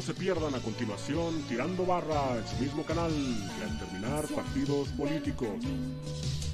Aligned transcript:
no 0.00 0.06
se 0.06 0.14
pierdan 0.14 0.54
a 0.54 0.60
continuación 0.60 1.42
Tirando 1.46 1.84
Barra 1.84 2.38
en 2.38 2.48
su 2.48 2.56
mismo 2.56 2.82
canal 2.84 3.12
y 3.12 3.62
al 3.62 3.78
terminar 3.78 4.26
partidos 4.28 4.88
políticos. 4.96 5.50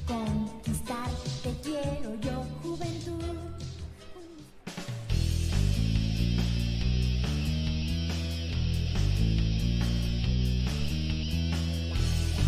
Conquistarte 0.04 1.54
quiero 1.62 2.20
yo, 2.20 2.44
juventud. 2.60 3.36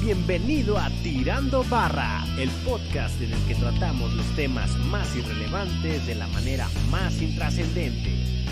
Bienvenido 0.00 0.78
a 0.78 0.90
Tirando 1.04 1.62
Barra, 1.70 2.24
el 2.40 2.50
podcast 2.66 3.20
en 3.20 3.34
el 3.34 3.46
que 3.46 3.54
tratamos 3.54 4.12
los 4.14 4.26
temas 4.34 4.76
más 4.78 5.14
irrelevantes 5.14 6.04
de 6.08 6.16
la 6.16 6.26
manera 6.26 6.68
más 6.90 7.22
intrascendente. 7.22 8.47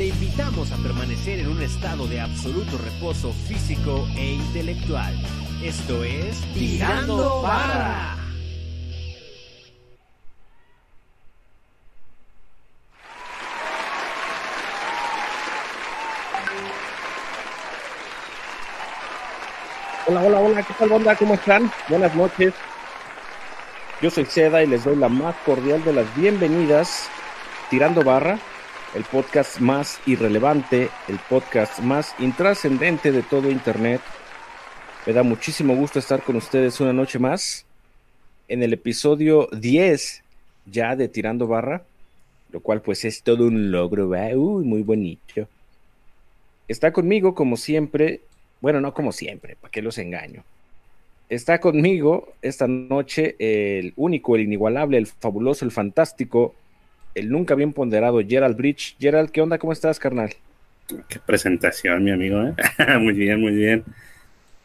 Te 0.00 0.06
invitamos 0.06 0.72
a 0.72 0.76
permanecer 0.78 1.40
en 1.40 1.48
un 1.48 1.60
estado 1.60 2.06
de 2.06 2.22
absoluto 2.22 2.78
reposo 2.78 3.34
físico 3.34 4.08
e 4.16 4.32
intelectual. 4.32 5.14
Esto 5.62 6.02
es 6.04 6.40
Tirando 6.54 7.42
Barra. 7.42 8.16
Hola, 20.06 20.22
hola, 20.22 20.40
hola, 20.40 20.62
¿qué 20.62 20.72
tal, 20.78 20.92
onda? 20.92 21.14
¿Cómo 21.14 21.34
están? 21.34 21.70
Buenas 21.90 22.14
noches. 22.14 22.54
Yo 24.00 24.08
soy 24.10 24.24
Seda 24.24 24.62
y 24.62 24.66
les 24.66 24.82
doy 24.82 24.96
la 24.96 25.10
más 25.10 25.36
cordial 25.44 25.84
de 25.84 25.92
las 25.92 26.16
bienvenidas. 26.16 27.10
Tirando 27.68 28.02
Barra, 28.02 28.38
el 28.94 29.04
podcast 29.04 29.60
más 29.60 30.00
irrelevante, 30.06 30.88
el 31.08 31.18
podcast 31.28 31.78
más 31.78 32.14
intrascendente 32.18 33.12
de 33.12 33.22
todo 33.22 33.50
Internet. 33.50 34.00
Me 35.06 35.12
da 35.12 35.22
muchísimo 35.22 35.76
gusto 35.76 35.98
estar 35.98 36.22
con 36.22 36.36
ustedes 36.36 36.80
una 36.80 36.92
noche 36.92 37.18
más 37.18 37.64
en 38.48 38.62
el 38.62 38.72
episodio 38.72 39.48
10 39.52 40.24
ya 40.66 40.96
de 40.96 41.08
Tirando 41.08 41.46
Barra, 41.46 41.84
lo 42.50 42.60
cual 42.60 42.82
pues 42.82 43.04
es 43.04 43.22
todo 43.22 43.46
un 43.46 43.70
logro. 43.70 44.08
Uy, 44.08 44.64
muy 44.64 44.82
bonito. 44.82 45.48
Está 46.66 46.92
conmigo, 46.92 47.34
como 47.34 47.56
siempre, 47.56 48.20
bueno, 48.60 48.80
no 48.80 48.92
como 48.92 49.12
siempre, 49.12 49.56
¿para 49.56 49.70
qué 49.70 49.82
los 49.82 49.98
engaño? 49.98 50.42
Está 51.28 51.60
conmigo 51.60 52.32
esta 52.42 52.66
noche 52.66 53.36
el 53.38 53.92
único, 53.96 54.34
el 54.34 54.42
inigualable, 54.42 54.98
el 54.98 55.06
fabuloso, 55.06 55.64
el 55.64 55.70
fantástico, 55.70 56.56
el 57.14 57.30
nunca 57.30 57.54
bien 57.54 57.72
ponderado 57.72 58.20
Gerald 58.26 58.56
Bridge. 58.56 58.96
Gerald, 58.98 59.30
¿qué 59.30 59.40
onda? 59.40 59.58
¿Cómo 59.58 59.72
estás, 59.72 59.98
carnal? 59.98 60.34
Qué 61.08 61.18
presentación, 61.20 62.02
mi 62.02 62.10
amigo. 62.10 62.42
¿eh? 62.42 62.54
muy 62.98 63.14
bien, 63.14 63.40
muy 63.40 63.52
bien. 63.52 63.84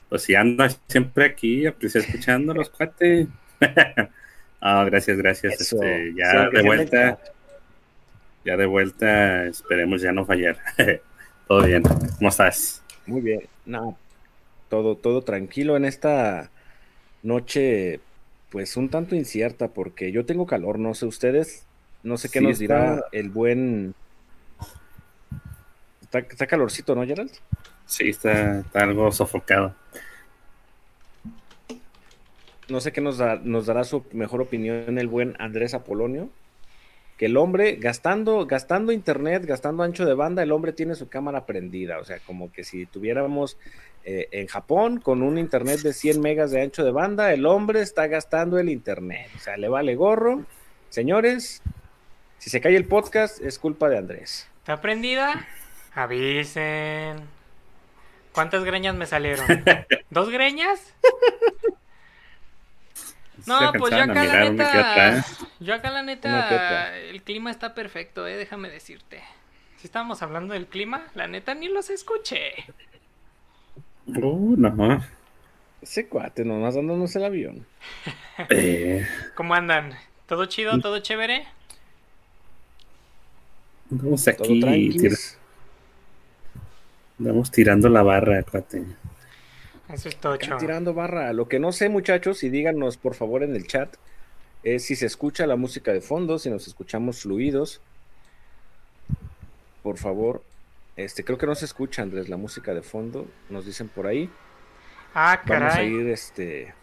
Pues 0.09 0.23
si 0.23 0.35
ando 0.35 0.65
siempre 0.87 1.25
aquí, 1.25 1.65
aprecio 1.65 2.02
escuchando 2.02 2.53
los 2.53 2.69
cuates. 2.69 3.27
Ah, 4.67 4.83
gracias, 4.83 5.15
gracias. 5.17 5.61
Eso, 5.61 5.75
Este, 5.83 6.13
ya 6.17 6.49
de 6.49 6.63
vuelta, 6.63 7.19
ya 8.43 8.57
de 8.57 8.65
vuelta, 8.65 9.45
esperemos 9.45 10.02
ya 10.02 10.11
no 10.11 10.25
fallar. 10.25 10.57
Todo 11.47 11.63
bien. 11.67 11.83
¿Cómo 12.17 12.30
estás? 12.30 12.81
Muy 13.05 13.21
bien. 13.21 13.41
No, 13.67 13.95
todo, 14.69 14.95
todo 14.95 15.21
tranquilo 15.21 15.77
en 15.77 15.85
esta 15.85 16.49
noche, 17.21 17.99
pues 18.49 18.75
un 18.77 18.89
tanto 18.89 19.15
incierta, 19.15 19.67
porque 19.67 20.11
yo 20.11 20.25
tengo 20.25 20.47
calor, 20.47 20.80
no 20.80 20.95
sé 20.95 21.05
ustedes, 21.05 21.64
no 22.06 22.17
sé 22.17 22.30
qué 22.30 22.39
Sí, 22.39 22.45
nos 22.45 22.59
dirá 22.59 22.95
está- 22.95 23.08
el 23.11 23.30
buen. 23.30 23.93
Está, 26.02 26.20
está 26.20 26.48
calorcito, 26.48 26.95
¿no, 26.95 27.05
Gerald? 27.05 27.32
Sí, 27.86 28.10
está, 28.10 28.60
está 28.60 28.83
algo 28.83 29.11
sofocado. 29.11 29.76
No 32.67 32.80
sé 32.82 32.92
qué 32.92 33.02
nos, 33.02 33.17
da- 33.17 33.39
nos 33.44 33.65
dará 33.67 33.83
su 33.83 34.05
mejor 34.11 34.42
opinión 34.42 34.98
el 34.98 35.08
buen 35.08 35.36
Andrés 35.39 35.73
Apolonio. 35.73 36.30
Que 37.17 37.27
el 37.27 37.38
hombre, 37.38 37.76
gastando, 37.77 38.45
gastando 38.45 38.92
internet, 38.92 39.45
gastando 39.45 39.83
ancho 39.83 40.05
de 40.05 40.14
banda, 40.15 40.44
el 40.44 40.52
hombre 40.52 40.73
tiene 40.73 40.95
su 40.95 41.08
cámara 41.08 41.45
prendida. 41.45 41.99
O 41.99 42.04
sea, 42.04 42.20
como 42.26 42.52
que 42.52 42.64
si 42.65 42.86
tuviéramos 42.88 43.58
eh, 44.04 44.27
en 44.32 44.48
Japón 44.48 44.99
con 44.99 45.21
un 45.21 45.38
internet 45.38 45.80
de 45.82 45.94
100 45.94 46.20
megas 46.21 46.52
de 46.52 46.61
ancho 46.61 46.83
de 46.83 46.92
banda, 46.92 47.32
el 47.33 47.45
hombre 47.45 47.82
está 47.82 48.08
gastando 48.08 48.60
el 48.60 48.70
internet. 48.70 49.30
O 49.38 49.39
sea, 49.39 49.55
le 49.58 49.70
vale 49.70 49.95
gorro. 49.95 50.44
Señores, 50.89 51.61
si 52.37 52.49
se 52.49 52.61
cae 52.61 52.75
el 52.75 52.85
podcast, 52.85 53.41
es 53.41 53.59
culpa 53.59 53.89
de 53.89 53.97
Andrés. 53.97 54.47
¿Está 54.59 54.81
prendida? 54.81 55.47
Avisen. 55.93 57.17
¿Cuántas 58.33 58.63
greñas 58.63 58.95
me 58.95 59.05
salieron? 59.05 59.45
¿Dos 60.09 60.29
greñas? 60.29 60.93
No, 63.45 63.71
pues 63.73 63.91
yo 63.91 64.01
alcanzaron 64.01 64.59
a 64.59 64.63
acá 64.63 64.75
la 64.75 65.07
¿eh? 65.07 65.11
neta. 65.11 65.25
Yo 65.59 65.73
acá 65.73 65.91
la 65.91 66.03
neta. 66.03 66.97
El 66.97 67.21
clima 67.21 67.51
está 67.51 67.73
perfecto, 67.73 68.27
eh, 68.27 68.35
déjame 68.35 68.69
decirte. 68.69 69.21
Si 69.77 69.87
estábamos 69.87 70.21
hablando 70.21 70.53
del 70.53 70.67
clima, 70.67 71.03
la 71.13 71.27
neta 71.27 71.53
ni 71.53 71.67
los 71.67 71.89
escuché. 71.89 72.53
Uh, 74.07 74.55
no. 74.57 75.03
Ese 75.81 76.07
cuate, 76.07 76.43
nomás 76.43 76.75
dándonos 76.75 77.15
el 77.15 77.23
avión. 77.23 77.65
Eh, 78.49 79.07
¿Cómo 79.35 79.53
andan? 79.53 79.93
¿Todo 80.25 80.45
chido? 80.47 80.81
¿Todo 80.81 80.99
chévere? 80.99 81.47
Andamos 83.91 84.23
Todo 84.23 84.33
aquí, 84.45 84.59
tira- 84.97 85.17
andamos 87.19 87.51
tirando 87.51 87.89
la 87.89 88.03
barra, 88.03 88.43
cuate. 88.43 88.83
Eso 89.89 90.09
es 90.09 90.15
tocho. 90.17 90.57
tirando 90.57 90.93
barra. 90.93 91.31
Lo 91.33 91.47
que 91.47 91.59
no 91.59 91.71
sé, 91.71 91.89
muchachos, 91.89 92.43
y 92.43 92.49
díganos 92.49 92.97
por 92.97 93.13
favor 93.15 93.43
en 93.43 93.55
el 93.55 93.67
chat, 93.67 93.95
es 94.63 94.85
si 94.85 94.95
se 94.95 95.05
escucha 95.05 95.45
la 95.45 95.55
música 95.55 95.93
de 95.93 96.01
fondo, 96.01 96.39
si 96.39 96.49
nos 96.49 96.67
escuchamos 96.67 97.21
fluidos. 97.21 97.81
Por 99.83 99.97
favor. 99.97 100.41
Este, 100.95 101.23
creo 101.23 101.37
que 101.37 101.45
no 101.45 101.53
se 101.55 101.65
escucha, 101.65 102.02
Andrés, 102.02 102.29
la 102.29 102.37
música 102.37 102.73
de 102.73 102.81
fondo. 102.81 103.27
Nos 103.49 103.65
dicen 103.65 103.87
por 103.89 104.07
ahí. 104.07 104.29
Ah, 105.13 105.39
Vamos 105.45 105.67
a 105.67 105.69
caray. 105.75 105.93
ir, 105.93 106.07
este. 106.07 106.73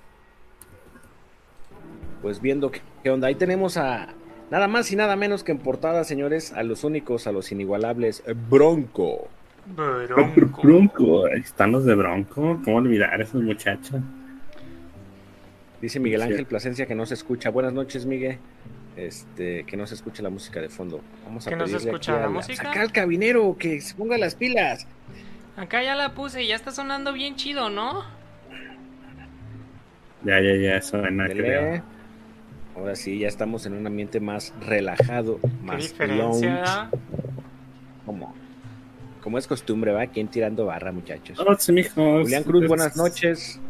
Pues 2.22 2.40
viendo 2.40 2.70
qué, 2.70 2.80
qué 3.02 3.10
onda. 3.10 3.26
Ahí 3.28 3.34
tenemos 3.34 3.76
a 3.76 4.14
nada 4.52 4.68
más 4.68 4.92
y 4.92 4.96
nada 4.96 5.16
menos 5.16 5.42
que 5.44 5.52
en 5.52 5.58
portada, 5.58 6.04
señores, 6.04 6.52
a 6.52 6.62
los 6.62 6.84
únicos, 6.84 7.26
a 7.26 7.32
los 7.32 7.50
inigualables, 7.52 8.22
Bronco. 8.50 9.28
Bronco. 9.66 10.60
Bronco, 10.62 11.26
están 11.28 11.72
los 11.72 11.84
de 11.86 11.94
Bronco. 11.94 12.60
¿Cómo 12.64 12.76
olvidar 12.76 13.18
a 13.18 13.24
esos 13.24 13.42
muchachos? 13.42 14.00
Dice 15.80 15.98
Miguel. 16.00 16.20
Ángel 16.22 16.44
Plasencia 16.46 16.84
que 16.86 16.94
no 16.94 17.06
se 17.06 17.14
escucha. 17.14 17.48
Buenas 17.50 17.72
noches, 17.72 18.04
Miguel. 18.04 18.38
Este, 18.96 19.64
que 19.64 19.76
no 19.78 19.86
se 19.86 19.94
escucha 19.94 20.22
la 20.22 20.28
música 20.28 20.60
de 20.60 20.68
fondo. 20.68 21.00
Vamos 21.24 21.46
a 21.46 21.50
¿Que 21.50 21.56
no 21.56 21.66
se 21.66 21.72
pedirle 21.72 21.90
escucha 21.92 22.12
aquí 22.12 22.20
la 22.20 22.26
al- 22.26 22.32
música? 22.32 22.70
Acá 22.70 22.80
al 22.82 22.92
cabinero 22.92 23.56
que 23.58 23.80
se 23.80 23.94
ponga 23.94 24.18
las 24.18 24.34
pilas. 24.34 24.86
Acá 25.56 25.82
ya 25.82 25.94
la 25.94 26.12
puse, 26.12 26.46
ya 26.46 26.56
está 26.56 26.72
sonando 26.72 27.12
bien 27.14 27.36
chido, 27.36 27.70
¿no? 27.70 28.04
Ya, 30.24 30.40
ya, 30.40 30.54
ya, 30.56 30.82
suena, 30.82 31.26
Dele. 31.26 31.42
creo. 31.42 31.82
Ahora 32.76 32.96
sí, 32.96 33.18
ya 33.18 33.28
estamos 33.28 33.66
en 33.66 33.74
un 33.74 33.86
ambiente 33.86 34.18
más 34.18 34.54
relajado, 34.60 35.38
¿Qué 35.40 35.48
más 35.62 35.94
lounge, 35.98 36.48
como, 38.06 38.34
como 39.20 39.38
es 39.38 39.46
costumbre, 39.46 39.92
¿va? 39.92 40.06
¿Quién 40.06 40.28
tirando 40.28 40.66
barra, 40.66 40.90
muchachos? 40.90 41.38
Oh, 41.38 41.54
sí. 41.58 41.84
Julián 41.94 42.42
Cruz, 42.44 42.66
buenas 42.66 42.96
noches. 42.96 43.60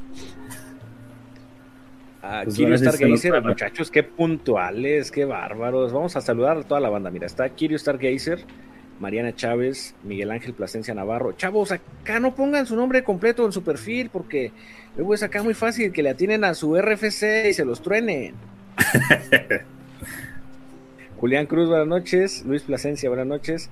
Pues 2.22 2.54
Kirio 2.54 2.68
gracias, 2.68 2.94
Stargazer, 2.94 3.42
muchachos, 3.42 3.90
qué 3.90 4.04
puntuales, 4.04 5.10
qué 5.10 5.24
bárbaros. 5.24 5.92
Vamos 5.92 6.14
a 6.14 6.20
saludar 6.20 6.56
a 6.56 6.62
toda 6.62 6.80
la 6.80 6.88
banda. 6.88 7.10
Mira, 7.10 7.26
está 7.26 7.48
Kirio 7.48 7.76
Stargazer, 7.76 8.44
Mariana 9.00 9.34
Chávez, 9.34 9.96
Miguel 10.04 10.30
Ángel 10.30 10.54
Plasencia 10.54 10.94
Navarro. 10.94 11.32
Chavos, 11.32 11.72
acá 11.72 12.20
no 12.20 12.36
pongan 12.36 12.64
su 12.64 12.76
nombre 12.76 13.02
completo 13.02 13.44
en 13.44 13.50
su 13.50 13.64
perfil 13.64 14.08
porque 14.10 14.52
luego 14.96 15.14
es 15.14 15.24
acá 15.24 15.42
muy 15.42 15.54
fácil 15.54 15.90
que 15.90 16.04
le 16.04 16.10
atinen 16.10 16.44
a 16.44 16.54
su 16.54 16.80
RFC 16.80 17.48
y 17.50 17.54
se 17.54 17.64
los 17.64 17.82
truenen. 17.82 18.36
Julián 21.20 21.46
Cruz, 21.46 21.68
buenas 21.68 21.86
noches. 21.86 22.44
Luis 22.44 22.62
Plasencia, 22.62 23.08
buenas 23.08 23.26
noches. 23.26 23.70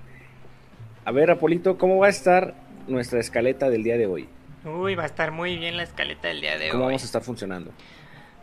A 1.04 1.12
ver, 1.12 1.30
Apolito, 1.30 1.78
¿cómo 1.78 1.98
va 1.98 2.06
a 2.06 2.10
estar 2.10 2.54
nuestra 2.86 3.20
escaleta 3.20 3.70
del 3.70 3.82
día 3.82 3.96
de 3.96 4.06
hoy? 4.06 4.28
Uy, 4.64 4.94
va 4.94 5.04
a 5.04 5.06
estar 5.06 5.30
muy 5.32 5.56
bien 5.56 5.76
la 5.76 5.82
escaleta 5.82 6.28
del 6.28 6.40
día 6.40 6.58
de 6.58 6.68
¿Cómo 6.68 6.84
hoy. 6.84 6.88
vamos 6.90 7.02
a 7.02 7.06
estar 7.06 7.22
funcionando? 7.22 7.72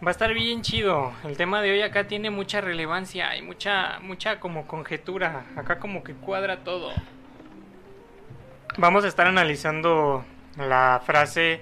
Va 0.03 0.09
a 0.09 0.11
estar 0.11 0.33
bien 0.33 0.61
chido. 0.61 1.11
El 1.23 1.37
tema 1.37 1.61
de 1.61 1.71
hoy 1.71 1.81
acá 1.81 2.07
tiene 2.07 2.29
mucha 2.29 2.61
relevancia 2.61 3.35
y 3.35 3.41
mucha, 3.41 3.99
mucha 4.01 4.39
como 4.39 4.67
conjetura. 4.67 5.45
Acá 5.55 5.79
como 5.79 6.03
que 6.03 6.13
cuadra 6.13 6.57
todo. 6.63 6.91
Vamos 8.77 9.05
a 9.05 9.07
estar 9.07 9.25
analizando 9.25 10.23
la 10.57 11.01
frase 11.05 11.61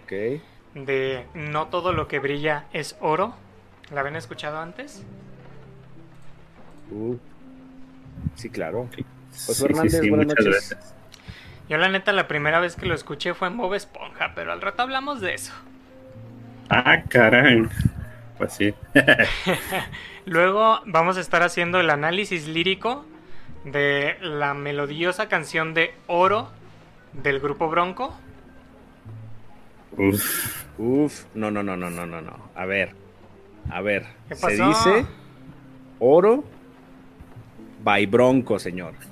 de 0.73 1.25
no 1.33 1.67
todo 1.67 1.93
lo 1.93 2.07
que 2.07 2.19
brilla 2.19 2.65
es 2.73 2.97
oro. 2.99 3.35
¿La 3.89 4.01
habían 4.01 4.15
escuchado 4.15 4.59
antes? 4.59 5.07
Uh, 6.89 7.17
sí, 8.35 8.49
claro. 8.49 8.91
Sí, 8.95 9.05
Josué 9.45 9.67
Hernández, 9.69 10.07
buenas 10.07 10.27
muchas 10.27 10.39
noches. 10.39 10.45
gracias. 10.45 10.95
Yo 11.67 11.77
la 11.77 11.89
neta 11.89 12.11
la 12.13 12.27
primera 12.27 12.59
vez 12.59 12.75
que 12.75 12.85
lo 12.85 12.95
escuché 12.95 13.33
fue 13.33 13.47
en 13.47 13.57
Bob 13.57 13.73
Esponja, 13.75 14.33
pero 14.35 14.51
al 14.51 14.61
rato 14.61 14.83
hablamos 14.83 15.21
de 15.21 15.33
eso. 15.35 15.53
Ah, 16.69 17.03
caray. 17.09 17.67
Pues 18.37 18.53
sí. 18.53 18.73
Luego 20.25 20.81
vamos 20.85 21.17
a 21.17 21.21
estar 21.21 21.43
haciendo 21.43 21.79
el 21.79 21.89
análisis 21.89 22.47
lírico 22.47 23.05
de 23.63 24.17
la 24.21 24.53
melodiosa 24.53 25.29
canción 25.29 25.73
de 25.73 26.01
Oro 26.07 26.51
del 27.13 27.39
grupo 27.39 27.69
Bronco. 27.69 28.23
Uf. 29.91 30.65
Uf, 30.77 31.25
no, 31.33 31.51
no, 31.51 31.63
no, 31.63 31.77
no, 31.77 31.89
no, 31.89 32.05
no, 32.05 32.21
no. 32.21 32.51
A 32.55 32.65
ver, 32.65 32.95
a 33.69 33.81
ver. 33.81 34.05
¿Qué 34.27 34.35
Se 34.35 34.41
pasó? 34.41 34.67
dice 34.67 35.05
oro 35.99 36.43
by 37.83 38.05
bronco, 38.05 38.59
señor. 38.59 38.93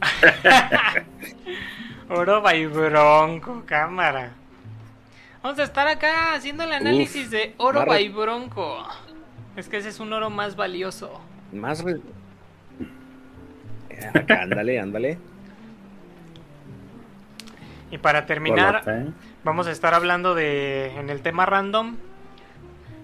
Oro 2.10 2.42
by 2.42 2.68
Bronco, 2.68 3.64
cámara. 3.66 4.34
Vamos 5.42 5.58
a 5.58 5.64
estar 5.64 5.88
acá 5.88 6.34
haciendo 6.36 6.64
el 6.64 6.72
análisis 6.74 7.32
de 7.32 7.56
Oro 7.58 7.80
barra- 7.80 7.94
by 7.94 8.10
Bronco. 8.10 8.86
Es 9.56 9.68
que 9.70 9.78
ese 9.78 9.90
es 9.90 10.00
un 10.00 10.12
oro 10.14 10.30
más 10.30 10.56
valioso. 10.56 11.20
Más. 11.54 11.84
re- 11.84 12.02
Eh, 13.90 14.10
Acá, 14.14 14.42
ándale, 14.44 14.80
ándale. 14.80 15.18
Y 17.90 17.98
para 18.00 18.26
terminar, 18.26 18.84
¿eh? 18.88 19.08
vamos 19.44 19.66
a 19.68 19.72
estar 19.72 19.94
hablando 19.94 20.36
de 20.36 20.94
en 21.00 21.10
el 21.10 21.22
tema 21.22 21.46
random 21.46 21.96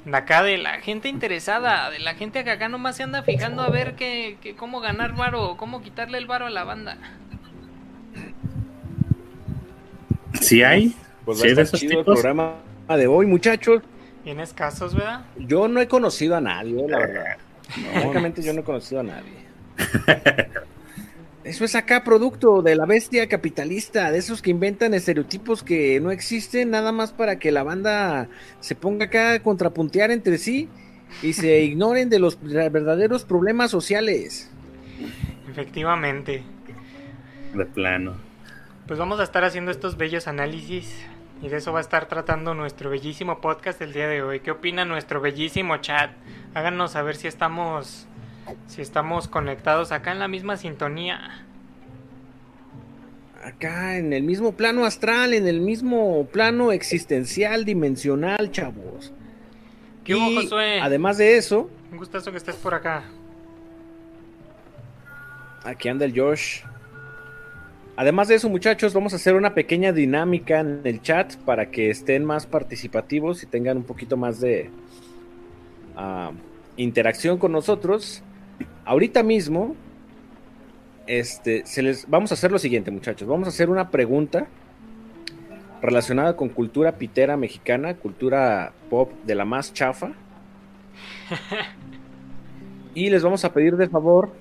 de 0.06 0.18
acá 0.18 0.44
de 0.44 0.58
la 0.58 0.80
gente 0.82 1.08
interesada, 1.10 1.90
de 1.90 2.00
la 2.00 2.16
gente 2.16 2.44
que 2.44 2.52
acá 2.52 2.70
nomás 2.70 2.96
se 2.98 3.04
anda 3.04 3.24
fijando 3.24 3.62
a 3.62 3.70
ver 3.70 3.96
que, 3.96 4.38
que 4.42 4.56
cómo 4.56 4.80
ganar 4.80 5.16
varo, 5.16 5.56
cómo 5.58 5.82
quitarle 5.82 6.18
el 6.18 6.26
varo 6.26 6.46
a 6.46 6.50
la 6.50 6.64
banda. 6.64 6.98
¿Sí 10.42 10.64
hay? 10.64 10.96
Pues 11.26 11.40
va 11.40 11.44
¿Sí 11.44 11.54
de 11.54 11.62
esos 11.62 11.80
chido 11.80 12.00
el 12.00 12.06
tipos? 12.06 12.22
programa 12.22 12.56
de 12.88 13.08
hoy, 13.08 13.26
muchachos. 13.26 13.84
Tienes 14.24 14.54
casos, 14.54 14.96
¿verdad? 14.96 15.22
Yo 15.38 15.68
no 15.68 15.80
he 15.82 15.88
conocido 15.88 16.36
a 16.36 16.42
nadie, 16.42 16.88
la 16.88 17.00
verdad. 17.00 17.38
Francamente, 17.94 18.42
yo 18.42 18.54
no 18.54 18.62
he 18.62 18.64
conocido 18.64 19.02
a 19.02 19.04
nadie. 19.04 19.34
Eso 21.44 21.64
es 21.64 21.76
acá 21.76 22.04
producto 22.04 22.62
de 22.62 22.76
la 22.76 22.86
bestia 22.86 23.30
capitalista, 23.30 24.12
de 24.12 24.18
esos 24.18 24.42
que 24.42 24.50
inventan 24.50 24.94
estereotipos 24.94 25.64
que 25.64 26.00
no 26.02 26.12
existen, 26.12 26.70
nada 26.70 26.92
más 26.92 27.14
para 27.14 27.40
que 27.40 27.52
la 27.52 27.64
banda 27.64 28.28
se 28.60 28.76
ponga 28.76 29.06
acá 29.06 29.34
a 29.34 29.40
contrapuntear 29.40 30.12
entre 30.12 30.38
sí 30.38 30.68
y 31.24 31.34
se 31.34 31.60
ignoren 31.64 32.10
de 32.10 32.20
los 32.20 32.38
verdaderos 32.42 33.24
problemas 33.24 33.72
sociales. 33.72 34.52
Efectivamente. 35.50 36.44
De 37.54 37.66
plano. 37.66 38.16
Pues 38.86 39.00
vamos 39.00 39.20
a 39.22 39.24
estar 39.24 39.46
haciendo 39.46 39.72
estos 39.72 39.96
bellos 39.96 40.28
análisis 40.28 40.94
y 41.42 41.48
de 41.48 41.58
eso 41.58 41.72
va 41.72 41.80
a 41.80 41.82
estar 41.82 42.08
tratando 42.08 42.54
nuestro 42.54 42.90
bellísimo 42.90 43.40
podcast 43.40 43.82
el 43.82 43.94
día 43.94 44.10
de 44.10 44.22
hoy. 44.22 44.42
¿Qué 44.42 44.52
opina 44.52 44.84
nuestro 44.84 45.22
bellísimo 45.22 45.78
chat? 45.78 46.12
Háganos 46.54 46.92
saber 46.92 47.16
si 47.16 47.28
estamos 47.28 48.09
si 48.68 48.82
estamos 48.82 49.28
conectados 49.28 49.92
acá 49.92 50.12
en 50.12 50.20
la 50.20 50.28
misma 50.28 50.58
sintonía. 50.58 51.46
Acá 53.44 53.98
en 53.98 54.12
el 54.14 54.24
mismo 54.24 54.54
plano 54.54 54.86
astral, 54.86 55.34
en 55.34 55.48
el 55.48 55.62
mismo 55.62 56.28
plano 56.32 56.72
existencial, 56.72 57.66
dimensional, 57.66 58.52
chavos. 58.52 59.14
¿Qué 60.04 60.16
hubo, 60.16 60.30
Y, 60.30 60.36
Josué? 60.36 60.82
Además 60.82 61.18
de 61.18 61.38
eso, 61.38 61.70
Un 61.92 61.98
gustazo 61.98 62.32
que 62.32 62.38
estés 62.38 62.56
por 62.56 62.74
acá. 62.74 63.04
Aquí 65.64 65.90
anda 65.90 66.06
el 66.06 66.20
Josh. 66.20 66.62
Además 67.96 68.30
de 68.30 68.36
eso, 68.36 68.48
muchachos, 68.48 68.94
vamos 68.94 69.12
a 69.12 69.18
hacer 69.18 69.36
una 69.36 69.54
pequeña 69.54 69.92
dinámica 69.92 70.62
en 70.62 70.82
el 70.86 71.02
chat 71.02 71.36
para 71.38 71.70
que 71.70 71.90
estén 71.90 72.24
más 72.24 72.46
participativos 72.46 73.44
y 73.44 73.46
tengan 73.46 73.76
un 73.76 73.84
poquito 73.84 74.16
más 74.16 74.40
de 74.40 74.70
ah, 75.98 76.32
interacción 76.78 77.38
con 77.38 77.52
nosotros. 77.52 78.24
Ahorita 78.86 79.24
mismo, 79.24 79.76
este, 81.08 81.66
se 81.66 81.82
les, 81.82 82.10
vamos 82.10 82.32
a 82.32 82.36
hacer 82.36 82.52
lo 82.52 82.60
siguiente, 82.60 82.92
muchachos. 82.92 83.28
Vamos 83.28 83.48
a 83.48 83.50
hacer 83.50 83.70
una 83.70 83.90
pregunta 83.90 84.48
relacionada 85.82 86.36
con 86.36 86.50
cultura 86.50 86.98
pitera 86.98 87.38
mexicana, 87.38 87.96
cultura 87.96 88.74
pop 88.90 89.12
de 89.26 89.36
la 89.36 89.46
más 89.46 89.74
chafa. 89.74 90.12
Y 92.96 93.12
les 93.12 93.22
vamos 93.22 93.46
a 93.46 93.54
pedir 93.54 93.78
de 93.78 93.88
favor 93.88 94.32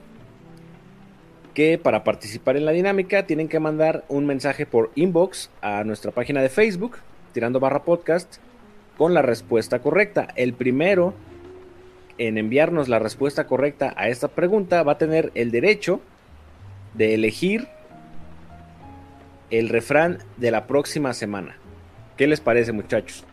que 1.52 1.76
para 1.76 2.02
participar 2.02 2.56
en 2.56 2.64
la 2.64 2.72
dinámica 2.72 3.26
tienen 3.26 3.48
que 3.48 3.60
mandar 3.60 4.04
un 4.08 4.26
mensaje 4.26 4.64
por 4.64 4.90
inbox 4.94 5.50
a 5.60 5.84
nuestra 5.84 6.12
página 6.12 6.40
de 6.40 6.48
Facebook, 6.48 6.96
tirando 7.32 7.60
barra 7.60 7.82
podcast, 7.82 8.38
con 8.96 9.12
la 9.12 9.22
respuesta 9.22 9.80
correcta. 9.80 10.28
El 10.34 10.54
primero 10.54 11.14
en 12.18 12.36
enviarnos 12.38 12.88
la 12.88 12.98
respuesta 12.98 13.46
correcta 13.46 13.94
a 13.96 14.08
esta 14.08 14.28
pregunta 14.28 14.82
va 14.82 14.92
a 14.92 14.98
tener 14.98 15.30
el 15.34 15.50
derecho 15.50 16.00
de 16.94 17.14
elegir 17.14 17.68
el 19.50 19.68
refrán 19.68 20.18
de 20.36 20.50
la 20.50 20.66
próxima 20.66 21.14
semana. 21.14 21.56
¿Qué 22.16 22.26
les 22.26 22.40
parece, 22.40 22.72
muchachos? 22.72 23.24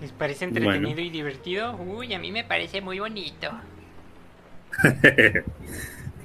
¿Les 0.00 0.12
parece 0.12 0.46
entretenido 0.46 0.80
Bueno. 0.80 1.00
y 1.00 1.10
divertido? 1.10 1.76
Uy, 1.76 2.12
a 2.14 2.18
mí 2.18 2.32
me 2.32 2.44
parece 2.44 2.80
muy 2.80 2.98
bonito. 2.98 3.50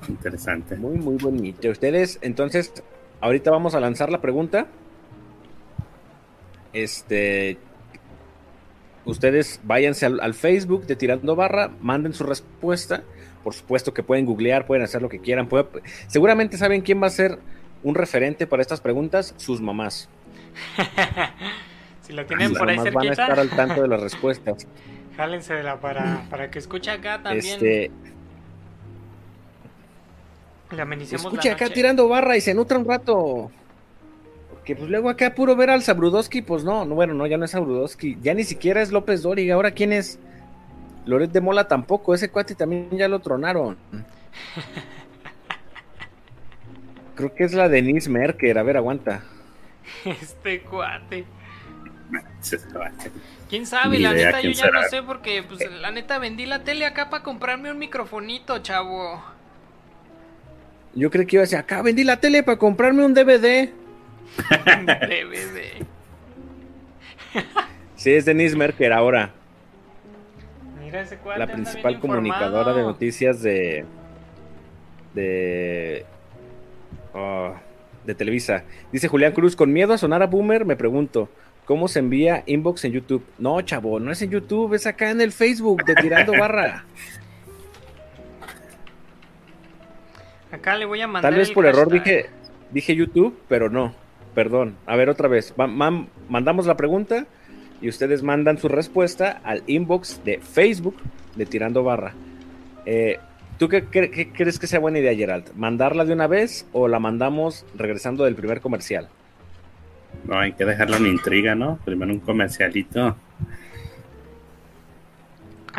Interesante. 0.10 0.76
Muy, 0.76 0.98
muy 0.98 1.18
bonito. 1.18 1.70
Ustedes, 1.70 2.20
entonces, 2.22 2.74
ahorita 3.20 3.52
vamos 3.52 3.76
a 3.76 3.80
lanzar 3.80 4.12
la 4.12 4.22
pregunta. 4.22 4.68
Este. 6.74 7.58
Ustedes 9.06 9.60
váyanse 9.64 10.06
al, 10.06 10.20
al 10.20 10.34
Facebook 10.34 10.86
de 10.86 10.96
Tirando 10.96 11.36
Barra, 11.36 11.72
manden 11.82 12.14
su 12.14 12.24
respuesta. 12.24 13.04
Por 13.44 13.54
supuesto 13.56 13.94
que 13.94 14.04
pueden 14.04 14.26
googlear, 14.26 14.66
pueden 14.68 14.84
hacer 14.84 15.02
lo 15.02 15.10
que 15.10 15.20
quieran. 15.20 15.48
puede- 15.48 15.66
seguramente 16.08 16.58
saben 16.58 16.82
quién 16.82 17.02
va 17.02 17.08
a 17.08 17.12
ser 17.12 17.40
un 17.84 17.96
referente 17.96 18.46
para 18.46 18.62
estas 18.62 18.80
preguntas, 18.82 19.34
sus 19.38 19.60
mamás. 19.62 20.08
si 22.02 22.14
la 22.14 22.26
tienen 22.28 22.50
Sus 22.50 22.58
por 22.60 22.70
ahí 22.70 22.78
van 22.78 23.08
a 23.08 23.12
estar 23.12 23.40
al 23.40 23.50
tanto 23.50 23.82
de 23.82 23.88
las 23.88 24.00
respuestas. 24.04 24.68
jálensela 25.18 25.80
para, 25.80 26.24
para 26.30 26.52
que 26.52 26.60
escuche 26.60 26.92
acá 26.92 27.24
también. 27.24 27.46
Este, 27.56 27.92
Le 30.72 30.82
amenicemos 30.82 31.26
escuche 31.26 31.50
la 31.50 31.56
acá 31.56 31.70
tirando 31.70 32.08
barra 32.08 32.38
y 32.38 32.42
se 32.42 32.54
nutra 32.54 32.78
un 32.78 32.86
rato. 32.86 33.52
Porque 34.62 34.76
pues 34.76 34.92
luego 34.92 35.10
acá 35.10 35.34
puro 35.34 35.56
ver 35.56 35.72
al 35.72 35.82
Sabrudowski, 35.82 36.44
pues 36.44 36.64
no, 36.64 36.86
no, 36.86 36.94
bueno, 36.94 37.16
no, 37.16 37.26
ya 37.26 37.36
no 37.36 37.46
es 37.46 37.52
Sabrudowski, 37.52 38.20
ya 38.22 38.36
ni 38.36 38.44
siquiera 38.44 38.84
es 38.84 38.92
López 38.92 39.24
Dóriga, 39.24 39.56
ahora 39.56 39.72
quién 39.72 39.92
es 39.92 40.20
Loret 41.08 41.32
de 41.32 41.42
Mola 41.42 41.68
tampoco, 41.68 42.14
ese 42.14 42.30
cuate 42.30 42.54
también 42.54 42.88
ya 42.92 43.08
lo 43.08 43.22
tronaron. 43.22 43.76
Creo 47.16 47.34
que 47.34 47.44
es 47.44 47.54
la 47.54 47.70
Denise 47.70 48.08
Merker, 48.08 48.60
a 48.60 48.62
ver, 48.62 48.78
aguanta. 48.78 49.24
Este 50.06 50.62
cuate. 50.62 51.26
¿Quién 53.50 53.66
sabe? 53.66 53.98
Ni 53.98 54.04
La 54.04 54.14
idea 54.14 54.28
neta 54.28 54.42
yo 54.42 54.52
ya 54.52 54.70
no 54.70 54.84
sé 54.84 55.02
porque 55.02 55.42
pues 55.42 55.72
la 55.72 55.90
neta 55.90 56.20
vendí 56.20 56.46
la 56.46 56.64
tele 56.64 56.86
acá 56.86 57.10
para 57.10 57.24
comprarme 57.24 57.72
un 57.72 57.80
microfonito, 57.80 58.60
chavo. 58.60 59.24
Yo 60.94 61.10
creo 61.10 61.26
que 61.26 61.38
iba 61.38 61.42
a 61.42 61.46
decir, 61.46 61.58
acá 61.58 61.82
vendí 61.82 62.04
la 62.04 62.18
tele 62.18 62.44
para 62.44 62.60
comprarme 62.60 63.04
un 63.04 63.16
DVD. 63.16 63.81
DVD. 64.86 65.86
Sí, 67.96 68.14
es 68.14 68.26
Denise 68.26 68.56
Merker 68.56 68.94
ahora, 68.94 69.32
Mira 70.92 71.02
ese 71.02 71.18
la 71.38 71.48
principal 71.48 72.00
comunicadora 72.00 72.74
de 72.74 72.82
noticias 72.82 73.42
de 73.42 73.86
de 75.14 76.06
ah, 77.14 77.54
de 78.04 78.16
Televisa. 78.16 78.64
Dice 78.92 79.08
Julián 79.08 79.34
Cruz, 79.34 79.56
con 79.56 79.72
miedo 79.72 79.94
a 79.94 79.98
sonar 79.98 80.22
a 80.24 80.28
boomer, 80.28 80.66
me 80.66 80.76
pregunto, 80.76 81.30
¿cómo 81.66 81.88
se 81.88 82.00
envía 82.00 82.44
inbox 82.46 82.86
en 82.86 82.94
YouTube? 82.94 83.26
No, 83.38 83.62
chavo, 83.62 84.00
no 84.00 84.12
es 84.12 84.22
en 84.22 84.32
YouTube, 84.32 84.74
es 84.74 84.88
acá 84.88 85.12
en 85.12 85.22
el 85.22 85.32
Facebook 85.32 85.86
de 85.86 85.96
Tirando 85.96 86.34
Barra. 86.34 86.86
Acá 90.52 90.76
le 90.76 90.86
voy 90.86 91.02
a 91.02 91.08
mandar 91.08 91.32
Tal 91.32 91.40
vez 91.40 91.50
el 91.50 91.54
por 91.54 91.66
error 91.66 91.90
dije 91.90 92.30
dije 92.72 92.96
YouTube, 92.96 93.40
pero 93.48 93.70
no. 93.70 93.94
Perdón. 94.36 94.76
A 94.86 94.96
ver 94.96 95.10
otra 95.10 95.28
vez. 95.28 95.54
Mandamos 95.58 96.66
la 96.66 96.78
pregunta 96.78 97.26
y 97.82 97.90
ustedes 97.90 98.24
mandan 98.24 98.58
su 98.58 98.68
respuesta 98.68 99.42
al 99.44 99.64
inbox 99.68 100.24
de 100.24 100.40
Facebook 100.40 100.96
de 101.36 101.46
Tirando 101.46 101.84
Barra. 101.84 102.14
Eh, 102.86 103.18
¿Tú 103.58 103.70
qué, 103.70 103.86
cre- 103.86 104.10
qué 104.10 104.32
crees 104.32 104.58
que 104.58 104.68
sea 104.68 104.80
buena 104.80 105.00
idea, 105.00 105.14
Gerald? 105.16 105.54
¿Mandarla 105.56 106.04
de 106.06 106.14
una 106.14 106.28
vez 106.28 106.66
o 106.74 106.88
la 106.88 107.00
mandamos 107.00 107.66
regresando 107.76 108.24
del 108.24 108.36
primer 108.36 108.60
comercial? 108.62 109.10
No, 110.26 110.40
hay 110.40 110.54
que 110.54 110.66
dejarlo 110.66 110.98
en 110.98 111.08
intriga, 111.08 111.54
¿no? 111.56 111.78
Primero 111.86 112.12
un 112.12 112.20
comercialito. 112.20 113.16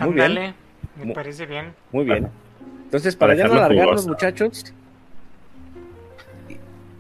Muy 0.01 0.13
bien. 0.15 0.25
Ándale, 0.31 0.55
me 1.03 1.13
parece 1.13 1.47
bien. 1.47 1.73
Muy 1.93 2.05
bien. 2.05 2.29
Entonces, 2.85 3.17
para 3.17 3.33
Para 3.35 3.49
ya 3.49 3.55
no 3.55 3.61
alargarnos, 3.65 4.07
muchachos, 4.07 4.73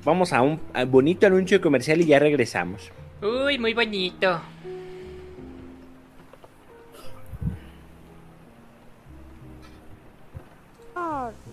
vamos 0.05 0.33
a 0.33 0.43
un 0.43 0.61
bonito 0.89 1.27
anuncio 1.27 1.61
comercial 1.61 2.01
y 2.01 2.07
ya 2.07 2.19
regresamos. 2.19 2.91
Uy, 3.23 3.59
muy 3.59 3.75
bonito. 3.75 4.41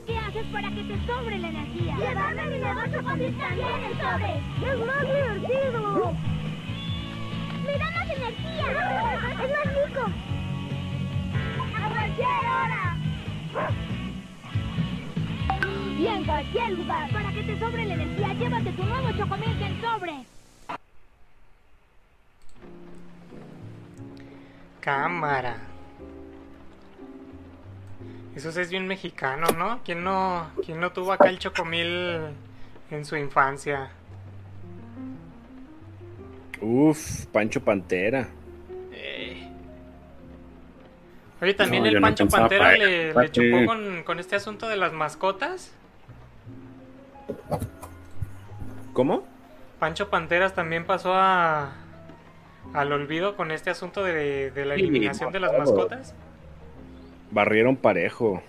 ¿Qué 0.06 0.18
haces 0.18 0.46
para 0.52 0.70
que 0.70 0.84
te 0.84 1.06
sobre 1.06 1.38
la 1.38 1.50
energía? 1.50 1.96
Llevarme 1.98 2.46
mi 2.50 2.58
negocio 2.58 3.04
con 3.04 3.20
mis 3.20 3.38
también 3.38 3.84
el 3.84 3.94
sobre. 3.98 4.38
¡Es 4.72 4.80
más 4.86 5.02
divertido! 5.02 6.14
¡Me 7.66 7.78
da 7.78 7.92
más 7.92 8.10
energía! 8.10 8.66
¡Es 9.44 9.52
más 9.52 9.68
rico! 9.76 10.29
Cualquier 16.40 16.72
lugar. 16.72 17.12
Para 17.12 17.34
que 17.34 17.44
te 17.44 17.60
sobre 17.60 17.86
la 17.86 17.94
energía, 17.96 18.34
llévate 18.34 18.72
tu 18.72 18.84
nuevo 18.84 19.12
Chocomilk 19.12 19.62
en 19.62 19.82
sobre. 19.82 20.14
Cámara. 24.80 25.58
Eso 28.36 28.50
es 28.58 28.70
bien 28.70 28.88
mexicano, 28.88 29.48
¿no? 29.58 29.82
¿Quién 29.84 30.04
no, 30.04 30.50
quién 30.66 30.80
no 30.80 30.94
tuvo 30.94 31.12
acá 31.12 31.28
el 31.28 31.40
chocomil 31.40 32.20
en 32.90 33.04
su 33.06 33.18
infancia? 33.18 33.90
Uf, 36.62 37.26
Pancho 37.26 37.62
Pantera. 37.62 38.30
Eh. 38.94 39.50
Oye, 41.42 41.54
también 41.54 41.84
No, 41.84 41.90
el 41.90 42.00
Pancho 42.00 42.30
Pantera 42.30 42.64
para 43.14 43.28
le, 43.28 43.66
con, 43.66 44.04
con 44.04 44.20
este 44.20 44.38
asunto 44.38 44.70
de 44.70 44.78
las 44.78 44.94
mascotas. 44.94 45.74
¿Cómo? 48.94 49.24
Pancho 49.80 50.10
Panteras 50.10 50.54
también 50.56 50.86
pasó 50.86 51.14
a 51.16 51.74
al 52.74 52.92
olvido 52.92 53.36
con 53.36 53.52
este 53.52 53.70
asunto 53.70 54.04
de, 54.04 54.52
de 54.52 54.66
la 54.66 54.76
Sí, 54.76 54.82
eliminación 54.82 55.32
de 55.32 55.40
las 55.40 55.54
mascotas. 55.54 56.14
Barrieron 57.32 57.76
parejo. 57.78 58.44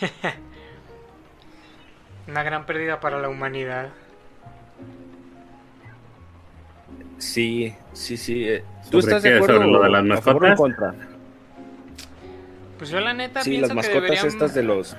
Una 2.28 2.42
gran 2.42 2.66
pérdida 2.66 3.00
para 3.00 3.18
la 3.20 3.28
humanidad. 3.28 3.90
Sí, 7.18 7.74
sí, 7.92 8.16
sí. 8.16 8.48
eh, 8.48 8.64
¿Tú 8.90 9.00
¿Sobre 9.00 9.00
estás 9.00 9.22
de 9.22 9.30
acuerdo 9.30 9.56
¿Sobre 9.56 9.66
lo 9.66 9.82
de 9.82 9.90
las 9.90 10.04
a 10.10 10.18
favor 10.18 10.44
o 10.44 10.46
en 10.46 10.54
mascotas? 10.54 10.56
contra? 10.56 10.94
Pues 12.78 12.90
yo 12.90 13.00
la 13.00 13.12
neta 13.14 13.44
Sí, 13.44 13.50
pienso 13.50 13.74
las 13.74 13.76
que 13.88 13.88
mascotas 13.88 13.92
deberían, 13.94 14.26
estas 14.26 14.54
de 14.54 14.62
los... 14.62 14.96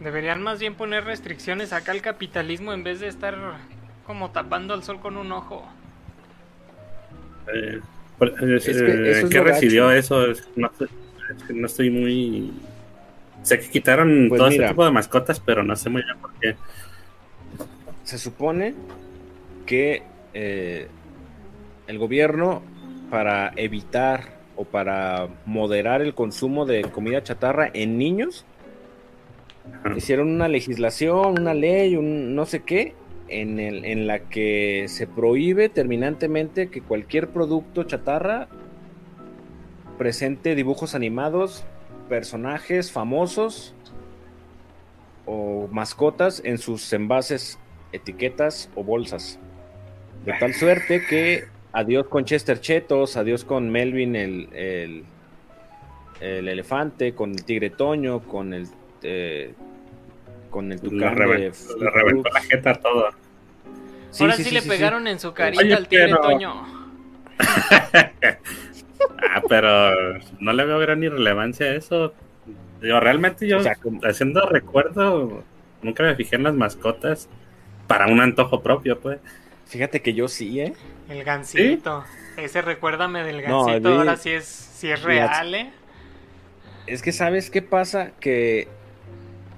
deberían 0.00 0.42
más 0.42 0.58
bien 0.58 0.74
poner 0.74 1.04
restricciones 1.04 1.72
acá 1.72 1.92
al 1.92 2.02
capitalismo 2.02 2.72
en 2.72 2.84
vez 2.84 3.00
de 3.00 3.08
estar 3.08 3.36
como 4.06 4.30
tapando 4.30 4.74
al 4.74 4.82
sol 4.82 5.00
con 5.00 5.16
un 5.16 5.32
ojo. 5.32 5.66
Eh, 7.54 7.78
eh, 7.78 7.80
que 8.64 8.70
eh, 8.70 9.10
eso 9.10 9.26
es 9.26 9.32
¿Qué 9.32 9.38
lo 9.38 9.44
recibió 9.44 9.86
gacho. 9.88 9.98
eso? 9.98 10.26
Es- 10.30 10.48
No, 10.56 10.70
sé- 10.78 10.84
es 10.84 11.42
que 11.44 11.52
no 11.54 11.66
estoy 11.66 11.90
muy... 11.90 12.52
Sé 13.42 13.60
que 13.60 13.68
quitaron 13.68 14.26
Pues 14.28 14.38
todo 14.40 14.48
mira. 14.48 14.64
este 14.64 14.72
tipo 14.72 14.84
de 14.84 14.90
mascotas, 14.90 15.40
pero 15.40 15.62
no 15.62 15.76
sé 15.76 15.88
muy 15.88 16.02
bien 16.02 16.18
por 16.18 16.32
qué. 16.40 16.56
Se 18.04 18.18
supone 18.18 18.74
que 19.66 20.02
eh, 20.34 20.88
el 21.86 21.98
gobierno, 21.98 22.62
para 23.10 23.52
evitar 23.56 24.36
o 24.56 24.64
para 24.64 25.28
moderar 25.44 26.02
el 26.02 26.14
consumo 26.14 26.66
de 26.66 26.82
comida 26.82 27.22
chatarra 27.22 27.70
en 27.72 27.98
niños. 27.98 28.44
Hicieron 29.96 30.28
una 30.28 30.48
legislación, 30.48 31.40
una 31.40 31.54
ley, 31.54 31.96
un 31.96 32.34
no 32.34 32.46
sé 32.46 32.62
qué, 32.62 32.94
en, 33.28 33.58
el, 33.58 33.84
en 33.84 34.06
la 34.06 34.20
que 34.20 34.86
se 34.88 35.06
prohíbe 35.06 35.68
terminantemente 35.68 36.68
que 36.68 36.80
cualquier 36.80 37.28
producto 37.28 37.84
chatarra 37.84 38.48
presente 39.98 40.54
dibujos 40.54 40.94
animados, 40.94 41.64
personajes 42.08 42.92
famosos 42.92 43.74
o 45.24 45.68
mascotas 45.72 46.40
en 46.44 46.58
sus 46.58 46.92
envases, 46.92 47.58
etiquetas 47.92 48.70
o 48.74 48.84
bolsas. 48.84 49.38
De 50.24 50.32
tal 50.38 50.54
suerte 50.54 51.02
que 51.08 51.44
adiós 51.72 52.06
con 52.08 52.24
Chester 52.24 52.60
Chetos, 52.60 53.16
adiós 53.16 53.44
con 53.44 53.70
Melvin 53.70 54.14
el, 54.16 54.48
el, 54.52 55.04
el 56.20 56.48
elefante, 56.48 57.14
con 57.14 57.30
el 57.30 57.44
tigre 57.44 57.70
Toño, 57.70 58.20
con 58.20 58.54
el 58.54 58.68
eh, 59.02 59.54
con 60.50 60.72
el 60.72 60.78
Le, 60.78 60.88
tucán 60.90 61.14
de 61.16 61.26
le 61.38 61.52
Fruit 61.52 61.82
reventó 61.92 62.30
la 62.30 62.40
jeta 62.42 62.74
todo. 62.74 63.10
Sí, 64.10 64.22
Ahora 64.24 64.36
sí, 64.36 64.42
sí, 64.44 64.48
sí, 64.48 64.54
le 64.54 64.60
sí, 64.62 64.68
pegaron 64.68 65.06
en 65.08 65.18
su 65.20 65.32
carita 65.34 65.62
Oye, 65.62 65.74
al 65.74 65.88
tigre 65.88 66.06
pero- 66.06 66.20
Toño. 66.20 66.54
Ah, 69.30 69.42
pero 69.48 70.18
no 70.40 70.52
le 70.52 70.64
veo 70.64 70.78
gran 70.78 71.02
irrelevancia 71.02 71.66
a 71.66 71.74
eso. 71.74 72.14
Digo, 72.80 72.98
realmente 73.00 73.46
yo, 73.46 73.58
O 73.58 73.62
sea, 73.62 73.74
como- 73.74 74.00
haciendo 74.04 74.46
recuerdo, 74.48 75.42
nunca 75.82 76.02
me 76.02 76.14
fijé 76.16 76.36
en 76.36 76.44
las 76.44 76.54
mascotas 76.54 77.28
para 77.86 78.06
un 78.06 78.20
antojo 78.20 78.62
propio, 78.62 78.98
pues. 79.00 79.18
Fíjate 79.66 80.00
que 80.00 80.14
yo 80.14 80.28
sí, 80.28 80.60
¿eh? 80.60 80.72
El 81.08 81.24
gancito. 81.24 82.04
Ese 82.36 82.62
recuérdame 82.62 83.22
del 83.24 83.46
No, 83.48 83.64
gancito. 83.64 83.88
Ahora 83.98 84.16
sí 84.16 84.30
es, 84.30 84.44
sí 84.46 84.90
es 84.90 85.02
real, 85.02 85.54
¿eh? 85.54 85.70
Es 86.86 87.02
que 87.02 87.12
sabes 87.12 87.50
qué 87.50 87.62
pasa 87.62 88.12
que 88.20 88.68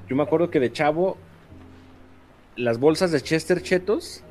yo 0.09 0.17
me 0.17 0.23
acuerdo 0.23 0.51
que 0.51 0.61
de 0.61 0.73
chavo 0.73 1.17
las 2.57 2.79
bolsas 2.81 3.11
de 3.13 3.21
Chester 3.21 3.63
Chetos 3.63 4.23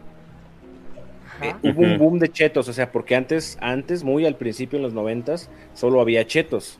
eh, 1.41 1.53
hubo 1.63 1.81
un 1.83 1.97
boom 1.97 2.19
de 2.19 2.29
chetos, 2.31 2.67
o 2.67 2.73
sea, 2.73 2.91
porque 2.91 3.15
antes 3.15 3.57
antes 3.61 4.03
muy 4.03 4.25
al 4.25 4.35
principio 4.35 4.77
en 4.77 4.83
los 4.83 4.93
noventas 4.93 5.49
solo 5.75 6.01
había 6.01 6.25
chetos, 6.25 6.79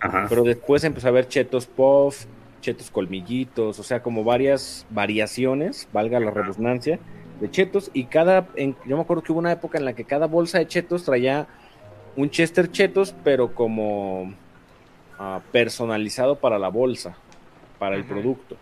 Ajá. 0.00 0.26
pero 0.28 0.42
después 0.42 0.82
empezó 0.84 1.06
a 1.06 1.10
haber 1.10 1.28
chetos 1.28 1.66
puff, 1.66 2.24
chetos 2.60 2.90
colmillitos, 2.90 3.78
o 3.78 3.82
sea, 3.82 4.02
como 4.02 4.24
varias 4.24 4.86
variaciones, 4.90 5.88
valga 5.92 6.18
la 6.20 6.30
redundancia, 6.32 6.98
de 7.40 7.50
chetos. 7.50 7.90
Y 7.94 8.04
cada 8.04 8.48
en- 8.56 8.76
yo 8.86 8.96
me 8.96 9.02
acuerdo 9.02 9.22
que 9.22 9.32
hubo 9.32 9.38
una 9.38 9.52
época 9.52 9.78
en 9.78 9.84
la 9.84 9.92
que 9.94 10.04
cada 10.04 10.26
bolsa 10.26 10.58
de 10.58 10.66
chetos 10.66 11.04
traía 11.04 11.46
un 12.16 12.28
Chester 12.28 12.70
Chetos, 12.70 13.14
pero 13.24 13.54
como 13.54 14.32
ah, 15.18 15.40
personalizado 15.52 16.36
para 16.36 16.58
la 16.58 16.68
bolsa, 16.68 17.16
para 17.82 17.96
el 17.96 18.04
producto. 18.04 18.56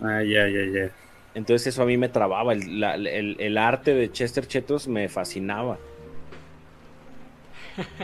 Ah, 0.00 0.22
ya, 0.22 0.48
ya, 0.48 0.64
ya. 0.72 0.90
Entonces 1.34 1.68
eso 1.68 1.82
a 1.82 1.86
mí 1.86 1.96
me 1.96 2.08
trababa, 2.08 2.52
el, 2.52 2.80
la- 2.80 2.94
el- 2.94 3.36
el 3.40 3.58
arte 3.58 3.92
de 3.94 4.12
Chester 4.12 4.46
Chetos 4.46 4.86
me 4.88 5.08
fascinaba. 5.08 5.78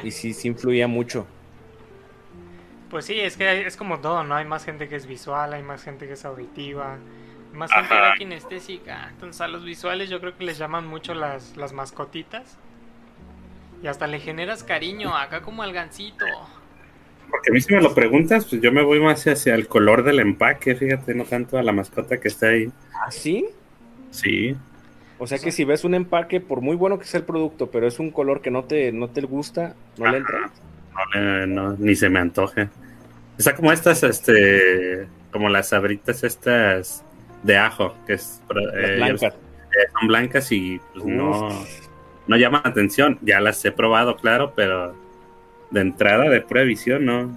Y 0.02 0.10
sí, 0.10 0.32
sí 0.32 0.48
influía 0.48 0.88
mucho. 0.88 1.26
Pues 2.90 3.04
sí, 3.04 3.18
es 3.20 3.36
que 3.36 3.48
hay- 3.48 3.60
es 3.62 3.76
como 3.76 4.00
todo, 4.00 4.24
¿no? 4.24 4.34
Hay 4.36 4.44
más 4.44 4.64
gente 4.64 4.88
que 4.88 4.96
es 4.96 5.06
visual, 5.06 5.52
hay 5.52 5.62
más 5.62 5.82
gente 5.82 6.06
que 6.06 6.14
es 6.14 6.24
auditiva, 6.24 6.98
más 7.52 7.72
gente 7.72 7.88
que 7.88 7.94
era 7.96 8.14
kinestésica. 8.14 9.08
Entonces 9.10 9.40
a 9.40 9.48
los 9.48 9.64
visuales 9.64 10.08
yo 10.10 10.20
creo 10.20 10.36
que 10.36 10.44
les 10.44 10.58
llaman 10.58 10.86
mucho 10.86 11.14
las, 11.14 11.56
las 11.56 11.72
mascotitas. 11.72 12.58
Y 13.82 13.88
hasta 13.88 14.06
le 14.06 14.20
generas 14.20 14.64
cariño, 14.64 15.16
acá 15.16 15.42
como 15.42 15.62
al 15.62 15.72
gancito. 15.72 16.24
Porque 17.36 17.50
a 17.50 17.52
mí 17.52 17.60
si 17.60 17.74
me 17.74 17.82
lo 17.82 17.94
preguntas, 17.94 18.46
pues 18.46 18.62
yo 18.62 18.72
me 18.72 18.82
voy 18.82 18.98
más 18.98 19.26
hacia 19.26 19.54
el 19.54 19.68
color 19.68 20.04
del 20.04 20.20
empaque, 20.20 20.74
fíjate, 20.74 21.14
no 21.14 21.24
tanto 21.24 21.58
a 21.58 21.62
la 21.62 21.70
mascota 21.70 22.18
que 22.18 22.28
está 22.28 22.48
ahí. 22.48 22.70
¿Así? 23.06 23.46
Sí. 24.10 24.56
O 25.18 25.26
sea 25.26 25.38
que 25.38 25.52
si 25.52 25.64
ves 25.64 25.84
un 25.84 25.94
empaque, 25.94 26.40
por 26.40 26.62
muy 26.62 26.76
bueno 26.76 26.98
que 26.98 27.04
sea 27.04 27.20
el 27.20 27.26
producto, 27.26 27.70
pero 27.70 27.86
es 27.86 27.98
un 27.98 28.10
color 28.10 28.40
que 28.40 28.50
no 28.50 28.64
te, 28.64 28.90
no 28.90 29.08
te 29.08 29.20
gusta, 29.20 29.74
no 29.98 30.10
le 30.10 30.16
entra. 30.16 30.50
No, 31.14 31.46
no, 31.46 31.76
ni 31.78 31.94
se 31.94 32.08
me 32.08 32.20
antoje. 32.20 32.70
Está 33.36 33.54
como 33.54 33.70
estas, 33.70 34.02
este, 34.02 35.06
como 35.30 35.50
las 35.50 35.68
sabritas 35.68 36.24
estas 36.24 37.04
de 37.42 37.58
ajo, 37.58 37.94
que 38.06 38.14
es, 38.14 38.40
eh, 38.78 38.96
blancas. 38.96 39.34
eh, 39.34 39.88
son 39.92 40.08
blancas 40.08 40.52
y 40.52 40.80
pues, 40.94 41.04
no, 41.04 41.50
no 42.28 42.36
llaman 42.38 42.62
la 42.64 42.70
atención. 42.70 43.18
Ya 43.20 43.40
las 43.40 43.62
he 43.66 43.72
probado, 43.72 44.16
claro, 44.16 44.54
pero 44.56 44.94
de 45.70 45.80
entrada, 45.80 46.28
de 46.28 46.40
pura 46.40 46.62
visión, 46.62 47.04
no. 47.04 47.36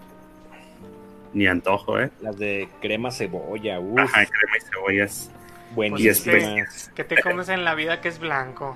Ni 1.33 1.45
antojo, 1.47 1.99
¿eh? 1.99 2.09
Las 2.21 2.37
de 2.37 2.67
crema 2.81 3.11
cebolla, 3.11 3.79
uff, 3.79 3.99
Ajá, 3.99 4.25
crema 4.25 4.57
y 4.57 4.61
cebollas. 4.61 5.31
buenísimas. 5.75 6.91
Que 6.95 7.03
te 7.03 7.21
comes 7.21 7.49
en 7.49 7.63
la 7.63 7.75
vida 7.75 8.01
que 8.01 8.07
es 8.09 8.19
blanco. 8.19 8.75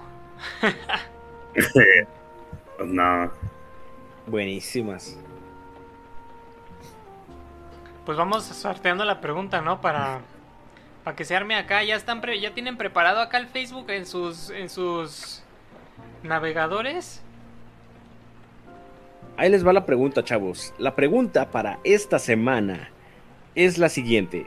Pues 1.54 2.90
no. 2.90 3.32
Buenísimas. 4.28 5.18
Pues 8.06 8.18
vamos 8.18 8.44
sorteando 8.46 9.06
la 9.06 9.22
pregunta, 9.22 9.62
¿no? 9.62 9.80
Para, 9.80 10.20
para 11.04 11.16
que 11.16 11.26
se 11.26 11.36
arme 11.36 11.56
acá. 11.56 11.84
Ya 11.84 11.96
están 11.96 12.22
pre- 12.22 12.40
ya 12.40 12.54
tienen 12.54 12.78
preparado 12.78 13.22
acá 13.22 13.38
el 13.38 13.48
Facebook 13.48 13.90
en 13.92 14.06
sus 14.06 14.50
en 14.50 14.70
sus 14.70 15.44
navegadores. 16.24 17.23
Ahí 19.36 19.50
les 19.50 19.66
va 19.66 19.74
la 19.74 19.86
pregunta, 19.86 20.24
chavos. 20.24 20.74
La 20.78 20.96
pregunta 20.96 21.50
para 21.50 21.80
esta 21.84 22.20
semana 22.20 22.92
es 23.56 23.80
la 23.80 23.90
siguiente. 23.90 24.46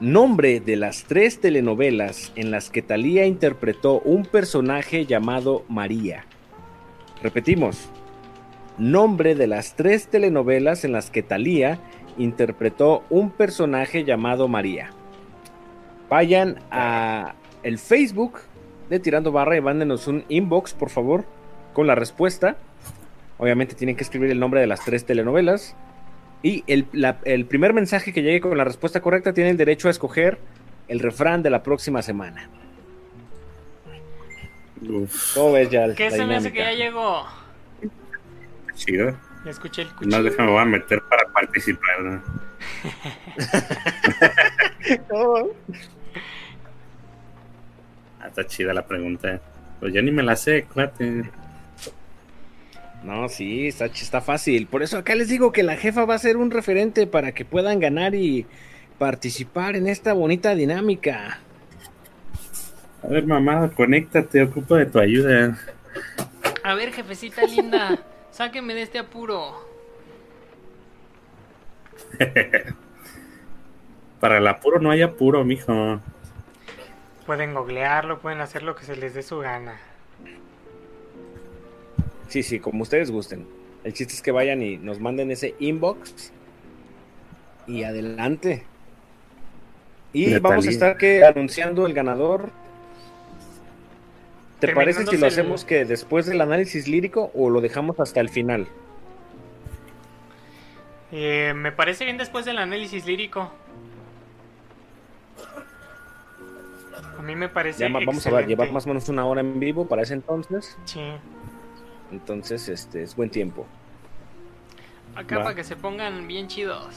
Nombre 0.00 0.60
de 0.60 0.76
las 0.76 1.04
tres 1.04 1.40
telenovelas 1.40 2.32
en 2.36 2.52
las 2.52 2.70
que 2.70 2.82
Talía 2.82 3.26
interpretó 3.26 3.98
un 4.00 4.24
personaje 4.24 5.06
llamado 5.06 5.64
María. 5.68 6.24
Repetimos. 7.20 7.88
Nombre 8.78 9.34
de 9.34 9.48
las 9.48 9.74
tres 9.74 10.06
telenovelas 10.06 10.84
en 10.84 10.92
las 10.92 11.10
que 11.10 11.24
Talía 11.24 11.80
interpretó 12.16 13.02
un 13.10 13.30
personaje 13.30 14.04
llamado 14.04 14.46
María. 14.46 14.90
Vayan 16.08 16.60
a 16.70 17.34
el 17.64 17.78
Facebook 17.78 18.38
de 18.88 19.00
Tirando 19.00 19.32
Barra 19.32 19.56
y 19.56 19.60
mándenos 19.60 20.06
un 20.06 20.24
inbox, 20.28 20.74
por 20.74 20.90
favor, 20.90 21.24
con 21.72 21.88
la 21.88 21.96
respuesta. 21.96 22.56
Obviamente 23.38 23.74
tienen 23.74 23.96
que 23.96 24.02
escribir 24.04 24.30
el 24.30 24.38
nombre 24.40 24.60
de 24.60 24.66
las 24.66 24.84
tres 24.84 25.06
telenovelas. 25.06 25.74
Y 26.42 26.62
el, 26.66 26.86
la- 26.92 27.18
el 27.24 27.46
primer 27.46 27.72
mensaje 27.72 28.12
que 28.12 28.22
llegue 28.22 28.40
con 28.40 28.56
la 28.56 28.64
respuesta 28.64 29.00
correcta 29.00 29.32
tiene 29.32 29.50
el 29.50 29.56
derecho 29.56 29.88
a 29.88 29.90
escoger 29.90 30.38
el 30.88 31.00
refrán 31.00 31.42
de 31.42 31.50
la 31.50 31.62
próxima 31.62 32.02
semana. 32.02 32.48
Uf, 34.88 35.34
¿Cómo 35.34 35.52
ves 35.52 35.70
ya? 35.70 35.92
¿Qué 35.94 36.10
la 36.10 36.16
se 36.16 36.24
me 36.24 36.36
hace 36.36 36.52
que 36.52 36.60
ya 36.60 36.72
llegó? 36.72 37.26
chido. 38.74 39.16
Ya 39.44 39.50
escuché 39.50 39.82
el 39.82 39.88
No, 39.88 39.94
cuchillo. 39.98 40.22
déjame, 40.22 40.50
voy 40.52 40.60
a 40.60 40.64
meter 40.64 41.02
para 41.08 41.24
participar. 41.32 42.00
¿no? 42.00 42.22
No. 45.10 45.48
Ah, 48.20 48.26
está 48.28 48.44
chida 48.46 48.72
la 48.74 48.84
pregunta. 48.86 49.40
Pues 49.78 49.92
yo 49.94 50.02
ni 50.02 50.10
me 50.10 50.22
la 50.24 50.34
sé, 50.34 50.64
cuate. 50.64 51.22
No, 53.02 53.28
sí, 53.28 53.68
está, 53.68 53.86
está 53.86 54.20
fácil. 54.20 54.66
Por 54.66 54.82
eso 54.82 54.98
acá 54.98 55.14
les 55.14 55.28
digo 55.28 55.52
que 55.52 55.62
la 55.62 55.76
jefa 55.76 56.04
va 56.04 56.14
a 56.14 56.18
ser 56.18 56.36
un 56.36 56.50
referente 56.50 57.06
para 57.06 57.32
que 57.32 57.44
puedan 57.44 57.78
ganar 57.80 58.14
y 58.14 58.46
participar 58.98 59.76
en 59.76 59.86
esta 59.86 60.12
bonita 60.12 60.54
dinámica. 60.54 61.38
A 63.02 63.06
ver, 63.06 63.26
mamá, 63.26 63.70
conéctate, 63.70 64.42
ocupo 64.42 64.74
de 64.74 64.86
tu 64.86 64.98
ayuda. 64.98 65.56
A 66.64 66.74
ver, 66.74 66.92
jefecita 66.92 67.42
linda, 67.44 67.98
sáqueme 68.30 68.74
de 68.74 68.82
este 68.82 68.98
apuro. 68.98 69.66
Para 74.20 74.38
el 74.38 74.46
apuro 74.48 74.80
no 74.80 74.90
hay 74.90 75.02
apuro, 75.02 75.44
mijo. 75.44 76.00
Pueden 77.24 77.54
googlearlo, 77.54 78.18
pueden 78.18 78.40
hacer 78.40 78.64
lo 78.64 78.74
que 78.74 78.84
se 78.84 78.96
les 78.96 79.14
dé 79.14 79.22
su 79.22 79.38
gana. 79.38 79.78
Sí, 82.28 82.42
sí, 82.42 82.60
como 82.60 82.82
ustedes 82.82 83.10
gusten. 83.10 83.46
El 83.84 83.92
chiste 83.92 84.14
es 84.14 84.22
que 84.22 84.30
vayan 84.32 84.62
y 84.62 84.76
nos 84.76 85.00
manden 85.00 85.30
ese 85.30 85.54
inbox. 85.58 86.32
Y 87.66 87.82
adelante. 87.84 88.64
Y 90.12 90.38
vamos 90.38 90.66
a 90.66 90.70
estar 90.70 90.96
que 90.96 91.24
anunciando 91.24 91.86
el 91.86 91.92
ganador. 91.94 92.50
¿Te 94.58 94.74
parece 94.74 95.06
si 95.06 95.16
lo 95.16 95.26
el- 95.26 95.32
hacemos 95.32 95.64
que 95.64 95.84
después 95.84 96.26
del 96.26 96.40
análisis 96.40 96.88
lírico 96.88 97.30
o 97.34 97.48
lo 97.50 97.60
dejamos 97.60 98.00
hasta 98.00 98.20
el 98.20 98.28
final? 98.28 98.66
Eh, 101.12 101.52
me 101.54 101.72
parece 101.72 102.04
bien 102.04 102.18
después 102.18 102.44
del 102.44 102.58
análisis 102.58 103.06
lírico. 103.06 103.50
A 107.18 107.22
mí 107.22 107.36
me 107.36 107.48
parece. 107.48 107.80
Ya 107.80 107.88
vamos 107.88 108.26
a 108.26 108.40
llevar 108.42 108.72
más 108.72 108.84
o 108.86 108.88
menos 108.88 109.08
una 109.08 109.24
hora 109.26 109.40
en 109.40 109.58
vivo 109.60 109.86
para 109.86 110.02
ese 110.02 110.14
entonces. 110.14 110.76
Sí. 110.84 111.00
Entonces, 112.10 112.68
este 112.68 113.02
es 113.02 113.14
buen 113.14 113.30
tiempo. 113.30 113.66
Acá 115.14 115.38
Va. 115.38 115.44
para 115.44 115.56
que 115.56 115.64
se 115.64 115.76
pongan 115.76 116.26
bien 116.26 116.48
chidos. 116.48 116.94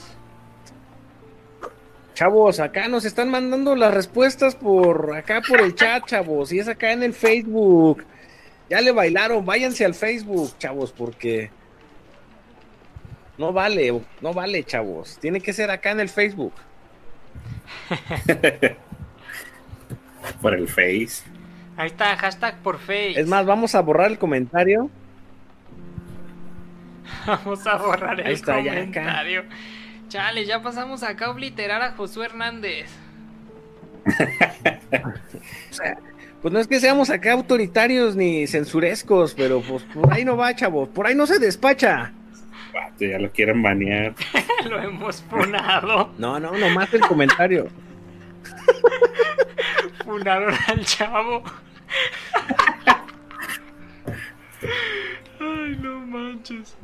Chavos, 2.14 2.60
acá 2.60 2.88
nos 2.88 3.06
están 3.06 3.30
mandando 3.30 3.76
las 3.76 3.94
respuestas 3.94 4.56
por 4.56 5.16
acá 5.16 5.42
por 5.48 5.62
el 5.62 5.74
chat, 5.74 6.06
chavos, 6.06 6.52
y 6.52 6.60
es 6.60 6.68
acá 6.68 6.92
en 6.92 7.04
el 7.04 7.14
Facebook. 7.14 8.06
Ya 8.70 8.82
le 8.82 8.92
bailaron, 8.92 9.46
váyanse 9.46 9.86
al 9.86 9.96
Facebook, 9.96 10.58
chavos, 10.58 10.92
porque 10.92 11.50
no 13.38 13.52
vale, 13.52 14.02
no 14.22 14.34
vale, 14.34 14.64
chavos. 14.64 15.18
Tiene 15.20 15.42
que 15.42 15.52
ser 15.52 15.72
acá 15.72 15.92
en 15.92 16.02
el 16.02 16.10
Facebook. 16.10 16.54
Por 20.42 20.54
el 20.54 20.68
Face. 20.68 21.24
Ahí 21.78 21.88
está, 21.88 22.16
hashtag 22.16 22.62
por 22.62 22.78
Face. 22.78 23.20
Es 23.20 23.28
más, 23.28 23.46
vamos 23.46 23.74
a 23.74 23.82
borrar 23.82 24.12
el 24.12 24.20
comentario. 24.20 24.90
Vamos 27.28 27.66
a 27.68 27.76
borrar 27.78 28.20
el 28.20 28.28
Ahí 28.28 28.34
está, 28.34 28.60
ya 28.62 28.72
acá. 28.74 28.82
comentario. 28.82 29.44
Chale, 30.10 30.46
ya 30.46 30.62
pasamos 30.62 31.04
acá 31.04 31.28
a 31.28 31.32
obliterar 31.32 31.82
a 31.82 31.92
Josué 31.94 32.26
Hernández. 32.26 32.90
Pues 36.42 36.52
no 36.52 36.60
es 36.60 36.68
que 36.68 36.80
seamos 36.80 37.12
acá 37.12 37.34
autoritarios 37.34 38.16
ni 38.16 38.48
censurescos, 38.48 39.36
pero 39.36 39.62
pues 39.62 39.84
por 39.84 40.12
ahí 40.12 40.26
no 40.26 40.36
va, 40.36 40.56
chavos, 40.56 40.90
por 40.90 41.06
ahí 41.06 41.14
no 41.14 41.28
se 41.28 41.38
despacha. 41.38 42.14
Ya 43.00 43.20
lo 43.20 43.32
quieren 43.32 43.62
banear. 43.62 44.16
Lo 44.68 44.82
hemos 44.82 45.22
funado. 45.24 46.12
No, 46.18 46.40
no, 46.40 46.52
nomás 46.58 46.92
el 46.94 47.02
comentario. 47.02 47.68
Funaron 50.04 50.56
al 50.68 50.86
chavo. 50.86 51.44
Ay, 55.72 55.78
no 55.82 56.00
manches. 56.00 56.76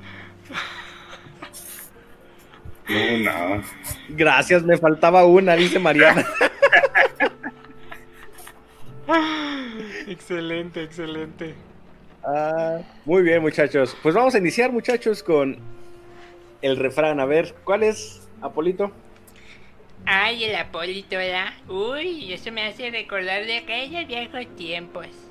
No, 2.87 3.57
no. 3.57 3.63
Gracias, 4.09 4.63
me 4.63 4.77
faltaba 4.77 5.25
una, 5.25 5.55
dice 5.55 5.77
Mariana. 5.77 6.25
Excelente, 10.07 10.83
excelente. 10.83 11.53
Ah, 12.23 12.79
muy 13.03 13.23
bien, 13.23 13.41
muchachos. 13.41 13.95
Pues 14.01 14.15
vamos 14.15 14.35
a 14.35 14.37
iniciar, 14.37 14.71
muchachos, 14.71 15.21
con 15.21 15.57
el 16.61 16.77
refrán. 16.77 17.19
A 17.19 17.25
ver, 17.25 17.55
¿cuál 17.65 17.83
es, 17.83 18.25
Apolito? 18.41 18.91
Ay, 20.05 20.45
el 20.45 20.55
Apolito, 20.55 21.17
¿verdad? 21.17 21.53
Uy, 21.67 22.31
eso 22.31 22.51
me 22.53 22.67
hace 22.67 22.89
recordar 22.89 23.45
de 23.45 23.57
aquellos 23.57 24.07
viejos 24.07 24.45
tiempos. 24.55 25.26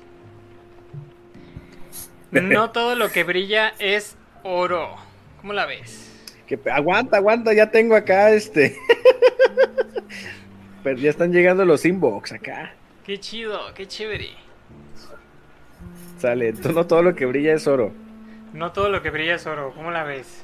No 2.31 2.71
todo 2.71 2.95
lo 2.95 3.11
que 3.11 3.23
brilla 3.23 3.73
es 3.79 4.17
oro. 4.43 4.95
¿Cómo 5.41 5.53
la 5.53 5.65
ves? 5.65 6.11
Que, 6.47 6.59
aguanta, 6.71 7.17
aguanta, 7.17 7.53
ya 7.53 7.71
tengo 7.71 7.95
acá 7.95 8.31
este. 8.31 8.77
Pero 10.83 10.97
ya 10.97 11.09
están 11.09 11.31
llegando 11.31 11.65
los 11.65 11.85
inbox 11.85 12.31
acá. 12.31 12.73
Qué 13.05 13.19
chido, 13.19 13.73
qué 13.73 13.87
chévere. 13.87 14.29
Sale, 16.17 16.53
no 16.53 16.87
todo 16.87 17.03
lo 17.03 17.15
que 17.15 17.25
brilla 17.25 17.53
es 17.53 17.67
oro. 17.67 17.91
No 18.53 18.71
todo 18.71 18.89
lo 18.89 19.01
que 19.01 19.09
brilla 19.09 19.35
es 19.35 19.45
oro. 19.45 19.71
¿Cómo 19.75 19.91
la 19.91 20.03
ves? 20.03 20.43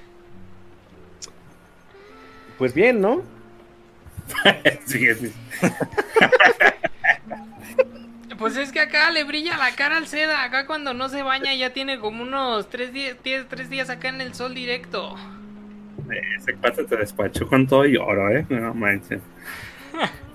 Pues 2.58 2.74
bien, 2.74 3.02
¿no? 3.02 3.24
Sí, 4.86 5.14
sí. 5.16 5.34
Pues 8.44 8.58
es 8.58 8.74
que 8.74 8.82
acá 8.82 9.10
le 9.10 9.24
brilla 9.24 9.56
la 9.58 9.74
cara 9.74 9.96
al 9.96 10.06
seda. 10.06 10.44
Acá 10.44 10.66
cuando 10.68 10.94
no 10.94 11.08
se 11.08 11.24
baña 11.24 11.54
ya 11.56 11.72
tiene 11.72 11.98
como 11.98 12.24
unos 12.24 12.70
tres 12.70 12.92
días, 12.92 13.16
diez- 13.24 13.48
tres 13.48 13.70
días 13.70 13.90
acá 13.90 14.10
en 14.10 14.20
el 14.20 14.34
sol 14.34 14.54
directo. 14.54 15.16
Ese 16.38 16.54
cuate 16.58 16.84
te 16.84 16.98
despachó 16.98 17.48
con 17.48 17.66
todo 17.68 17.86
y 17.86 17.96
oro, 17.96 18.30
¿eh? 18.30 18.46
No 18.50 18.74
manches. 18.74 19.22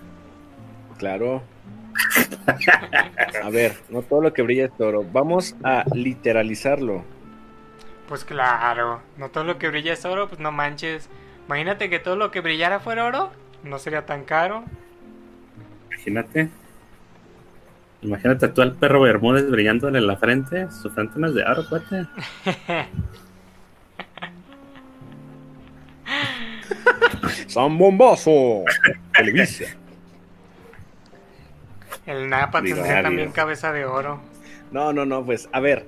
Claro. 0.98 1.42
A 3.42 3.50
ver, 3.50 3.76
no 3.88 4.02
todo 4.02 4.20
lo 4.20 4.32
que 4.32 4.42
brilla 4.42 4.66
es 4.66 4.80
oro. 4.80 5.04
Vamos 5.04 5.54
a 5.62 5.84
literalizarlo. 5.94 7.04
Pues 8.08 8.24
claro, 8.24 9.02
no 9.16 9.30
todo 9.30 9.44
lo 9.44 9.58
que 9.58 9.68
brilla 9.68 9.92
es 9.92 10.04
oro, 10.04 10.28
pues 10.28 10.40
no 10.40 10.50
manches. 10.50 11.08
Imagínate 11.46 11.90
que 11.90 11.98
todo 11.98 12.16
lo 12.16 12.30
que 12.30 12.40
brillara 12.40 12.80
fuera 12.80 13.04
oro, 13.04 13.32
no 13.62 13.78
sería 13.78 14.06
tan 14.06 14.24
caro. 14.24 14.64
Imagínate. 15.90 16.50
Imagínate 18.02 18.48
tú 18.48 18.62
al 18.62 18.74
perro 18.76 19.00
Bermúdez 19.00 19.50
brillándole 19.50 19.98
en 19.98 20.06
la 20.06 20.16
frente. 20.16 20.70
Su 20.70 20.90
frente 20.90 21.18
no 21.18 21.26
es 21.28 21.34
de 21.34 21.42
oro, 21.44 21.64
cuate. 21.68 22.06
¡San 27.48 27.76
Bombazo! 27.78 28.64
Televisa. 29.14 29.64
El 32.06 32.28
Napa 32.28 32.62
tendría 32.62 33.02
también 33.02 33.32
cabeza 33.32 33.72
de 33.72 33.84
oro. 33.84 34.20
No, 34.70 34.92
no, 34.92 35.04
no, 35.04 35.24
pues, 35.24 35.48
a 35.52 35.60
ver. 35.60 35.86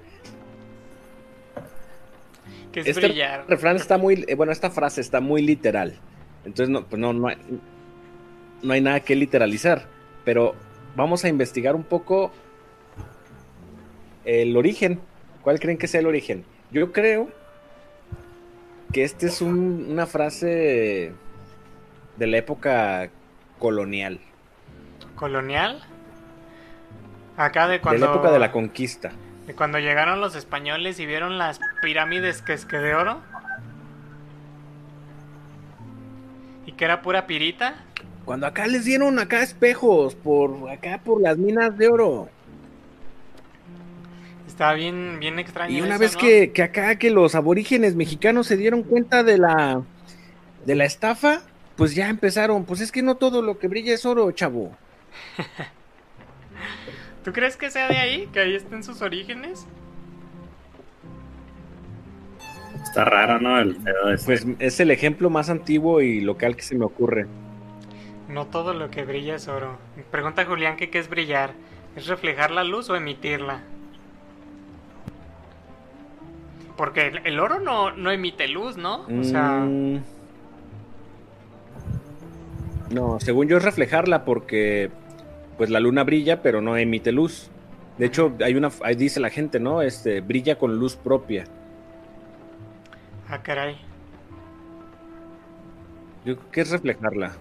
Que 2.72 2.80
es 2.80 2.86
Este 2.88 3.06
brillar. 3.08 3.44
refrán 3.48 3.76
está 3.76 3.98
muy, 3.98 4.24
eh, 4.28 4.34
bueno, 4.34 4.52
esta 4.52 4.70
frase 4.70 5.00
está 5.00 5.20
muy 5.20 5.42
literal. 5.42 5.94
Entonces, 6.44 6.68
no, 6.70 6.84
pues 6.84 7.00
no, 7.00 7.12
no 7.12 7.28
hay, 7.28 7.36
no 8.62 8.72
hay 8.72 8.80
nada 8.80 9.00
que 9.00 9.16
literalizar. 9.16 9.86
Pero 10.24 10.54
vamos 10.96 11.24
a 11.24 11.28
investigar 11.28 11.74
un 11.74 11.84
poco 11.84 12.30
el 14.24 14.56
origen. 14.56 15.00
¿Cuál 15.42 15.58
creen 15.60 15.78
que 15.78 15.86
sea 15.88 16.00
el 16.00 16.06
origen? 16.06 16.44
Yo 16.70 16.92
creo 16.92 17.28
que 18.92 19.04
este 19.04 19.26
es 19.26 19.40
un- 19.40 19.86
una 19.90 20.06
frase 20.06 21.12
de 22.16 22.26
la 22.26 22.36
época 22.36 23.08
colonial. 23.58 24.20
¿Colonial? 25.14 25.82
Acá 27.36 27.66
de 27.68 27.74
De 27.74 27.80
cuando... 27.80 28.06
la 28.06 28.12
época 28.12 28.30
de 28.32 28.38
la 28.38 28.52
conquista. 28.52 29.12
de 29.46 29.54
cuando 29.54 29.78
llegaron 29.78 30.20
los 30.20 30.34
españoles 30.36 31.00
y 31.00 31.06
vieron 31.06 31.38
las 31.38 31.58
pirámides 31.82 32.42
que 32.42 32.52
es 32.52 32.66
que 32.66 32.76
de 32.78 32.94
oro. 32.94 33.20
Y 36.66 36.72
que 36.72 36.84
era 36.84 37.02
pura 37.02 37.26
pirita. 37.26 37.74
Cuando 38.24 38.46
acá 38.46 38.66
les 38.66 38.84
dieron 38.84 39.18
acá 39.18 39.42
espejos, 39.42 40.14
por 40.14 40.70
acá 40.70 41.00
por 41.04 41.20
las 41.20 41.36
minas 41.38 41.76
de 41.76 41.88
oro. 41.88 42.28
Estaba 44.46 44.74
bien, 44.74 45.18
bien 45.20 45.38
extraño. 45.38 45.76
Y 45.76 45.80
una 45.80 45.94
eso, 45.94 46.00
vez 46.00 46.14
¿no? 46.14 46.20
que, 46.20 46.52
que 46.52 46.62
acá 46.62 46.96
que 46.96 47.10
los 47.10 47.34
aborígenes 47.34 47.94
mexicanos 47.94 48.46
se 48.46 48.56
dieron 48.56 48.82
cuenta 48.82 49.22
de 49.22 49.38
la 49.38 49.82
de 50.66 50.74
la 50.74 50.84
estafa, 50.84 51.42
pues 51.76 51.94
ya 51.94 52.08
empezaron, 52.08 52.64
pues 52.64 52.80
es 52.80 52.92
que 52.92 53.02
no 53.02 53.16
todo 53.16 53.42
lo 53.42 53.58
que 53.58 53.68
brilla 53.68 53.94
es 53.94 54.04
oro, 54.04 54.30
chavo. 54.32 54.76
¿Tú 57.24 57.32
crees 57.32 57.56
que 57.56 57.70
sea 57.70 57.88
de 57.88 57.96
ahí? 57.96 58.28
¿Que 58.32 58.40
ahí 58.40 58.54
estén 58.54 58.82
sus 58.82 59.02
orígenes? 59.02 59.66
Está 62.82 63.04
raro, 63.04 63.38
¿no? 63.40 63.60
El 63.60 63.76
pedo 63.76 64.12
ese. 64.12 64.24
Pues 64.24 64.46
es 64.58 64.80
el 64.80 64.90
ejemplo 64.90 65.30
más 65.30 65.50
antiguo 65.50 66.00
y 66.00 66.20
local 66.20 66.56
que 66.56 66.62
se 66.62 66.74
me 66.74 66.84
ocurre. 66.84 67.26
No 68.30 68.46
todo 68.46 68.74
lo 68.74 68.90
que 68.90 69.04
brilla 69.04 69.34
es 69.36 69.48
oro. 69.48 69.76
Pregunta 70.10 70.44
Julián 70.44 70.76
que 70.76 70.90
qué 70.90 70.98
es 70.98 71.08
brillar. 71.08 71.52
¿Es 71.96 72.06
reflejar 72.06 72.50
la 72.52 72.62
luz 72.64 72.88
o 72.88 72.96
emitirla? 72.96 73.60
Porque 76.76 77.08
el, 77.08 77.26
el 77.26 77.40
oro 77.40 77.58
no, 77.58 77.90
no 77.92 78.10
emite 78.10 78.46
luz, 78.48 78.76
¿no? 78.76 79.06
O 79.20 79.24
sea, 79.24 79.60
Mm. 79.60 80.00
No, 82.90 83.20
según 83.20 83.46
yo 83.46 83.56
es 83.58 83.62
reflejarla 83.64 84.24
porque 84.24 84.90
pues 85.56 85.70
la 85.70 85.78
luna 85.78 86.02
brilla 86.02 86.42
pero 86.42 86.60
no 86.60 86.76
emite 86.76 87.12
luz. 87.12 87.48
De 87.98 88.06
hecho, 88.06 88.32
hay 88.42 88.54
una 88.56 88.70
ahí 88.82 88.96
dice 88.96 89.20
la 89.20 89.30
gente, 89.30 89.60
¿no? 89.60 89.80
Este 89.82 90.20
brilla 90.20 90.58
con 90.58 90.76
luz 90.76 90.96
propia. 90.96 91.44
ah, 93.28 93.38
caray. 93.42 93.76
Yo 96.24 96.36
creo 96.36 96.50
que 96.50 96.60
es 96.62 96.70
reflejarla. 96.70 97.32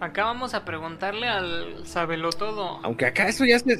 Acá 0.00 0.24
vamos 0.24 0.54
a 0.54 0.64
preguntarle 0.64 1.28
al 1.28 1.86
sabelotodo. 1.86 2.80
Aunque 2.82 3.06
acá 3.06 3.28
eso 3.28 3.44
ya 3.44 3.58
se 3.58 3.76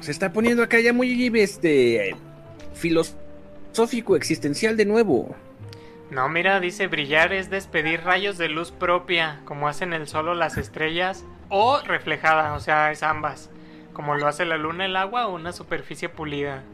se 0.00 0.10
está 0.10 0.32
poniendo 0.32 0.62
acá 0.62 0.80
ya 0.80 0.92
muy 0.92 1.30
este 1.34 2.16
filosófico 2.74 4.16
existencial 4.16 4.76
de 4.76 4.84
nuevo. 4.84 5.36
No, 6.10 6.28
mira, 6.28 6.60
dice 6.60 6.88
brillar 6.88 7.32
es 7.32 7.50
despedir 7.50 8.02
rayos 8.02 8.36
de 8.36 8.48
luz 8.48 8.72
propia, 8.72 9.40
como 9.44 9.68
hacen 9.68 9.92
el 9.92 10.08
sol 10.08 10.28
o 10.28 10.34
las 10.34 10.58
estrellas, 10.58 11.24
o 11.48 11.80
reflejada, 11.80 12.54
o 12.54 12.60
sea, 12.60 12.90
es 12.90 13.02
ambas, 13.02 13.48
como 13.92 14.16
lo 14.16 14.26
hace 14.26 14.44
la 14.44 14.56
luna, 14.56 14.84
el 14.86 14.96
agua 14.96 15.28
o 15.28 15.34
una 15.34 15.52
superficie 15.52 16.08
pulida. 16.08 16.64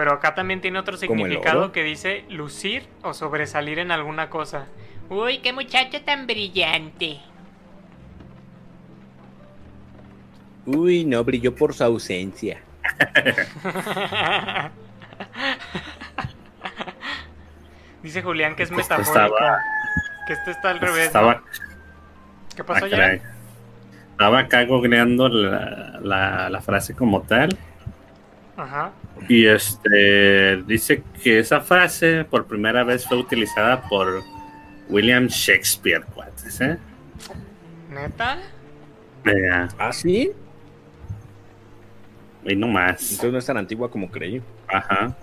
Pero 0.00 0.12
acá 0.14 0.34
también 0.34 0.62
tiene 0.62 0.78
otro 0.78 0.96
¿Como 1.06 1.26
el 1.26 1.32
significado 1.32 1.72
que 1.72 1.82
dice 1.82 2.24
lucir 2.30 2.88
o 3.02 3.12
sobresalir 3.12 3.78
en 3.78 3.90
alguna 3.90 4.30
cosa. 4.30 4.64
Uy, 5.10 5.40
qué 5.40 5.52
muchacho 5.52 6.00
tan 6.00 6.26
brillante. 6.26 7.20
Uy, 10.64 11.04
no 11.04 11.22
brilló 11.22 11.54
por 11.54 11.74
su 11.74 11.84
ausencia. 11.84 12.62
dice 18.02 18.22
Julián 18.22 18.56
que 18.56 18.62
es 18.62 18.70
Esto 18.70 18.80
metafórico, 18.82 19.36
estaba- 19.36 19.62
que 20.26 20.32
esto 20.32 20.50
está 20.50 20.70
al 20.70 20.80
revés. 20.80 21.08
Estaba, 21.08 21.34
¿no? 21.34 21.42
¿Qué 22.56 22.64
pasó 22.64 22.86
ah, 22.86 22.88
ya? 22.88 23.18
Estaba 24.12 24.38
acá 24.38 24.64
googleando 24.64 25.28
la, 25.28 26.00
la, 26.02 26.48
la 26.48 26.62
frase 26.62 26.94
como 26.94 27.20
tal. 27.20 27.50
Ajá. 28.60 28.92
Y 29.28 29.46
este 29.46 30.62
dice 30.66 31.02
que 31.22 31.38
esa 31.38 31.60
frase 31.60 32.24
por 32.24 32.46
primera 32.46 32.84
vez 32.84 33.06
fue 33.06 33.16
utilizada 33.16 33.82
por 33.82 34.22
William 34.88 35.26
Shakespeare, 35.28 36.02
cuates, 36.14 36.60
¿eh? 36.60 36.78
¿Neta? 37.90 38.38
Mira, 39.24 39.68
¿Ah, 39.78 39.92
sí? 39.92 40.32
y 42.44 42.56
no 42.56 42.68
más. 42.68 43.02
Entonces 43.02 43.32
no 43.32 43.38
es 43.38 43.46
tan 43.46 43.56
antigua 43.56 43.90
como 43.90 44.10
creí. 44.10 44.42
Ajá. 44.68 45.14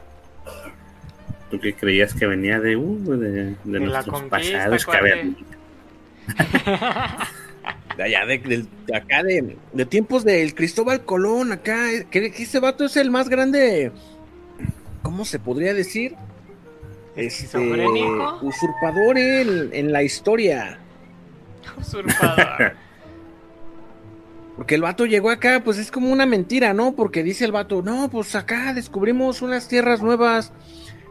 ¿Tú 1.49 1.59
qué 1.59 1.73
creías 1.73 2.13
que 2.13 2.27
venía 2.27 2.59
de, 2.59 2.75
uh, 2.75 3.17
de, 3.17 3.55
de 3.63 3.79
nuestros 3.79 4.23
pasados 4.23 4.85
cavernícolas? 4.85 5.57
De 7.97 8.03
allá, 8.03 8.25
de, 8.25 8.65
acá, 8.93 9.23
de, 9.23 9.57
de 9.73 9.85
tiempos 9.85 10.23
del 10.23 10.53
Cristóbal 10.53 11.03
Colón, 11.05 11.51
acá. 11.51 11.91
eh, 11.91 12.05
Que, 12.09 12.31
que 12.31 12.43
ese 12.43 12.59
vato 12.59 12.85
es 12.85 12.95
el 12.97 13.09
más 13.11 13.29
grande. 13.29 13.91
¿Cómo 15.01 15.25
se 15.25 15.39
podría 15.39 15.73
decir? 15.73 16.15
Este, 17.15 17.57
usurpador 18.41 19.17
en, 19.17 19.69
en 19.73 19.91
la 19.91 20.03
historia. 20.03 20.79
Usurpador. 21.79 22.73
Porque 24.55 24.75
el 24.75 24.81
vato 24.81 25.05
llegó 25.05 25.29
acá, 25.29 25.61
pues 25.63 25.77
es 25.77 25.91
como 25.91 26.09
una 26.11 26.25
mentira, 26.25 26.73
¿no? 26.73 26.95
Porque 26.95 27.21
dice 27.23 27.45
el 27.45 27.51
vato, 27.51 27.83
no, 27.83 28.09
pues 28.09 28.33
acá 28.35 28.73
descubrimos 28.73 29.43
unas 29.43 29.67
tierras 29.67 30.01
nuevas, 30.01 30.51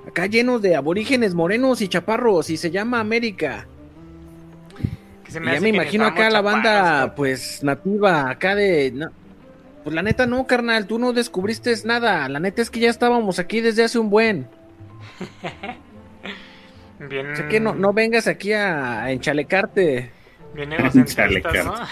acá 0.07 0.27
llenos 0.27 0.62
de 0.62 0.75
aborígenes 0.75 1.33
morenos 1.35 1.81
y 1.81 1.87
chaparros, 1.88 2.51
y 2.51 2.57
se 2.57 2.73
llama 2.73 2.99
América. 2.99 3.69
Que 5.26 5.32
se 5.32 5.40
Y 5.40 5.44
ya 5.44 5.50
me 5.54 5.60
que 5.60 5.68
imagino 5.68 6.06
acá 6.06 6.30
la 6.30 6.40
banda, 6.40 7.14
pues 7.16 7.62
nativa, 7.64 8.30
acá 8.30 8.54
de. 8.54 8.92
no, 8.92 9.10
Pues 9.84 9.94
la 9.94 10.02
neta 10.02 10.26
no, 10.26 10.46
carnal, 10.46 10.86
tú 10.86 10.98
no 10.98 11.12
descubriste 11.12 11.74
nada. 11.84 12.28
La 12.28 12.38
neta 12.40 12.62
es 12.62 12.70
que 12.70 12.80
ya 12.80 12.88
estábamos 12.90 13.38
aquí 13.40 13.60
desde 13.60 13.84
hace 13.84 13.98
un 13.98 14.08
buen. 14.08 14.48
Bien, 16.98 17.32
O 17.32 17.36
sea 17.36 17.48
que 17.48 17.60
no, 17.60 17.74
no 17.74 17.92
vengas 17.92 18.26
aquí 18.26 18.54
a, 18.54 19.02
a 19.02 19.10
enchalecarte. 19.12 20.10
bien 20.54 20.72
egocentristas, 20.78 21.52
Chalecar. 21.52 21.64
¿no? 21.64 21.74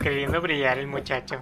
Queriendo 0.00 0.40
brillar 0.40 0.78
el 0.78 0.86
muchacho. 0.86 1.40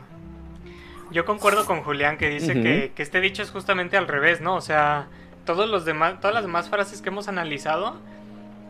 Yo 1.12 1.24
concuerdo 1.24 1.64
con 1.66 1.82
Julián 1.82 2.18
que 2.18 2.28
dice 2.28 2.60
que, 2.60 2.92
que 2.94 3.02
este 3.02 3.20
dicho 3.20 3.42
es 3.42 3.50
justamente 3.50 3.96
al 3.96 4.08
revés, 4.08 4.40
¿no? 4.40 4.56
O 4.56 4.60
sea, 4.60 5.06
todos 5.44 5.70
los 5.70 5.84
demás, 5.84 6.20
todas 6.20 6.34
las 6.34 6.42
demás 6.42 6.68
frases 6.68 7.00
que 7.00 7.10
hemos 7.10 7.28
analizado, 7.28 7.96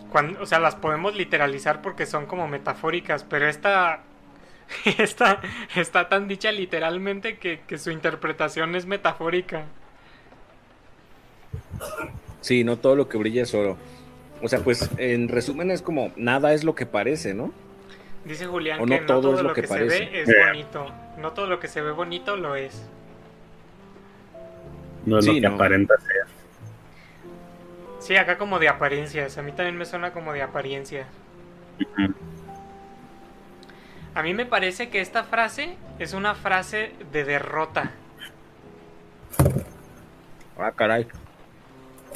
cuando, 0.09 0.41
o 0.43 0.47
sea, 0.47 0.59
las 0.61 0.77
podemos 0.77 1.15
literalizar 1.15 1.83
porque 1.83 2.07
son 2.07 2.27
como 2.27 2.49
metafóricas, 2.49 3.25
pero 3.25 3.49
esta, 3.49 4.05
esta 4.99 5.41
está 5.77 6.09
tan 6.09 6.29
dicha 6.29 6.53
literalmente 6.53 7.39
que, 7.39 7.65
que 7.67 7.79
su 7.79 7.91
interpretación 7.91 8.77
es 8.77 8.87
metafórica. 8.87 9.73
Sí, 12.41 12.65
no 12.65 12.79
todo 12.79 12.97
lo 12.97 13.09
que 13.09 13.19
brilla 13.19 13.43
es 13.43 13.55
oro. 13.55 13.79
O 14.43 14.49
sea, 14.49 14.63
pues 14.65 14.91
en 14.99 15.29
resumen 15.29 15.71
es 15.71 15.83
como 15.83 16.13
nada 16.17 16.53
es 16.55 16.65
lo 16.65 16.75
que 16.75 16.87
parece, 16.87 17.35
¿no? 17.35 17.55
Dice 18.25 18.47
Julián 18.47 18.83
O 18.83 18.87
que 18.87 19.01
no 19.01 19.01
no 19.01 19.21
todo 19.21 19.21
todo, 19.21 19.41
es 19.41 19.43
lo 19.43 19.49
lo 19.49 19.55
que 19.55 19.63
que, 19.63 19.69
parece. 19.69 19.99
se 19.99 20.05
ve 20.07 20.21
es 20.23 20.35
bonito. 20.35 21.01
No 21.17 21.33
todo 21.33 21.47
lo 21.47 21.59
que 21.61 21.69
se 21.69 21.81
ve 21.81 21.93
bonito 21.93 22.37
lo 22.37 22.57
es. 22.57 22.93
No 25.05 25.19
es 25.19 25.25
Sí, 25.25 25.29
lo 25.29 25.41
que 25.41 25.49
no. 25.49 25.55
aparenta 25.55 25.95
ser. 25.99 26.36
Sí, 28.07 28.17
acá 28.17 28.39
como 28.39 28.61
de 28.61 28.69
apariencias. 28.69 29.37
A 29.37 29.43
mí 29.43 29.51
también 29.51 29.77
me 29.77 29.85
suena 29.85 30.13
como 30.13 30.33
de 30.33 30.41
apariencia. 30.41 31.07
A 34.15 34.23
mí 34.23 34.33
me 34.33 34.47
parece 34.47 34.91
que 34.91 35.01
esta 35.01 35.25
frase 35.25 35.77
es 35.99 36.13
una 36.13 36.37
frase 36.37 36.93
de 37.11 37.25
derrota. 37.25 37.91
Ah, 40.57 40.71
caray. 40.71 41.09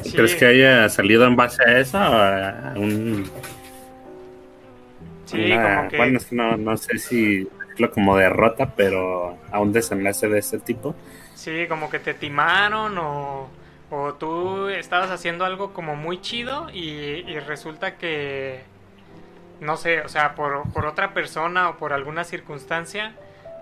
Sí, 0.04 0.12
¿Crees 0.12 0.36
que 0.36 0.46
haya 0.46 0.88
salido 0.88 1.26
en 1.26 1.34
base 1.34 1.60
a 1.66 1.78
eso? 1.80 1.98
o 1.98 2.00
a 2.02 2.72
un, 2.76 3.28
sí, 5.26 5.44
una- 5.44 5.76
como 5.76 5.88
que 5.90 5.96
Bueno, 5.96 6.18
es 6.18 6.24
que 6.26 6.36
no, 6.36 6.56
no 6.56 6.76
sé 6.76 6.98
si 6.98 7.48
decirlo 7.68 7.90
como 7.90 8.16
derrota, 8.16 8.72
pero 8.76 9.36
a 9.50 9.58
un 9.58 9.72
desenlace 9.72 10.28
de 10.28 10.38
ese 10.38 10.60
tipo. 10.60 10.94
sí, 11.34 11.66
como 11.68 11.90
que 11.90 11.98
te 11.98 12.14
timaron 12.14 12.96
o, 12.96 13.48
o 13.90 14.14
tú 14.14 14.68
estabas 14.68 15.10
haciendo 15.10 15.44
algo 15.44 15.72
como 15.72 15.96
muy 15.96 16.20
chido 16.20 16.68
y, 16.72 16.80
y 17.28 17.38
resulta 17.40 17.96
que 17.96 18.60
no 19.60 19.76
sé, 19.76 20.00
o 20.02 20.08
sea, 20.08 20.34
por, 20.34 20.70
por 20.72 20.86
otra 20.86 21.12
persona 21.12 21.68
o 21.68 21.76
por 21.76 21.92
alguna 21.92 22.24
circunstancia, 22.24 23.14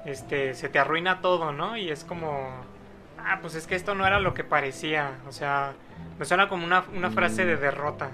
este, 0.05 0.55
se 0.55 0.69
te 0.69 0.79
arruina 0.79 1.21
todo, 1.21 1.53
¿no? 1.53 1.77
Y 1.77 1.91
es 1.91 2.05
como, 2.05 2.51
ah, 3.19 3.39
pues 3.41 3.55
es 3.57 3.67
que 3.67 3.75
esto 3.75 3.95
no 3.97 4.07
era 4.07 4.21
lo 4.21 4.33
que 4.35 4.45
parecía, 4.45 5.19
o 5.29 5.33
sea, 5.33 5.73
me 6.19 6.25
suena 6.25 6.49
como 6.49 6.65
una, 6.65 6.85
una 6.95 7.11
frase 7.11 7.45
de 7.45 7.57
derrota. 7.57 8.11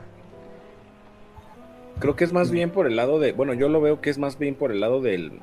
Creo 2.00 2.16
que 2.16 2.24
es 2.24 2.32
más 2.32 2.50
bien 2.50 2.70
por 2.70 2.86
el 2.86 2.96
lado 2.96 3.20
de. 3.20 3.32
Bueno, 3.32 3.54
yo 3.54 3.68
lo 3.68 3.80
veo 3.80 4.00
que 4.00 4.10
es 4.10 4.18
más 4.18 4.38
bien 4.38 4.54
por 4.56 4.72
el 4.72 4.80
lado 4.80 5.00
del. 5.00 5.40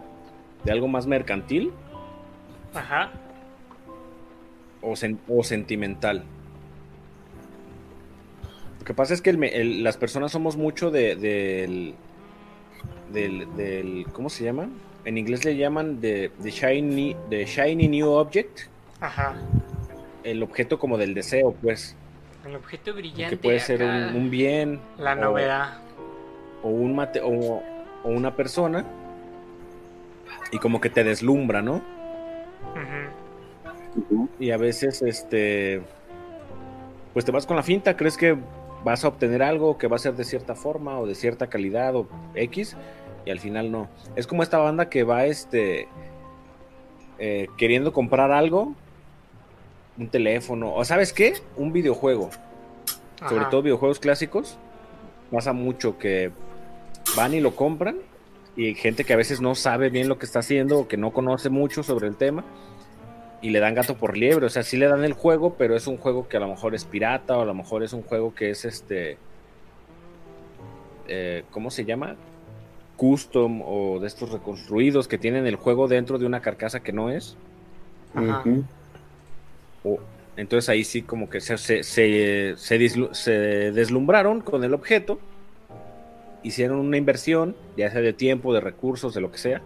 de 0.65 0.71
algo 0.71 0.87
más 0.87 1.07
mercantil 1.07 1.71
Ajá. 2.73 3.09
o, 4.81 4.91
sen- 4.93 5.19
o 5.29 5.43
sentimental. 5.43 6.23
Lo 8.81 8.85
que 8.85 8.93
pasa 8.95 9.13
es 9.13 9.21
que 9.21 9.29
el 9.29 9.37
me- 9.37 9.49
el- 9.55 9.83
las 9.83 9.95
personas 9.97 10.31
somos 10.31 10.57
mucho 10.57 10.89
de, 10.89 11.15
del, 11.15 11.93
del, 13.13 13.55
del- 13.55 14.07
¿Cómo 14.11 14.27
se 14.27 14.43
llama? 14.43 14.69
En 15.05 15.19
inglés 15.19 15.45
le 15.45 15.55
llaman 15.55 16.01
de, 16.01 16.31
de 16.39 16.49
shiny, 16.49 17.15
de 17.29 17.45
shiny 17.45 17.87
new 17.87 18.09
object. 18.09 18.61
Ajá. 18.99 19.35
El 20.23 20.41
objeto 20.41 20.79
como 20.79 20.97
del 20.97 21.13
deseo, 21.13 21.53
pues. 21.61 21.95
El 22.43 22.55
objeto 22.55 22.93
brillante. 22.95 23.35
Que 23.35 23.41
puede 23.41 23.59
ser 23.59 23.83
un, 23.83 24.15
un 24.15 24.29
bien. 24.31 24.79
La 24.97 25.13
o- 25.13 25.15
novedad. 25.15 25.77
O, 26.63 26.69
un 26.69 26.95
mate, 26.95 27.21
o, 27.23 27.29
o 28.03 28.09
una 28.09 28.35
persona. 28.35 28.83
Y 30.51 30.57
como 30.57 30.81
que 30.81 30.89
te 30.89 31.03
deslumbra, 31.03 31.61
¿no? 31.61 31.83
Ujú. 33.95 34.27
Y 34.39 34.49
a 34.49 34.57
veces, 34.57 35.01
este, 35.03 35.81
pues 37.13 37.25
te 37.25 37.31
vas 37.31 37.45
con 37.45 37.55
la 37.57 37.63
finta, 37.63 37.95
crees 37.95 38.17
que 38.17 38.35
vas 38.83 39.03
a 39.03 39.09
obtener 39.09 39.43
algo 39.43 39.77
que 39.77 39.87
va 39.87 39.95
a 39.95 39.99
ser 39.99 40.15
de 40.15 40.23
cierta 40.23 40.55
forma 40.55 40.99
o 40.99 41.05
de 41.05 41.15
cierta 41.15 41.47
calidad 41.47 41.95
o 41.95 42.07
X, 42.35 42.75
y 43.25 43.31
al 43.31 43.39
final 43.39 43.71
no. 43.71 43.89
Es 44.15 44.27
como 44.27 44.43
esta 44.43 44.57
banda 44.57 44.89
que 44.89 45.03
va, 45.03 45.25
este, 45.25 45.87
eh, 47.19 47.47
queriendo 47.57 47.93
comprar 47.93 48.31
algo, 48.31 48.73
un 49.97 50.07
teléfono, 50.09 50.73
o 50.73 50.83
sabes 50.85 51.13
qué, 51.13 51.33
un 51.57 51.71
videojuego, 51.71 52.29
sobre 53.27 53.45
todo 53.45 53.61
videojuegos 53.61 53.99
clásicos, 53.99 54.57
pasa 55.31 55.53
mucho 55.53 55.97
que 55.97 56.31
van 57.15 57.33
y 57.33 57.39
lo 57.39 57.55
compran 57.55 57.97
y 58.55 58.73
gente 58.75 59.03
que 59.03 59.13
a 59.13 59.17
veces 59.17 59.41
no 59.41 59.55
sabe 59.55 59.89
bien 59.89 60.07
lo 60.07 60.17
que 60.17 60.25
está 60.25 60.39
haciendo 60.39 60.79
o 60.79 60.87
que 60.87 60.97
no 60.97 61.11
conoce 61.11 61.49
mucho 61.49 61.83
sobre 61.83 62.07
el 62.07 62.17
tema 62.17 62.43
y 63.41 63.49
le 63.49 63.59
dan 63.59 63.73
gato 63.73 63.95
por 63.95 64.17
liebre, 64.17 64.45
o 64.45 64.49
sea, 64.49 64.63
sí 64.63 64.77
le 64.77 64.87
dan 64.87 65.03
el 65.03 65.13
juego, 65.13 65.55
pero 65.57 65.75
es 65.75 65.87
un 65.87 65.97
juego 65.97 66.27
que 66.27 66.37
a 66.37 66.39
lo 66.39 66.47
mejor 66.47 66.75
es 66.75 66.85
pirata 66.85 67.37
o 67.37 67.41
a 67.41 67.45
lo 67.45 67.53
mejor 67.53 67.81
es 67.83 67.91
un 67.93 68.03
juego 68.03 68.35
que 68.35 68.51
es 68.51 68.65
este, 68.65 69.17
eh, 71.07 71.43
¿cómo 71.51 71.71
se 71.71 71.85
llama? 71.85 72.15
Custom 72.97 73.61
o 73.65 73.99
de 73.99 74.07
estos 74.07 74.31
reconstruidos 74.31 75.07
que 75.07 75.17
tienen 75.17 75.47
el 75.47 75.55
juego 75.55 75.87
dentro 75.87 76.17
de 76.19 76.25
una 76.25 76.41
carcasa 76.41 76.81
que 76.81 76.91
no 76.93 77.09
es. 77.09 77.35
Ajá. 78.13 78.43
O- 79.83 79.99
entonces 80.37 80.69
ahí 80.69 80.83
sí 80.83 81.01
como 81.01 81.29
que 81.29 81.41
se, 81.41 81.57
se, 81.57 81.83
se, 81.83 82.55
se 82.57 83.31
deslumbraron 83.71 84.41
con 84.41 84.63
el 84.63 84.73
objeto, 84.73 85.19
hicieron 86.43 86.79
una 86.79 86.97
inversión, 86.97 87.55
ya 87.75 87.89
sea 87.91 88.01
de 88.01 88.13
tiempo, 88.13 88.53
de 88.53 88.61
recursos, 88.61 89.13
de 89.13 89.21
lo 89.21 89.31
que 89.31 89.37
sea, 89.39 89.61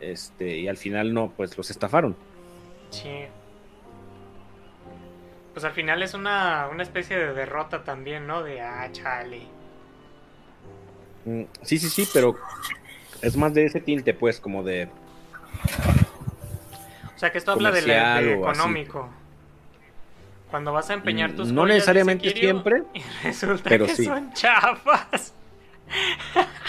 este, 0.00 0.58
y 0.58 0.68
al 0.68 0.76
final 0.76 1.12
no, 1.12 1.32
pues 1.36 1.56
los 1.58 1.70
estafaron. 1.70 2.16
Sí. 2.92 3.24
Pues 5.52 5.64
al 5.64 5.72
final 5.72 6.02
es 6.02 6.14
una, 6.14 6.68
una 6.70 6.82
especie 6.82 7.18
de 7.18 7.32
derrota 7.34 7.82
también, 7.84 8.26
¿no? 8.26 8.42
De, 8.42 8.60
ah, 8.62 8.88
chale. 8.92 9.42
Mm, 11.24 11.42
Sí, 11.62 11.78
sí, 11.78 11.88
sí, 11.90 12.08
pero 12.12 12.36
es 13.20 13.36
más 13.36 13.52
de 13.54 13.66
ese 13.66 13.80
tinte, 13.80 14.14
pues, 14.14 14.40
como 14.40 14.62
de... 14.62 14.88
O 17.14 17.18
sea 17.18 17.30
que 17.30 17.38
esto 17.38 17.52
habla 17.52 17.70
de, 17.70 17.82
la- 17.82 18.20
de 18.20 18.32
así. 18.32 18.40
económico. 18.40 19.08
Cuando 20.50 20.72
vas 20.72 20.90
a 20.90 20.94
empeñar 20.94 21.32
Mm, 21.32 21.36
tus 21.36 21.52
no 21.52 21.64
necesariamente 21.66 22.30
siempre, 22.30 22.82
y 22.94 23.02
resulta 23.24 23.68
pero 23.70 23.86
que 23.86 23.94
sí. 23.96 24.04
son 24.04 24.32
chafas. 24.32 25.34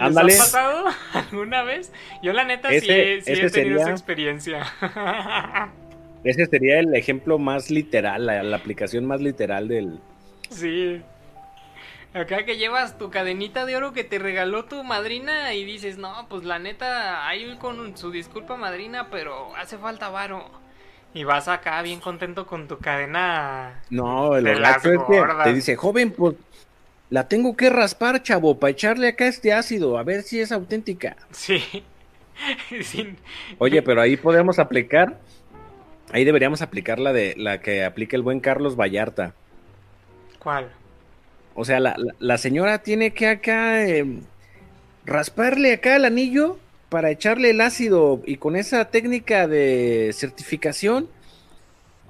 ¿Les 0.00 0.16
Ándale. 0.16 0.34
ha 0.34 0.38
pasado 0.38 0.84
alguna 1.12 1.62
vez? 1.62 1.92
Yo 2.22 2.32
la 2.32 2.44
neta 2.44 2.74
sí, 2.74 2.76
Ese- 2.76 3.14
he, 3.18 3.22
sí 3.22 3.40
he 3.40 3.50
tenido 3.50 3.78
esa 3.78 3.90
experiencia. 3.90 4.66
Ese 6.22 6.46
sería 6.46 6.78
el 6.80 6.94
ejemplo 6.94 7.38
más 7.38 7.70
literal, 7.70 8.24
la, 8.24 8.42
la 8.42 8.56
aplicación 8.56 9.04
más 9.06 9.20
literal 9.20 9.68
del... 9.68 10.02
sí. 10.50 11.02
Acá 12.12 12.44
que 12.44 12.56
llevas 12.56 12.98
tu 12.98 13.08
cadenita 13.10 13.66
de 13.66 13.76
oro 13.76 13.92
que 13.92 14.02
te 14.02 14.18
regaló 14.18 14.64
tu 14.64 14.82
madrina 14.82 15.54
y 15.54 15.64
dices, 15.64 15.96
no, 15.96 16.26
pues 16.28 16.42
la 16.44 16.58
neta, 16.58 17.28
ahí 17.28 17.56
con 17.58 17.96
su 17.96 18.10
disculpa 18.10 18.56
madrina, 18.56 19.08
pero 19.10 19.54
hace 19.56 19.78
falta 19.78 20.08
varo. 20.08 20.50
Y 21.14 21.22
vas 21.24 21.46
acá 21.48 21.80
bien 21.82 22.00
contento 22.00 22.46
con 22.46 22.68
tu 22.68 22.78
cadena 22.78 23.80
No, 23.90 24.36
el 24.36 24.44
De 24.44 24.56
las 24.56 24.84
es 24.84 24.98
que 25.08 25.22
te 25.44 25.52
dice, 25.52 25.76
joven, 25.76 26.12
pues 26.12 26.34
la 27.10 27.28
tengo 27.28 27.56
que 27.56 27.68
raspar, 27.70 28.22
chavo, 28.22 28.58
para 28.58 28.70
echarle 28.70 29.08
acá 29.08 29.26
este 29.26 29.52
ácido, 29.52 29.98
a 29.98 30.02
ver 30.04 30.22
si 30.22 30.40
es 30.40 30.52
auténtica. 30.52 31.16
Sí. 31.32 31.62
Sin- 32.82 33.16
Oye, 33.58 33.82
pero 33.82 34.00
ahí 34.00 34.16
podemos 34.16 34.58
aplicar, 34.58 35.18
ahí 36.12 36.24
deberíamos 36.24 36.62
aplicar 36.62 36.98
la 36.98 37.12
de 37.12 37.34
la 37.36 37.60
que 37.60 37.84
aplica 37.84 38.16
el 38.16 38.22
buen 38.22 38.40
Carlos 38.40 38.76
Vallarta. 38.76 39.34
¿Cuál? 40.38 40.70
O 41.54 41.64
sea, 41.64 41.80
la, 41.80 41.94
la- 41.98 42.14
la 42.18 42.38
señora 42.38 42.78
tiene 42.82 43.10
que 43.12 43.26
acá 43.26 43.84
em, 43.86 44.20
rasparle 45.04 45.72
acá 45.74 45.96
el 45.96 46.04
anillo 46.04 46.58
para 46.88 47.10
echarle 47.10 47.50
el 47.50 47.60
ácido 47.60 48.22
y 48.24 48.36
con 48.36 48.56
esa 48.56 48.86
técnica 48.86 49.46
de 49.46 50.10
certificación, 50.14 51.08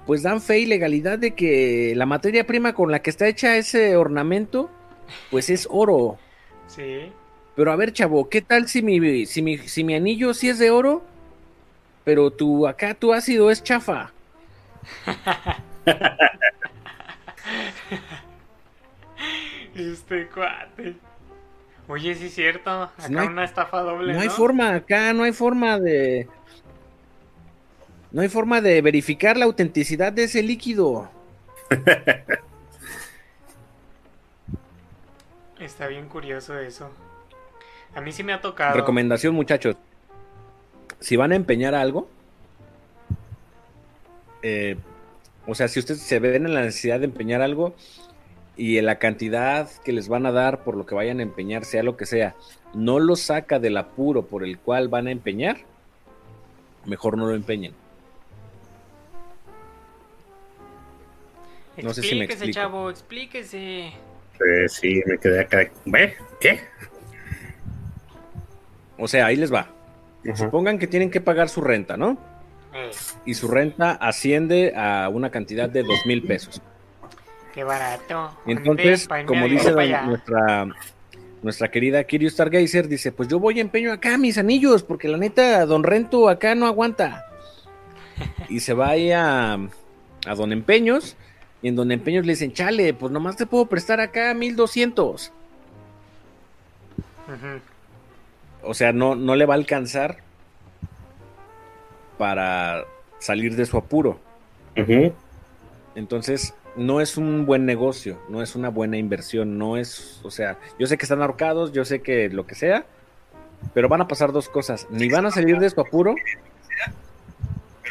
pues 0.07 0.23
dan 0.23 0.41
fe 0.41 0.59
y 0.59 0.65
legalidad 0.65 1.19
de 1.19 1.31
que 1.31 1.93
la 1.95 2.05
materia 2.05 2.47
prima 2.47 2.73
con 2.73 2.91
la 2.91 3.01
que 3.01 3.09
está 3.09 3.27
hecha 3.27 3.57
ese 3.57 3.95
ornamento, 3.95 4.71
pues 5.29 5.49
es 5.49 5.67
oro. 5.69 6.17
Sí. 6.67 7.11
Pero 7.55 7.71
a 7.71 7.75
ver, 7.75 7.91
chavo, 7.93 8.29
¿qué 8.29 8.41
tal 8.41 8.67
si 8.67 8.81
mi, 8.81 9.25
si 9.25 9.41
mi, 9.41 9.57
si 9.57 9.83
mi 9.83 9.95
anillo 9.95 10.33
sí 10.33 10.49
es 10.49 10.59
de 10.59 10.71
oro? 10.71 11.03
Pero 12.03 12.31
tu, 12.31 12.67
acá 12.67 12.93
tu 12.93 13.13
ácido 13.13 13.51
es 13.51 13.61
chafa. 13.63 14.11
Este 19.75 20.27
cuate. 20.27 20.95
Oye, 21.87 22.15
sí 22.15 22.25
es 22.27 22.35
cierto. 22.35 22.69
Acá 22.69 23.09
no 23.09 23.21
hay- 23.21 23.27
una 23.27 23.43
estafa 23.43 23.81
doble. 23.81 24.13
No 24.13 24.19
No, 24.19 24.21
hay 24.23 24.29
forma 24.29 24.75
acá, 24.75 25.13
no 25.13 25.23
hay 25.23 25.31
forma 25.33 25.79
de... 25.79 26.27
No 28.11 28.21
hay 28.21 28.27
forma 28.29 28.59
de 28.59 28.81
verificar 28.81 29.37
la 29.37 29.45
autenticidad 29.45 30.11
de 30.11 30.25
ese 30.25 30.43
líquido. 30.43 31.09
Está 35.61 35.87
bien 35.87 36.07
curioso 36.07 36.57
eso. 36.57 36.89
A 37.93 38.01
mí 38.01 38.11
sí 38.11 38.23
me 38.23 38.33
ha 38.33 38.41
tocado. 38.41 38.75
Recomendación, 38.75 39.35
muchachos. 39.35 39.75
Si 40.99 41.15
van 41.15 41.31
a 41.31 41.35
empeñar 41.35 41.75
algo, 41.75 42.09
eh, 44.41 44.75
o 45.45 45.53
sea, 45.53 45.67
si 45.67 45.79
ustedes 45.79 46.01
se 46.01 46.19
ven 46.19 46.47
en 46.47 46.55
la 46.55 46.61
necesidad 46.61 46.99
de 46.99 47.05
empeñar 47.05 47.43
algo 47.43 47.75
y 48.57 48.79
en 48.79 48.87
la 48.87 48.97
cantidad 48.97 49.69
que 49.83 49.91
les 49.91 50.07
van 50.07 50.25
a 50.25 50.31
dar 50.31 50.63
por 50.63 50.75
lo 50.75 50.87
que 50.87 50.95
vayan 50.95 51.19
a 51.19 51.23
empeñar, 51.23 51.63
sea 51.63 51.83
lo 51.83 51.95
que 51.95 52.07
sea, 52.07 52.35
no 52.73 52.99
lo 52.99 53.15
saca 53.15 53.59
del 53.59 53.77
apuro 53.77 54.25
por 54.25 54.43
el 54.43 54.57
cual 54.57 54.87
van 54.87 55.07
a 55.07 55.11
empeñar, 55.11 55.57
mejor 56.85 57.17
no 57.17 57.27
lo 57.27 57.35
empeñen. 57.35 57.73
no 61.81 61.93
sé 61.93 62.01
si 62.01 62.15
me 62.15 62.25
explíquese, 62.25 62.45
explico. 62.45 62.53
chavo, 62.53 62.89
explíquese. 62.89 63.93
Pues 64.43 64.73
sí, 64.73 65.01
me 65.05 65.17
quedé 65.17 65.41
acá. 65.41 65.69
¿Ve? 65.85 66.15
¿Qué? 66.39 66.61
O 68.97 69.07
sea, 69.07 69.25
ahí 69.27 69.35
les 69.35 69.53
va. 69.53 69.67
Supongan 70.35 70.77
que 70.77 70.87
tienen 70.87 71.09
que 71.09 71.21
pagar 71.21 71.49
su 71.49 71.61
renta, 71.61 71.97
¿no? 71.97 72.17
Eh, 72.73 72.91
Y 73.25 73.33
su 73.33 73.47
renta 73.47 73.91
asciende 73.91 74.73
a 74.75 75.09
una 75.09 75.29
cantidad 75.31 75.69
de 75.69 75.83
dos 75.83 76.05
mil 76.05 76.23
pesos. 76.23 76.61
qué 77.53 77.63
barato. 77.63 78.31
Entonces, 78.45 79.07
como 79.25 79.47
dice 79.47 79.71
nuestra, 79.71 80.67
nuestra 81.41 81.71
querida 81.71 82.03
Kirio 82.03 82.29
Stargazer, 82.29 82.87
dice, 82.87 83.11
pues 83.11 83.27
yo 83.29 83.39
voy 83.39 83.57
a 83.59 83.61
empeño 83.61 83.91
acá 83.91 84.17
mis 84.17 84.37
anillos, 84.37 84.83
porque 84.83 85.07
la 85.07 85.17
neta, 85.17 85.65
don 85.65 85.83
Rento 85.83 86.29
acá 86.29 86.55
no 86.55 86.65
aguanta. 86.67 87.25
Y 88.49 88.59
se 88.59 88.73
va 88.73 88.89
ahí 88.89 89.11
a, 89.11 89.53
a 89.53 90.35
don 90.35 90.51
Empeños, 90.51 91.15
y 91.61 91.67
en 91.67 91.75
don 91.75 91.91
Empeños 91.91 92.25
le 92.25 92.33
dicen, 92.33 92.53
chale, 92.53 92.93
pues 92.93 93.11
nomás 93.11 93.35
te 93.37 93.45
puedo 93.45 93.65
prestar 93.65 93.99
acá 93.99 94.33
1200. 94.33 95.31
Ujú. 97.27 97.61
O 98.63 98.73
sea, 98.73 98.91
no, 98.93 99.15
no 99.15 99.35
le 99.35 99.45
va 99.45 99.53
a 99.53 99.57
alcanzar 99.57 100.17
para 102.17 102.85
salir 103.19 103.55
de 103.55 103.65
su 103.65 103.77
apuro. 103.77 104.19
Entonces, 105.95 106.53
no 106.75 107.01
es 107.01 107.17
un 107.17 107.45
buen 107.45 107.65
negocio, 107.65 108.19
no 108.29 108.41
es 108.41 108.55
una 108.55 108.69
buena 108.69 108.97
inversión, 108.97 109.57
no 109.57 109.77
es, 109.77 110.19
o 110.23 110.31
sea, 110.31 110.57
yo 110.79 110.87
sé 110.87 110.97
que 110.97 111.03
están 111.03 111.21
ahorcados, 111.21 111.73
yo 111.73 111.83
sé 111.85 112.01
que 112.01 112.29
lo 112.29 112.47
que 112.47 112.55
sea, 112.55 112.85
pero 113.73 113.89
van 113.89 114.01
a 114.01 114.07
pasar 114.07 114.31
dos 114.31 114.49
cosas, 114.49 114.87
ni 114.89 115.09
van 115.09 115.25
a 115.25 115.31
salir 115.31 115.59
de 115.59 115.69
su 115.69 115.81
apuro 115.81 116.15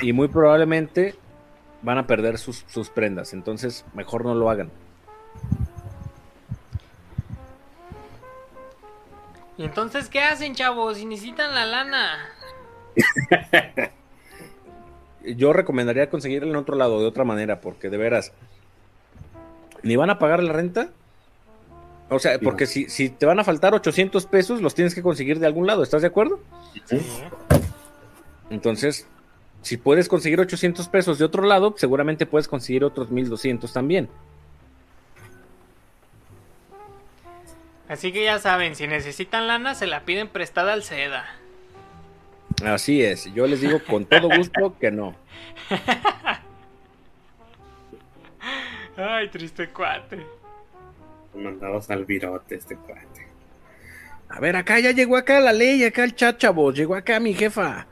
y 0.00 0.12
muy 0.12 0.28
probablemente 0.28 1.14
van 1.82 1.98
a 1.98 2.06
perder 2.06 2.38
sus, 2.38 2.64
sus 2.68 2.90
prendas, 2.90 3.32
entonces 3.32 3.84
mejor 3.94 4.24
no 4.24 4.34
lo 4.34 4.50
hagan. 4.50 4.70
¿Y 9.60 9.64
entonces 9.64 10.08
qué 10.08 10.22
hacen, 10.22 10.54
chavos? 10.54 10.96
Si 10.96 11.04
necesitan 11.04 11.54
la 11.54 11.66
lana. 11.66 12.30
Yo 15.22 15.52
recomendaría 15.52 16.08
conseguirlo 16.08 16.48
en 16.48 16.56
otro 16.56 16.76
lado, 16.76 16.98
de 17.00 17.06
otra 17.06 17.24
manera, 17.24 17.60
porque 17.60 17.90
de 17.90 17.98
veras, 17.98 18.32
ni 19.82 19.96
van 19.96 20.08
a 20.08 20.18
pagar 20.18 20.42
la 20.42 20.54
renta. 20.54 20.88
O 22.08 22.18
sea, 22.18 22.38
porque 22.38 22.66
si, 22.66 22.88
si 22.88 23.10
te 23.10 23.26
van 23.26 23.38
a 23.38 23.44
faltar 23.44 23.74
800 23.74 24.24
pesos, 24.26 24.62
los 24.62 24.74
tienes 24.74 24.94
que 24.94 25.02
conseguir 25.02 25.38
de 25.38 25.46
algún 25.46 25.66
lado, 25.66 25.82
¿estás 25.82 26.00
de 26.00 26.08
acuerdo? 26.08 26.40
Sí. 26.86 26.98
Entonces, 28.48 29.06
si 29.62 29.76
puedes 29.76 30.08
conseguir 30.08 30.40
800 30.40 30.88
pesos 30.88 31.18
de 31.18 31.24
otro 31.24 31.44
lado, 31.44 31.74
seguramente 31.76 32.26
puedes 32.26 32.48
conseguir 32.48 32.84
otros 32.84 33.10
1200 33.10 33.72
también. 33.72 34.08
Así 37.88 38.12
que 38.12 38.24
ya 38.24 38.38
saben, 38.38 38.76
si 38.76 38.86
necesitan 38.86 39.48
lana, 39.48 39.74
se 39.74 39.86
la 39.86 40.04
piden 40.04 40.28
prestada 40.28 40.72
al 40.72 40.84
SEDA. 40.84 41.26
Así 42.64 43.02
es, 43.02 43.32
yo 43.34 43.46
les 43.46 43.60
digo 43.60 43.80
con 43.84 44.04
todo 44.06 44.28
gusto 44.28 44.76
que 44.78 44.90
no. 44.90 45.16
Ay, 48.96 49.28
triste 49.28 49.68
cuate. 49.70 50.24
Mandados 51.34 51.90
al 51.90 52.04
virote 52.04 52.56
este 52.56 52.76
cuate. 52.76 53.28
A 54.28 54.38
ver, 54.40 54.56
acá 54.56 54.78
ya 54.78 54.92
llegó 54.92 55.16
acá 55.16 55.40
la 55.40 55.52
ley, 55.52 55.82
acá 55.84 56.04
el 56.04 56.14
chat, 56.14 56.38
chavos, 56.38 56.74
llegó 56.74 56.94
acá 56.94 57.18
mi 57.18 57.34
jefa. 57.34 57.86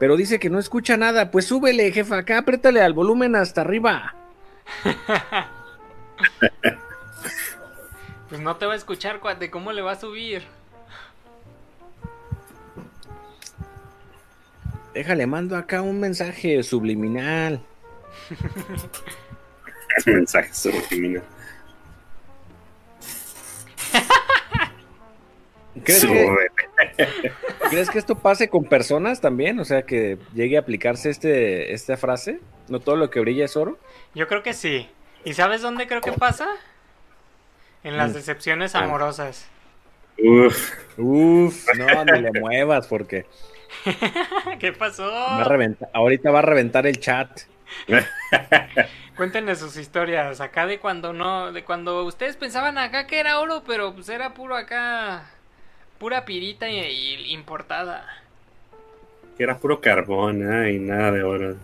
Pero 0.00 0.16
dice 0.16 0.40
que 0.40 0.48
no 0.48 0.58
escucha 0.58 0.96
nada, 0.96 1.30
pues 1.30 1.44
súbele, 1.44 1.92
jefa, 1.92 2.16
acá 2.16 2.38
apriétale 2.38 2.80
al 2.80 2.94
volumen 2.94 3.36
hasta 3.36 3.60
arriba. 3.60 4.16
Pues 8.28 8.40
no 8.40 8.54
te 8.54 8.64
va 8.64 8.74
a 8.74 8.76
escuchar, 8.76 9.18
cuate, 9.18 9.50
¿cómo 9.50 9.72
le 9.72 9.82
va 9.82 9.90
a 9.92 9.98
subir? 9.98 10.44
Déjale, 14.94 15.26
mando 15.26 15.56
acá 15.56 15.82
un 15.82 15.98
mensaje 15.98 16.62
subliminal. 16.62 17.60
Mensaje 20.06 20.54
subliminal. 20.54 21.24
¿Crees 25.84 26.04
que. 26.04 26.28
¿Crees 27.70 27.90
que 27.90 27.98
esto 27.98 28.16
pase 28.18 28.48
con 28.48 28.64
personas 28.64 29.20
también? 29.20 29.58
O 29.60 29.64
sea, 29.64 29.82
que 29.82 30.18
llegue 30.34 30.56
a 30.56 30.60
aplicarse 30.60 31.10
este, 31.10 31.72
esta 31.72 31.96
frase. 31.96 32.40
No 32.68 32.80
todo 32.80 32.96
lo 32.96 33.10
que 33.10 33.20
brilla 33.20 33.44
es 33.44 33.56
oro. 33.56 33.78
Yo 34.14 34.26
creo 34.28 34.42
que 34.42 34.52
sí. 34.52 34.88
¿Y 35.24 35.34
sabes 35.34 35.62
dónde 35.62 35.86
creo 35.86 36.00
que 36.00 36.12
pasa? 36.12 36.48
En 37.84 37.96
las 37.96 38.10
Mm. 38.10 38.14
decepciones 38.14 38.74
amorosas. 38.74 39.46
Uf, 40.18 40.72
Uf, 40.98 41.66
no, 41.78 42.04
no 42.04 42.12
le 42.20 42.30
muevas 42.40 42.86
porque 42.88 43.24
¿Qué 44.58 44.72
pasó? 44.72 45.10
va 45.10 45.40
a 45.40 45.44
reventar, 45.44 45.88
ahorita 45.94 46.30
va 46.30 46.40
a 46.40 46.42
reventar 46.42 46.86
el 46.86 47.00
chat. 47.00 47.40
Cuéntenos 49.16 49.58
sus 49.58 49.76
historias 49.76 50.40
acá 50.40 50.66
de 50.66 50.78
cuando 50.78 51.12
no, 51.12 51.52
de 51.52 51.64
cuando 51.64 52.04
ustedes 52.04 52.36
pensaban 52.36 52.76
acá 52.78 53.06
que 53.06 53.18
era 53.20 53.38
oro, 53.40 53.62
pero 53.66 53.94
pues 53.94 54.08
era 54.10 54.34
puro 54.34 54.56
acá, 54.56 55.24
pura 56.00 56.24
pirita 56.24 56.68
y, 56.68 56.80
y 56.80 57.32
importada. 57.32 58.04
que 59.36 59.42
era 59.44 59.58
puro 59.58 59.80
carbón, 59.80 60.42
¿eh? 60.42 60.72
y 60.74 60.78
nada 60.78 61.10
de 61.12 61.22
oro. 61.22 61.56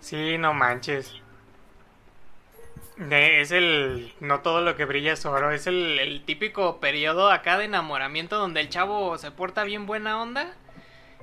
Sí, 0.00 0.38
no 0.38 0.54
manches. 0.54 1.20
De- 2.96 3.40
es 3.40 3.50
el, 3.50 4.12
no 4.20 4.40
todo 4.40 4.60
lo 4.60 4.76
que 4.76 4.84
brilla 4.84 5.12
es 5.14 5.26
oro, 5.26 5.50
es 5.50 5.66
el, 5.66 5.98
el 5.98 6.24
típico 6.24 6.78
periodo 6.80 7.30
acá 7.30 7.58
de 7.58 7.64
enamoramiento 7.64 8.38
donde 8.38 8.60
el 8.60 8.68
chavo 8.68 9.18
se 9.18 9.32
porta 9.32 9.64
bien 9.64 9.86
buena 9.86 10.22
onda 10.22 10.54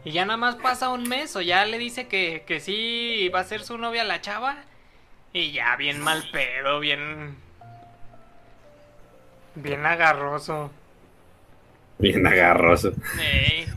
y 0.05 0.11
ya 0.11 0.25
nada 0.25 0.37
más 0.37 0.55
pasa 0.57 0.89
un 0.89 1.07
mes 1.09 1.35
o 1.37 1.41
ya 1.41 1.65
le 1.65 1.77
dice 1.79 2.07
que, 2.07 2.43
que 2.47 2.59
sí 2.61 3.29
va 3.35 3.41
a 3.41 3.45
ser 3.45 3.63
su 3.63 3.77
novia 3.77 4.03
la 4.05 4.21
chava 4.21 4.65
y 5.33 5.51
ya 5.53 5.75
bien 5.77 6.01
mal 6.01 6.29
pedo, 6.31 6.79
bien, 6.81 7.37
bien 9.55 9.85
agarroso. 9.85 10.71
Bien 11.97 12.25
agarroso. 12.25 12.93
Ey, 13.19 13.65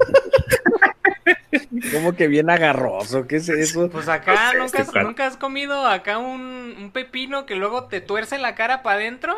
Como 1.93 2.15
que 2.15 2.29
bien 2.29 2.51
agarroso, 2.51 3.27
¿qué 3.27 3.37
es 3.37 3.49
eso? 3.49 3.89
Pues 3.91 4.09
acá 4.09 4.35
No 4.35 4.51
sé, 4.51 4.59
nunca, 4.59 4.83
este 4.83 5.03
nunca 5.03 5.27
has 5.27 5.37
comido 5.37 5.87
acá 5.87 6.19
un, 6.19 6.75
un 6.79 6.91
pepino 6.91 7.47
que 7.47 7.55
luego 7.55 7.85
te 7.85 8.01
tuerce 8.01 8.39
la 8.39 8.55
cara 8.55 8.83
para 8.83 8.97
adentro 8.97 9.35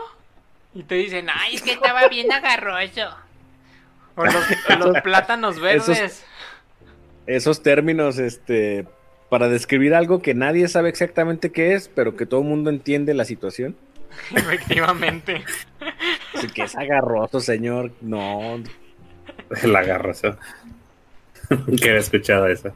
y 0.74 0.82
te 0.82 0.96
dicen, 0.96 1.28
ay, 1.32 1.56
Es 1.56 1.62
que 1.62 1.72
estaba 1.72 2.08
bien 2.08 2.30
agarroso. 2.32 3.16
O 4.14 4.24
los, 4.24 4.34
o 4.34 4.76
los 4.76 5.00
plátanos 5.02 5.60
verdes. 5.60 6.24
Esos 7.26 7.62
términos, 7.62 8.18
este, 8.18 8.86
para 9.30 9.48
describir 9.48 9.94
algo 9.94 10.20
que 10.20 10.34
nadie 10.34 10.68
sabe 10.68 10.88
exactamente 10.88 11.50
qué 11.50 11.74
es, 11.74 11.88
pero 11.88 12.16
que 12.16 12.26
todo 12.26 12.40
el 12.40 12.46
mundo 12.46 12.70
entiende 12.70 13.14
la 13.14 13.24
situación. 13.24 13.76
Efectivamente. 14.34 15.44
Así 16.36 16.48
que 16.48 16.62
es 16.62 16.76
agarroso, 16.76 17.40
señor. 17.40 17.92
No, 18.00 18.62
El 19.62 19.76
agarroso. 19.76 20.36
que 21.48 21.88
había 21.90 22.00
escuchado 22.00 22.46
eso. 22.48 22.72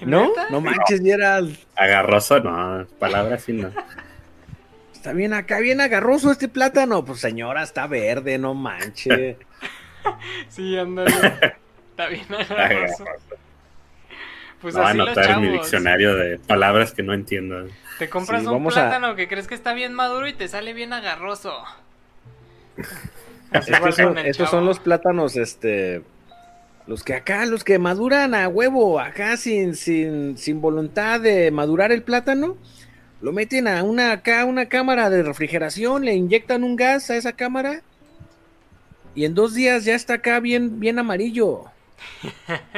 no, 0.00 0.32
no 0.50 0.60
manches, 0.60 1.00
Gerald. 1.02 1.56
Agarroso, 1.76 2.40
no, 2.40 2.86
palabras 2.98 3.42
sí 3.42 3.52
no. 3.52 3.70
Está 4.92 5.12
bien 5.12 5.34
acá, 5.34 5.58
bien 5.58 5.80
agarroso 5.82 6.30
este 6.32 6.48
plátano. 6.48 7.04
Pues 7.04 7.20
señora, 7.20 7.62
está 7.62 7.86
verde, 7.86 8.38
no 8.38 8.54
manche. 8.54 9.36
Sí, 10.50 10.76
ándale. 10.76 11.10
Está 11.90 12.08
bien 12.08 12.26
agarroso. 12.28 12.54
Agarroso. 12.54 13.04
Pues 14.60 14.74
No 14.74 14.80
va 14.80 14.86
a 14.86 14.90
así 14.90 14.98
los 14.98 15.08
anotar 15.08 15.30
en 15.30 15.40
mi 15.40 15.48
diccionario 15.48 16.14
de 16.14 16.38
palabras 16.38 16.92
que 16.92 17.02
no 17.02 17.14
entiendo. 17.14 17.66
Te 17.98 18.10
compras 18.10 18.42
Sí, 18.42 18.46
un 18.48 18.66
a- 18.66 18.70
plátano 18.70 19.14
que 19.16 19.28
crees 19.28 19.46
que 19.46 19.54
está 19.54 19.72
bien 19.72 19.94
maduro 19.94 20.26
y 20.26 20.34
te 20.34 20.46
sale 20.48 20.74
bien 20.74 20.92
agarroso. 20.92 21.54
Así 23.52 23.70
Es 23.70 23.70
que 23.70 23.76
igual 23.76 23.92
son- 23.92 24.06
con 24.08 24.18
el 24.18 24.26
esos 24.26 24.36
chavo. 24.48 24.50
son 24.50 24.66
los 24.66 24.78
plátanos, 24.80 25.36
este. 25.36 26.02
Los 26.86 27.02
que 27.02 27.14
acá, 27.14 27.46
los 27.46 27.64
que 27.64 27.78
maduran 27.78 28.34
a 28.34 28.46
huevo, 28.48 29.00
acá 29.00 29.36
sin, 29.38 29.74
sin, 29.74 30.36
sin 30.36 30.60
voluntad 30.60 31.18
de 31.20 31.50
madurar 31.50 31.92
el 31.92 32.02
plátano, 32.02 32.58
lo 33.22 33.32
meten 33.32 33.68
a 33.68 33.82
una 33.82 34.12
acá, 34.12 34.44
una 34.44 34.66
cámara 34.68 35.08
de 35.08 35.22
refrigeración, 35.22 36.04
le 36.04 36.14
inyectan 36.14 36.62
un 36.62 36.76
gas 36.76 37.08
a 37.08 37.16
esa 37.16 37.32
cámara 37.32 37.80
y 39.14 39.24
en 39.24 39.34
dos 39.34 39.54
días 39.54 39.86
ya 39.86 39.94
está 39.94 40.14
acá 40.14 40.40
bien, 40.40 40.78
bien 40.78 40.98
amarillo. 40.98 41.64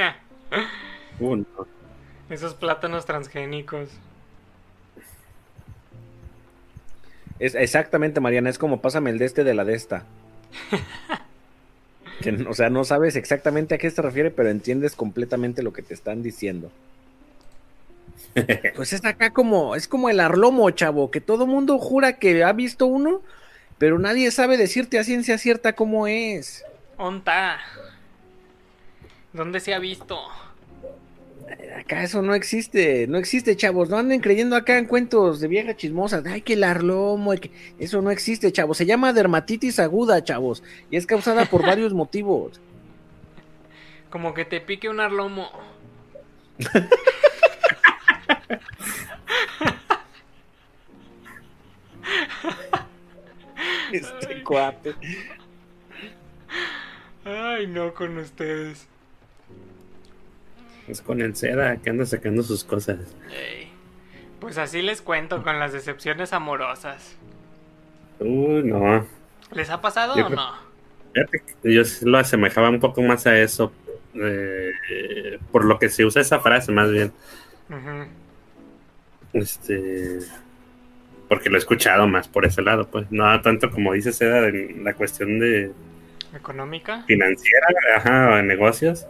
Esos 2.31 2.55
plátanos 2.55 3.07
transgénicos. 3.07 3.89
Es 7.39 7.55
exactamente, 7.55 8.21
Mariana, 8.21 8.51
es 8.51 8.59
como 8.59 8.81
pásame 8.81 9.11
el 9.11 9.19
de 9.19 9.27
este 9.27 9.45
de 9.45 9.55
la 9.55 9.65
de 9.65 9.75
esta. 9.75 10.05
Que, 12.23 12.31
o 12.49 12.55
sea, 12.55 12.71
no 12.71 12.83
sabes 12.85 13.15
exactamente 13.15 13.75
a 13.75 13.79
qué 13.79 13.91
se 13.91 14.01
refiere, 14.01 14.31
pero 14.31 14.49
entiendes 14.49 14.97
completamente 14.97 15.63
lo 15.63 15.75
que 15.75 15.83
te 15.83 15.93
están 15.93 16.23
diciendo. 16.23 16.73
Pues 18.75 18.95
es 18.95 19.05
acá 19.05 19.35
como, 19.35 19.77
es 19.77 19.87
como 19.87 20.09
el 20.09 20.21
arlomo, 20.21 20.71
chavo, 20.71 21.11
que 21.11 21.21
todo 21.21 21.47
mundo 21.47 21.79
jura 21.79 22.15
que 22.15 22.43
ha 22.43 22.55
visto 22.55 22.87
uno, 22.87 23.21
pero 23.77 23.99
nadie 23.99 24.31
sabe 24.31 24.57
decirte 24.57 24.99
a 24.99 25.05
ciencia 25.05 25.37
cierta 25.37 25.75
cómo 25.75 26.07
es. 26.07 26.65
Onta. 26.97 27.59
¿Dónde 29.33 29.61
se 29.61 29.75
ha 29.75 29.79
visto? 29.79 30.19
Acá 31.79 32.03
eso 32.03 32.23
no 32.23 32.35
existe, 32.35 33.07
no 33.07 33.19
existe, 33.19 33.57
chavos, 33.57 33.89
no 33.89 33.97
anden 33.99 34.21
creyendo 34.21 34.57
acá 34.57 34.79
en 34.79 34.87
cuentos 34.87 35.39
de 35.41 35.47
viejas 35.47 35.77
chismosas, 35.77 36.25
ay, 36.27 36.41
que 36.43 36.55
el 36.55 36.65
arlomo, 36.65 37.33
que- 37.35 37.53
eso 37.79 38.03
no 38.03 38.11
existe, 38.11 38.51
chavos, 38.53 38.77
se 38.79 38.87
llama 38.87 39.13
dermatitis 39.13 39.79
aguda, 39.79 40.25
chavos, 40.25 40.65
y 40.91 40.97
es 40.97 41.07
causada 41.07 41.45
por 41.45 41.63
varios 41.67 41.95
motivos. 41.95 42.61
Como 44.11 44.35
que 44.35 44.45
te 44.45 44.61
pique 44.61 44.89
un 44.89 44.99
arlomo. 44.99 45.51
Este 53.93 54.43
cuate. 54.43 54.95
Ay, 57.25 57.67
no 57.67 57.93
con 57.95 58.19
ustedes. 58.19 58.87
Es 60.89 61.01
con 61.01 61.21
el 61.21 61.35
seda 61.35 61.77
que 61.79 61.91
anda 61.91 62.07
sacando 62.07 62.43
sus 62.43 62.63
cosas. 62.65 62.99
Pues 64.41 64.59
así 64.59 64.83
les 64.83 65.03
cuento 65.03 65.43
con 65.43 65.59
las 65.59 65.73
decepciones 65.73 66.33
amorosas. 66.33 67.17
Uh, 68.21 68.61
no. 68.65 69.07
¿Les 69.53 69.69
ha 69.71 69.81
pasado 69.81 70.17
Yo 70.17 70.25
o 70.25 70.27
creo- 70.29 70.37
no? 70.41 70.67
Yo 71.65 71.85
sí 71.85 72.05
lo 72.05 72.19
asemejaba 72.19 72.69
un 72.71 72.79
poco 72.81 73.03
más 73.03 73.27
a 73.27 73.39
eso. 73.39 73.73
eh, 74.15 75.39
por 75.53 75.65
lo 75.65 75.79
que 75.79 75.89
se 75.91 76.05
usa 76.05 76.23
esa 76.23 76.41
frase, 76.41 76.73
más 76.73 76.91
bien. 76.91 77.13
Este. 79.33 80.21
Porque 81.29 81.51
lo 81.51 81.57
he 81.57 81.59
escuchado 81.59 82.07
más 82.07 82.29
por 82.29 82.45
ese 82.47 82.63
lado, 82.63 82.89
pues. 82.89 83.11
No 83.11 83.41
tanto 83.43 83.71
como 83.71 83.93
dice 83.93 84.13
Seda 84.13 84.41
de 84.43 84.77
la 84.83 84.95
cuestión 84.95 85.39
de 85.41 85.73
¿Económica? 86.35 87.03
financiera, 87.07 87.67
ajá, 87.97 88.31
o 88.33 88.37
de 88.37 88.43
negocios. 88.45 89.07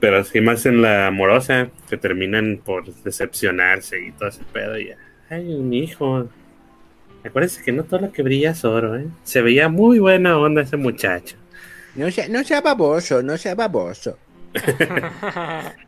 Pero 0.00 0.24
sí 0.24 0.40
más 0.40 0.64
en 0.66 0.82
la 0.82 1.08
amorosa, 1.08 1.68
que 1.88 1.96
terminan 1.96 2.60
por 2.64 2.92
decepcionarse 3.02 4.02
y 4.02 4.12
todo 4.12 4.28
ese 4.30 4.42
pedo 4.52 4.78
y 4.78 4.88
ya. 4.88 4.96
Ay, 5.28 5.44
mi 5.44 5.80
hijo. 5.80 6.28
Acuérdese 7.24 7.62
que 7.62 7.72
no 7.72 7.84
todo 7.84 8.00
lo 8.00 8.12
que 8.12 8.22
brilla 8.22 8.52
es 8.52 8.64
oro, 8.64 8.96
¿eh? 8.96 9.06
Se 9.24 9.42
veía 9.42 9.68
muy 9.68 9.98
buena 9.98 10.38
onda 10.38 10.62
ese 10.62 10.78
muchacho. 10.78 11.36
No 11.94 12.10
sea, 12.10 12.28
no 12.28 12.42
sea 12.44 12.60
baboso, 12.62 13.22
no 13.22 13.36
sea 13.36 13.54
baboso. 13.54 14.18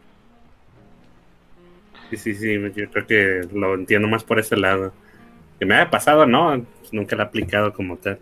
Sí, 2.13 2.19
sí, 2.19 2.35
sí, 2.35 2.73
yo 2.77 2.91
creo 2.91 3.07
que 3.07 3.49
lo 3.55 3.73
entiendo 3.73 4.07
más 4.07 4.23
por 4.23 4.39
ese 4.39 4.55
lado. 4.55 4.93
Que 5.59 5.65
me 5.65 5.77
haya 5.77 5.89
pasado, 5.89 6.27
no, 6.27 6.63
pues 6.81 6.93
nunca 6.93 7.17
lo 7.17 7.23
he 7.23 7.25
aplicado 7.25 7.73
como 7.73 7.97
tal. 7.97 8.19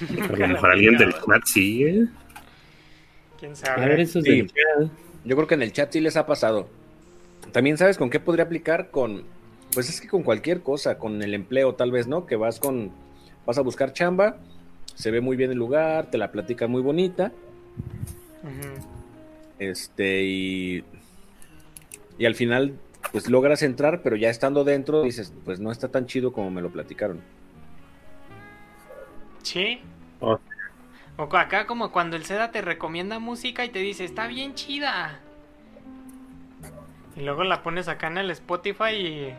A 0.30 0.36
lo 0.36 0.48
mejor 0.48 0.70
alguien 0.70 0.98
del 0.98 1.14
chat 1.14 1.42
sí, 1.46 1.84
¿eh? 1.84 2.06
¿Quién 3.40 3.52
A 3.52 3.76
ver, 3.76 3.90
sabe? 3.90 4.02
esos 4.02 4.22
Sí. 4.22 4.46
Yo 5.24 5.36
creo 5.36 5.48
que 5.48 5.54
en 5.54 5.62
el 5.62 5.72
chat 5.72 5.92
sí 5.92 6.00
les 6.00 6.16
ha 6.16 6.26
pasado. 6.26 6.68
También 7.52 7.78
sabes 7.78 7.98
con 7.98 8.10
qué 8.10 8.20
podría 8.20 8.44
aplicar 8.44 8.90
con, 8.90 9.24
pues 9.74 9.88
es 9.88 10.00
que 10.00 10.08
con 10.08 10.22
cualquier 10.22 10.62
cosa, 10.62 10.98
con 10.98 11.22
el 11.22 11.34
empleo 11.34 11.74
tal 11.74 11.90
vez, 11.90 12.06
¿no? 12.06 12.26
Que 12.26 12.36
vas 12.36 12.60
con, 12.60 12.92
vas 13.46 13.58
a 13.58 13.62
buscar 13.62 13.92
chamba, 13.92 14.36
se 14.94 15.10
ve 15.10 15.20
muy 15.20 15.36
bien 15.36 15.50
el 15.50 15.58
lugar, 15.58 16.10
te 16.10 16.18
la 16.18 16.30
platican 16.30 16.70
muy 16.70 16.82
bonita, 16.82 17.32
este 19.58 20.22
y 20.24 20.84
y 22.18 22.26
al 22.26 22.34
final 22.34 22.74
pues 23.12 23.28
logras 23.28 23.62
entrar, 23.62 24.02
pero 24.02 24.16
ya 24.16 24.28
estando 24.28 24.64
dentro 24.64 25.02
dices, 25.02 25.32
pues 25.44 25.58
no 25.58 25.72
está 25.72 25.88
tan 25.88 26.06
chido 26.06 26.32
como 26.32 26.50
me 26.50 26.60
lo 26.60 26.70
platicaron. 26.70 27.20
Sí. 29.42 29.80
Oh. 30.20 30.38
O 31.20 31.36
acá 31.36 31.66
como 31.66 31.92
cuando 31.92 32.16
el 32.16 32.24
Seda 32.24 32.50
te 32.50 32.62
recomienda 32.62 33.18
música 33.18 33.62
y 33.66 33.68
te 33.68 33.78
dice, 33.78 34.04
está 34.04 34.26
bien 34.26 34.54
chida. 34.54 35.20
Y 37.14 37.20
luego 37.20 37.44
la 37.44 37.62
pones 37.62 37.88
acá 37.88 38.06
en 38.06 38.16
el 38.16 38.30
Spotify 38.30 38.94
y... 38.94 39.34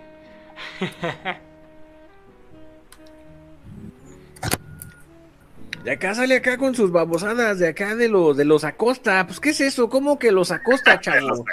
De 5.83 5.89
acá 5.89 6.13
sale 6.13 6.35
acá 6.35 6.59
con 6.59 6.75
sus 6.75 6.91
babosadas, 6.91 7.57
de 7.57 7.69
acá 7.69 7.95
de 7.95 8.07
los 8.07 8.37
de 8.37 8.45
los 8.45 8.63
Acosta. 8.63 9.25
Pues 9.25 9.39
¿qué 9.39 9.49
es 9.49 9.61
eso? 9.61 9.89
¿Cómo 9.89 10.19
que 10.19 10.31
los 10.31 10.51
Acosta, 10.51 10.99
chavo? 11.01 11.43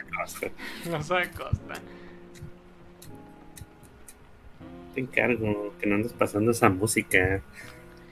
No 0.91 1.03
sabe 1.03 1.31
costa. 1.31 1.81
Te 4.95 5.01
encargo 5.01 5.73
que 5.81 5.87
no 5.87 5.95
andes 5.95 6.13
pasando 6.13 6.51
esa 6.51 6.69
música. 6.69 7.41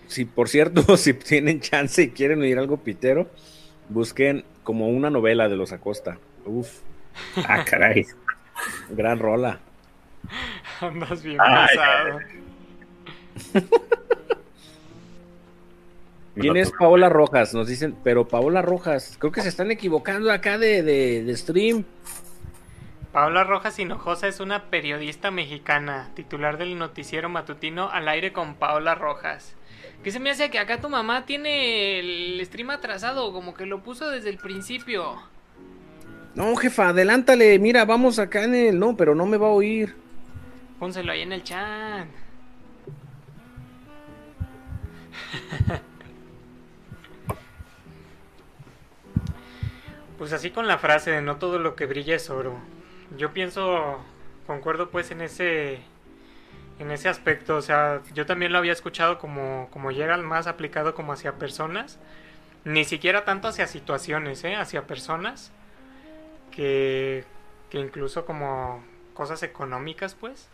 Si 0.07 0.25
por 0.25 0.49
cierto, 0.49 0.97
si 0.97 1.15
tienen 1.15 1.61
chance 1.61 2.03
y 2.03 2.11
quieren 2.11 2.41
oír 2.41 2.59
algo 2.59 2.79
pitero, 2.79 3.29
busquen 3.89 4.45
como 4.65 4.89
una 4.89 5.11
novela 5.11 5.49
de 5.49 5.57
los 5.57 5.73
Acosta. 5.73 6.19
Uf, 6.45 6.81
Ah, 7.47 7.65
caray. 7.69 8.07
gran 8.91 9.19
rola. 9.19 9.59
Andas 10.81 11.23
bien 11.23 11.39
Ay, 11.41 11.69
pesado. 11.69 12.21
¿Quién 16.35 16.57
es 16.59 16.71
Paola 16.79 17.09
Rojas? 17.09 17.55
Nos 17.55 17.67
dicen, 17.67 17.97
pero 18.05 18.29
Paola 18.29 18.61
Rojas, 18.61 19.17
creo 19.19 19.33
que 19.33 19.41
se 19.41 19.49
están 19.49 19.71
equivocando 19.71 20.31
acá 20.31 20.59
de, 20.59 20.83
de, 20.83 21.25
de 21.25 21.37
stream. 21.37 21.85
Paola 23.13 23.45
Rojas 23.45 23.79
Hinojosa 23.79 24.29
es 24.29 24.41
una 24.41 24.65
periodista 24.65 25.31
mexicana, 25.31 26.11
titular 26.15 26.59
del 26.59 26.79
noticiero 26.79 27.31
matutino 27.31 27.89
Al 27.91 28.09
aire 28.09 28.35
con 28.35 28.57
Paola 28.57 28.95
Rojas. 28.95 29.55
¿Qué 30.03 30.11
se 30.13 30.21
me 30.21 30.31
hace 30.31 30.51
que 30.51 30.59
acá 30.59 30.81
tu 30.81 30.89
mamá 30.89 31.27
tiene 31.27 31.99
el 31.99 32.41
stream 32.47 32.71
atrasado? 32.71 33.33
Como 33.33 33.55
que 33.55 33.67
lo 33.67 33.83
puso 33.83 34.09
desde 34.09 34.31
el 34.31 34.39
principio. 34.39 35.17
No, 36.35 36.55
jefa, 36.55 36.91
adelántale, 36.91 37.59
mira, 37.59 37.85
vamos 37.85 38.19
acá 38.19 38.45
en 38.45 38.55
el... 38.55 38.79
No, 38.79 38.97
pero 38.97 39.15
no 39.15 39.27
me 39.27 39.37
va 39.37 39.49
a 39.49 39.51
oír. 39.51 39.97
Pónselo 40.79 41.13
ahí 41.13 41.23
en 41.23 41.33
el 41.33 41.43
chat. 41.43 42.07
Pues 50.19 50.33
así 50.33 50.51
con 50.51 50.67
la 50.67 50.79
frase 50.79 51.11
de 51.11 51.21
no 51.21 51.37
todo 51.37 51.59
lo 51.59 51.77
que 51.77 51.85
brilla 51.87 52.17
es 52.17 52.31
oro. 52.31 52.59
Yo 53.19 53.33
pienso, 53.33 53.99
concuerdo 54.47 54.91
pues 54.91 55.11
en 55.11 55.21
ese 55.21 55.81
en 56.79 56.91
ese 56.91 57.09
aspecto, 57.09 57.57
o 57.57 57.62
sea, 57.62 58.03
yo 58.14 58.27
también 58.27 58.53
lo 58.53 58.59
había 58.59 58.72
escuchado 58.72 59.18
como 59.18 59.68
como 59.70 59.91
Gerald 59.91 60.24
más 60.24 60.47
aplicado 60.47 60.95
como 60.95 61.12
hacia 61.12 61.33
personas, 61.35 61.99
ni 62.64 62.85
siquiera 62.85 63.24
tanto 63.24 63.49
hacia 63.49 63.66
situaciones, 63.66 64.45
¿eh? 64.45 64.57
hacia 64.57 64.87
personas 64.87 65.53
que 66.51 67.24
que 67.70 67.79
incluso 67.79 68.24
como 68.27 68.85
cosas 69.14 69.43
económicas 69.43 70.14
pues 70.14 70.49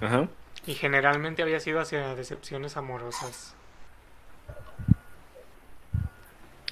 Ajá. 0.00 0.28
y 0.66 0.74
generalmente 0.74 1.42
había 1.42 1.60
sido 1.60 1.80
hacia 1.80 2.14
decepciones 2.14 2.76
amorosas. 2.76 3.54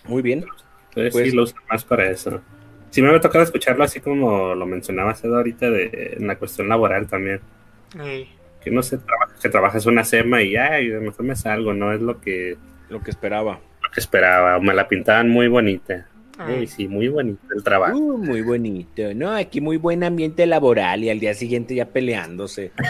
Muy 0.04 0.22
bien. 0.22 0.46
Entonces 0.88 1.12
Pues- 1.12 1.30
sí 1.30 1.36
lo 1.36 1.42
uso 1.42 1.54
más 1.70 1.84
para 1.84 2.10
eso. 2.10 2.40
Sí 2.90 3.02
me 3.02 3.08
había 3.08 3.20
tocado 3.20 3.44
escucharlo 3.44 3.84
así 3.84 4.00
como 4.00 4.54
lo 4.54 4.64
mencionaba 4.64 5.14
Cedo 5.14 5.36
ahorita 5.36 5.68
de, 5.70 6.14
en 6.18 6.26
la 6.26 6.36
cuestión 6.38 6.68
laboral 6.70 7.06
también. 7.06 7.40
Ey, 8.00 8.34
Que 8.62 8.70
no 8.70 8.82
se 8.82 8.98
trabaja, 8.98 9.34
que 9.40 9.48
trabajas 9.48 9.86
una 9.86 10.04
sema 10.04 10.42
y 10.42 10.56
ay, 10.56 10.90
a 10.90 10.96
lo 10.96 11.00
mejor 11.02 11.24
me 11.24 11.36
salgo, 11.36 11.72
no 11.72 11.92
es 11.92 12.00
lo 12.00 12.20
que, 12.20 12.56
Lo 12.88 13.00
que 13.02 13.10
esperaba. 13.10 13.60
lo 13.82 13.90
que 13.90 14.00
esperaba. 14.00 14.58
Me 14.60 14.74
la 14.74 14.88
pintaban 14.88 15.28
muy 15.30 15.48
bonita. 15.48 16.06
ey. 16.48 16.54
Ey, 16.60 16.66
sí, 16.66 16.88
muy 16.88 17.08
bonito 17.08 17.40
el 17.56 17.62
trabajo. 17.62 17.96
Uh, 17.96 18.18
muy 18.18 18.42
bonito, 18.42 19.14
¿no? 19.14 19.32
Aquí 19.34 19.60
muy 19.60 19.76
buen 19.76 20.02
ambiente 20.04 20.44
laboral 20.46 21.02
y 21.04 21.10
al 21.10 21.20
día 21.20 21.34
siguiente 21.34 21.74
ya 21.74 21.86
peleándose. 21.86 22.72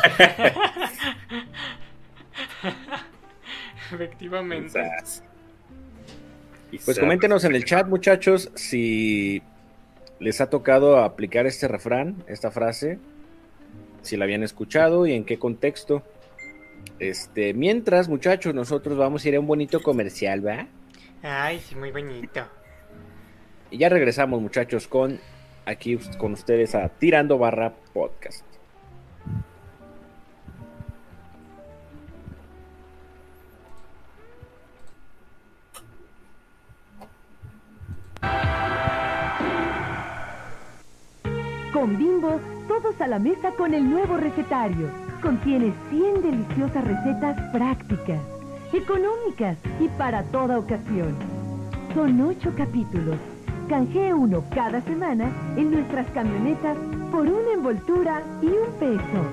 Efectivamente. 3.92 4.68
Quizás. 4.68 5.22
Pues 6.84 6.98
coméntenos 6.98 7.44
en 7.44 7.54
el 7.54 7.64
chat, 7.64 7.86
muchachos, 7.88 8.50
si 8.54 9.42
les 10.20 10.40
ha 10.40 10.50
tocado 10.50 10.98
aplicar 10.98 11.46
este 11.46 11.66
refrán, 11.68 12.16
esta 12.26 12.50
frase, 12.50 12.98
si 14.08 14.16
la 14.16 14.24
habían 14.24 14.42
escuchado 14.42 15.06
y 15.06 15.12
en 15.12 15.24
qué 15.24 15.38
contexto. 15.38 16.02
Este, 16.98 17.54
mientras, 17.54 18.08
muchachos, 18.08 18.54
nosotros 18.54 18.96
vamos 18.96 19.24
a 19.24 19.28
ir 19.28 19.36
a 19.36 19.40
un 19.40 19.46
bonito 19.46 19.80
comercial, 19.82 20.46
¿va? 20.46 20.66
Ay, 21.22 21.60
sí, 21.60 21.74
muy 21.74 21.90
bonito. 21.90 22.46
Y 23.70 23.78
ya 23.78 23.88
regresamos, 23.88 24.40
muchachos, 24.40 24.88
con 24.88 25.20
aquí 25.66 25.98
con 26.16 26.32
ustedes 26.32 26.74
a 26.74 26.88
Tirando 26.88 27.38
Barra 27.38 27.74
Podcast. 27.92 28.44
Con 41.72 41.98
Bimbo, 41.98 42.40
todos 42.80 43.00
a 43.00 43.06
la 43.08 43.18
mesa 43.18 43.50
con 43.52 43.74
el 43.74 43.88
nuevo 43.88 44.16
recetario. 44.16 44.88
Contiene 45.20 45.72
100 45.90 46.22
deliciosas 46.22 46.84
recetas 46.84 47.50
prácticas, 47.50 48.20
económicas 48.72 49.56
y 49.80 49.88
para 49.88 50.22
toda 50.24 50.58
ocasión. 50.58 51.16
Son 51.94 52.20
8 52.20 52.54
capítulos. 52.56 53.16
Canjee 53.68 54.14
uno 54.14 54.44
cada 54.54 54.80
semana 54.82 55.30
en 55.56 55.72
nuestras 55.72 56.06
camionetas 56.10 56.76
por 57.10 57.26
una 57.26 57.52
envoltura 57.52 58.22
y 58.42 58.46
un 58.46 58.72
peso. 58.78 59.24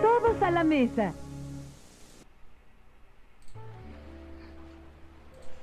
Todos 0.00 0.40
a 0.40 0.50
la 0.52 0.62
mesa. 0.62 1.12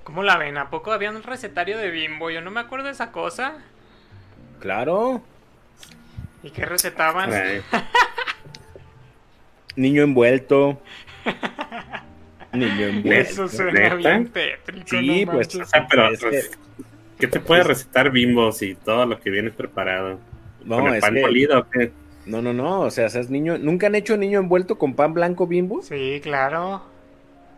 ¿Cómo 0.03 0.23
la 0.23 0.37
ven? 0.37 0.57
¿A 0.57 0.69
poco 0.69 0.91
había 0.91 1.11
un 1.11 1.23
recetario 1.23 1.77
de 1.77 1.89
bimbo? 1.89 2.31
Yo 2.31 2.41
no 2.41 2.51
me 2.51 2.59
acuerdo 2.59 2.87
de 2.87 2.91
esa 2.91 3.11
cosa. 3.11 3.53
Claro, 4.59 5.21
¿Y 6.43 6.51
qué 6.51 6.65
recetaban? 6.65 7.31
Ay, 7.33 7.61
niño 9.75 10.03
envuelto. 10.03 10.81
Niño 12.53 12.85
envuelto. 12.87 13.31
Eso 13.31 13.47
suena 13.47 13.71
¿Neta? 13.81 13.95
bien 13.95 14.27
tétrico. 14.29 14.87
Sí, 14.87 15.25
no 15.25 15.31
pues, 15.33 15.55
o 15.55 15.65
sea, 15.65 15.87
pero 15.89 16.09
Es 16.09 16.19
que- 16.19 16.27
pues, 16.29 16.51
¿qué 17.19 17.27
te 17.27 17.39
puede 17.39 17.63
recetar 17.63 18.11
Bimbo 18.11 18.51
si 18.51 18.75
todo 18.75 19.05
lo 19.05 19.19
que 19.19 19.29
viene 19.29 19.51
preparado? 19.51 20.19
No, 20.65 20.77
¿Con 20.79 20.87
el 20.89 20.95
es 20.95 21.01
pan 21.01 21.13
que- 21.15 21.21
molido 21.21 21.59
o 21.59 21.69
qué? 21.69 21.91
No, 22.25 22.41
no, 22.41 22.53
no, 22.53 22.81
o 22.81 22.91
sea, 22.91 23.07
es 23.07 23.29
niño, 23.29 23.57
¿nunca 23.57 23.87
han 23.87 23.95
hecho 23.95 24.15
niño 24.15 24.39
envuelto 24.39 24.77
con 24.77 24.93
pan 24.93 25.13
blanco 25.13 25.47
bimbo? 25.47 25.81
Sí, 25.81 26.19
claro. 26.21 26.83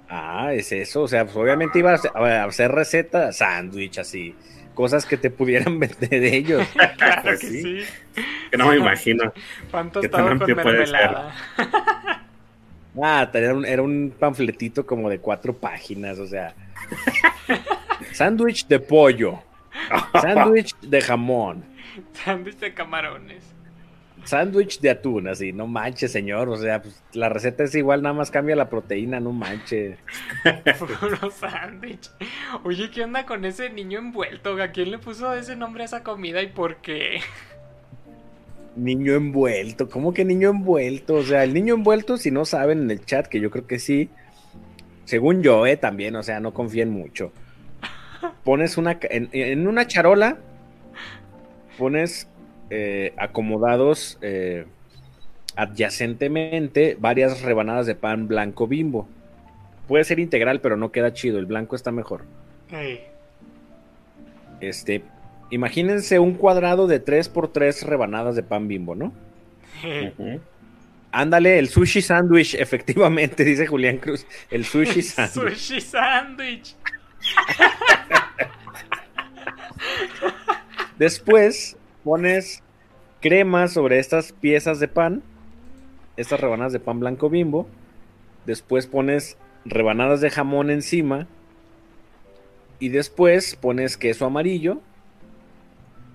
Ah, 0.07 0.53
es 0.53 0.71
eso, 0.71 1.03
o 1.03 1.07
sea, 1.07 1.25
pues 1.25 1.35
obviamente 1.35 1.79
iba 1.79 1.91
a 1.91 1.95
hacer- 1.95 2.11
a 2.15 2.43
hacer 2.45 2.71
recetas, 2.71 3.37
sándwich, 3.37 3.97
así, 3.99 4.35
cosas 4.73 5.05
que 5.05 5.17
te 5.17 5.29
pudieran 5.29 5.79
vender 5.79 6.09
de 6.09 6.35
ellos. 6.35 6.67
Claro 6.97 7.21
Pues 7.23 7.39
que 7.39 7.47
sí. 7.47 7.61
sí. 7.61 7.85
Que 8.51 8.57
no 8.57 8.67
me 8.67 8.77
imagino. 8.77 9.31
Pan 9.71 9.87
¿Qué 9.89 10.07
tostado 10.07 10.11
tan 10.17 10.23
con 10.23 10.31
amplio 10.33 10.55
puede 10.61 10.85
ser? 10.85 10.93
mermelada. 10.95 11.35
Ah, 13.01 13.29
era 13.33 13.53
un, 13.55 13.65
era 13.65 13.81
un 13.81 14.13
panfletito 14.19 14.85
como 14.85 15.09
de 15.09 15.19
cuatro 15.19 15.55
páginas, 15.55 16.19
o 16.19 16.27
sea. 16.27 16.53
Sándwich 18.11 18.67
de 18.67 18.79
pollo, 18.79 19.41
sándwich 20.21 20.75
de 20.81 21.01
jamón, 21.01 21.63
Sándwich 22.13 22.57
de 22.57 22.73
camarones. 22.73 23.43
Sándwich 24.25 24.79
de 24.81 24.89
atún, 24.89 25.27
así, 25.27 25.53
no 25.53 25.67
manches, 25.67 26.11
señor. 26.11 26.49
O 26.49 26.57
sea, 26.57 26.81
pues, 26.81 27.01
la 27.13 27.29
receta 27.29 27.63
es 27.63 27.75
igual, 27.75 28.01
nada 28.01 28.13
más 28.13 28.31
cambia 28.31 28.55
la 28.55 28.69
proteína, 28.69 29.19
no 29.19 29.31
manches. 29.31 29.97
Puro 30.79 31.31
sándwich. 31.31 32.09
Oye, 32.63 32.89
¿qué 32.91 33.03
onda 33.03 33.25
con 33.25 33.45
ese 33.45 33.69
niño 33.69 33.99
envuelto? 33.99 34.61
¿A 34.61 34.69
quién 34.69 34.91
le 34.91 34.99
puso 34.99 35.33
ese 35.33 35.55
nombre 35.55 35.83
a 35.83 35.85
esa 35.85 36.03
comida 36.03 36.41
y 36.41 36.47
por 36.47 36.77
qué? 36.77 37.21
Niño 38.75 39.15
envuelto, 39.15 39.89
¿cómo 39.89 40.13
que 40.13 40.23
niño 40.23 40.49
envuelto? 40.49 41.15
O 41.15 41.23
sea, 41.23 41.43
el 41.43 41.53
niño 41.53 41.73
envuelto, 41.73 42.17
si 42.17 42.31
no 42.31 42.45
saben 42.45 42.83
en 42.83 42.91
el 42.91 43.03
chat, 43.03 43.27
que 43.27 43.41
yo 43.41 43.51
creo 43.51 43.67
que 43.67 43.79
sí, 43.79 44.09
según 45.03 45.43
yo, 45.43 45.65
eh, 45.65 45.75
también, 45.75 46.15
o 46.15 46.23
sea, 46.23 46.39
no 46.39 46.53
confíen 46.53 46.89
mucho. 46.89 47.33
Pones 48.45 48.77
una, 48.77 48.97
en, 49.01 49.27
en 49.33 49.67
una 49.67 49.87
charola, 49.87 50.37
pones 51.77 52.30
eh, 52.73 53.13
acomodados 53.17 54.17
eh, 54.21 54.65
adyacentemente 55.57 56.95
varias 56.97 57.41
rebanadas 57.41 57.85
de 57.85 57.95
pan 57.95 58.29
blanco 58.29 58.65
bimbo. 58.65 59.09
Puede 59.89 60.05
ser 60.05 60.19
integral, 60.19 60.61
pero 60.61 60.77
no 60.77 60.89
queda 60.93 61.11
chido, 61.11 61.37
el 61.37 61.47
blanco 61.47 61.75
está 61.75 61.91
mejor. 61.91 62.21
Este, 64.61 65.03
imagínense 65.49 66.19
un 66.19 66.35
cuadrado 66.35 66.87
de 66.87 67.01
3 67.01 67.27
por 67.27 67.51
3 67.51 67.83
rebanadas 67.83 68.37
de 68.37 68.43
pan 68.43 68.69
bimbo, 68.69 68.95
¿no? 68.95 69.11
Ándale, 71.11 71.59
el 71.59 71.67
sushi 71.67 72.01
sandwich, 72.01 72.55
efectivamente, 72.55 73.43
dice 73.43 73.67
Julián 73.67 73.97
Cruz. 73.97 74.25
El 74.49 74.63
sushi 74.63 75.01
sandwich. 75.01 75.57
Sushi 75.57 75.81
sándwich. 75.81 76.75
Después 80.97 81.75
pones 82.03 82.63
crema 83.21 83.67
sobre 83.67 83.99
estas 83.99 84.33
piezas 84.33 84.79
de 84.79 84.87
pan, 84.87 85.23
estas 86.17 86.39
rebanadas 86.39 86.73
de 86.73 86.79
pan 86.79 86.99
blanco 86.99 87.29
bimbo. 87.29 87.67
Después 88.45 88.87
pones 88.87 89.37
rebanadas 89.65 90.21
de 90.21 90.29
jamón 90.29 90.69
encima. 90.69 91.27
Y 92.79 92.89
después 92.89 93.55
pones 93.55 93.95
queso 93.97 94.25
amarillo. 94.25 94.81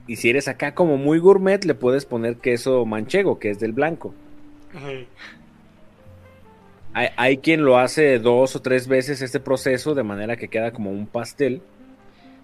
Y 0.09 0.17
si 0.17 0.31
eres 0.31 0.49
acá 0.49 0.75
como 0.75 0.97
muy 0.97 1.19
gourmet, 1.19 1.65
le 1.65 1.75
puedes 1.75 2.05
poner 2.05 2.37
queso 2.37 2.85
manchego, 2.85 3.39
que 3.39 3.51
es 3.51 3.59
del 3.59 3.73
blanco. 3.73 4.15
Hay 6.93 7.39
quien 7.39 7.65
lo 7.65 7.79
hace 7.79 8.19
dos 8.19 8.57
o 8.57 8.63
tres 8.63 8.89
veces 8.89 9.21
este 9.21 9.39
proceso 9.39 9.95
de 9.95 10.03
manera 10.03 10.37
que 10.37 10.49
queda 10.49 10.73
como 10.73 10.91
un 10.91 11.07
pastel. 11.07 11.61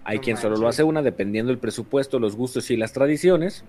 Hay 0.03 0.17
No 0.17 0.23
quien 0.23 0.37
solo 0.37 0.57
lo 0.57 0.67
hace 0.67 0.83
una 0.83 1.01
dependiendo 1.01 1.51
del 1.51 1.59
presupuesto, 1.59 2.19
los 2.19 2.35
gustos 2.35 2.69
y 2.71 2.77
las 2.77 2.93
tradiciones. 2.93 3.63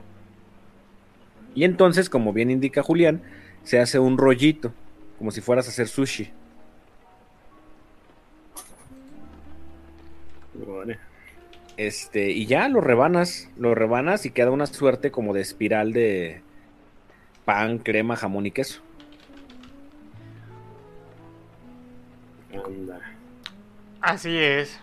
Y 1.55 1.65
entonces, 1.65 2.11
como 2.11 2.33
bien 2.33 2.51
indica 2.51 2.83
Julián, 2.83 3.23
se 3.63 3.79
hace 3.81 3.99
un 3.99 4.19
rollito, 4.19 4.73
como 5.19 5.31
si 5.31 5.41
fueras 5.41 5.67
a 5.67 5.71
hacer 5.71 5.89
sushi. 5.89 6.31
Este, 11.77 12.31
y 12.31 12.47
ya 12.47 12.69
lo 12.69 12.81
rebanas, 12.81 13.51
lo 13.57 13.75
rebanas 13.75 14.27
y 14.27 14.31
queda 14.31 14.51
una 14.51 14.67
suerte 14.67 15.11
como 15.11 15.35
de 15.35 15.41
espiral 15.41 15.93
de 15.93 16.43
pan, 17.45 17.79
crema, 17.79 18.17
jamón 18.17 18.47
y 18.47 18.53
queso. 18.53 18.81
Anda. 22.65 23.01
Así 24.01 24.37
es. 24.39 24.79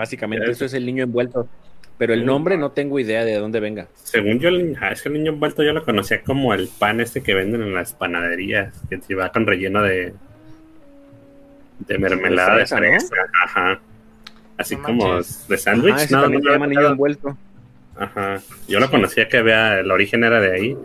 Básicamente, 0.00 0.50
eso 0.50 0.64
es 0.64 0.72
el 0.72 0.86
niño 0.86 1.04
envuelto. 1.04 1.46
Pero 1.98 2.14
el 2.14 2.24
nombre 2.24 2.56
no 2.56 2.70
tengo 2.72 2.98
idea 2.98 3.22
de 3.26 3.36
dónde 3.36 3.60
venga. 3.60 3.86
Según 4.02 4.40
yo, 4.40 4.48
el, 4.48 4.74
ah, 4.80 4.92
ese 4.92 5.10
niño 5.10 5.32
envuelto 5.32 5.62
yo 5.62 5.74
lo 5.74 5.84
conocía 5.84 6.22
como 6.22 6.54
el 6.54 6.68
pan 6.68 6.98
este 7.02 7.22
que 7.22 7.34
venden 7.34 7.60
en 7.60 7.74
las 7.74 7.92
panaderías, 7.92 8.72
que 8.88 8.98
se 9.02 9.14
va 9.14 9.30
con 9.30 9.46
relleno 9.46 9.82
de 9.82 10.14
de 11.86 11.98
mermelada 11.98 12.52
de 12.56 12.66
fresa, 12.66 12.78
fresa. 12.78 13.14
Ajá. 13.44 13.80
Así 14.56 14.76
No 14.76 14.82
como 14.82 15.08
manches. 15.08 15.46
de 15.48 15.58
sándwich. 15.58 16.10
No, 16.10 16.22
también 16.22 16.42
no 16.42 16.48
se 16.48 16.52
llama 16.54 16.66
niño 16.66 16.86
envuelto. 16.88 17.36
Ajá. 17.96 18.40
Yo 18.66 18.80
lo 18.80 18.90
conocía 18.90 19.28
que 19.28 19.36
había, 19.36 19.80
el 19.80 19.90
origen 19.90 20.24
era 20.24 20.40
de 20.40 20.52
ahí. 20.54 20.76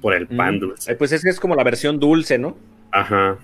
Por 0.00 0.12
el 0.14 0.26
pan 0.26 0.56
Mm. 0.56 0.60
dulce. 0.60 0.96
Pues 0.96 1.12
es 1.12 1.22
que 1.22 1.30
es 1.30 1.38
como 1.38 1.54
la 1.54 1.62
versión 1.62 2.00
dulce, 2.00 2.36
¿no? 2.38 2.56
Ajá. 2.90 3.36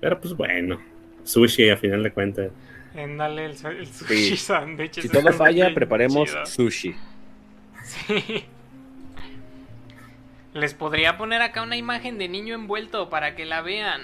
Pero 0.00 0.18
pues 0.20 0.34
bueno. 0.34 0.78
Sushi 1.26 1.68
a 1.70 1.76
final 1.76 2.02
de 2.02 2.12
cuentas. 2.12 2.50
Ándale, 2.96 3.44
el, 3.46 3.56
su- 3.58 3.68
el 3.68 3.86
sushi 3.86 4.14
Sí. 4.30 4.36
sándwich. 4.36 5.00
Si 5.00 5.08
todo 5.08 5.32
falla, 5.32 5.74
preparemos 5.74 6.30
chido. 6.30 6.46
sushi. 6.46 6.94
Sí. 7.84 8.44
Les 10.54 10.72
podría 10.72 11.18
poner 11.18 11.42
acá 11.42 11.62
una 11.62 11.76
imagen 11.76 12.16
de 12.16 12.28
niño 12.28 12.54
envuelto 12.54 13.10
para 13.10 13.34
que 13.36 13.44
la 13.44 13.60
vean. 13.60 14.00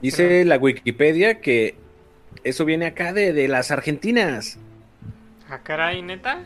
Dice 0.00 0.44
la 0.44 0.56
Wikipedia 0.58 1.40
que 1.40 1.74
eso 2.44 2.64
viene 2.64 2.86
acá 2.86 3.12
de, 3.12 3.32
de 3.32 3.48
las 3.48 3.70
Argentinas. 3.70 4.58
Ah, 5.50 5.58
caray, 5.62 6.02
neta. 6.02 6.44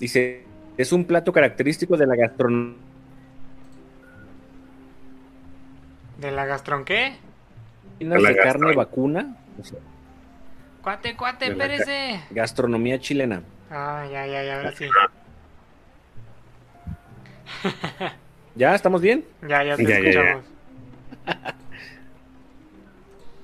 Dice, 0.00 0.42
es 0.76 0.92
un 0.92 1.04
plato 1.04 1.32
característico 1.32 1.96
de 1.96 2.06
la 2.06 2.16
gastronomía 2.16 2.76
¿De 6.18 6.30
la 6.30 6.44
gastron 6.46 6.84
qué? 6.84 7.16
de 7.98 8.20
la 8.20 8.34
carne 8.34 8.74
vacuna. 8.74 9.36
o 9.60 9.64
sea, 9.64 9.78
Cuate, 10.82 11.16
cuate, 11.16 11.46
De 11.46 11.52
espérese. 11.52 12.20
gastronomía 12.30 12.98
chilena. 13.00 13.42
Ah, 13.70 14.06
ya, 14.10 14.26
ya, 14.26 14.42
ya, 14.44 14.56
ahora 14.56 14.72
sí. 14.72 14.86
¿Ya 18.54 18.74
estamos 18.74 19.00
bien? 19.00 19.24
Ya, 19.48 19.64
ya 19.64 19.76
te 19.76 19.84
Ya, 19.84 19.88
ya, 20.00 20.00
ya. 20.00 20.08
escuchamos. 20.10 20.44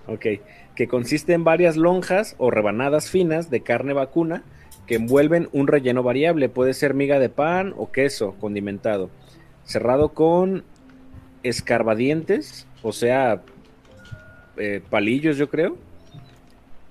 Ok. 0.06 0.26
Que 0.74 0.88
consiste 0.88 1.34
en 1.34 1.44
varias 1.44 1.76
lonjas 1.76 2.34
o 2.38 2.50
rebanadas 2.50 3.10
finas 3.10 3.48
de 3.50 3.60
carne 3.62 3.92
vacuna 3.92 4.42
que 4.86 4.96
envuelven 4.96 5.48
un 5.52 5.68
relleno 5.68 6.02
variable. 6.02 6.48
Puede 6.48 6.74
ser 6.74 6.94
miga 6.94 7.18
de 7.20 7.28
pan 7.28 7.74
o 7.76 7.92
queso 7.92 8.34
condimentado. 8.40 9.08
Cerrado 9.64 10.08
con 10.14 10.64
escarbadientes, 11.42 12.66
o 12.82 12.92
sea, 12.92 13.42
eh, 14.56 14.82
palillos, 14.90 15.36
yo 15.36 15.48
creo. 15.48 15.78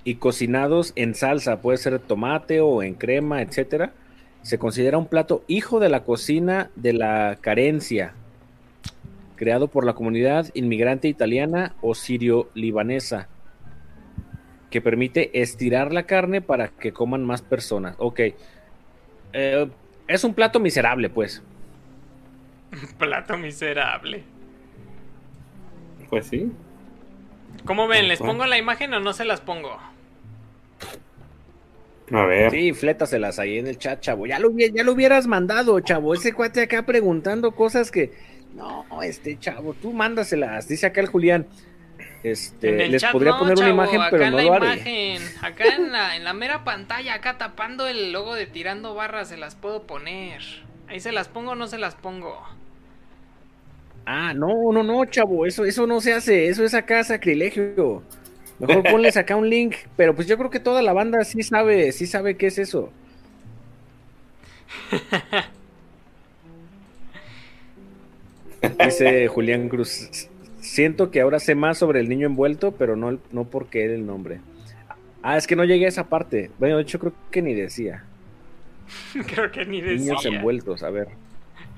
Y 0.03 0.15
cocinados 0.15 0.93
en 0.95 1.13
salsa, 1.13 1.61
puede 1.61 1.77
ser 1.77 1.99
tomate 1.99 2.61
o 2.61 2.81
en 2.81 2.95
crema, 2.95 3.41
etcétera. 3.41 3.93
Se 4.41 4.57
considera 4.57 4.97
un 4.97 5.07
plato 5.07 5.43
hijo 5.47 5.79
de 5.79 5.89
la 5.89 6.03
cocina 6.03 6.71
de 6.75 6.93
la 6.93 7.37
carencia, 7.41 8.13
creado 9.35 9.67
por 9.67 9.85
la 9.85 9.93
comunidad 9.93 10.49
inmigrante 10.53 11.07
italiana 11.07 11.75
o 11.81 11.93
sirio-libanesa, 11.93 13.27
que 14.71 14.81
permite 14.81 15.41
estirar 15.41 15.93
la 15.93 16.03
carne 16.03 16.41
para 16.41 16.69
que 16.69 16.91
coman 16.93 17.23
más 17.23 17.41
personas. 17.41 17.95
Ok. 17.99 18.21
Eh, 19.33 19.69
es 20.07 20.23
un 20.23 20.33
plato 20.33 20.59
miserable, 20.59 21.09
pues. 21.09 21.43
Plato 22.97 23.37
miserable. 23.37 24.23
Pues 26.09 26.27
sí. 26.27 26.51
¿Cómo 27.65 27.87
ven? 27.87 28.07
¿Les 28.07 28.21
pongo 28.21 28.45
la 28.45 28.57
imagen 28.57 28.93
o 28.93 28.99
no 28.99 29.13
se 29.13 29.25
las 29.25 29.41
pongo? 29.41 29.77
A 32.11 32.25
ver. 32.25 32.51
Sí, 32.51 32.73
flétaselas 32.73 33.37
ahí 33.39 33.59
en 33.59 33.67
el 33.67 33.77
chat, 33.77 34.01
chavo. 34.01 34.25
Ya 34.25 34.39
lo, 34.39 34.49
ya 34.57 34.83
lo 34.83 34.93
hubieras 34.93 35.27
mandado, 35.27 35.79
chavo. 35.81 36.13
Ese 36.15 36.33
cuate 36.33 36.61
acá 36.63 36.85
preguntando 36.85 37.51
cosas 37.55 37.91
que. 37.91 38.13
No, 38.55 38.85
este 39.03 39.37
chavo, 39.39 39.75
tú 39.75 39.93
mándaselas. 39.93 40.67
Dice 40.67 40.87
acá 40.87 41.01
el 41.01 41.07
Julián. 41.07 41.47
Este, 42.23 42.69
En 42.69 42.81
el 42.81 42.91
les 42.91 43.01
chat 43.01 43.11
podría 43.11 43.33
no, 43.33 43.37
poner 43.37 43.57
una 43.57 43.69
chavo, 43.69 43.69
imagen, 43.69 44.01
acá 44.01 44.09
pero 44.09 44.25
en 44.25 44.31
no 44.31 44.37
la 44.37 44.43
lo 44.43 44.53
haré. 44.53 44.77
imagen, 44.77 45.21
acá 45.41 45.75
en 45.75 45.91
la, 45.91 46.15
en 46.15 46.23
la 46.23 46.33
mera 46.33 46.63
pantalla, 46.63 47.13
acá 47.15 47.37
tapando 47.37 47.87
el 47.87 48.11
logo 48.11 48.35
de 48.35 48.47
tirando 48.47 48.95
barras, 48.95 49.29
se 49.29 49.37
las 49.37 49.55
puedo 49.55 49.85
poner. 49.87 50.41
Ahí 50.87 50.99
se 50.99 51.11
las 51.11 51.29
pongo 51.29 51.51
o 51.51 51.55
no 51.55 51.67
se 51.67 51.77
las 51.77 51.95
pongo. 51.95 52.43
Ah, 54.05 54.33
no, 54.33 54.71
no, 54.71 54.83
no, 54.83 55.05
chavo, 55.05 55.45
eso, 55.45 55.65
eso 55.65 55.85
no 55.85 56.01
se 56.01 56.13
hace, 56.13 56.47
eso 56.47 56.63
es 56.63 56.73
acá 56.73 57.03
sacrilegio. 57.03 58.01
Mejor 58.59 58.83
ponles 58.91 59.17
acá 59.17 59.35
un 59.35 59.49
link, 59.49 59.75
pero 59.95 60.15
pues 60.15 60.27
yo 60.27 60.37
creo 60.37 60.49
que 60.49 60.59
toda 60.59 60.81
la 60.81 60.93
banda 60.93 61.23
sí 61.23 61.43
sabe, 61.43 61.91
sí 61.91 62.07
sabe 62.07 62.35
qué 62.35 62.47
es 62.47 62.57
eso. 62.57 62.91
Dice 68.83 69.27
Julián 69.27 69.69
Cruz, 69.69 70.29
siento 70.59 71.11
que 71.11 71.21
ahora 71.21 71.39
sé 71.39 71.55
más 71.55 71.77
sobre 71.77 71.99
el 71.99 72.09
niño 72.09 72.27
envuelto, 72.27 72.71
pero 72.71 72.95
no, 72.95 73.19
no 73.31 73.45
porque 73.45 73.85
era 73.85 73.93
el 73.93 74.05
nombre. 74.05 74.39
Ah, 75.21 75.37
es 75.37 75.47
que 75.47 75.55
no 75.55 75.65
llegué 75.65 75.85
a 75.85 75.89
esa 75.89 76.09
parte. 76.09 76.51
Bueno, 76.59 76.77
de 76.77 76.83
hecho 76.83 76.99
creo 76.99 77.13
que 77.31 77.41
ni 77.41 77.53
decía. 77.53 78.03
Creo 79.27 79.51
que 79.51 79.65
ni 79.65 79.81
decía. 79.81 79.97
Niños 79.97 80.25
envueltos, 80.25 80.81
a 80.81 80.89
ver. 80.89 81.09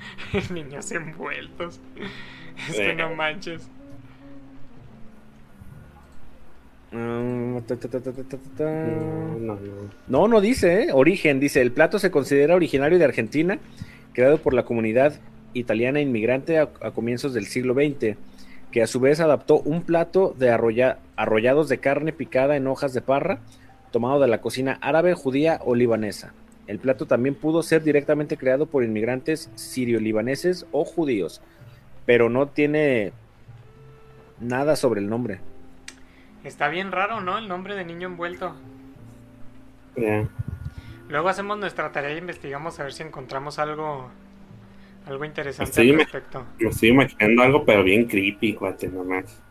Niños 0.54 0.92
envueltos. 0.92 1.80
Es 2.70 2.76
que 2.76 2.94
no 2.96 3.16
manches. 3.16 3.68
No, 8.94 9.40
no, 9.40 9.54
no. 9.56 9.60
No, 10.08 10.28
no 10.28 10.42
dice, 10.42 10.84
¿eh? 10.84 10.88
Origen, 10.94 11.40
dice, 11.40 11.62
el 11.62 11.72
plato 11.72 11.98
se 12.00 12.12
considera 12.12 12.56
originario 12.56 13.00
de 13.00 13.06
Argentina, 13.06 13.60
creado 14.14 14.38
por 14.40 14.54
la 14.54 14.64
comunidad 14.66 15.20
italiana 15.54 16.02
inmigrante 16.02 16.60
a, 16.60 16.70
a 16.82 16.92
comienzos 16.92 17.34
del 17.34 17.46
siglo 17.48 17.74
XX, 17.74 18.18
que 18.72 18.82
a 18.84 18.88
su 18.88 19.00
vez 19.00 19.22
adaptó 19.22 19.60
un 19.62 19.84
plato 19.84 20.36
de 20.38 20.50
arrolla- 20.52 20.98
arrollados 21.16 21.70
de 21.70 21.78
carne 21.80 22.12
picada 22.12 22.58
en 22.58 22.68
hojas 22.68 22.94
de 22.94 23.02
parra, 23.02 23.40
tomado 23.92 24.20
de 24.20 24.28
la 24.28 24.42
cocina 24.42 24.78
árabe, 24.82 25.14
judía 25.14 25.62
o 25.64 25.76
libanesa. 25.76 26.34
El 26.68 26.80
plato 26.80 27.06
también 27.06 27.36
pudo 27.36 27.64
ser 27.64 27.84
directamente 27.84 28.38
creado 28.38 28.66
por 28.66 28.84
inmigrantes 28.84 29.50
sirio-libaneses 29.56 30.66
o 30.72 30.86
judíos, 30.86 31.42
pero 32.06 32.30
no 32.30 32.48
tiene 32.48 33.12
nada 34.40 34.76
sobre 34.76 35.02
el 35.02 35.10
nombre. 35.10 35.40
Está 36.44 36.70
bien 36.70 36.92
raro, 36.92 37.22
¿no? 37.22 37.38
El 37.38 37.48
nombre 37.48 37.76
de 37.76 37.86
niño 37.86 38.08
envuelto. 38.08 38.56
Ya. 39.96 40.28
Luego 41.10 41.30
hacemos 41.30 41.58
nuestra 41.58 41.92
tarea 41.92 42.14
y 42.16 42.18
investigamos 42.20 42.80
a 42.80 42.84
ver 42.84 42.94
si 42.94 43.04
encontramos 43.04 43.60
algo 43.60 44.10
algo 45.06 45.26
interesante 45.26 45.74
Sí, 45.74 45.90
al 45.90 45.98
me- 45.98 46.04
respecto. 46.04 46.46
Me 46.60 46.70
estoy 46.70 46.90
imaginando 46.90 47.42
algo, 47.44 47.66
pero 47.66 47.84
bien 47.84 48.06
creepy, 48.06 48.54
cuate, 48.54 48.88
nomás. 48.88 49.42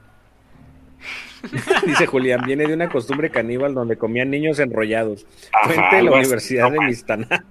Dice 1.87 2.07
Julián, 2.07 2.43
viene 2.45 2.67
de 2.67 2.75
una 2.75 2.89
costumbre 2.89 3.31
caníbal 3.31 3.75
donde 3.75 3.97
comían 3.97 4.31
niños 4.31 4.59
enrollados. 4.59 5.27
Ajá, 5.53 5.73
Fuente 5.73 5.97
de 5.97 6.03
la 6.03 6.11
así, 6.11 6.19
Universidad 6.19 6.71
no 6.71 6.71
de 6.71 6.87
Mistaná. 6.87 7.27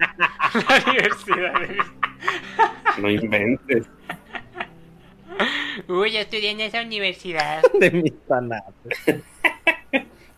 La 0.53 0.91
universidad 0.91 1.59
de... 1.59 1.77
No 3.01 3.09
inventes. 3.09 3.87
Uy, 5.87 6.11
yo 6.11 6.19
estudié 6.19 6.51
en 6.51 6.59
esa 6.61 6.81
universidad. 6.81 7.61
De 7.79 7.91
Mistaná. 7.91 8.63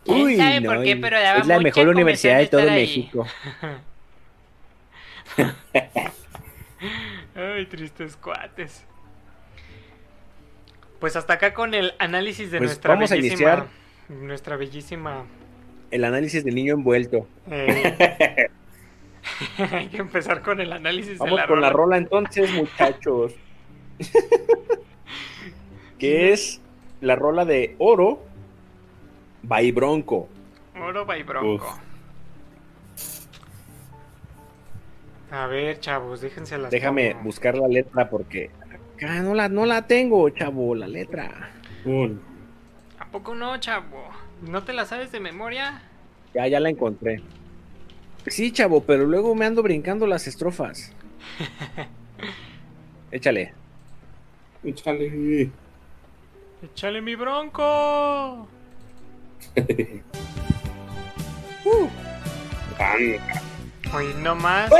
¿Quién 0.04 0.36
sabe 0.36 0.62
por 0.62 0.82
qué? 0.82 0.96
Pero 0.96 1.20
daba 1.20 1.40
es 1.40 1.46
la 1.46 1.60
mejor 1.60 1.88
universidad 1.88 2.38
de 2.38 2.46
todo. 2.46 2.62
México. 2.62 3.26
Ay, 7.34 7.66
tristes 7.66 8.16
cuates. 8.16 8.84
Pues 11.02 11.16
hasta 11.16 11.32
acá 11.32 11.52
con 11.52 11.74
el 11.74 11.94
análisis 11.98 12.52
de 12.52 12.58
Pues 12.58 12.70
nuestra 12.70 12.94
vamos 12.94 13.10
a 13.10 13.16
bellísima 13.16 13.50
iniciar. 13.54 13.66
nuestra 14.08 14.56
bellísima 14.56 15.24
El 15.90 16.04
análisis 16.04 16.44
del 16.44 16.54
niño 16.54 16.74
envuelto. 16.74 17.26
eh, 17.50 18.46
Hay 19.72 19.88
que 19.88 19.96
empezar 19.96 20.42
con 20.42 20.60
el 20.60 20.72
análisis 20.72 21.18
Vamos 21.18 21.34
de 21.34 21.40
la 21.40 21.46
con 21.48 21.60
la 21.60 21.70
rola. 21.70 21.96
entonces, 21.96 22.52
muchachos. 22.52 23.34
que 25.98 26.32
es 26.32 26.60
la 27.00 27.16
rola 27.16 27.44
de 27.46 27.74
Oro 27.78 28.22
by 29.42 29.72
Bronco. 29.72 30.28
Oro 30.80 31.04
by 31.04 31.24
Bronco. 31.24 31.66
Uf. 31.66 31.78
A 35.32 35.48
ver, 35.48 35.80
chavos, 35.80 36.20
déjense 36.20 36.58
las 36.58 36.70
Déjame 36.70 37.14
buscar 37.24 37.58
la 37.58 37.66
letra 37.66 38.08
porque 38.08 38.50
acá 39.04 39.20
no 39.22 39.34
la, 39.34 39.48
no 39.48 39.66
la 39.66 39.86
tengo, 39.86 40.28
chavo, 40.30 40.74
la 40.74 40.86
letra. 40.88 41.50
Un- 41.84 42.20
¿A 42.98 43.06
poco 43.06 43.34
no, 43.34 43.56
chavo? 43.58 44.08
¿No 44.42 44.62
te 44.62 44.72
la 44.72 44.86
sabes 44.86 45.12
de 45.12 45.20
memoria? 45.20 45.82
Ya, 46.34 46.46
ya 46.46 46.60
la 46.60 46.70
encontré. 46.70 47.20
Sí, 48.26 48.52
chavo, 48.52 48.82
pero 48.84 49.04
luego 49.04 49.34
me 49.34 49.44
ando 49.44 49.62
brincando 49.62 50.06
las 50.06 50.26
estrofas. 50.26 50.92
Échale. 53.10 53.52
Échale. 54.64 55.50
¡Échale 56.62 57.02
mi 57.02 57.14
bronco! 57.16 58.46
Anda. 62.78 63.42
Hoy 63.94 64.14
nomás. 64.22 64.70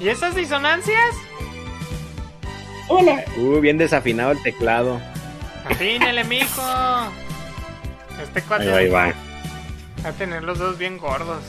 ¿Y 0.00 0.08
esas 0.08 0.34
disonancias? 0.34 1.14
Hola. 2.88 3.24
Uh, 3.36 3.60
bien 3.60 3.78
desafinado 3.78 4.32
el 4.32 4.42
teclado. 4.42 5.00
Afínele, 5.68 6.24
mijo. 6.24 6.62
Este 8.22 8.42
cuate 8.42 8.72
Ahí 8.72 8.88
va, 8.88 9.04
ahí 9.04 9.12
va. 10.04 10.08
a 10.08 10.12
tener 10.12 10.42
los 10.42 10.58
dos 10.58 10.76
bien 10.78 10.98
gordos. 10.98 11.42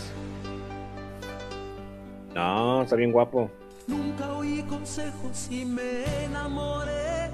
No, 2.34 2.82
está 2.84 2.96
bien 2.96 3.12
guapo. 3.12 3.52
Nunca 3.88 4.32
oí 4.34 4.64
consejos 4.64 5.48
y 5.50 5.66
me 5.66 6.04
enamoré. 6.26 7.30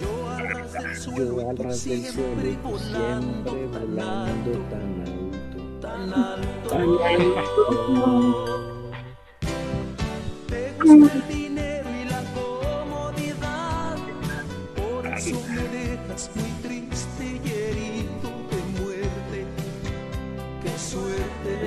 Yo 0.00 0.30
al 0.30 0.48
ras 0.48 0.72
del 0.72 0.96
suelo, 0.96 1.54
Yo 1.54 1.72
siempre 1.72 2.56
volando, 2.62 3.50
siempre 3.50 3.78
tan 3.78 3.96
volando 3.96 4.50
alto, 4.50 4.58
tan 4.70 6.12
alto. 6.12 6.68
tan 6.68 6.82
alto. 7.02 7.50
Te 10.48 10.72
gusta 10.84 11.47
eso 15.18 15.44
me 15.48 15.62
dejas 15.76 16.30
muy 16.36 16.50
triste 16.62 17.24
y 17.24 17.50
herido 17.50 18.30
de 18.50 18.58
muerte. 18.80 19.46
Qué 20.62 20.70
suerte. 20.78 21.58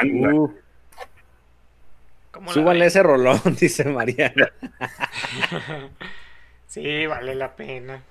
Anda. 0.00 0.34
Uh, 0.34 0.54
¿Cómo 2.30 2.46
la 2.48 2.52
súbanle 2.52 2.86
ese 2.86 3.02
rolón, 3.02 3.40
dice 3.60 3.84
Mariana. 3.84 4.52
Sí, 6.66 7.06
vale 7.06 7.34
la 7.34 7.56
pena. 7.56 8.02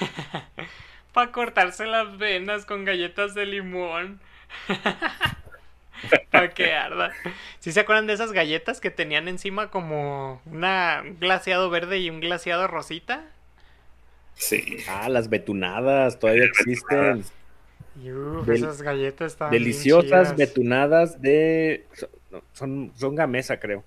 Para 1.12 1.30
cortarse 1.30 1.86
las 1.86 2.18
venas 2.18 2.66
con 2.66 2.84
galletas 2.84 3.32
de 3.34 3.46
limón. 3.46 4.20
Para 6.30 6.50
que 6.50 6.72
arda. 6.72 7.12
¿Sí 7.60 7.72
se 7.72 7.80
acuerdan 7.80 8.06
de 8.06 8.12
esas 8.12 8.32
galletas 8.32 8.80
que 8.80 8.90
tenían 8.90 9.28
encima 9.28 9.70
como 9.70 10.40
una, 10.46 11.02
un 11.04 11.18
glaseado 11.18 11.70
verde 11.70 11.98
y 11.98 12.10
un 12.10 12.20
glaseado 12.20 12.66
rosita? 12.66 13.24
Sí. 14.34 14.78
Ah, 14.88 15.08
las 15.08 15.28
betunadas 15.28 16.18
todavía 16.18 16.44
existen. 16.44 17.24
Uf, 17.96 18.46
Del- 18.46 18.56
esas 18.56 18.82
galletas 18.82 19.32
estaban 19.32 19.50
bien 19.50 19.62
Deliciosas 19.64 20.36
betunadas 20.36 21.20
de. 21.20 21.86
Son, 22.52 22.92
son 22.96 23.14
gamesa, 23.16 23.58
creo. 23.58 23.84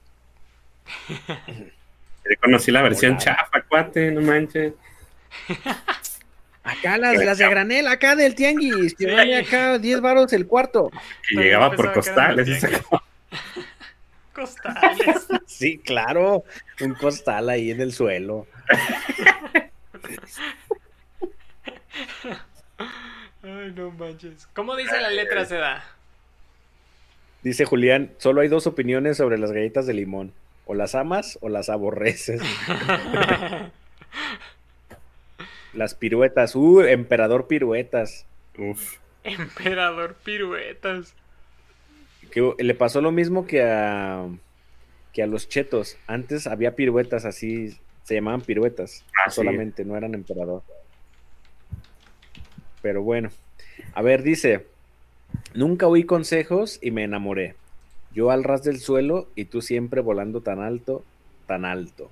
Conocí 2.41 2.71
la 2.71 2.81
versión 2.81 3.13
Hola. 3.13 3.19
chafa, 3.21 3.61
cuate, 3.63 4.11
no 4.11 4.21
manches. 4.21 4.73
Acá 6.63 6.97
las, 6.97 7.17
las 7.23 7.37
de 7.39 7.49
granel, 7.49 7.87
acá 7.87 8.15
del 8.15 8.35
tianguis. 8.35 8.93
Que 8.95 9.05
Sí. 9.05 9.11
vale 9.11 9.37
acá 9.37 9.79
10 9.79 10.01
varos 10.01 10.31
el 10.33 10.45
cuarto. 10.47 10.89
Que 10.91 11.35
Todavía 11.35 11.43
llegaba 11.53 11.71
por 11.75 11.91
costales. 11.93 12.47
Costales. 14.33 15.27
Sí, 15.45 15.77
claro. 15.79 16.43
Un 16.79 16.93
costal 16.95 17.49
ahí 17.49 17.69
en 17.71 17.81
el 17.81 17.93
suelo. 17.93 18.47
Ay, 23.43 23.73
no 23.75 23.91
manches. 23.91 24.47
¿Cómo 24.53 24.75
dice 24.75 24.99
la 25.01 25.09
letra 25.09 25.45
Seda? 25.45 25.83
Dice 27.43 27.65
Julián: 27.65 28.11
solo 28.17 28.41
hay 28.41 28.47
dos 28.47 28.67
opiniones 28.67 29.17
sobre 29.17 29.37
las 29.37 29.51
galletas 29.51 29.85
de 29.87 29.93
limón. 29.93 30.33
O 30.65 30.73
las 30.75 30.95
amas 30.95 31.37
o 31.41 31.49
las 31.49 31.69
aborreces. 31.69 32.41
Las 35.73 35.95
piruetas. 35.95 36.55
Uh, 36.55 36.81
emperador 36.81 37.47
piruetas. 37.47 38.25
Uf. 38.57 38.97
Emperador 39.23 40.15
piruetas. 40.23 41.13
Que 42.31 42.53
le 42.57 42.75
pasó 42.75 43.01
lo 43.01 43.11
mismo 43.11 43.45
que 43.45 43.63
a 43.63 44.27
que 45.13 45.23
a 45.23 45.27
los 45.27 45.49
chetos. 45.49 45.97
Antes 46.07 46.47
había 46.47 46.75
piruetas 46.75 47.25
así, 47.25 47.77
se 48.03 48.15
llamaban 48.15 48.41
piruetas. 48.41 49.03
Ah, 49.17 49.29
sí. 49.29 49.35
solamente, 49.35 49.85
no 49.85 49.97
eran 49.97 50.13
emperador. 50.13 50.63
Pero 52.81 53.03
bueno. 53.03 53.29
A 53.93 54.01
ver, 54.01 54.23
dice, 54.23 54.65
nunca 55.53 55.87
oí 55.87 56.03
consejos 56.03 56.79
y 56.81 56.91
me 56.91 57.03
enamoré. 57.03 57.55
Yo 58.13 58.31
al 58.31 58.43
ras 58.43 58.63
del 58.63 58.79
suelo 58.79 59.27
y 59.35 59.45
tú 59.45 59.61
siempre 59.61 60.01
volando 60.01 60.41
tan 60.41 60.59
alto, 60.61 61.03
tan 61.47 61.65
alto. 61.65 62.11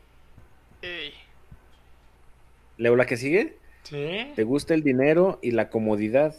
Leo 2.80 2.96
la 2.96 3.06
que 3.06 3.18
sigue. 3.18 3.58
¿Sí? 3.84 4.32
Te 4.36 4.44
gusta 4.44 4.74
el 4.74 4.84
dinero 4.84 5.38
y 5.42 5.52
la 5.52 5.70
comodidad. 5.70 6.34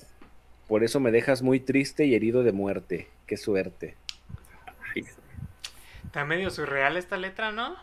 Por 0.66 0.82
eso 0.82 0.98
me 0.98 1.10
dejas 1.10 1.42
muy 1.42 1.60
triste 1.60 2.06
y 2.06 2.14
herido 2.14 2.42
de 2.42 2.52
muerte. 2.52 3.08
Qué 3.26 3.36
suerte. 3.36 3.94
Ay, 4.94 5.04
Está 6.04 6.24
medio 6.24 6.50
surreal 6.50 6.96
esta 6.96 7.18
letra, 7.18 7.52
¿no? 7.52 7.76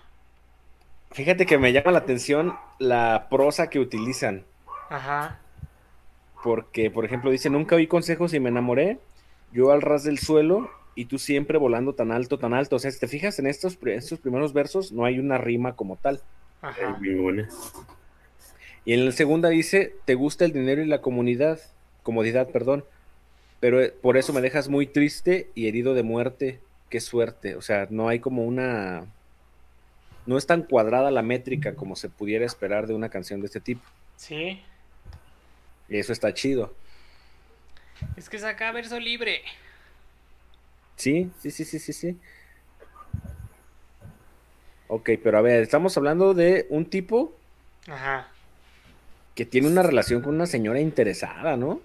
Fíjate 1.11 1.45
que 1.45 1.59
me 1.59 1.71
llama 1.71 1.91
la 1.91 1.99
atención 1.99 2.55
la 2.79 3.27
prosa 3.29 3.69
que 3.69 3.79
utilizan. 3.79 4.43
Ajá. 4.89 5.39
Porque, 6.43 6.89
por 6.89 7.05
ejemplo, 7.05 7.29
dice, 7.29 7.51
nunca 7.51 7.75
oí 7.75 7.85
consejos 7.85 8.33
y 8.33 8.39
me 8.39 8.49
enamoré. 8.49 8.97
Yo 9.51 9.71
al 9.71 9.83
ras 9.83 10.03
del 10.03 10.17
suelo 10.17 10.71
y 10.95 11.05
tú 11.05 11.19
siempre 11.19 11.59
volando 11.59 11.93
tan 11.93 12.11
alto, 12.11 12.39
tan 12.39 12.55
alto. 12.55 12.77
O 12.77 12.79
sea, 12.79 12.89
si 12.89 12.99
te 12.99 13.07
fijas 13.07 13.37
en 13.37 13.45
estos, 13.45 13.77
estos 13.85 14.19
primeros 14.19 14.51
versos, 14.53 14.91
no 14.91 15.05
hay 15.05 15.19
una 15.19 15.37
rima 15.37 15.75
como 15.75 15.95
tal. 15.95 16.21
Ajá. 16.63 16.99
Y 18.87 18.93
en 18.93 19.03
la 19.03 19.11
segunda 19.11 19.49
dice, 19.49 19.97
te 20.05 20.15
gusta 20.15 20.45
el 20.45 20.53
dinero 20.53 20.81
y 20.81 20.85
la 20.85 21.01
comunidad, 21.01 21.59
comodidad, 22.03 22.47
perdón, 22.51 22.85
pero 23.59 23.81
eh, 23.81 23.89
por 23.89 24.15
eso 24.15 24.31
me 24.31 24.39
dejas 24.39 24.69
muy 24.69 24.87
triste 24.87 25.51
y 25.55 25.67
herido 25.67 25.93
de 25.93 26.03
muerte. 26.03 26.61
Qué 26.89 27.01
suerte. 27.01 27.57
O 27.57 27.61
sea, 27.61 27.87
no 27.89 28.07
hay 28.07 28.21
como 28.21 28.45
una... 28.45 29.05
No 30.25 30.37
es 30.37 30.47
tan 30.47 30.61
cuadrada 30.63 31.11
la 31.11 31.21
métrica 31.21 31.75
como 31.75 31.97
se 31.97 32.07
pudiera 32.07 32.45
esperar 32.45 32.87
de 32.87 32.93
una 32.93 33.09
canción 33.09 33.41
de 33.41 33.47
este 33.47 33.59
tipo. 33.59 33.81
Sí. 34.15 34.61
Y 35.89 35.97
eso 35.97 36.13
está 36.13 36.33
chido. 36.33 36.73
Es 38.15 38.29
que 38.29 38.39
saca 38.39 38.71
verso 38.71 39.01
libre. 39.01 39.41
Sí, 40.95 41.29
sí, 41.41 41.51
sí, 41.51 41.65
sí, 41.65 41.79
sí, 41.79 41.91
sí. 41.91 42.17
Ok, 44.87 45.09
pero 45.21 45.39
a 45.39 45.41
ver, 45.41 45.61
estamos 45.61 45.97
hablando 45.97 46.33
de 46.33 46.67
un 46.69 46.85
tipo 46.85 47.35
Ajá. 47.85 48.31
Que 49.37 49.45
tiene 49.45 49.67
una 49.67 49.83
relación 49.83 50.23
con 50.23 50.33
una 50.33 50.47
señora 50.47 50.79
interesada, 50.79 51.55
¿no? 51.55 51.79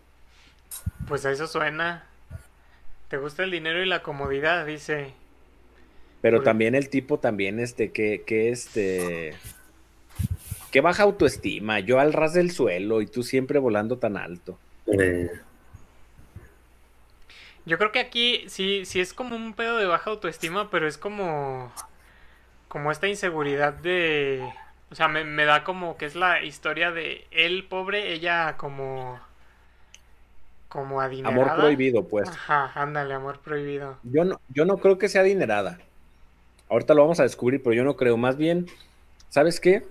Pues 1.06 1.26
a 1.26 1.30
eso 1.32 1.46
suena. 1.46 2.06
¿Te 3.08 3.18
gusta 3.18 3.44
el 3.44 3.50
dinero 3.50 3.82
y 3.82 3.86
la 3.86 4.02
comodidad? 4.02 4.64
Dice. 4.64 5.12
Pero 6.22 6.42
también 6.42 6.74
el 6.74 6.88
tipo 6.88 7.18
también, 7.18 7.60
este, 7.60 7.92
que, 7.92 8.22
que 8.24 8.48
este, 8.48 9.34
que 10.70 10.80
baja 10.80 11.02
autoestima, 11.02 11.78
yo 11.80 12.00
al 12.00 12.14
ras 12.14 12.32
del 12.32 12.52
suelo 12.52 13.02
y 13.02 13.06
tú 13.06 13.22
siempre 13.22 13.58
volando 13.58 13.98
tan 13.98 14.16
alto. 14.16 14.58
Eh, 14.86 15.30
Yo 17.66 17.76
creo 17.76 17.92
que 17.92 18.00
aquí 18.00 18.44
sí, 18.48 18.86
sí 18.86 18.98
es 18.98 19.12
como 19.12 19.36
un 19.36 19.52
pedo 19.52 19.76
de 19.76 19.84
baja 19.84 20.08
autoestima, 20.08 20.70
pero 20.70 20.88
es 20.88 20.96
como. 20.96 21.70
Como 22.68 22.90
esta 22.90 23.08
inseguridad 23.08 23.74
de. 23.74 24.42
O 24.92 24.94
sea, 24.94 25.08
me, 25.08 25.24
me 25.24 25.46
da 25.46 25.64
como 25.64 25.96
que 25.96 26.04
es 26.04 26.14
la 26.14 26.42
historia 26.42 26.92
de 26.92 27.26
él 27.30 27.64
pobre, 27.64 28.12
ella 28.12 28.56
como. 28.58 29.18
Como 30.68 31.00
adinerada. 31.00 31.34
Amor 31.34 31.56
prohibido, 31.56 32.06
pues. 32.06 32.28
Ajá, 32.28 32.70
ándale, 32.74 33.14
amor 33.14 33.40
prohibido. 33.40 33.96
Yo 34.02 34.24
no, 34.24 34.40
yo 34.50 34.66
no 34.66 34.76
creo 34.76 34.98
que 34.98 35.08
sea 35.08 35.22
adinerada. 35.22 35.78
Ahorita 36.68 36.94
lo 36.94 37.02
vamos 37.02 37.20
a 37.20 37.24
descubrir, 37.24 37.62
pero 37.62 37.74
yo 37.74 37.84
no 37.84 37.96
creo. 37.96 38.16
Más 38.16 38.36
bien, 38.36 38.66
¿sabes 39.28 39.60
qué? 39.60 39.86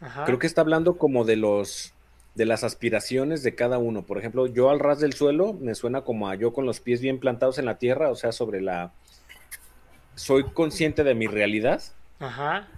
Ajá. 0.00 0.24
Creo 0.24 0.38
que 0.38 0.46
está 0.46 0.60
hablando 0.60 0.98
como 0.98 1.24
de 1.24 1.36
los 1.36 1.94
de 2.34 2.44
las 2.44 2.64
aspiraciones 2.64 3.42
de 3.42 3.54
cada 3.54 3.78
uno. 3.78 4.02
Por 4.02 4.18
ejemplo, 4.18 4.46
yo 4.46 4.70
al 4.70 4.80
ras 4.80 5.00
del 5.00 5.14
suelo 5.14 5.54
me 5.54 5.74
suena 5.74 6.02
como 6.02 6.28
a 6.28 6.34
yo 6.34 6.52
con 6.52 6.66
los 6.66 6.80
pies 6.80 7.00
bien 7.00 7.18
plantados 7.18 7.58
en 7.58 7.64
la 7.64 7.78
tierra, 7.78 8.10
o 8.10 8.16
sea, 8.16 8.32
sobre 8.32 8.60
la 8.60 8.92
soy 10.16 10.44
consciente 10.44 11.02
de 11.02 11.14
mi 11.14 11.26
realidad 11.26 11.82
Ajá. 12.20 12.68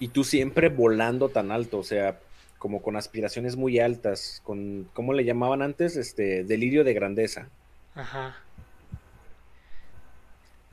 Y 0.00 0.08
tú 0.08 0.24
siempre 0.24 0.68
volando 0.70 1.28
tan 1.28 1.52
alto, 1.52 1.78
o 1.78 1.84
sea, 1.84 2.18
como 2.58 2.82
con 2.82 2.96
aspiraciones 2.96 3.56
muy 3.56 3.78
altas, 3.78 4.40
con 4.44 4.88
¿cómo 4.92 5.12
le 5.12 5.24
llamaban 5.24 5.62
antes? 5.62 5.96
Este 5.96 6.42
delirio 6.42 6.82
de 6.82 6.94
grandeza. 6.94 7.48
Ajá. 7.94 8.36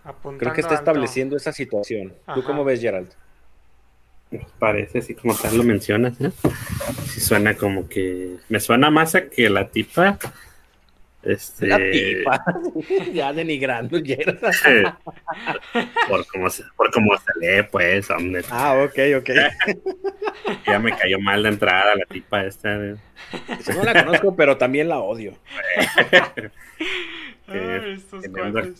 Apuntando 0.03 0.39
Creo 0.39 0.53
que 0.53 0.61
está 0.61 0.75
alto. 0.77 0.81
estableciendo 0.81 1.37
esa 1.37 1.51
situación. 1.51 2.13
¿Tú 2.33 2.43
cómo 2.43 2.63
ves, 2.63 2.81
Gerald? 2.81 3.09
parece 4.59 4.99
así 4.99 5.15
como 5.15 5.33
tal 5.35 5.57
lo 5.57 5.63
mencionas, 5.63 6.19
¿eh? 6.19 6.31
Sí 7.05 7.21
suena 7.21 7.55
como 7.55 7.87
que. 7.87 8.37
Me 8.49 8.59
suena 8.59 8.89
más 8.89 9.15
a 9.15 9.29
que 9.29 9.49
la 9.49 9.69
tipa. 9.69 10.19
Este. 11.27 11.67
La 11.67 11.77
tipa. 11.77 12.43
ya 13.13 13.33
denigrando, 13.33 13.99
por 16.07 16.25
cómo 16.27 16.49
se, 16.49 16.63
por 16.75 16.91
cómo 16.91 17.17
se 17.17 17.31
lee, 17.39 17.63
pues, 17.69 18.09
hombre. 18.09 18.43
ah, 18.49 18.85
ok, 18.85 18.99
ok. 19.19 19.29
Ya 20.65 20.79
me 20.79 20.95
cayó 20.95 21.19
mal 21.19 21.43
de 21.43 21.49
entrada 21.49 21.95
la 21.95 22.05
tipa 22.05 22.45
esta. 22.45 22.75
¿eh? 22.75 22.95
No 23.75 23.83
la 23.83 24.03
conozco, 24.05 24.35
pero 24.35 24.57
también 24.57 24.87
la 24.87 24.99
odio. 24.99 25.33
Ay, 27.47 27.93
estos 27.95 28.21
teniendo-. 28.21 28.73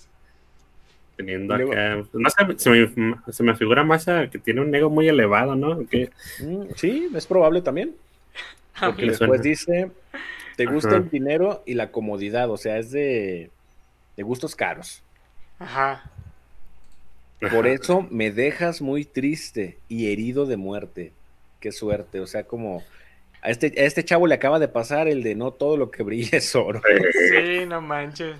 Teniendo 1.15 1.53
acá. 1.55 2.03
No 2.13 2.29
sé, 2.29 2.45
se 2.57 2.69
me, 2.69 3.15
se 3.29 3.43
me 3.43 3.55
figura 3.55 3.83
más 3.83 4.07
a 4.07 4.29
que 4.29 4.37
tiene 4.39 4.61
un 4.61 4.73
ego 4.73 4.89
muy 4.89 5.07
elevado, 5.07 5.55
¿no? 5.55 5.85
Que 5.87 6.09
Mm, 6.39 6.63
sí, 6.75 7.09
es 7.13 7.25
probable 7.27 7.61
también. 7.61 7.95
Porque 8.79 9.07
después 9.07 9.41
suena. 9.41 9.43
dice, 9.43 9.91
te 10.57 10.65
gusta 10.65 10.89
Ajá. 10.89 10.97
el 10.97 11.09
dinero 11.09 11.63
y 11.65 11.75
la 11.75 11.91
comodidad, 11.91 12.49
o 12.49 12.57
sea, 12.57 12.79
es 12.79 12.91
de, 12.91 13.51
de 14.17 14.23
gustos 14.23 14.55
caros. 14.55 15.03
Ajá. 15.59 16.09
Por 17.51 17.67
eso 17.67 18.07
me 18.09 18.31
dejas 18.31 18.81
muy 18.81 19.05
triste 19.05 19.77
y 19.87 20.11
herido 20.11 20.47
de 20.47 20.57
muerte. 20.57 21.13
Qué 21.59 21.71
suerte, 21.71 22.19
o 22.19 22.27
sea, 22.27 22.43
como 22.43 22.83
a 23.41 23.51
este, 23.51 23.67
a 23.67 23.85
este 23.85 24.03
chavo 24.03 24.25
le 24.25 24.33
acaba 24.33 24.57
de 24.57 24.67
pasar 24.67 25.07
el 25.07 25.21
de 25.21 25.35
no 25.35 25.51
todo 25.51 25.77
lo 25.77 25.91
que 25.91 26.01
brilla 26.01 26.39
es 26.39 26.55
oro. 26.55 26.81
Sí, 27.29 27.65
no 27.67 27.79
manches. 27.79 28.35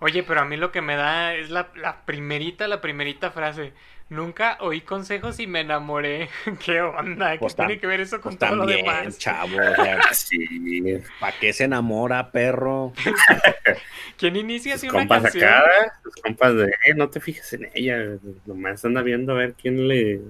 Oye, 0.00 0.24
pero 0.24 0.40
a 0.40 0.44
mí 0.44 0.56
lo 0.56 0.72
que 0.72 0.82
me 0.82 0.96
da 0.96 1.34
es 1.34 1.48
la, 1.50 1.68
la 1.76 2.04
primerita, 2.04 2.66
la 2.66 2.80
primerita 2.80 3.30
frase. 3.30 3.72
Nunca 4.08 4.56
oí 4.60 4.82
consejos 4.82 5.40
y 5.40 5.46
me 5.48 5.60
enamoré. 5.60 6.28
¿Qué 6.64 6.80
onda? 6.80 7.38
¿Qué 7.38 7.38
Pues 7.38 7.56
tiene 7.56 7.78
que 7.80 7.86
ver 7.88 8.00
eso 8.00 8.20
con 8.20 8.36
Pues 8.36 8.38
todo 8.38 8.54
lo 8.56 8.66
también, 8.66 8.84
demás? 8.86 9.18
chavo, 9.18 9.56
o 9.56 9.74
sea, 9.74 10.00
Sí. 10.12 10.98
¿para 11.18 11.36
qué 11.38 11.52
se 11.52 11.64
enamora, 11.64 12.30
perro? 12.30 12.92
¿Quién 14.16 14.36
inicia 14.36 14.74
así 14.76 14.88
una 14.88 15.00
compas 15.00 15.22
canción? 15.24 15.44
acá, 15.44 15.64
sus 16.02 16.14
compas 16.16 16.54
de, 16.54 16.64
eh, 16.86 16.94
no 16.96 17.10
te 17.10 17.20
fijes 17.20 17.52
en 17.54 17.68
ella, 17.74 17.98
nomás 18.46 18.84
anda 18.84 19.02
viendo 19.02 19.32
a 19.32 19.36
ver 19.36 19.54
quién 19.54 19.88
le 19.88 20.20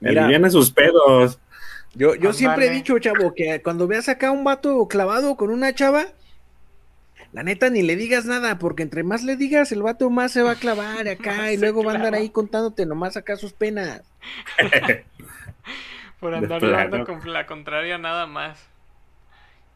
Mira. 0.00 0.22
aliviana 0.24 0.50
sus 0.50 0.72
pedos. 0.72 1.38
Yo, 1.94 2.14
yo 2.14 2.32
siempre 2.32 2.66
he 2.66 2.70
dicho, 2.70 2.98
chavo, 2.98 3.34
que 3.34 3.62
cuando 3.62 3.86
veas 3.86 4.08
acá 4.08 4.30
un 4.30 4.44
vato 4.44 4.86
clavado 4.88 5.36
con 5.36 5.50
una 5.50 5.74
chava, 5.74 6.06
la 7.32 7.42
neta 7.42 7.70
ni 7.70 7.82
le 7.82 7.96
digas 7.96 8.24
nada, 8.24 8.58
porque 8.58 8.82
entre 8.82 9.04
más 9.04 9.22
le 9.22 9.36
digas, 9.36 9.70
el 9.72 9.82
vato 9.82 10.10
más 10.10 10.32
se 10.32 10.42
va 10.42 10.52
a 10.52 10.56
clavar 10.56 11.08
acá 11.08 11.52
y 11.52 11.56
luego 11.56 11.84
va 11.84 11.92
a 11.92 11.94
andar 11.96 12.14
ahí 12.14 12.30
contándote 12.30 12.86
nomás 12.86 13.16
acá 13.16 13.36
sus 13.36 13.52
penas. 13.52 14.02
Por 16.20 16.34
andar 16.34 16.60
plano. 16.60 17.06
con 17.06 17.32
la 17.32 17.46
contraria 17.46 17.96
nada 17.96 18.26
más. 18.26 18.68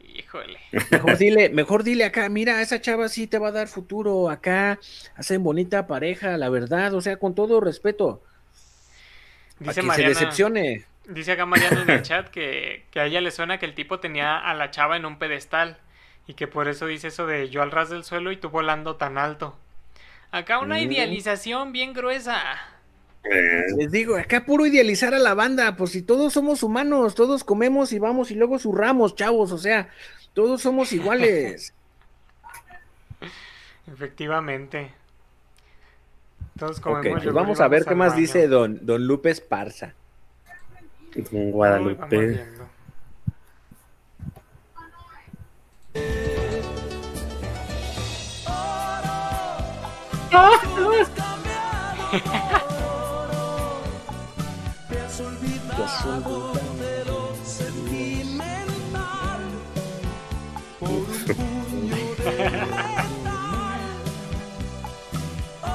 Híjole. 0.00 0.58
Mejor 0.90 1.16
dile, 1.18 1.48
mejor 1.48 1.82
dile 1.84 2.04
acá, 2.04 2.28
mira, 2.28 2.60
esa 2.60 2.80
chava 2.80 3.08
sí 3.08 3.26
te 3.26 3.38
va 3.38 3.48
a 3.48 3.52
dar 3.52 3.68
futuro 3.68 4.30
acá, 4.30 4.78
hacen 5.16 5.42
bonita 5.42 5.86
pareja, 5.86 6.36
la 6.36 6.50
verdad, 6.50 6.92
o 6.94 7.00
sea, 7.00 7.16
con 7.16 7.34
todo 7.34 7.60
respeto, 7.60 8.22
Dice 9.58 9.80
que 9.80 9.90
se 9.92 10.02
decepcione. 10.02 10.84
dice 11.08 11.32
acá 11.32 11.46
Mariana 11.46 11.82
en 11.82 11.90
el 11.90 12.02
chat 12.02 12.28
que, 12.28 12.86
que 12.90 13.00
a 13.00 13.06
ella 13.06 13.20
le 13.20 13.30
suena 13.30 13.58
que 13.58 13.66
el 13.66 13.74
tipo 13.74 14.00
tenía 14.00 14.36
a 14.36 14.52
la 14.54 14.70
chava 14.70 14.96
en 14.96 15.06
un 15.06 15.18
pedestal 15.18 15.78
y 16.26 16.34
que 16.34 16.46
por 16.46 16.68
eso 16.68 16.86
dice 16.86 17.08
eso 17.08 17.26
de 17.26 17.48
yo 17.50 17.62
al 17.62 17.70
ras 17.70 17.90
del 17.90 18.04
suelo 18.04 18.32
y 18.32 18.36
tú 18.36 18.50
volando 18.50 18.96
tan 18.96 19.18
alto. 19.18 19.56
Acá 20.30 20.58
una 20.58 20.76
Mm. 20.76 20.90
idealización 20.90 21.72
bien 21.72 21.92
gruesa. 21.92 22.40
Eh, 23.24 23.62
Les 23.78 23.90
digo, 23.90 24.16
acá 24.16 24.44
puro 24.44 24.66
idealizar 24.66 25.14
a 25.14 25.18
la 25.18 25.34
banda, 25.34 25.76
pues 25.76 25.92
si 25.92 26.02
todos 26.02 26.32
somos 26.32 26.62
humanos, 26.62 27.14
todos 27.14 27.42
comemos 27.44 27.92
y 27.92 27.98
vamos 27.98 28.30
y 28.30 28.34
luego 28.34 28.58
zurramos, 28.58 29.14
chavos, 29.14 29.52
o 29.52 29.58
sea, 29.58 29.88
todos 30.34 30.60
somos 30.60 30.92
iguales. 30.92 31.72
Efectivamente. 33.92 34.92
Todos 36.58 36.80
comemos 36.80 37.02
pues 37.12 37.24
yogur 37.24 37.32
y 37.32 37.34
vamos 37.42 37.60
a 37.60 37.68
ver 37.68 37.80
vamos 37.80 37.88
qué 37.88 37.94
más 37.94 38.08
baño. 38.12 38.20
dice 38.20 38.48
don, 38.48 38.78
don 38.86 39.06
Lupe 39.06 39.30
Esparza. 39.30 39.94
Guadalupe. 41.30 42.18
viendo. 42.18 42.68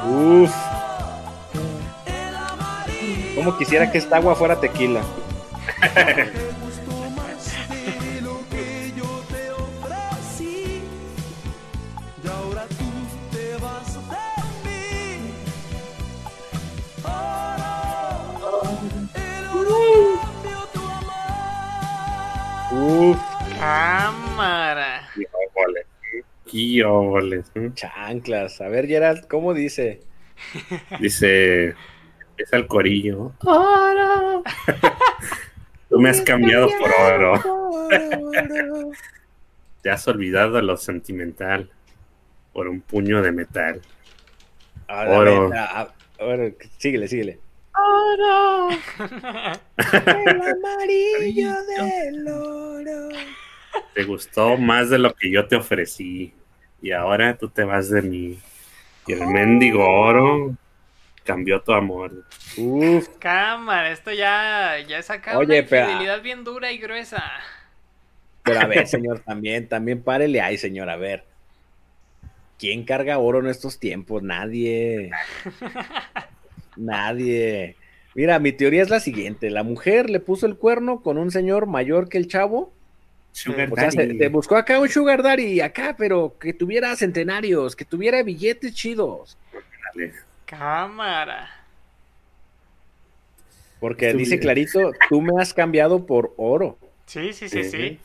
Uf, 0.06 0.54
como 3.36 3.58
quisiera 3.58 3.90
que 3.92 3.98
esta 3.98 4.18
agua 4.18 4.36
fuera 4.36 4.60
tequila. 4.60 5.02
Uf, 22.92 23.20
Cámara. 23.60 25.08
Qué 25.14 25.28
óboles, 25.32 25.86
qué 26.52 26.84
óboles, 26.84 27.52
¿eh? 27.54 27.70
chanclas. 27.76 28.62
A 28.62 28.68
ver, 28.68 28.88
Gerald, 28.88 29.28
¿cómo 29.28 29.54
dice? 29.54 30.00
Dice, 31.00 31.76
es 32.36 32.52
el 32.52 32.66
corillo. 32.66 33.34
Tú 35.88 36.00
me 36.00 36.10
has 36.10 36.22
cambiado 36.22 36.68
por 36.80 36.90
oro. 37.00 37.90
Te 39.84 39.92
has 39.92 40.08
olvidado 40.08 40.54
de 40.54 40.64
lo 40.64 40.76
sentimental 40.76 41.70
por 42.54 42.68
un 42.68 42.82
puño 42.82 43.22
de 43.22 43.32
metal. 43.32 43.82
Ahora, 44.88 45.12
Oro. 45.32 45.52
ahora, 46.20 46.50
síguele, 46.80 47.08
síguele. 47.08 47.40
El 49.78 50.42
amarillo 50.42 51.54
del 51.66 52.28
oro. 52.28 53.10
Te 53.94 54.04
gustó 54.04 54.58
más 54.58 54.90
de 54.90 55.00
lo 55.00 55.14
que 55.14 55.32
yo 55.32 55.48
te 55.48 55.56
ofrecí. 55.56 56.34
Y 56.82 56.92
ahora 56.92 57.38
tú 57.38 57.50
te 57.50 57.64
vas 57.64 57.90
de 57.90 58.02
mí. 58.02 58.40
Y 59.08 59.14
el 59.14 59.28
mendigo 59.28 59.86
oro 59.88 60.56
cambió 61.24 61.62
tu 61.62 61.74
amor. 61.74 62.26
Uf, 62.58 63.08
Cámara, 63.20 63.92
esto 63.92 64.12
ya, 64.12 64.78
ya 64.88 65.02
saca 65.02 65.38
Oye, 65.38 65.60
una 65.60 65.68
pero- 65.70 65.86
infidelidad 65.86 66.22
bien 66.22 66.44
dura 66.44 66.72
y 66.72 66.78
gruesa. 66.78 67.24
pero 68.44 68.62
a 68.62 68.66
ver, 68.66 68.88
señor, 68.88 69.20
también, 69.20 69.68
también 69.68 70.02
párele 70.04 70.42
ahí, 70.42 70.58
señor, 70.58 70.90
a 70.90 70.96
ver. 70.98 71.26
¿Quién 72.58 72.84
carga 72.84 73.18
oro 73.20 73.40
en 73.40 73.48
estos 73.48 73.80
tiempos? 73.80 74.22
Nadie. 74.24 75.12
Nadie. 76.80 77.76
Mira, 78.16 78.40
mi 78.40 78.52
teoría 78.52 78.82
es 78.82 78.90
la 78.90 79.00
siguiente. 79.00 79.50
La 79.50 79.64
mujer 79.64 80.10
le 80.10 80.20
puso 80.20 80.46
el 80.46 80.56
cuerno 80.58 81.02
con 81.02 81.18
un 81.18 81.30
señor 81.32 81.68
mayor 81.68 82.10
que 82.10 82.18
el 82.18 82.28
chavo. 82.28 82.74
Sugar 83.32 83.72
O 83.72 83.76
sea, 83.76 83.92
se, 83.92 84.08
daddy. 84.08 84.18
se 84.18 84.28
buscó 84.30 84.56
acá 84.58 84.80
un 84.80 84.90
sugar 84.90 85.22
daddy, 85.22 85.62
acá, 85.62 85.96
pero 85.98 86.36
que 86.40 86.52
tuviera 86.54 86.96
centenarios, 86.96 87.76
que 87.76 87.86
tuviera 87.86 88.24
billetes 88.24 88.74
chidos. 88.74 89.38
Dale. 89.94 90.14
Cámara. 90.46 91.50
Porque 93.80 94.14
dice 94.14 94.40
clarito, 94.40 94.92
tú 95.08 95.22
me 95.22 95.42
has 95.42 95.54
cambiado 95.54 96.06
por 96.06 96.34
oro. 96.38 96.78
Sí, 97.06 97.32
sí, 97.34 97.48
sí, 97.48 97.64
Sí. 97.64 97.70
sí. 97.70 98.00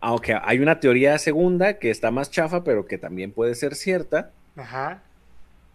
Aunque 0.00 0.34
hay 0.42 0.60
una 0.60 0.80
teoría 0.80 1.18
segunda 1.18 1.78
que 1.78 1.90
está 1.90 2.10
más 2.10 2.30
chafa, 2.30 2.64
pero 2.64 2.86
que 2.86 2.96
también 2.96 3.32
puede 3.32 3.54
ser 3.54 3.74
cierta. 3.74 4.30
Ajá, 4.56 5.02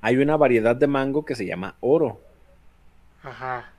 Hay 0.06 0.18
una 0.18 0.38
variedad 0.38 0.76
de 0.76 0.86
mango 0.86 1.26
que 1.26 1.34
se 1.34 1.48
llama 1.48 1.74
oro. 1.80 2.22
ajá. 3.24 3.72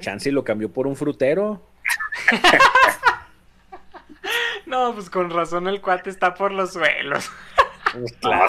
Chansey 0.00 0.30
lo 0.32 0.44
cambió 0.44 0.70
por 0.70 0.86
un 0.86 0.96
frutero. 0.96 1.62
No, 4.66 4.92
pues 4.92 5.08
con 5.08 5.30
razón 5.30 5.66
el 5.66 5.80
cuate 5.80 6.10
está 6.10 6.34
por 6.34 6.52
los 6.52 6.74
suelos. 6.74 7.30
Pues 7.94 8.12
claro, 8.20 8.46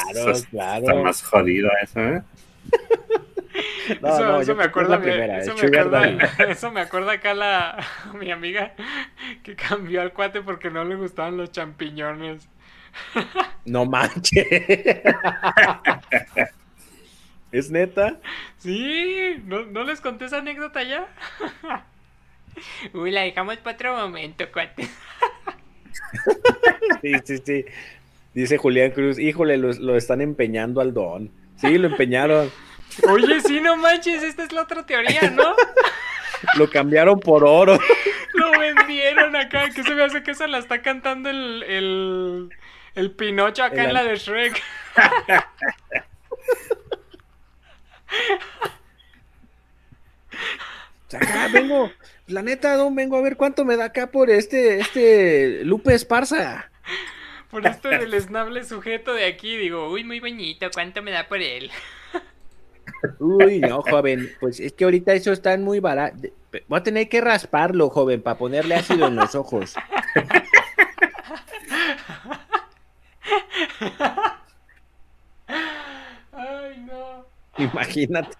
claro. 0.51 0.79
Está 0.81 0.95
más 0.95 1.23
jodido 1.23 1.69
eso, 1.81 1.99
¿eh? 2.01 2.21
No, 4.01 4.09
eso 4.09 4.23
no, 4.25 4.41
eso 4.41 4.51
yo 4.51 4.55
me 4.57 4.65
acuerda, 4.65 4.89
la 4.91 4.97
mi- 4.97 5.03
primera, 5.05 5.39
eso, 5.39 5.53
el 5.53 5.71
me 5.71 5.79
acuerda 5.79 6.25
eso 6.49 6.71
me 6.71 6.81
acuerda 6.81 7.11
acá 7.13 7.33
la 7.33 7.83
mi 8.19 8.31
amiga 8.31 8.73
que 9.43 9.55
cambió 9.55 10.01
al 10.01 10.11
cuate 10.13 10.41
porque 10.41 10.69
no 10.69 10.83
le 10.83 10.95
gustaban 10.95 11.37
los 11.37 11.51
champiñones. 11.51 12.47
No 13.65 13.85
manches. 13.85 14.47
¿Es 17.51 17.71
neta? 17.71 18.19
Sí, 18.57 19.41
¿no, 19.45 19.65
no 19.65 19.83
les 19.83 20.01
conté 20.01 20.25
esa 20.25 20.37
anécdota 20.37 20.83
ya? 20.83 21.07
Uy, 22.93 23.11
la 23.11 23.21
dejamos 23.21 23.57
para 23.57 23.75
otro 23.75 23.95
momento, 23.95 24.45
cuate. 24.51 24.87
Sí, 27.01 27.13
sí, 27.25 27.37
sí. 27.43 27.65
Dice 28.33 28.57
Julián 28.57 28.91
Cruz, 28.91 29.17
híjole, 29.19 29.57
lo, 29.57 29.71
lo 29.73 29.95
están 29.97 30.21
empeñando 30.21 30.81
al 30.81 30.93
don. 30.93 31.31
Sí, 31.57 31.77
lo 31.77 31.87
empeñaron. 31.87 32.51
Oye, 33.09 33.41
sí, 33.41 33.59
no 33.61 33.77
manches, 33.77 34.23
esta 34.23 34.43
es 34.43 34.51
la 34.51 34.63
otra 34.63 34.85
teoría, 34.85 35.29
¿no? 35.31 35.55
Lo 36.57 36.69
cambiaron 36.69 37.19
por 37.19 37.43
oro. 37.43 37.79
Lo 38.33 38.51
vendieron 38.51 39.35
acá, 39.35 39.69
que 39.69 39.83
se 39.83 39.93
me 39.95 40.03
hace 40.03 40.23
que 40.23 40.31
esa 40.31 40.47
la 40.47 40.59
está 40.59 40.81
cantando 40.81 41.29
el, 41.29 41.63
el, 41.63 42.49
el 42.95 43.11
Pinocho 43.11 43.63
acá 43.63 43.83
El 43.83 43.89
en 43.89 43.93
la 43.93 44.03
de 44.03 44.15
Shrek. 44.15 44.61
Acá 51.13 51.47
vengo, 51.51 51.91
la 52.27 52.43
neta, 52.43 52.75
don, 52.75 52.95
vengo 52.95 53.17
a 53.17 53.21
ver 53.21 53.35
cuánto 53.35 53.65
me 53.65 53.75
da 53.77 53.85
acá 53.85 54.11
por 54.11 54.29
este, 54.29 54.79
este 54.79 55.63
Lupe 55.63 55.93
Esparza. 55.93 56.69
Por 57.49 57.65
esto 57.65 57.89
del 57.89 58.13
esnable 58.13 58.63
sujeto 58.63 59.13
de 59.13 59.25
aquí, 59.25 59.57
digo, 59.57 59.89
uy, 59.89 60.03
muy 60.03 60.19
bonito, 60.19 60.67
¿cuánto 60.71 61.01
me 61.01 61.09
da 61.11 61.27
por 61.27 61.41
él? 61.41 61.71
Uy, 63.19 63.59
no, 63.59 63.81
joven, 63.81 64.29
pues 64.39 64.59
es 64.59 64.73
que 64.73 64.83
ahorita 64.83 65.13
eso 65.13 65.31
está 65.31 65.57
muy 65.57 65.79
barato. 65.79 66.27
Voy 66.67 66.79
a 66.79 66.83
tener 66.83 67.07
que 67.07 67.21
rasparlo, 67.21 67.89
joven, 67.89 68.21
para 68.21 68.37
ponerle 68.37 68.75
ácido 68.75 69.07
en 69.07 69.15
los 69.15 69.35
ojos. 69.35 69.75
Ay, 76.31 76.85
no. 76.85 77.25
Imagínate. 77.57 78.37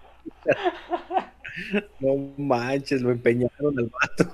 No 1.98 2.32
manches, 2.38 3.02
lo 3.02 3.10
empeñaron 3.10 3.78
al 3.78 3.90
vato. 3.90 4.30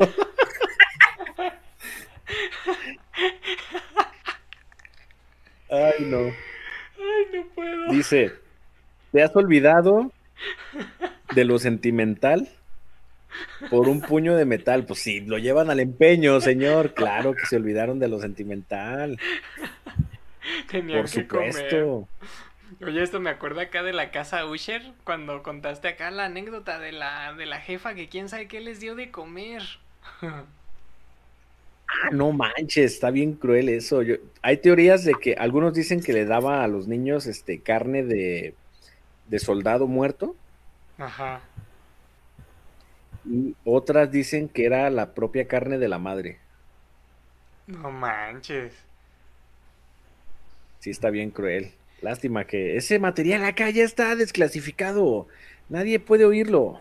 Ay, 5.70 6.04
no. 6.06 6.18
Ay, 6.18 6.32
no 7.34 7.46
puedo. 7.54 7.88
Dice, 7.90 8.32
¿te 9.12 9.22
has 9.22 9.34
olvidado 9.34 10.12
de 11.34 11.44
lo 11.44 11.58
sentimental 11.58 12.48
por 13.70 13.88
un 13.88 14.00
puño 14.00 14.36
de 14.36 14.44
metal? 14.44 14.84
Pues 14.84 15.00
sí, 15.00 15.20
lo 15.20 15.38
llevan 15.38 15.70
al 15.70 15.80
empeño, 15.80 16.40
señor. 16.40 16.94
Claro 16.94 17.34
que 17.34 17.46
se 17.46 17.56
olvidaron 17.56 17.98
de 17.98 18.08
lo 18.08 18.20
sentimental. 18.20 19.18
Tenían 20.70 21.04
Por 21.04 21.10
que 21.10 21.26
comer. 21.26 21.82
supuesto. 21.82 22.08
Oye, 22.82 23.02
esto 23.02 23.20
me 23.20 23.30
acuerda 23.30 23.62
acá 23.62 23.82
de 23.82 23.92
la 23.92 24.10
casa 24.10 24.44
Usher, 24.46 24.94
cuando 25.04 25.42
contaste 25.42 25.88
acá 25.88 26.10
la 26.10 26.26
anécdota 26.26 26.78
de 26.78 26.92
la, 26.92 27.32
de 27.34 27.46
la 27.46 27.60
jefa 27.60 27.94
que 27.94 28.08
quién 28.08 28.28
sabe 28.28 28.48
qué 28.48 28.60
les 28.60 28.80
dio 28.80 28.94
de 28.94 29.10
comer. 29.10 29.62
Ah, 31.88 32.10
no 32.12 32.32
manches, 32.32 32.92
está 32.94 33.10
bien 33.10 33.34
cruel 33.34 33.68
eso. 33.68 34.02
Yo- 34.02 34.16
hay 34.42 34.58
teorías 34.58 35.04
de 35.04 35.14
que 35.14 35.34
algunos 35.34 35.72
dicen 35.74 36.02
que 36.02 36.12
le 36.12 36.24
daba 36.24 36.64
a 36.64 36.68
los 36.68 36.88
niños 36.88 37.26
este 37.26 37.62
carne 37.62 38.02
de, 38.02 38.54
de 39.26 39.38
soldado 39.38 39.86
muerto 39.88 40.36
Ajá. 40.98 41.40
y 43.24 43.54
otras 43.64 44.10
dicen 44.10 44.48
que 44.48 44.64
era 44.64 44.88
la 44.88 45.12
propia 45.12 45.46
carne 45.46 45.76
de 45.76 45.88
la 45.88 45.98
madre. 45.98 46.38
No 47.68 47.92
manches. 47.92 48.85
Sí, 50.86 50.90
está 50.92 51.10
bien 51.10 51.30
cruel. 51.30 51.72
Lástima 52.00 52.44
que 52.44 52.76
ese 52.76 53.00
material 53.00 53.44
acá 53.44 53.68
ya 53.70 53.82
está 53.82 54.14
desclasificado. 54.14 55.26
Nadie 55.68 55.98
puede 55.98 56.24
oírlo. 56.24 56.80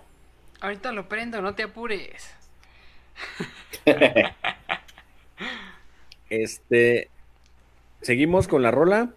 Ahorita 0.62 0.92
lo 0.92 1.10
prendo, 1.10 1.42
no 1.42 1.56
te 1.56 1.64
apures. 1.64 2.32
Este, 6.30 7.10
seguimos 8.02 8.48
con 8.48 8.62
la 8.62 8.70
rola. 8.70 9.10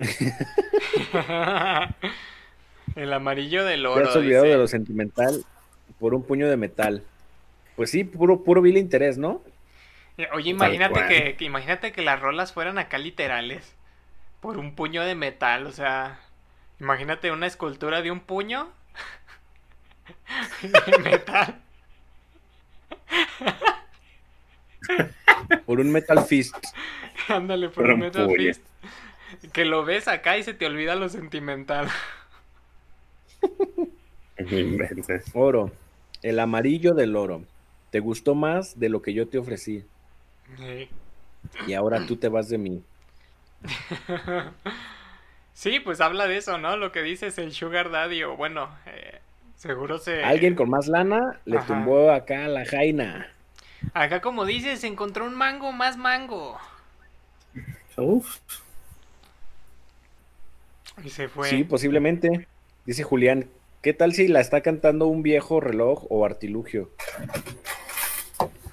El 2.96 3.12
amarillo 3.12 3.64
del 3.64 3.82
Te 3.82 3.86
oro. 3.86 4.08
has 4.08 4.16
olvidado 4.16 4.42
dice. 4.46 4.52
de 4.54 4.58
lo 4.58 4.66
sentimental 4.66 5.44
por 6.00 6.12
un 6.12 6.24
puño 6.24 6.48
de 6.48 6.56
metal. 6.56 7.04
Pues 7.76 7.90
sí, 7.90 8.02
puro, 8.02 8.42
puro 8.42 8.62
vil 8.62 8.78
interés, 8.78 9.16
¿no? 9.16 9.42
Oye, 10.32 10.50
imagínate 10.50 11.36
que- 11.36 11.44
imagínate 11.44 11.92
que 11.92 12.02
las 12.02 12.18
rolas 12.20 12.52
fueran 12.52 12.78
acá 12.78 12.98
literales. 12.98 13.76
Por 14.44 14.58
un 14.58 14.74
puño 14.74 15.02
de 15.02 15.14
metal, 15.14 15.66
o 15.66 15.72
sea. 15.72 16.20
Imagínate 16.78 17.32
una 17.32 17.46
escultura 17.46 18.02
de 18.02 18.10
un 18.10 18.20
puño. 18.20 18.68
de 20.62 20.98
metal. 20.98 21.62
Por 25.64 25.80
un 25.80 25.90
metal 25.90 26.26
fist. 26.26 26.54
Ándale, 27.28 27.70
por 27.70 27.88
un 27.88 28.00
metal 28.00 28.30
fist. 28.36 28.60
Que 29.54 29.64
lo 29.64 29.82
ves 29.82 30.08
acá 30.08 30.36
y 30.36 30.42
se 30.42 30.52
te 30.52 30.66
olvida 30.66 30.94
lo 30.94 31.08
sentimental. 31.08 31.88
Oro. 35.32 35.72
El 36.20 36.38
amarillo 36.38 36.92
del 36.92 37.16
oro. 37.16 37.44
Te 37.90 38.00
gustó 38.00 38.34
más 38.34 38.78
de 38.78 38.90
lo 38.90 39.00
que 39.00 39.14
yo 39.14 39.26
te 39.26 39.38
ofrecí. 39.38 39.86
Sí. 40.58 40.90
Y 41.66 41.72
ahora 41.72 42.04
tú 42.04 42.16
te 42.16 42.28
vas 42.28 42.50
de 42.50 42.58
mí. 42.58 42.82
Sí, 45.54 45.78
pues 45.78 46.00
habla 46.00 46.26
de 46.26 46.36
eso, 46.36 46.58
¿no? 46.58 46.76
Lo 46.76 46.90
que 46.90 47.02
dices 47.02 47.38
el 47.38 47.52
Sugar 47.52 47.90
Daddy, 47.92 48.24
o 48.24 48.36
bueno, 48.36 48.76
eh, 48.86 49.20
seguro 49.54 49.98
se. 49.98 50.24
Alguien 50.24 50.56
con 50.56 50.68
más 50.68 50.88
lana 50.88 51.38
le 51.44 51.58
Ajá. 51.58 51.68
tumbó 51.68 52.10
acá 52.10 52.48
la 52.48 52.64
jaina. 52.66 53.32
Acá, 53.92 54.20
como 54.20 54.46
dices, 54.46 54.82
encontró 54.82 55.24
un 55.24 55.34
mango 55.34 55.70
más 55.70 55.96
mango. 55.96 56.58
Uf. 57.96 58.38
Y 61.04 61.10
se 61.10 61.28
fue. 61.28 61.48
Sí, 61.48 61.62
posiblemente. 61.62 62.48
Dice 62.84 63.04
Julián, 63.04 63.48
¿Qué 63.84 63.92
tal 63.92 64.14
si 64.14 64.28
la 64.28 64.40
está 64.40 64.62
cantando 64.62 65.08
un 65.08 65.22
viejo 65.22 65.60
reloj 65.60 66.06
o 66.08 66.24
artilugio? 66.24 66.88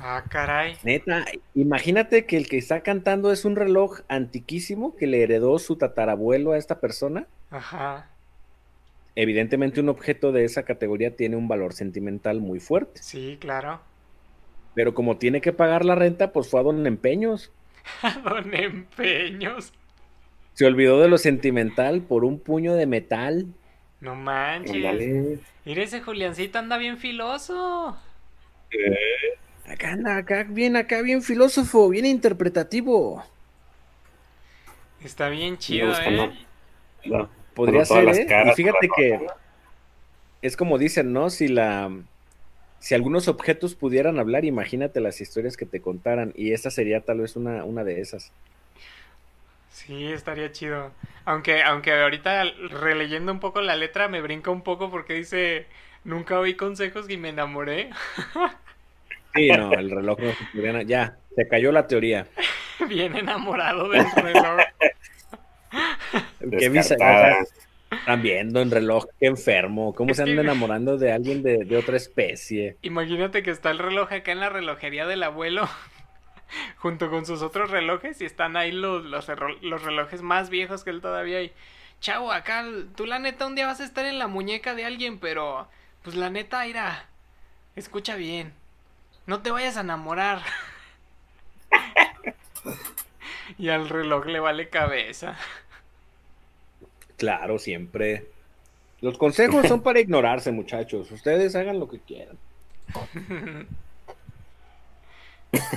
Ah, 0.04 0.24
caray. 0.28 0.78
Neta, 0.84 1.26
imagínate 1.54 2.26
que 2.26 2.36
el 2.36 2.50
que 2.50 2.58
está 2.58 2.82
cantando 2.82 3.32
es 3.32 3.46
un 3.46 3.56
reloj 3.56 4.00
antiquísimo 4.08 4.96
que 4.96 5.06
le 5.06 5.22
heredó 5.22 5.60
su 5.60 5.76
tatarabuelo 5.76 6.54
a 6.54 6.58
esta 6.58 6.80
persona. 6.80 7.28
Ajá. 7.52 8.10
Evidentemente 9.16 9.80
un 9.80 9.90
objeto 9.90 10.32
de 10.32 10.44
esa 10.44 10.64
categoría 10.64 11.16
tiene 11.16 11.36
un 11.36 11.48
valor 11.48 11.74
sentimental 11.74 12.42
muy 12.42 12.60
fuerte. 12.60 13.04
Sí, 13.04 13.38
claro. 13.40 13.80
Pero 14.74 14.96
como 14.96 15.18
tiene 15.18 15.40
que 15.40 15.54
pagar 15.54 15.86
la 15.86 15.94
renta, 15.94 16.32
pues 16.34 16.50
fue 16.50 16.62
a 16.62 16.64
Don 16.64 16.88
Empeños. 16.88 17.52
Don 18.24 18.54
Empeños. 18.56 19.72
Se 20.54 20.66
olvidó 20.66 21.00
de 21.00 21.10
lo 21.10 21.20
sentimental 21.20 22.02
por 22.02 22.26
un 22.26 22.40
puño 22.40 22.74
de 22.74 22.88
metal. 22.88 23.46
No 24.00 24.16
manches. 24.16 25.40
Mira 25.64 25.84
ese 25.84 26.02
Juliancito 26.02 26.58
anda 26.58 26.78
bien 26.78 26.98
filoso. 26.98 27.98
Acá 29.68 29.92
anda, 29.94 30.18
acá 30.18 30.44
bien, 30.44 30.76
acá 30.76 31.02
bien 31.02 31.22
filósofo, 31.22 31.90
bien 31.90 32.06
interpretativo. 32.06 33.24
Está 35.04 35.30
bien 35.30 35.58
chido, 35.58 35.88
gusta, 35.90 36.10
¿eh? 36.10 36.12
¿no? 36.12 36.34
No, 37.06 37.30
Podría 37.56 37.86
ser, 37.86 38.04
las 38.04 38.20
¿eh? 38.20 38.26
caras, 38.28 38.60
y 38.60 38.64
fíjate 38.64 38.90
que 38.96 39.28
es 40.42 40.58
como 40.58 40.78
dicen, 40.78 41.14
¿no? 41.14 41.30
Si 41.30 41.48
la 41.48 41.92
si 42.80 42.96
algunos 42.96 43.28
objetos 43.28 43.76
pudieran 43.76 44.20
hablar, 44.20 44.46
imagínate 44.46 45.02
las 45.02 45.22
historias 45.22 45.58
que 45.58 45.66
te 45.68 45.82
contaran 45.82 46.34
y 46.36 46.54
esta 46.54 46.72
sería 46.72 47.02
tal 47.02 47.22
vez 47.22 47.36
una, 47.36 47.64
una 47.66 47.84
de 47.84 48.02
esas. 48.02 48.34
Sí, 49.72 50.06
estaría 50.12 50.52
chido. 50.52 50.92
Aunque, 51.26 51.64
aunque 51.64 51.94
ahorita 51.94 52.44
releyendo 52.70 53.32
un 53.32 53.40
poco 53.40 53.62
la 53.62 53.76
letra 53.76 54.08
me 54.08 54.22
brinca 54.22 54.52
un 54.52 54.64
poco 54.64 54.92
porque 54.92 55.14
dice, 55.14 55.68
nunca 56.04 56.40
oí 56.40 56.56
consejos 56.56 57.10
y 57.10 57.18
me 57.18 57.30
enamoré. 57.30 57.90
Sí, 59.34 59.48
no, 59.50 59.72
el 59.74 59.90
reloj 59.92 60.20
no 60.20 60.32
se 60.32 60.46
pudiera- 60.54 60.82
ya, 60.84 61.18
se 61.36 61.48
cayó 61.48 61.72
la 61.72 61.88
teoría. 61.88 62.28
bien 62.90 63.16
enamorado 63.16 63.90
del 63.90 64.06
reloj. 64.12 64.60
Qué 66.60 66.70
visa- 66.70 66.96
Descartada. 66.96 67.42
o 67.42 67.46
sea, 67.46 67.98
están 67.98 68.22
viendo 68.22 68.62
en 68.62 68.72
reloj, 68.72 69.06
qué 69.20 69.28
enfermo, 69.28 69.94
cómo 69.94 70.12
Es 70.12 70.18
se 70.18 70.24
que- 70.24 70.32
anda 70.32 70.42
enamorando 70.44 70.98
de 70.98 71.12
alguien 71.12 71.44
de, 71.44 71.64
de 71.66 71.78
otra 71.78 71.98
especie. 71.98 72.78
Imagínate 72.82 73.44
que 73.44 73.52
está 73.52 73.72
el 73.72 73.80
reloj 73.80 74.12
acá 74.12 74.32
en 74.32 74.40
la 74.40 74.50
relojería 74.50 75.06
del 75.08 75.24
abuelo 75.24 75.68
junto 76.78 77.10
con 77.10 77.26
sus 77.26 77.42
otros 77.42 77.70
relojes 77.72 78.20
y 78.22 78.26
están 78.26 78.58
ahí 78.58 78.72
los, 78.72 79.06
los, 79.06 79.28
relo- 79.30 79.60
los 79.62 79.84
relojes 79.84 80.22
más 80.22 80.50
viejos 80.50 80.84
que 80.84 80.90
él 80.90 81.02
todavía 81.02 81.42
y 81.42 81.52
chavo, 82.00 82.32
acá 82.32 82.66
tú 82.96 83.06
la 83.06 83.20
neta 83.20 83.46
un 83.46 83.56
día 83.56 83.68
vas 83.68 83.80
a 83.80 83.86
estar 83.86 84.06
en 84.06 84.18
la 84.20 84.28
muñeca 84.28 84.74
de 84.74 84.86
alguien, 84.86 85.20
pero 85.20 85.68
pues 86.04 86.16
la 86.16 86.30
neta, 86.32 86.66
Ira, 86.68 87.06
escucha 87.76 88.16
bien, 88.16 88.54
no 89.32 89.42
te 89.42 89.50
vayas 89.50 89.78
a 89.78 89.82
enamorar. 89.82 90.42
y 93.58 93.70
al 93.70 93.88
reloj 93.88 94.26
le 94.26 94.42
vale 94.42 94.68
cabeza. 94.68 95.38
Claro, 97.16 97.58
siempre. 97.58 98.26
Los 99.00 99.18
consejos 99.18 99.70
son 99.70 99.84
para 99.84 100.02
ignorarse, 100.02 100.52
muchachos. 100.52 101.10
Ustedes 101.12 101.56
hagan 101.56 101.80
lo 101.80 101.88
que 101.88 102.00
quieran. 102.00 102.38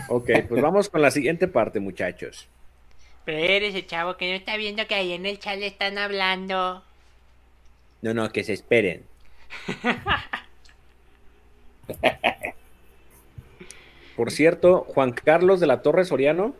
Ok, 0.08 0.30
pues 0.48 0.60
vamos 0.60 0.88
con 0.88 1.00
la 1.00 1.12
siguiente 1.12 1.46
parte, 1.46 1.78
muchachos. 1.78 2.48
Espérese, 3.18 3.86
chavo, 3.86 4.16
que 4.16 4.30
no 4.30 4.36
está 4.36 4.56
viendo 4.56 4.88
que 4.88 4.96
ahí 4.96 5.12
en 5.12 5.26
el 5.26 5.38
chat 5.38 5.60
le 5.60 5.68
están 5.68 5.96
hablando. 5.98 6.82
No, 8.02 8.14
no, 8.14 8.32
que 8.32 8.42
se 8.42 8.52
esperen. 8.52 9.04
Por 14.16 14.30
cierto, 14.30 14.80
Juan 14.88 15.12
Carlos 15.12 15.60
de 15.60 15.66
la 15.66 15.82
Torre 15.82 16.04
Soriano. 16.04 16.54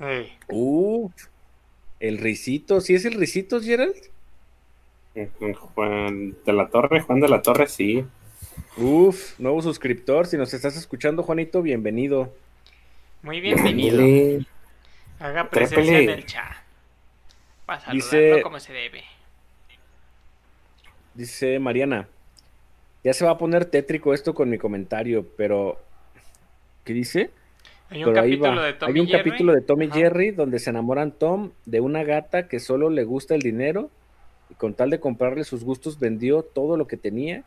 Ey, 0.00 0.32
Uf, 0.48 1.12
el 2.00 2.18
risito. 2.18 2.80
¿Sí 2.80 2.94
es 2.94 3.04
el 3.04 3.14
risito, 3.14 3.60
Gerald? 3.60 3.96
Juan 5.74 6.36
de 6.44 6.52
la 6.52 6.68
Torre, 6.68 7.00
Juan 7.00 7.20
de 7.20 7.28
la 7.28 7.40
Torre, 7.40 7.66
sí. 7.68 8.04
Uf, 8.76 9.38
nuevo 9.40 9.62
suscriptor. 9.62 10.26
Si 10.26 10.36
nos 10.36 10.52
estás 10.52 10.76
escuchando, 10.76 11.22
Juanito, 11.22 11.62
bienvenido. 11.62 12.34
muy 13.22 13.40
bienvenido. 13.40 13.96
Ándale. 13.98 14.46
Haga 15.18 15.48
Trépele. 15.48 15.76
presencia 15.76 15.98
en 16.00 16.10
el 16.10 16.26
chat. 16.26 16.52
Para 17.64 17.80
saludarlo 17.80 18.26
Dice- 18.34 18.42
como 18.42 18.60
se 18.60 18.72
debe. 18.74 19.02
Dice 21.14 21.58
Mariana. 21.58 22.06
Ya 23.02 23.14
se 23.14 23.24
va 23.24 23.30
a 23.32 23.38
poner 23.38 23.64
tétrico 23.64 24.12
esto 24.12 24.34
con 24.34 24.50
mi 24.50 24.58
comentario, 24.58 25.26
pero. 25.36 25.80
¿Qué 26.86 26.94
dice? 26.94 27.30
Hay 27.90 28.02
un 28.02 28.12
Pero 28.14 28.24
ahí 28.24 28.30
capítulo 28.38 28.60
va. 28.62 28.66
de 28.66 28.72
Tom 28.72 28.88
Hay 28.88 28.96
y 28.96 29.00
un 29.00 29.06
Jerry. 29.06 29.18
capítulo 29.30 29.52
de 29.52 29.60
Tom 29.60 29.82
y 29.82 29.86
Ajá. 29.86 29.94
Jerry 29.94 30.30
donde 30.30 30.58
se 30.58 30.70
enamoran 30.70 31.12
Tom 31.12 31.50
de 31.66 31.80
una 31.80 32.02
gata 32.04 32.48
que 32.48 32.58
solo 32.60 32.88
le 32.88 33.04
gusta 33.04 33.34
el 33.34 33.42
dinero 33.42 33.90
y 34.48 34.54
con 34.54 34.72
tal 34.74 34.88
de 34.90 34.98
comprarle 35.00 35.44
sus 35.44 35.62
gustos 35.64 35.98
vendió 35.98 36.42
todo 36.42 36.76
lo 36.78 36.86
que 36.86 36.96
tenía 36.96 37.44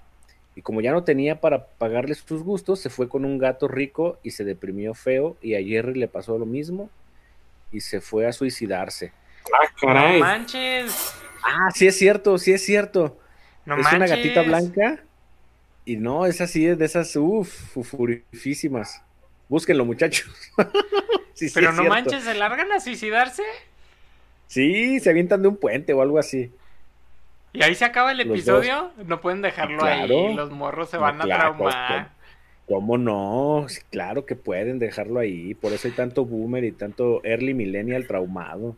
y 0.55 0.61
como 0.61 0.81
ya 0.81 0.91
no 0.91 1.03
tenía 1.03 1.39
para 1.41 1.65
pagarle 1.67 2.15
sus 2.15 2.43
gustos 2.43 2.79
se 2.79 2.89
fue 2.89 3.07
con 3.09 3.25
un 3.25 3.37
gato 3.37 3.67
rico 3.67 4.19
y 4.23 4.31
se 4.31 4.43
deprimió 4.43 4.93
feo 4.93 5.35
y 5.41 5.55
a 5.55 5.63
Jerry 5.63 5.93
le 5.97 6.07
pasó 6.07 6.37
lo 6.37 6.45
mismo 6.45 6.89
y 7.71 7.81
se 7.81 8.01
fue 8.01 8.27
a 8.27 8.33
suicidarse. 8.33 9.11
Ah, 9.53 9.67
No 9.81 9.87
caray. 9.87 10.19
manches. 10.19 11.13
Ah, 11.43 11.69
sí 11.73 11.87
es 11.87 11.97
cierto, 11.97 12.37
sí 12.37 12.51
es 12.51 12.63
cierto. 12.65 13.17
No 13.65 13.75
es 13.75 13.83
manches. 13.83 13.97
una 13.97 14.07
gatita 14.07 14.41
blanca 14.41 15.03
y 15.85 15.95
no, 15.97 16.25
es 16.25 16.41
así, 16.41 16.65
es 16.67 16.77
de 16.77 16.85
esas, 16.85 17.15
uff, 17.15 17.77
furifísimas. 17.83 19.01
Búsquenlo, 19.49 19.85
muchachos. 19.85 20.29
Sí, 21.33 21.49
Pero 21.53 21.71
no 21.71 21.85
manches, 21.85 22.25
¿se 22.25 22.33
largan 22.33 22.69
a 22.73 22.81
suicidarse? 22.81 23.43
Sí, 24.47 24.99
se 24.99 25.09
avientan 25.09 25.41
de 25.41 25.47
un 25.47 25.57
puente 25.57 25.93
o 25.93 26.01
algo 26.01 26.19
así. 26.19 26.51
¿Y 27.53 27.63
ahí 27.63 27.75
se 27.75 27.85
acaba 27.85 28.11
el 28.11 28.21
Los 28.25 28.27
episodio? 28.27 28.91
No 29.05 29.21
pueden 29.21 29.41
dejarlo 29.41 29.83
ahí. 29.85 30.05
Claro. 30.05 30.33
Los 30.33 30.51
morros 30.51 30.89
se 30.89 30.99
No, 30.99 31.03
van 31.03 31.21
a 31.21 31.25
claro, 31.25 31.55
traumar. 31.55 32.11
¿Cómo 32.67 32.97
no? 32.97 33.65
Sí, 33.67 33.81
claro 33.89 34.25
que 34.25 34.35
pueden 34.35 34.79
dejarlo 34.79 35.19
ahí. 35.19 35.55
Por 35.55 35.73
eso 35.73 35.87
hay 35.87 35.93
tanto 35.93 36.25
boomer 36.25 36.63
y 36.63 36.71
tanto 36.71 37.21
early 37.23 37.53
millennial 37.53 38.07
traumado. 38.07 38.77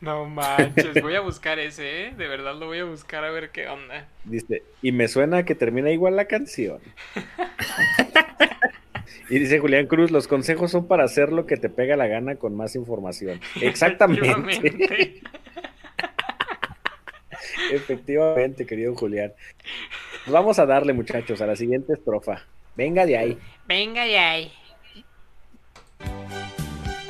No 0.00 0.26
manches, 0.26 1.00
voy 1.02 1.16
a 1.16 1.20
buscar 1.20 1.58
ese, 1.58 2.06
¿eh? 2.06 2.14
De 2.16 2.28
verdad 2.28 2.54
lo 2.54 2.66
voy 2.66 2.78
a 2.78 2.84
buscar 2.84 3.24
a 3.24 3.30
ver 3.30 3.50
qué 3.50 3.66
onda. 3.68 4.06
Dice, 4.24 4.62
y 4.82 4.92
me 4.92 5.08
suena 5.08 5.44
que 5.44 5.54
termina 5.54 5.90
igual 5.90 6.16
la 6.16 6.26
canción. 6.26 6.80
y 9.28 9.38
dice 9.38 9.58
Julián 9.58 9.86
Cruz, 9.86 10.10
los 10.10 10.28
consejos 10.28 10.70
son 10.70 10.86
para 10.86 11.04
hacer 11.04 11.32
lo 11.32 11.46
que 11.46 11.56
te 11.56 11.68
pega 11.68 11.96
la 11.96 12.06
gana 12.06 12.36
con 12.36 12.54
más 12.54 12.76
información. 12.76 13.40
Exactamente. 13.60 14.28
Efectivamente. 14.28 15.22
Efectivamente, 17.72 18.66
querido 18.66 18.94
Julián. 18.94 19.32
Pues 20.24 20.32
vamos 20.32 20.58
a 20.58 20.66
darle, 20.66 20.92
muchachos, 20.92 21.40
a 21.40 21.46
la 21.46 21.56
siguiente 21.56 21.94
estrofa. 21.94 22.44
Venga 22.76 23.06
de 23.06 23.16
ahí. 23.16 23.38
Venga 23.66 24.04
de 24.04 24.18
ahí. 24.18 24.52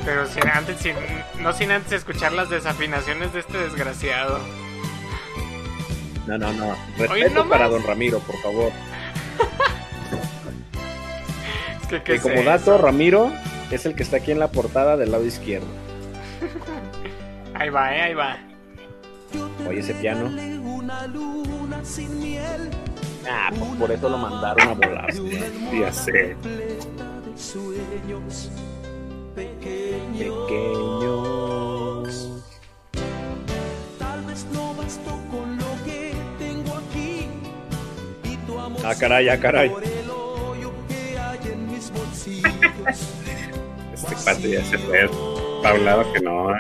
Pero 0.05 0.27
sin 0.27 0.47
antes, 0.49 0.79
sin, 0.79 0.95
no 1.41 1.53
sin 1.53 1.71
antes 1.71 1.93
escuchar 1.93 2.33
las 2.33 2.51
desafinaciones 2.51 3.33
de 3.33 3.41
este 3.41 3.59
desgraciado. 3.59 4.39
No, 6.27 6.39
no, 6.39 6.53
no. 6.53 6.77
Respeto 6.99 7.49
para 7.49 7.69
don 7.69 7.83
Ramiro, 7.83 8.19
por 8.21 8.37
favor. 8.41 8.73
Que, 11.95 12.03
¿qué 12.03 12.05
Que 12.05 12.15
es 12.17 12.23
como 12.23 12.35
eso? 12.35 12.45
dato, 12.45 12.79
Ramiro 12.79 13.31
es 13.71 13.87
el 13.87 13.95
que 13.95 14.03
está 14.03 14.17
aquí 14.19 14.31
en 14.33 14.39
la 14.39 14.49
portada 14.49 14.97
del 14.97 15.11
lado 15.13 15.25
izquierdo. 15.25 15.67
Ahí 17.55 17.71
va, 17.71 17.95
¿eh? 17.97 18.01
Ahí 18.03 18.15
va. 18.15 18.37
Oye, 19.69 19.81
ese 19.81 19.95
piano. 19.95 20.31
Ah, 23.29 23.51
pues 23.57 23.71
por 23.79 23.91
eso 23.93 24.09
lo 24.09 24.19
mandaron 24.19 24.69
a 24.69 24.75
volar. 24.75 25.15
Ya 25.73 25.93
sé. 25.93 26.37
Pequeños. 30.95 32.31
Tal 33.99 34.25
vez 34.25 34.47
no 34.53 34.75
bastó 34.75 35.11
con 35.31 35.57
lo 35.57 35.85
que 35.85 36.13
tengo 36.39 36.77
aquí 36.77 37.27
y 38.25 38.37
tu 38.47 38.59
amor 38.59 38.81
Ah, 38.85 38.95
caray, 38.99 39.29
ah, 39.29 39.39
caray. 39.41 39.73
Este 42.27 44.15
cuate 44.25 44.51
ya 44.51 44.65
se 44.65 44.79
fue. 44.79 45.09
Hablado 45.65 46.13
que 46.13 46.21
no. 46.21 46.55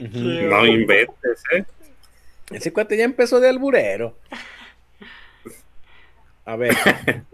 No 0.00 0.66
inventes, 0.66 1.42
¿eh? 1.52 1.64
Ese 2.50 2.72
cuate 2.72 2.96
ya 2.96 3.04
empezó 3.04 3.40
de 3.40 3.48
alburero. 3.48 4.16
A 6.44 6.56
ver. 6.56 6.74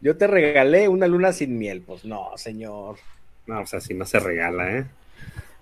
Yo 0.00 0.16
te 0.16 0.26
regalé 0.26 0.88
una 0.88 1.06
luna 1.06 1.32
sin 1.32 1.58
miel. 1.58 1.82
Pues 1.82 2.04
no, 2.04 2.36
señor. 2.36 2.96
No, 3.46 3.60
o 3.60 3.66
sea, 3.66 3.80
si 3.80 3.94
no 3.94 4.04
se 4.04 4.18
regala, 4.18 4.78
¿eh? 4.78 4.84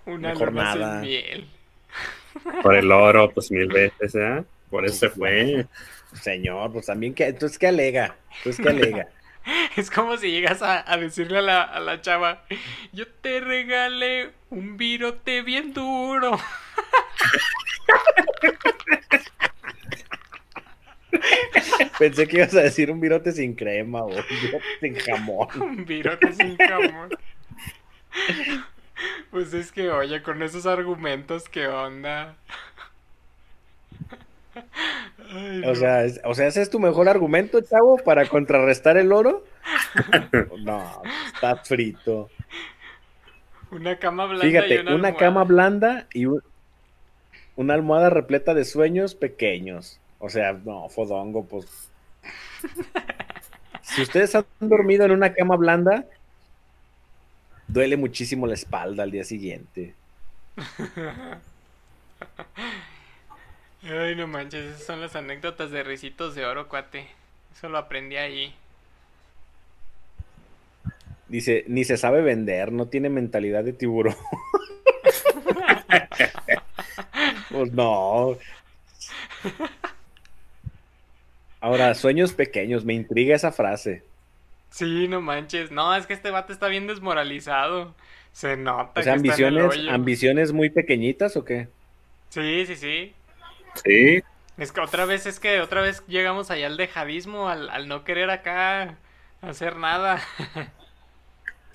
Una 0.07 0.31
Mejor 0.31 0.53
luna 0.53 1.01
sin 1.01 1.01
miel. 1.03 1.49
Por 2.63 2.75
el 2.75 2.91
oro, 2.91 3.31
pues 3.31 3.51
mil 3.51 3.67
veces, 3.67 4.15
¿eh? 4.15 4.43
Por 4.71 4.87
eso 4.87 4.97
se 4.97 5.11
fue. 5.11 5.67
Señor, 6.23 6.73
pues 6.73 6.87
también 6.87 7.13
que, 7.13 7.27
entonces 7.27 7.59
qué 7.59 7.69
alega, 7.69 8.17
entonces 8.39 8.65
qué 8.65 8.71
alega. 8.71 9.09
Es 9.77 9.91
como 9.91 10.17
si 10.17 10.31
llegas 10.31 10.63
a, 10.63 10.91
a 10.91 10.97
decirle 10.97 11.39
a 11.39 11.43
la, 11.43 11.63
a 11.63 11.81
la 11.81 12.01
chava, 12.01 12.45
yo 12.93 13.07
te 13.07 13.41
regalé 13.41 14.31
un 14.51 14.77
virote 14.77 15.43
bien 15.43 15.73
duro. 15.73 16.39
Pensé 21.99 22.27
que 22.27 22.37
ibas 22.39 22.55
a 22.55 22.63
decir 22.63 22.91
un 22.91 23.01
virote 23.01 23.33
sin 23.33 23.55
crema 23.55 24.03
o 24.03 24.09
un 24.09 24.25
virote 24.41 24.65
sin 24.81 24.95
jamón. 24.97 25.49
Un 25.61 25.85
virote 25.85 26.33
sin 26.33 26.57
jamón. 26.57 27.11
Pues 29.31 29.55
es 29.55 29.73
que, 29.73 29.91
oye, 29.91 30.23
con 30.23 30.43
esos 30.43 30.67
argumentos, 30.67 31.49
¿qué 31.49 31.69
onda? 31.69 32.37
Ay, 35.33 35.61
no. 35.65 35.71
O 35.71 35.75
sea, 35.75 36.05
es- 36.05 36.21
o 36.25 36.35
sea, 36.35 36.47
ese 36.49 36.63
es 36.63 36.71
tu 36.71 36.81
mejor 36.81 37.09
argumento, 37.09 37.61
chavo, 37.61 37.99
para 37.99 38.27
contrarrestar 38.27 38.97
el 38.97 39.13
oro. 39.13 39.45
No, 40.65 41.03
está 41.33 41.57
frito. 41.57 42.29
una 43.71 43.99
cama 43.99 44.27
blanda 44.27 44.47
y 44.47 44.51
Fíjate, 44.51 44.95
una, 44.95 45.15
cama 45.17 45.45
blanda 45.45 46.07
y 46.13 46.27
un- 46.27 46.43
una 47.57 47.75
almohada 47.75 48.11
repleta 48.11 48.55
de 48.55 48.65
sueños 48.65 49.15
pequeños. 49.15 49.99
O 50.19 50.29
sea, 50.29 50.53
no, 50.53 50.89
fodongo, 50.89 51.45
pues. 51.45 51.67
Si 53.83 54.03
ustedes 54.03 54.33
han 54.37 54.45
dormido 54.61 55.05
en 55.05 55.11
una 55.11 55.33
cama 55.33 55.57
blanda, 55.57 56.05
duele 57.67 57.97
muchísimo 57.97 58.47
la 58.47 58.55
espalda 58.55 59.03
al 59.03 59.11
día 59.11 59.25
siguiente. 59.25 59.95
Ay, 63.83 64.15
no 64.17 64.27
manches, 64.27 64.65
esas 64.65 64.87
son 64.87 65.01
las 65.03 65.15
anécdotas 65.17 65.71
de 65.71 65.83
risitos 65.83 66.35
de 66.35 66.47
oro, 66.47 66.67
cuate. 66.69 67.09
Eso 67.53 67.69
lo 67.69 67.77
aprendí 67.79 68.17
ahí. 68.17 68.55
Dice, 71.29 71.65
ni 71.69 71.85
se 71.85 71.97
sabe 71.97 72.23
vender, 72.23 72.73
no 72.73 72.89
tiene 72.89 73.09
mentalidad 73.09 73.65
de 73.65 73.73
tiburón. 73.73 74.17
pues 77.51 77.73
no. 77.73 78.37
Ahora, 81.61 81.95
sueños 81.95 82.33
pequeños, 82.35 82.85
me 82.85 82.93
intriga 82.95 83.35
esa 83.35 83.53
frase. 83.53 84.03
Sí, 84.71 85.09
no 85.09 85.21
manches. 85.21 85.71
No, 85.71 85.95
es 85.95 86.07
que 86.07 86.15
este 86.15 86.31
vato 86.31 86.53
está 86.53 86.69
bien 86.69 86.87
desmoralizado. 86.87 87.95
Se 88.33 88.57
nota 88.57 89.01
O 89.01 89.03
sea, 89.03 89.13
que 89.13 89.17
está 89.17 89.35
en 89.35 89.49
el 89.49 89.59
ambiciones, 89.59 89.59
hoyo. 89.59 89.89
ambiciones 89.89 90.53
muy 90.53 90.71
pequeñitas 90.71 91.37
o 91.37 91.45
qué? 91.45 91.69
Sí, 92.31 92.65
sí, 92.67 92.77
sí. 92.77 93.15
Sí, 93.75 94.23
Es 94.57 94.73
que 94.73 94.81
otra 94.81 95.07
vez, 95.07 95.27
es 95.27 95.41
que 95.41 95.61
otra 95.61 95.81
vez 95.83 96.05
llegamos 96.07 96.51
allá 96.51 96.67
al 96.67 96.77
dejadismo, 96.77 97.49
al, 97.49 97.71
al 97.71 97.89
no 97.89 98.05
querer 98.05 98.31
acá 98.31 98.99
hacer 99.41 99.77
nada. 99.77 100.21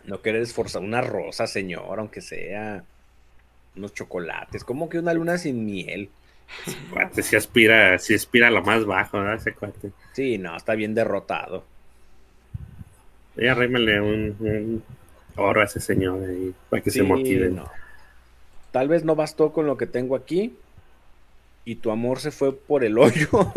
No 0.04 0.22
querer 0.22 0.42
esforzar 0.44 0.82
una 0.84 1.02
rosa, 1.02 1.48
señor, 1.48 2.00
aunque 2.00 2.22
sea 2.22 2.86
unos 3.76 3.94
chocolates, 3.94 4.64
como 4.66 4.90
que 4.90 5.00
una 5.00 5.14
luna 5.14 5.38
sin 5.38 5.66
miel. 5.66 6.16
cuate, 6.90 7.24
si 7.24 7.36
aspira, 7.36 8.00
si 8.00 8.16
aspira 8.16 8.48
a 8.48 8.52
lo 8.52 8.64
más 8.64 8.86
bajo, 8.86 9.20
¿verdad? 9.20 9.36
Ese 9.36 9.56
cuate. 9.56 9.94
Sí, 10.14 10.38
no, 10.40 10.56
está 10.58 10.74
bien 10.76 10.96
derrotado. 10.96 11.70
Y 13.38 13.48
arrímele 13.48 14.02
un, 14.02 14.36
un 14.40 14.84
oro 15.36 15.62
a 15.62 15.66
ese 15.66 15.80
señor 15.80 16.24
ahí, 16.30 16.54
para 16.70 16.82
que 16.84 16.90
Sí, 16.90 16.92
se 16.92 17.04
motive. 17.04 17.50
no. 17.50 17.70
Tal 18.72 18.88
vez 18.88 19.04
no 19.04 19.16
bastó 19.16 19.52
con 19.54 19.66
lo 19.68 19.78
que 19.78 19.88
tengo 19.88 20.16
aquí 20.16 20.60
y 21.66 21.76
tu 21.76 21.92
amor 21.92 22.20
se 22.20 22.32
fue 22.32 22.56
por 22.56 22.84
el 22.84 22.98
hoyo 22.98 23.28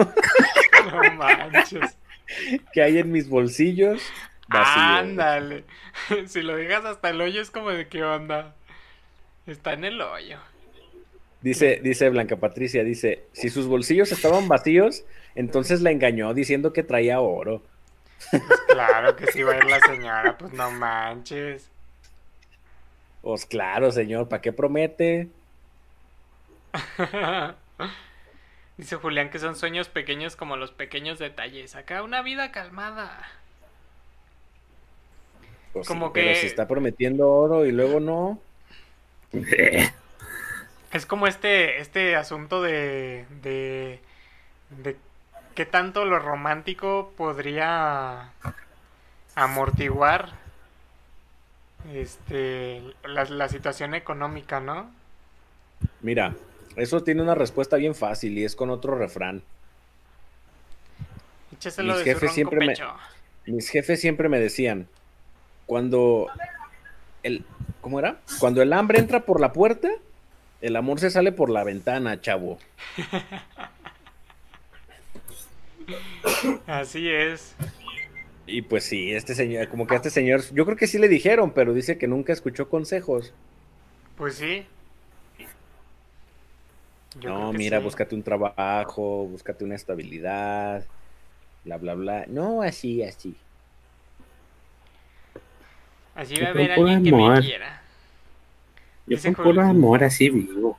No 0.90 1.14
manches. 1.14 1.96
que 2.72 2.82
hay 2.82 2.98
en 2.98 3.12
mis 3.12 3.28
bolsillos. 3.28 4.02
vacíos. 4.48 4.76
Ándale. 4.76 5.64
Si 6.26 6.42
lo 6.42 6.56
dejas 6.56 6.84
hasta 6.84 7.10
el 7.10 7.20
hoyo 7.20 7.40
es 7.42 7.50
como 7.50 7.70
de 7.70 7.86
qué 7.88 8.02
onda. 8.02 8.54
Está 9.46 9.72
en 9.74 9.84
el 9.84 10.00
hoyo. 10.00 10.38
Dice, 11.40 11.80
dice 11.82 12.08
Blanca 12.10 12.36
Patricia, 12.36 12.82
dice, 12.82 13.24
si 13.32 13.48
sus 13.48 13.66
bolsillos 13.66 14.10
estaban 14.10 14.48
vacíos, 14.48 15.04
entonces 15.36 15.80
la 15.82 15.90
engañó 15.92 16.34
diciendo 16.34 16.72
que 16.72 16.82
traía 16.82 17.20
oro. 17.20 17.62
Pues 18.30 18.42
claro 18.68 19.14
que 19.14 19.26
sí 19.30 19.42
va 19.44 19.52
a 19.52 19.58
ir 19.58 19.64
la 19.66 19.78
señora, 19.80 20.36
pues 20.36 20.52
no 20.52 20.70
manches. 20.72 21.70
Pues 23.22 23.46
claro, 23.46 23.92
señor, 23.92 24.28
¿para 24.28 24.42
qué 24.42 24.52
promete? 24.52 25.28
Dice 28.76 28.96
Julián 28.96 29.30
que 29.30 29.38
son 29.40 29.56
sueños 29.56 29.88
pequeños 29.88 30.36
como 30.36 30.56
los 30.56 30.70
pequeños 30.72 31.18
detalles. 31.18 31.74
Acá 31.74 32.02
una 32.02 32.22
vida 32.22 32.52
calmada. 32.52 33.28
Pues 35.72 35.86
sí, 35.86 35.92
Como 35.92 36.12
pero 36.12 36.30
que- 36.30 36.34
si 36.34 36.46
está 36.46 36.66
prometiendo 36.68 37.28
oro 37.30 37.66
y 37.66 37.72
luego 37.72 38.00
no. 38.00 38.40
Es 40.92 41.04
como 41.06 41.26
este, 41.26 41.80
este 41.80 42.16
asunto 42.16 42.62
de, 42.62 43.26
de, 43.42 44.00
de 44.70 44.96
qué 45.54 45.66
tanto 45.66 46.04
lo 46.06 46.18
romántico 46.18 47.12
podría 47.16 48.30
amortiguar 49.34 50.32
este 51.92 52.82
la, 53.04 53.24
la 53.24 53.48
situación 53.48 53.94
económica, 53.94 54.60
¿no? 54.60 54.90
Mira, 56.00 56.34
eso 56.78 57.02
tiene 57.02 57.22
una 57.22 57.34
respuesta 57.34 57.76
bien 57.76 57.94
fácil 57.94 58.38
y 58.38 58.44
es 58.44 58.56
con 58.56 58.70
otro 58.70 58.96
refrán. 58.96 59.42
Écheselo 61.52 61.94
Mis 61.94 62.04
de 62.04 62.12
jefes 62.12 62.32
siempre 62.32 62.66
me-. 62.66 62.74
Mis 63.46 63.68
jefes 63.68 64.00
siempre 64.00 64.28
me 64.28 64.38
decían, 64.38 64.88
cuando 65.66 66.28
el, 67.22 67.44
¿cómo 67.80 67.98
era? 67.98 68.20
Cuando 68.40 68.62
el 68.62 68.72
hambre 68.72 68.98
entra 68.98 69.24
por 69.24 69.40
la 69.40 69.52
puerta, 69.52 69.88
el 70.60 70.76
amor 70.76 71.00
se 71.00 71.10
sale 71.10 71.32
por 71.32 71.50
la 71.50 71.64
ventana, 71.64 72.20
chavo. 72.20 72.58
Así 76.66 77.08
es. 77.08 77.54
Y 78.46 78.62
pues 78.62 78.84
sí, 78.84 79.12
este 79.12 79.34
señor, 79.34 79.68
como 79.68 79.86
que 79.86 79.94
a 79.94 79.98
este 79.98 80.10
señor, 80.10 80.42
yo 80.52 80.64
creo 80.64 80.76
que 80.76 80.86
sí 80.86 80.98
le 80.98 81.08
dijeron, 81.08 81.52
pero 81.52 81.74
dice 81.74 81.98
que 81.98 82.08
nunca 82.08 82.32
escuchó 82.32 82.68
consejos. 82.68 83.34
Pues 84.16 84.36
sí. 84.36 84.66
Yo 87.20 87.30
no, 87.30 87.36
creo 87.36 87.52
que 87.52 87.58
mira, 87.58 87.78
sí. 87.78 87.84
búscate 87.84 88.14
un 88.14 88.22
trabajo, 88.22 89.26
búscate 89.26 89.64
una 89.64 89.74
estabilidad, 89.74 90.84
bla, 91.64 91.76
bla, 91.78 91.94
bla. 91.94 92.24
No, 92.28 92.62
así, 92.62 93.02
así. 93.02 93.34
Así 96.14 96.34
va 96.40 96.48
a 96.48 96.50
haber 96.50 96.72
alguien 96.72 97.04
que 97.04 97.12
me 97.12 97.40
quiera. 97.40 97.82
Yo 99.06 99.16
con 99.22 99.34
puro 99.34 99.62
amor 99.62 100.04
así 100.04 100.28
vivo. 100.28 100.78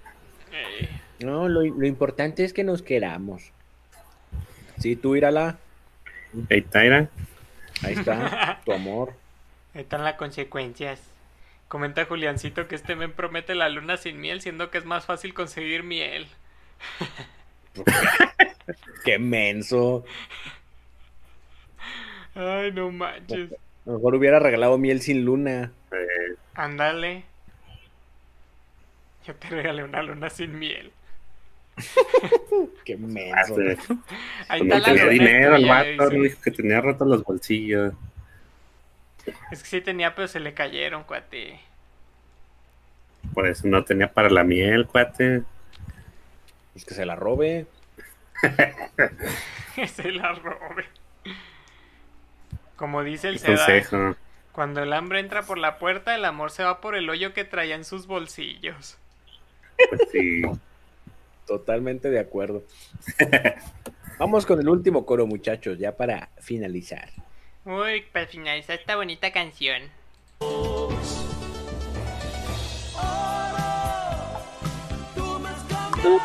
Eh, 0.51 0.89
No, 1.25 1.47
lo, 1.47 1.61
lo 1.61 1.87
importante 1.87 2.43
es 2.43 2.53
que 2.53 2.63
nos 2.63 2.81
queramos. 2.81 3.51
Sí, 4.77 4.95
tú 4.95 5.15
írala, 5.15 5.57
Hey, 6.47 6.61
Tyra, 6.61 7.09
ahí 7.81 7.93
está, 7.93 8.61
tu 8.63 8.71
amor. 8.71 9.13
ahí 9.73 9.81
están 9.81 10.03
las 10.03 10.15
consecuencias. 10.15 11.08
Comenta 11.69 12.03
Juliancito 12.05 12.67
que 12.67 12.75
este 12.75 12.95
men 12.95 13.13
promete 13.13 13.53
la 13.55 13.69
luna 13.69 13.95
sin 13.95 14.19
miel, 14.19 14.41
siendo 14.41 14.71
que 14.71 14.79
es 14.79 14.85
más 14.85 15.05
fácil 15.05 15.33
conseguir 15.35 15.83
miel. 15.83 16.27
Qué 19.05 19.19
menso. 19.19 20.03
Ay, 22.33 22.71
no 22.71 22.91
manches. 22.91 23.51
A 23.53 23.55
lo 23.91 23.93
Mejor 23.97 24.15
hubiera 24.15 24.39
regalado 24.39 24.77
miel 24.77 25.01
sin 25.01 25.23
luna. 25.23 25.71
Ándale. 26.55 27.23
Yo 29.27 29.35
te 29.35 29.49
regalé 29.49 29.83
una 29.83 30.01
luna 30.01 30.29
sin 30.29 30.57
miel. 30.57 30.91
Qué 32.83 32.97
menso. 32.97 33.53
hace- 33.53 33.77
Ahí 34.47 34.61
no 34.63 34.75
está 34.75 34.91
la 34.91 34.95
tenía 34.99 35.03
luna 35.05 35.11
dinero 35.11 35.55
el 35.55 35.65
vato, 35.67 36.41
que 36.43 36.51
tenía 36.51 36.81
rotos 36.81 37.07
los 37.07 37.23
bolsillos. 37.23 37.93
Es 39.51 39.63
que 39.63 39.69
sí 39.69 39.81
tenía, 39.81 40.15
pero 40.15 40.27
se 40.27 40.39
le 40.39 40.53
cayeron, 40.53 41.03
cuate. 41.03 41.59
Por 43.33 43.47
eso 43.47 43.67
no 43.67 43.83
tenía 43.83 44.11
para 44.11 44.29
la 44.29 44.43
miel, 44.43 44.87
cuate. 44.87 45.43
Pues 46.73 46.85
que 46.85 46.93
se 46.93 47.05
la 47.05 47.15
robe. 47.15 47.67
Que 49.75 49.87
se 49.87 50.11
la 50.11 50.33
robe. 50.33 50.85
Como 52.75 53.03
dice 53.03 53.29
el 53.29 53.41
consejo. 53.41 54.15
cuando 54.51 54.81
el 54.83 54.91
hambre 54.91 55.19
entra 55.19 55.43
por 55.43 55.57
la 55.57 55.77
puerta, 55.77 56.15
el 56.15 56.25
amor 56.25 56.51
se 56.51 56.63
va 56.63 56.81
por 56.81 56.95
el 56.95 57.09
hoyo 57.09 57.33
que 57.33 57.45
traía 57.45 57.75
en 57.75 57.85
sus 57.85 58.07
bolsillos. 58.07 58.97
Pues 59.89 60.01
sí. 60.11 60.41
Totalmente 61.47 62.09
de 62.09 62.19
acuerdo. 62.19 62.63
Vamos 64.19 64.45
con 64.45 64.59
el 64.59 64.67
último 64.67 65.05
coro, 65.05 65.25
muchachos, 65.25 65.79
ya 65.79 65.95
para 65.95 66.29
finalizar. 66.39 67.09
Uy, 67.69 68.01
para 68.11 68.25
finalizar 68.25 68.79
esta 68.79 68.95
bonita 68.95 69.31
canción. 69.31 69.83
Tú 76.01 76.19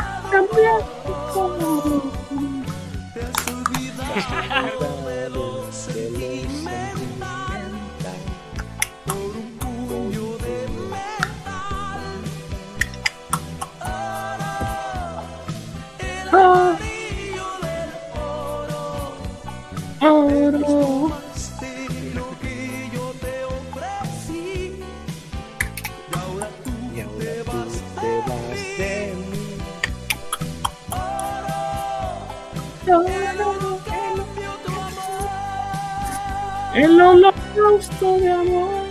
El 36.75 37.01
holocausto 37.01 38.19
de 38.19 38.33
amor. 38.33 38.85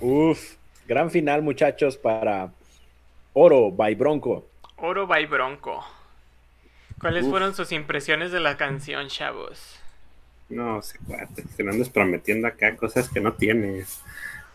Uf, 0.00 0.54
gran 0.86 1.10
final, 1.10 1.42
muchachos, 1.42 1.96
para 1.96 2.52
Oro 3.32 3.72
by 3.72 3.94
Bronco. 3.96 4.46
Oro 4.76 5.06
by 5.06 5.26
Bronco. 5.26 5.84
¿Cuáles 7.00 7.24
Uf. 7.24 7.30
fueron 7.30 7.54
sus 7.54 7.72
impresiones 7.72 8.30
de 8.30 8.40
la 8.40 8.56
canción, 8.56 9.08
chavos? 9.08 9.78
No, 10.48 10.80
se 10.82 10.98
cuate. 10.98 11.44
Se 11.56 11.64
me 11.64 11.72
andas 11.72 11.88
prometiendo 11.90 12.46
acá 12.46 12.76
cosas 12.76 13.08
que 13.08 13.20
no 13.20 13.32
tienes. 13.32 14.00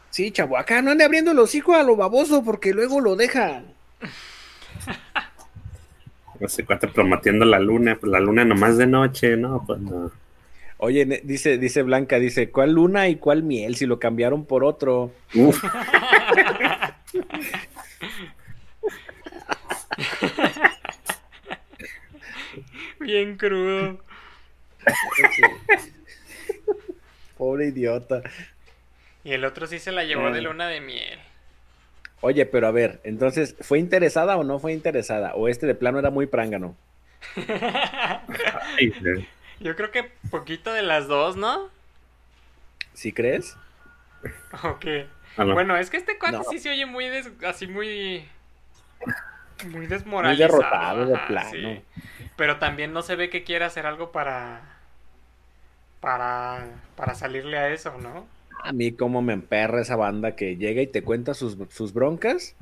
Sí, 0.09 0.31
chavo, 0.31 0.57
acá 0.57 0.81
no 0.81 0.91
ande 0.91 1.03
abriendo 1.03 1.33
los 1.33 1.53
hijos 1.55 1.75
a 1.75 1.83
lo 1.83 1.95
baboso 1.95 2.43
porque 2.43 2.73
luego 2.73 3.01
lo 3.01 3.15
dejan. 3.15 3.65
No 6.43 6.49
sé 6.49 6.65
cuate 6.65 6.89
prometiendo 6.89 7.45
la 7.45 7.57
luna. 7.57 7.95
Pues 7.97 8.11
la 8.11 8.19
luna 8.19 8.43
nomás 8.43 8.77
de 8.77 8.85
noche, 8.85 9.37
¿no? 9.37 9.63
Pues 9.65 9.79
no. 9.79 10.11
Oye, 10.75 11.05
dice, 11.23 11.57
dice 11.57 11.83
Blanca, 11.83 12.19
dice, 12.19 12.49
¿cuál 12.51 12.73
luna 12.73 13.07
y 13.07 13.15
cuál 13.15 13.43
miel 13.43 13.77
si 13.77 13.85
lo 13.85 13.97
cambiaron 13.97 14.43
por 14.45 14.65
otro? 14.65 15.13
Uf, 15.35 15.63
Bien 22.99 23.37
crudo. 23.37 23.99
Pobre 27.37 27.67
idiota. 27.67 28.21
Y 29.23 29.31
el 29.33 29.45
otro 29.45 29.67
sí 29.67 29.79
se 29.79 29.91
la 29.91 30.03
llevó 30.03 30.31
de 30.31 30.39
Ah. 30.39 30.43
luna 30.43 30.67
de 30.67 30.81
miel. 30.81 31.19
Oye, 32.23 32.45
pero 32.45 32.67
a 32.67 32.71
ver, 32.71 33.01
entonces, 33.03 33.55
¿fue 33.61 33.79
interesada 33.79 34.37
o 34.37 34.43
no 34.43 34.57
fue 34.57 34.73
interesada? 34.73 35.35
¿O 35.35 35.47
este 35.49 35.67
de 35.67 35.75
plano 35.75 35.99
era 35.99 36.09
muy 36.09 36.25
prángano? 36.25 36.75
ay, 38.77 38.93
Yo 39.59 39.75
creo 39.75 39.91
que 39.91 40.11
poquito 40.31 40.73
de 40.73 40.81
las 40.81 41.07
dos, 41.07 41.35
¿no? 41.37 41.69
¿Sí 42.93 43.11
crees? 43.11 43.55
¿O 44.63 44.79
qué? 44.79 45.07
a 45.37 45.43
lo- 45.43 45.53
Bueno, 45.53 45.77
es 45.77 45.89
que 45.89 45.97
este 45.97 46.17
cuate 46.17 46.37
No. 46.37 46.43
sí 46.43 46.59
se 46.59 46.69
oye 46.69 46.85
muy 46.85 47.09
des- 47.09 47.31
así 47.45 47.67
muy 47.67 48.25
muy 49.65 49.71
Muy 49.73 49.87
desmoralizado. 49.87 50.35
derrotado 50.35 51.05
de 51.05 51.17
plano. 51.27 51.49
sí. 51.51 51.83
Pero 52.35 52.57
también 52.59 52.93
no 52.93 53.01
se 53.01 53.15
ve 53.15 53.29
que 53.29 53.43
quiera 53.43 53.67
hacer 53.67 53.85
algo 53.85 54.11
para 54.11 54.61
para 55.99 56.67
para 56.95 57.15
salirle 57.15 57.57
a 57.57 57.69
eso, 57.69 57.97
¿no? 57.97 58.27
A 58.63 58.73
mí 58.73 58.93
como 58.93 59.21
me 59.21 59.33
emperra 59.33 59.81
esa 59.81 59.95
banda 59.95 60.35
que 60.35 60.55
llega 60.55 60.81
y 60.81 60.87
te 60.87 61.03
cuenta 61.03 61.33
sus, 61.33 61.57
sus 61.69 61.93
broncas 61.93 62.55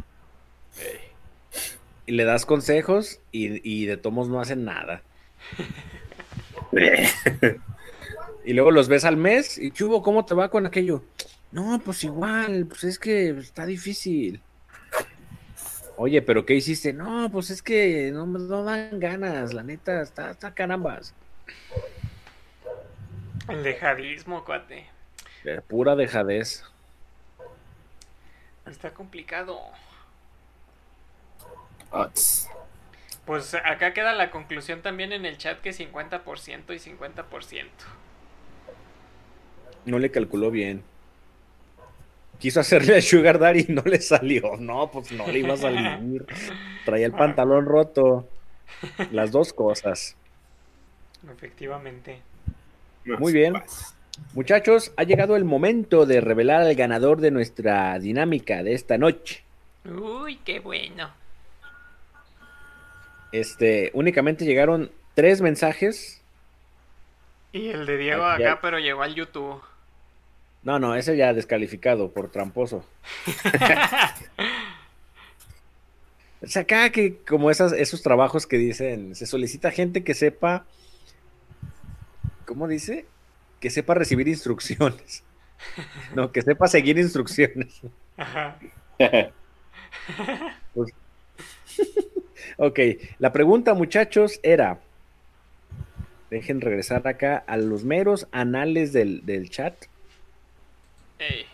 y 2.06 2.12
le 2.14 2.26
das 2.26 2.46
consejos 2.46 3.20
y, 3.32 3.62
y 3.70 3.86
de 3.86 3.98
tomos 3.98 4.28
no 4.30 4.40
hacen 4.42 4.66
nada. 4.66 5.04
Y 8.44 8.54
luego 8.54 8.72
los 8.72 8.88
ves 8.88 9.06
al 9.06 9.18
mes 9.18 9.58
y 9.58 9.72
chubo, 9.72 10.02
¿cómo 10.02 10.26
te 10.26 10.34
va 10.34 10.50
con 10.50 10.66
aquello? 10.66 11.04
No, 11.52 11.80
pues 11.84 12.04
igual, 12.04 12.66
pues 12.66 12.84
es 12.86 12.98
que 12.98 13.30
está 13.30 13.66
difícil. 13.66 14.42
Oye, 15.98 16.22
pero 16.22 16.46
¿qué 16.46 16.56
hiciste? 16.56 16.94
No, 16.94 17.30
pues 17.32 17.52
es 17.52 17.62
que 17.62 18.10
no, 18.12 18.26
no 18.26 18.64
dan 18.64 19.00
ganas, 19.00 19.54
la 19.54 19.62
neta, 19.62 20.02
está, 20.02 20.32
está 20.32 20.54
carambas. 20.56 21.14
El 23.48 23.64
dejadismo, 23.64 24.44
cuate. 24.44 24.88
Eh, 25.46 25.62
Pura 25.68 25.96
dejadez. 25.96 26.64
Está 28.66 28.94
complicado. 28.94 29.60
Ots. 31.92 32.50
Pues 33.26 33.54
acá 33.54 33.94
queda 33.94 34.14
la 34.14 34.32
conclusión 34.32 34.82
también 34.82 35.12
en 35.12 35.26
el 35.26 35.38
chat 35.38 35.60
que 35.62 35.72
50% 35.72 36.74
y 36.74 36.80
50%. 36.80 37.66
No 39.86 40.00
le 40.00 40.12
calculó 40.12 40.52
bien. 40.52 40.84
Quiso 42.40 42.60
hacerle 42.60 42.98
a 42.98 43.02
Sugar 43.02 43.38
Daddy 43.38 43.66
y 43.70 43.72
no 43.72 43.84
le 43.84 44.02
salió. 44.02 44.58
No, 44.58 44.90
pues 44.90 45.12
no 45.12 45.28
le 45.28 45.40
iba 45.40 45.54
a 45.54 45.58
salir. 45.58 46.26
Traía 46.86 47.06
el 47.06 47.14
pantalón 47.14 47.66
roto. 47.66 48.28
Las 49.12 49.32
dos 49.32 49.54
cosas. 49.54 50.16
Efectivamente. 51.32 52.22
Muy 53.06 53.32
bien. 53.32 53.54
Muchachos, 54.34 54.94
ha 54.96 55.04
llegado 55.04 55.36
el 55.36 55.44
momento 55.44 56.06
de 56.06 56.22
revelar 56.22 56.62
al 56.62 56.76
ganador 56.76 57.20
de 57.20 57.32
nuestra 57.32 58.00
dinámica 58.00 58.64
de 58.64 58.74
esta 58.74 58.98
noche. 58.98 59.44
Uy, 59.86 60.38
qué 60.46 60.60
bueno. 60.60 61.12
Este, 63.32 63.92
únicamente 63.94 64.46
llegaron 64.46 64.92
tres 65.16 65.42
mensajes. 65.42 66.22
Y 67.52 67.70
el 67.70 67.86
de 67.86 67.98
Diego 67.98 68.24
acá, 68.24 68.60
pero 68.62 68.80
llegó 68.80 69.02
al 69.02 69.16
YouTube. 69.16 69.62
No, 70.64 70.80
no, 70.80 70.96
ese 70.96 71.18
ya 71.18 71.34
descalificado 71.34 72.12
por 72.12 72.30
tramposo. 72.32 72.86
Es 76.42 76.58
acá 76.58 76.90
que 76.90 77.18
como 77.18 77.52
esas, 77.52 77.72
esos 77.72 78.02
trabajos 78.02 78.48
que 78.48 78.58
dicen, 78.58 79.14
se 79.14 79.28
solicita 79.28 79.70
gente 79.70 80.04
que 80.04 80.16
sepa, 80.16 80.66
¿cómo 82.46 82.68
dice? 82.68 83.06
Que 83.62 83.70
sepa 83.70 83.94
recibir 83.94 84.28
instrucciones. 84.28 85.24
No, 86.16 86.32
que 86.32 86.42
sepa 86.42 86.68
seguir 86.68 86.98
instrucciones. 86.98 87.82
Ajá. 88.18 88.58
Ok, 92.58 92.80
la 93.20 93.32
pregunta 93.32 93.74
muchachos 93.74 94.40
era, 94.44 94.80
dejen 96.30 96.62
regresar 96.62 97.08
acá 97.08 97.44
a 97.48 97.58
los 97.58 97.84
meros 97.84 98.28
anales 98.32 98.94
del, 98.94 99.26
del 99.26 99.50
chat. 99.50 99.74
Ey. 101.18 101.46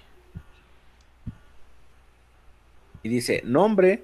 Y 3.04 3.10
dice, 3.10 3.42
nombre, 3.46 4.04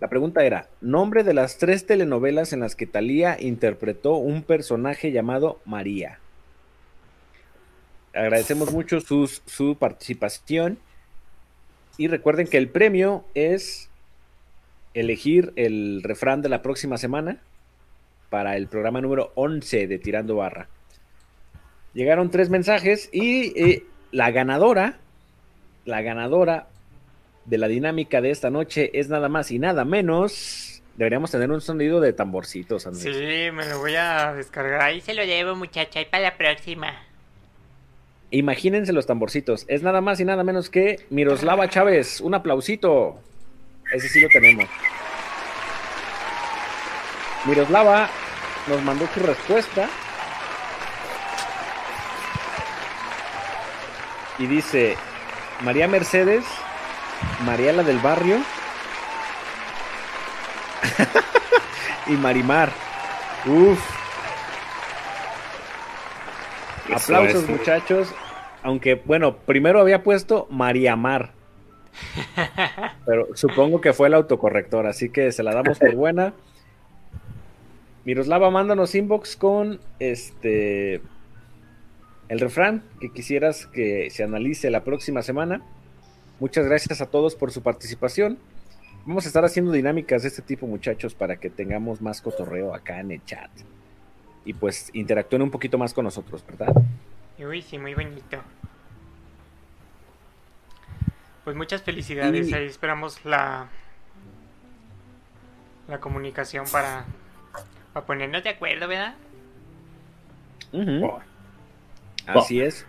la 0.00 0.08
pregunta 0.08 0.44
era, 0.44 0.68
nombre 0.80 1.24
de 1.24 1.34
las 1.34 1.58
tres 1.58 1.86
telenovelas 1.86 2.52
en 2.52 2.60
las 2.60 2.76
que 2.76 2.86
Talía 2.86 3.36
interpretó 3.40 4.14
un 4.14 4.42
personaje 4.42 5.10
llamado 5.12 5.60
María. 5.64 6.20
Agradecemos 8.14 8.72
mucho 8.72 9.00
sus- 9.00 9.42
su 9.46 9.76
participación. 9.76 10.78
Y 11.96 12.08
recuerden 12.08 12.46
que 12.46 12.58
el 12.58 12.68
premio 12.68 13.24
es 13.34 13.88
elegir 14.94 15.52
el 15.56 16.02
refrán 16.02 16.42
de 16.42 16.48
la 16.48 16.62
próxima 16.62 16.98
semana 16.98 17.38
para 18.30 18.56
el 18.56 18.66
programa 18.68 19.00
número 19.00 19.32
11 19.36 19.86
de 19.86 19.98
Tirando 19.98 20.36
Barra. 20.36 20.68
Llegaron 21.94 22.30
tres 22.30 22.50
mensajes 22.50 23.08
y 23.12 23.52
eh, 23.60 23.84
la 24.10 24.30
ganadora, 24.32 24.98
la 25.84 26.02
ganadora 26.02 26.66
de 27.44 27.58
la 27.58 27.68
dinámica 27.68 28.20
de 28.20 28.30
esta 28.30 28.50
noche 28.50 28.90
es 28.98 29.08
nada 29.08 29.28
más 29.28 29.50
y 29.52 29.58
nada 29.60 29.84
menos. 29.84 30.82
Deberíamos 30.96 31.30
tener 31.30 31.50
un 31.50 31.60
sonido 31.60 32.00
de 32.00 32.12
tamborcitos, 32.12 32.86
Andrés. 32.86 33.02
Sí, 33.16 33.50
me 33.52 33.68
lo 33.68 33.78
voy 33.78 33.94
a 33.96 34.32
descargar. 34.32 34.80
Ahí 34.80 35.00
se 35.00 35.14
lo 35.14 35.24
llevo, 35.24 35.54
muchacha, 35.54 36.00
y 36.00 36.04
para 36.06 36.22
la 36.24 36.36
próxima. 36.36 36.92
Imagínense 38.34 38.92
los 38.92 39.06
tamborcitos. 39.06 39.64
Es 39.68 39.84
nada 39.84 40.00
más 40.00 40.18
y 40.18 40.24
nada 40.24 40.42
menos 40.42 40.68
que 40.68 41.06
Miroslava 41.08 41.68
Chávez. 41.68 42.20
Un 42.20 42.34
aplausito. 42.34 43.20
Ese 43.92 44.08
sí 44.08 44.20
lo 44.20 44.28
tenemos. 44.28 44.64
Miroslava 47.44 48.10
nos 48.66 48.82
mandó 48.82 49.06
su 49.14 49.20
respuesta. 49.20 49.88
Y 54.40 54.46
dice, 54.48 54.96
María 55.60 55.86
Mercedes, 55.86 56.44
María 57.46 57.72
la 57.72 57.84
del 57.84 58.00
barrio 58.00 58.38
y 62.08 62.12
Marimar. 62.14 62.72
Uf. 63.46 63.78
Eso 66.88 66.96
Aplausos 66.96 67.48
muchachos. 67.48 68.12
Aunque, 68.64 68.94
bueno, 68.94 69.36
primero 69.36 69.78
había 69.78 70.02
puesto 70.02 70.48
María 70.50 70.96
Mar. 70.96 71.32
Pero 73.06 73.28
supongo 73.34 73.82
que 73.82 73.92
fue 73.92 74.08
el 74.08 74.14
autocorrector, 74.14 74.86
así 74.86 75.10
que 75.10 75.30
se 75.32 75.42
la 75.42 75.54
damos 75.54 75.78
por 75.78 75.94
buena. 75.94 76.32
Miroslava, 78.06 78.50
mándanos 78.50 78.94
inbox 78.94 79.36
con 79.36 79.80
este 79.98 81.02
el 82.28 82.40
refrán 82.40 82.82
que 83.00 83.10
quisieras 83.10 83.66
que 83.66 84.08
se 84.10 84.22
analice 84.24 84.70
la 84.70 84.82
próxima 84.82 85.20
semana. 85.20 85.60
Muchas 86.40 86.64
gracias 86.64 87.02
a 87.02 87.06
todos 87.06 87.36
por 87.36 87.52
su 87.52 87.62
participación. 87.62 88.38
Vamos 89.04 89.26
a 89.26 89.28
estar 89.28 89.44
haciendo 89.44 89.72
dinámicas 89.72 90.22
de 90.22 90.28
este 90.28 90.40
tipo, 90.40 90.66
muchachos, 90.66 91.14
para 91.14 91.36
que 91.36 91.50
tengamos 91.50 92.00
más 92.00 92.22
cotorreo 92.22 92.74
acá 92.74 93.00
en 93.00 93.10
el 93.10 93.24
chat. 93.26 93.50
Y 94.46 94.54
pues 94.54 94.90
interactúen 94.94 95.42
un 95.42 95.50
poquito 95.50 95.76
más 95.76 95.92
con 95.92 96.04
nosotros, 96.04 96.42
¿verdad? 96.46 96.74
Uy, 97.38 97.62
sí, 97.62 97.78
muy 97.78 97.94
bonito. 97.94 98.38
Pues 101.44 101.56
muchas 101.56 101.82
felicidades. 101.82 102.48
Y- 102.48 102.54
Ahí 102.54 102.66
esperamos 102.66 103.24
la 103.24 103.68
la 105.86 106.00
comunicación 106.00 106.64
para, 106.72 107.04
para 107.92 108.06
ponernos 108.06 108.42
de 108.42 108.48
acuerdo, 108.50 108.88
¿verdad? 108.88 109.14
Oh, 110.72 111.20
Así 112.26 112.62
es. 112.62 112.86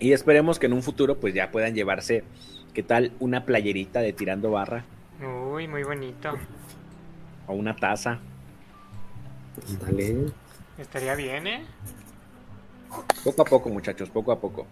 Y 0.00 0.12
esperemos 0.12 0.58
que 0.58 0.66
en 0.66 0.72
un 0.72 0.82
futuro 0.82 1.16
pues 1.20 1.34
ya 1.34 1.50
puedan 1.50 1.74
llevarse, 1.74 2.24
¿qué 2.72 2.82
tal? 2.82 3.12
Una 3.20 3.44
playerita 3.44 4.00
de 4.00 4.12
tirando 4.14 4.50
barra 4.50 4.84
Uy, 5.20 5.68
muy 5.68 5.82
bonito. 5.82 6.38
o 7.46 7.52
una 7.52 7.76
taza. 7.76 8.18
Dale. 9.84 10.28
Estaría 10.78 11.14
bien, 11.14 11.46
¿eh? 11.46 11.64
Poco 13.24 13.42
a 13.42 13.44
poco, 13.44 13.68
muchachos, 13.68 14.08
poco 14.10 14.32
a 14.32 14.40
poco. 14.40 14.66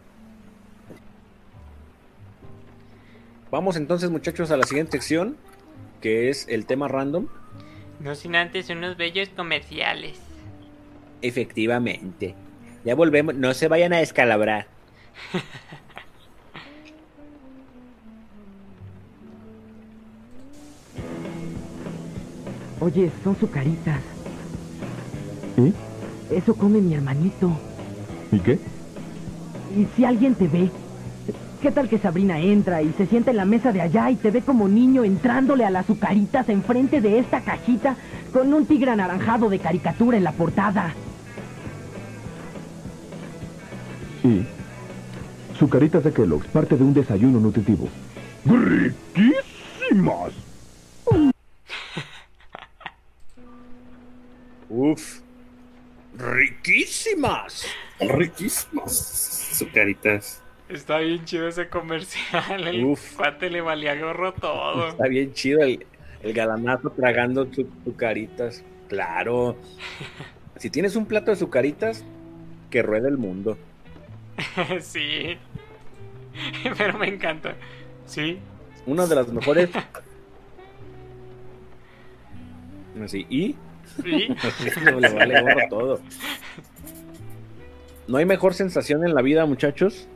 Vamos 3.50 3.76
entonces, 3.76 4.10
muchachos, 4.10 4.50
a 4.50 4.56
la 4.56 4.64
siguiente 4.64 4.92
sección, 4.92 5.36
que 6.00 6.28
es 6.30 6.48
el 6.48 6.66
tema 6.66 6.88
random. 6.88 7.26
No 8.00 8.14
sin 8.14 8.36
antes 8.36 8.70
unos 8.70 8.96
bellos 8.96 9.28
comerciales. 9.30 10.18
Efectivamente. 11.22 12.34
Ya 12.84 12.94
volvemos, 12.94 13.34
no 13.34 13.54
se 13.54 13.68
vayan 13.68 13.92
a 13.92 13.98
descalabrar. 13.98 14.66
Oye, 22.80 23.10
son 23.24 23.36
sucaritas. 23.38 24.00
¿Y? 25.56 25.72
Eso 26.34 26.54
come 26.54 26.80
mi 26.80 26.94
hermanito. 26.94 27.58
¿Y 28.36 28.40
qué? 28.40 28.58
¿Y 29.74 29.86
si 29.96 30.04
alguien 30.04 30.34
te 30.34 30.46
ve? 30.46 30.70
¿Qué 31.62 31.70
tal 31.70 31.88
que 31.88 31.98
Sabrina 31.98 32.38
entra 32.38 32.82
y 32.82 32.92
se 32.92 33.06
sienta 33.06 33.30
en 33.30 33.38
la 33.38 33.46
mesa 33.46 33.72
de 33.72 33.80
allá 33.80 34.10
y 34.10 34.16
te 34.16 34.30
ve 34.30 34.42
como 34.42 34.68
niño 34.68 35.04
entrándole 35.04 35.64
a 35.64 35.70
las 35.70 35.84
azucaritas 35.84 36.46
enfrente 36.50 37.00
de 37.00 37.18
esta 37.18 37.40
cajita 37.40 37.96
con 38.34 38.52
un 38.52 38.66
tigre 38.66 38.90
anaranjado 38.90 39.48
de 39.48 39.58
caricatura 39.58 40.18
en 40.18 40.24
la 40.24 40.32
portada? 40.32 40.92
¿Y? 44.22 44.44
Sucaritas 45.58 46.04
de 46.04 46.12
Kellogg's, 46.12 46.46
parte 46.48 46.76
de 46.76 46.84
un 46.84 46.92
desayuno 46.92 47.40
nutritivo. 47.40 47.88
¡Riquísimas! 48.44 50.34
Uf. 54.68 55.25
Riquísimas. 56.16 57.66
Riquísimos. 58.00 58.92
Sucaritas. 59.52 60.42
Está 60.68 60.98
bien 60.98 61.24
chido 61.24 61.48
ese 61.48 61.68
comercial. 61.68 62.66
El 62.66 62.84
Uf. 62.84 63.16
cuate 63.16 63.50
le 63.50 63.60
valía 63.60 63.94
gorro 64.00 64.32
todo. 64.32 64.88
Está 64.88 65.06
bien 65.06 65.32
chido 65.32 65.62
el, 65.62 65.86
el 66.22 66.32
galanazo 66.32 66.90
tragando 66.90 67.46
sus 67.52 67.66
sucaritas. 67.84 68.64
Claro. 68.88 69.56
Si 70.58 70.70
tienes 70.70 70.96
un 70.96 71.04
plato 71.04 71.30
de 71.30 71.36
sucaritas, 71.36 72.02
que 72.70 72.80
ruede 72.80 73.10
el 73.10 73.18
mundo. 73.18 73.58
sí. 74.80 75.36
Pero 76.78 76.98
me 76.98 77.08
encanta. 77.08 77.54
Sí. 78.06 78.38
Una 78.86 79.06
de 79.06 79.16
las 79.16 79.28
mejores. 79.28 79.68
Así, 83.04 83.26
y 83.28 83.54
Sí. 84.02 84.28
no 84.84 85.00
le 85.00 85.08
vale 85.10 85.40
gorro 85.40 85.60
todo. 85.68 86.00
No 88.08 88.18
hay 88.18 88.24
mejor 88.24 88.54
sensación 88.54 89.04
en 89.04 89.14
la 89.14 89.22
vida, 89.22 89.46
muchachos, 89.46 90.08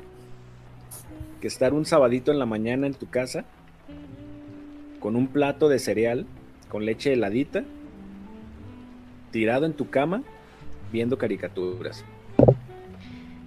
que 1.40 1.48
estar 1.48 1.74
un 1.74 1.85
sabadito 1.85 2.31
en 2.31 2.39
la 2.39 2.47
mañana 2.47 2.86
en 2.86 2.94
tu 2.94 3.09
casa 3.09 3.44
con 5.01 5.16
un 5.16 5.28
plato 5.28 5.69
de 5.69 5.78
cereal 5.78 6.27
con 6.70 6.86
leche 6.86 7.12
heladita, 7.12 7.65
tirado 9.32 9.66
en 9.66 9.74
tu 9.74 9.90
cama, 9.90 10.23
viendo 10.90 11.19
caricaturas. 11.19 12.05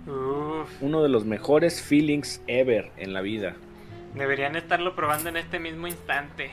Uf. 0.05 0.69
Uno 0.81 1.01
de 1.01 1.09
los 1.09 1.25
mejores 1.25 1.81
feelings 1.81 2.41
ever 2.47 2.91
en 2.97 3.13
la 3.13 3.21
vida. 3.21 3.55
Deberían 4.13 4.55
estarlo 4.55 4.95
probando 4.95 5.29
en 5.29 5.37
este 5.37 5.59
mismo 5.59 5.87
instante. 5.87 6.51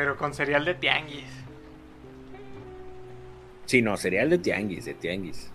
Pero 0.00 0.16
con 0.16 0.32
cereal 0.32 0.64
de 0.64 0.72
tianguis. 0.72 1.26
Sí, 3.66 3.82
no, 3.82 3.98
cereal 3.98 4.30
de 4.30 4.38
tianguis, 4.38 4.86
de 4.86 4.94
tianguis. 4.94 5.50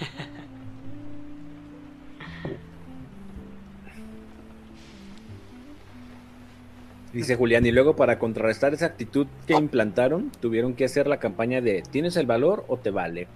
Dice 7.12 7.36
Julián, 7.36 7.64
y 7.64 7.70
luego 7.70 7.94
para 7.94 8.18
contrarrestar 8.18 8.74
esa 8.74 8.86
actitud 8.86 9.28
que 9.46 9.54
implantaron, 9.54 10.32
tuvieron 10.40 10.74
que 10.74 10.84
hacer 10.84 11.06
la 11.06 11.20
campaña 11.20 11.60
de 11.60 11.84
¿tienes 11.88 12.16
el 12.16 12.26
valor 12.26 12.64
o 12.66 12.78
te 12.78 12.90
vale? 12.90 13.28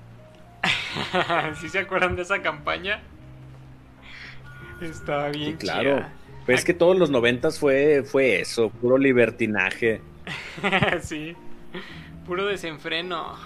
¿Sí 1.61 1.69
se 1.69 1.79
acuerdan 1.79 2.17
de 2.17 2.23
esa 2.23 2.43
campaña? 2.43 3.01
Estaba 4.81 5.29
bien 5.29 5.53
Sí, 5.53 5.57
claro. 5.59 5.99
chida. 5.99 6.13
Pues 6.45 6.59
es 6.59 6.65
que 6.65 6.75
todos 6.75 6.99
los 6.99 7.11
noventas 7.11 7.61
fue, 7.61 8.03
fue 8.05 8.41
eso, 8.41 8.71
puro 8.71 8.99
libertinaje. 8.99 10.01
sí. 11.03 11.37
Puro 12.27 12.47
desenfreno. 12.47 13.37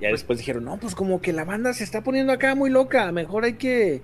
Ya 0.00 0.08
después 0.10 0.38
dijeron, 0.38 0.64
no, 0.64 0.76
pues 0.76 0.94
como 0.94 1.20
que 1.20 1.32
la 1.32 1.44
banda 1.44 1.72
se 1.72 1.84
está 1.84 2.02
poniendo 2.02 2.32
acá 2.32 2.54
muy 2.54 2.68
loca, 2.68 3.10
mejor 3.12 3.44
hay 3.44 3.54
que, 3.54 4.02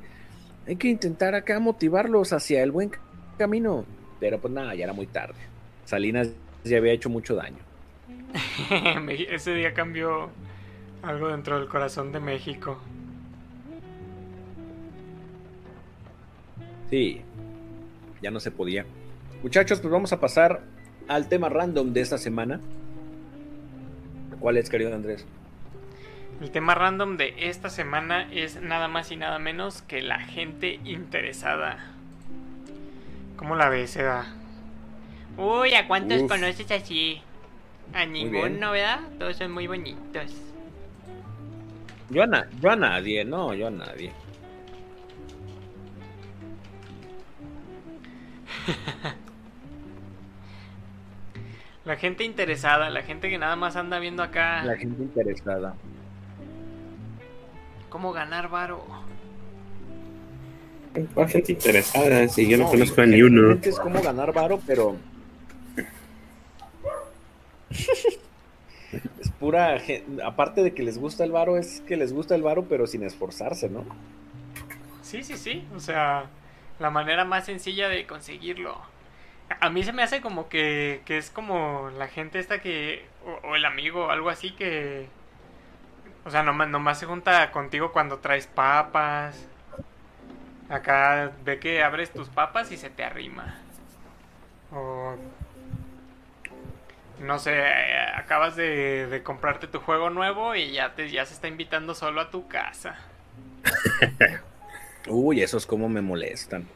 hay 0.67 0.77
que 0.77 0.89
intentar 0.89 1.35
acá 1.35 1.59
motivarlos 1.61 2.33
hacia 2.33 2.63
el 2.63 2.71
buen 2.71 2.93
camino. 3.37 3.85
Pero 4.19 4.41
pues 4.41 4.55
nada, 4.55 4.75
ya 4.75 4.85
era 4.85 4.93
muy 4.93 5.07
tarde. 5.07 5.39
Salinas 5.85 6.31
ya 6.65 6.79
había 6.79 6.93
hecho 6.93 7.11
mucho 7.11 7.35
daño. 7.35 7.59
Ese 9.29 9.55
día 9.55 9.75
cambió 9.75 10.31
algo 11.03 11.29
dentro 11.29 11.59
del 11.59 11.69
corazón 11.69 12.13
de 12.13 12.21
México. 12.21 12.79
Sí, 16.91 17.23
ya 18.21 18.31
no 18.31 18.41
se 18.41 18.51
podía. 18.51 18.85
Muchachos, 19.43 19.81
pues 19.81 19.91
vamos 19.93 20.13
a 20.13 20.21
pasar 20.21 20.61
al 21.09 21.29
tema 21.29 21.49
random 21.49 21.93
de 21.93 22.01
esta 22.01 22.19
semana. 22.19 22.61
¿Cuál 24.39 24.57
es, 24.57 24.69
querido 24.69 24.95
Andrés? 24.95 25.25
El 26.41 26.51
tema 26.51 26.75
random 26.75 27.17
de 27.17 27.35
esta 27.49 27.69
semana 27.71 28.29
es 28.33 28.61
nada 28.61 28.89
más 28.89 29.11
y 29.13 29.17
nada 29.17 29.39
menos 29.39 29.83
que 29.83 30.01
la 30.03 30.19
gente 30.21 30.81
interesada. 30.85 31.79
¿Cómo 33.37 33.57
la 33.57 33.69
ves, 33.69 33.97
Eda? 33.97 34.27
Uy, 35.37 35.75
¿a 35.75 35.87
cuántos 35.87 36.23
Uf. 36.23 36.29
conoces 36.29 36.71
así? 36.71 37.21
A 37.93 38.05
ninguno, 38.07 38.73
¿verdad? 38.73 39.01
Todos 39.19 39.37
son 39.37 39.53
muy 39.53 39.67
bonitos. 39.67 40.33
Yo 42.11 42.23
a, 42.23 42.27
na- 42.27 42.49
yo 42.61 42.71
a 42.71 42.77
nadie, 42.77 43.25
no, 43.25 43.55
yo 43.55 43.69
a 43.69 43.71
nadie. 43.71 44.13
La 51.85 51.97
gente 51.97 52.25
interesada, 52.25 52.91
la 52.91 53.03
gente 53.03 53.31
que 53.31 53.39
nada 53.39 53.57
más 53.57 53.75
anda 53.75 53.99
viendo 53.99 54.23
acá 54.23 54.63
La 54.65 54.77
gente 54.77 55.03
interesada. 55.03 55.75
cómo 57.89 58.13
ganar 58.13 58.49
varo. 58.49 58.85
Hay 60.95 61.29
gente 61.29 61.53
interesada, 61.53 62.29
si 62.29 62.49
yo 62.49 62.59
no, 62.59 62.65
No, 62.65 62.71
conozco 62.71 63.01
a 63.01 63.07
ni 63.07 63.23
uno. 63.23 63.59
Es 63.63 63.79
como 63.79 64.03
ganar 64.03 64.33
varo, 64.33 64.61
pero. 64.67 64.97
es 67.71 69.31
pura. 69.39 69.81
Aparte 70.25 70.63
de 70.63 70.75
que 70.75 70.83
les 70.83 70.99
gusta 70.99 71.25
el 71.25 71.33
varo, 71.33 71.57
es 71.57 71.81
que 71.83 71.97
les 71.97 72.13
gusta 72.13 72.35
el 72.35 72.43
varo, 72.43 72.67
pero 72.69 72.87
sin 72.87 73.05
esforzarse, 73.05 73.69
¿no? 73.71 73.85
Sí, 75.03 75.23
sí, 75.23 75.37
sí. 75.37 75.65
O 75.75 75.81
sea, 75.81 76.29
la 76.81 76.91
manera 76.91 77.25
más 77.25 77.45
sencilla 77.45 77.89
de 77.89 78.07
conseguirlo. 78.07 78.81
A 79.61 79.69
mí 79.69 79.83
se 79.85 79.93
me 79.93 80.03
hace 80.03 80.21
como 80.21 80.49
que, 80.49 81.03
que 81.05 81.19
es 81.19 81.31
como 81.31 81.91
la 81.91 82.09
gente 82.09 82.39
esta 82.39 82.61
que... 82.61 83.07
O, 83.45 83.55
el 83.55 83.65
amigo 83.65 84.07
o 84.07 84.11
algo 84.11 84.31
así 84.31 84.53
que... 84.53 85.09
O 86.25 86.31
sea, 86.31 86.43
nomás, 86.43 86.69
nomás 86.69 86.99
se 86.99 87.07
junta 87.07 87.51
contigo 87.53 87.93
cuando 87.93 88.19
traes 88.19 88.47
papas. 88.47 89.47
Acá 90.69 91.33
ve 91.45 91.59
que 91.59 91.83
abres 91.83 92.13
tus 92.13 92.29
papas 92.29 92.73
y 92.73 92.77
se 92.77 92.91
te 92.91 93.05
arrima. 93.05 93.59
O. 94.73 95.17
No 97.19 97.39
sé, 97.39 97.63
acabas 98.15 98.57
de, 98.57 99.07
de 99.07 99.23
comprarte 99.23 99.67
tu 99.67 99.81
juego 99.81 100.11
nuevo 100.11 100.55
y 100.55 100.73
ya, 100.73 100.95
te, 100.95 101.11
ya 101.11 101.27
se 101.27 101.35
está 101.35 101.49
invitando 101.49 101.95
solo 101.95 102.21
a 102.21 102.31
tu 102.31 102.49
casa. 102.49 102.97
Uy, 105.09 105.41
esos 105.43 105.67
como 105.67 105.89
me 105.89 106.01
molestan. 106.03 106.67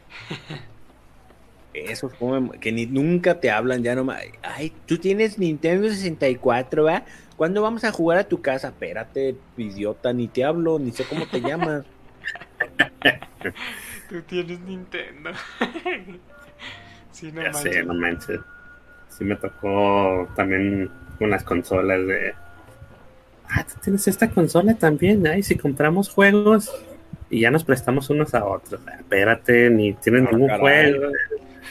Esos 1.73 2.15
como 2.15 2.41
me- 2.41 2.59
que 2.61 2.71
ni 2.73 2.87
nunca 2.87 3.41
te 3.41 3.51
hablan 3.51 3.83
ya 3.83 3.95
nomás. 3.95 4.23
Ay, 4.43 4.73
tú 4.87 4.99
tienes 4.99 5.39
Nintendo 5.39 5.89
64, 5.89 6.85
¿va? 6.85 7.05
¿Cuándo 7.37 7.63
vamos 7.63 7.83
a 7.85 7.91
jugar 7.93 8.19
a 8.19 8.29
tu 8.29 8.41
casa? 8.41 8.69
Espérate, 8.69 9.37
idiota, 9.57 10.13
ni 10.13 10.29
te 10.29 10.45
hablo, 10.45 10.79
ni 10.79 10.93
sé 10.93 11.05
cómo 11.05 11.27
te 11.27 11.43
llamas. 11.43 11.85
Tú 14.09 14.23
tienes 14.23 14.61
Nintendo. 14.61 15.31
sí, 17.13 17.33
no 17.33 17.43
Ya 17.43 17.53
manches. 17.53 17.75
sé, 17.75 17.83
no 17.85 17.95
manches. 17.95 18.41
Sí 19.09 19.25
me 19.25 19.37
tocó 19.37 20.29
también 20.37 20.91
con 21.19 21.31
las 21.31 21.45
consolas 21.45 22.07
de... 22.07 22.35
Ah, 23.49 23.65
tú 23.65 23.75
tienes 23.83 24.09
esta 24.09 24.29
consola 24.31 24.75
también, 24.75 25.27
ay, 25.27 25.43
si 25.43 25.57
compramos 25.57 26.09
juegos 26.09 26.71
y 27.31 27.41
ya 27.41 27.51
nos 27.51 27.65
prestamos 27.65 28.11
unos 28.11 28.35
a 28.35 28.45
otros. 28.45 28.81
Ah, 28.87 28.95
Espérate, 28.99 29.71
ni 29.71 29.93
tienes 29.95 30.25
Ah, 30.27 30.31
ningún 30.33 30.49
caray. 30.49 30.93
juego. 30.93 31.13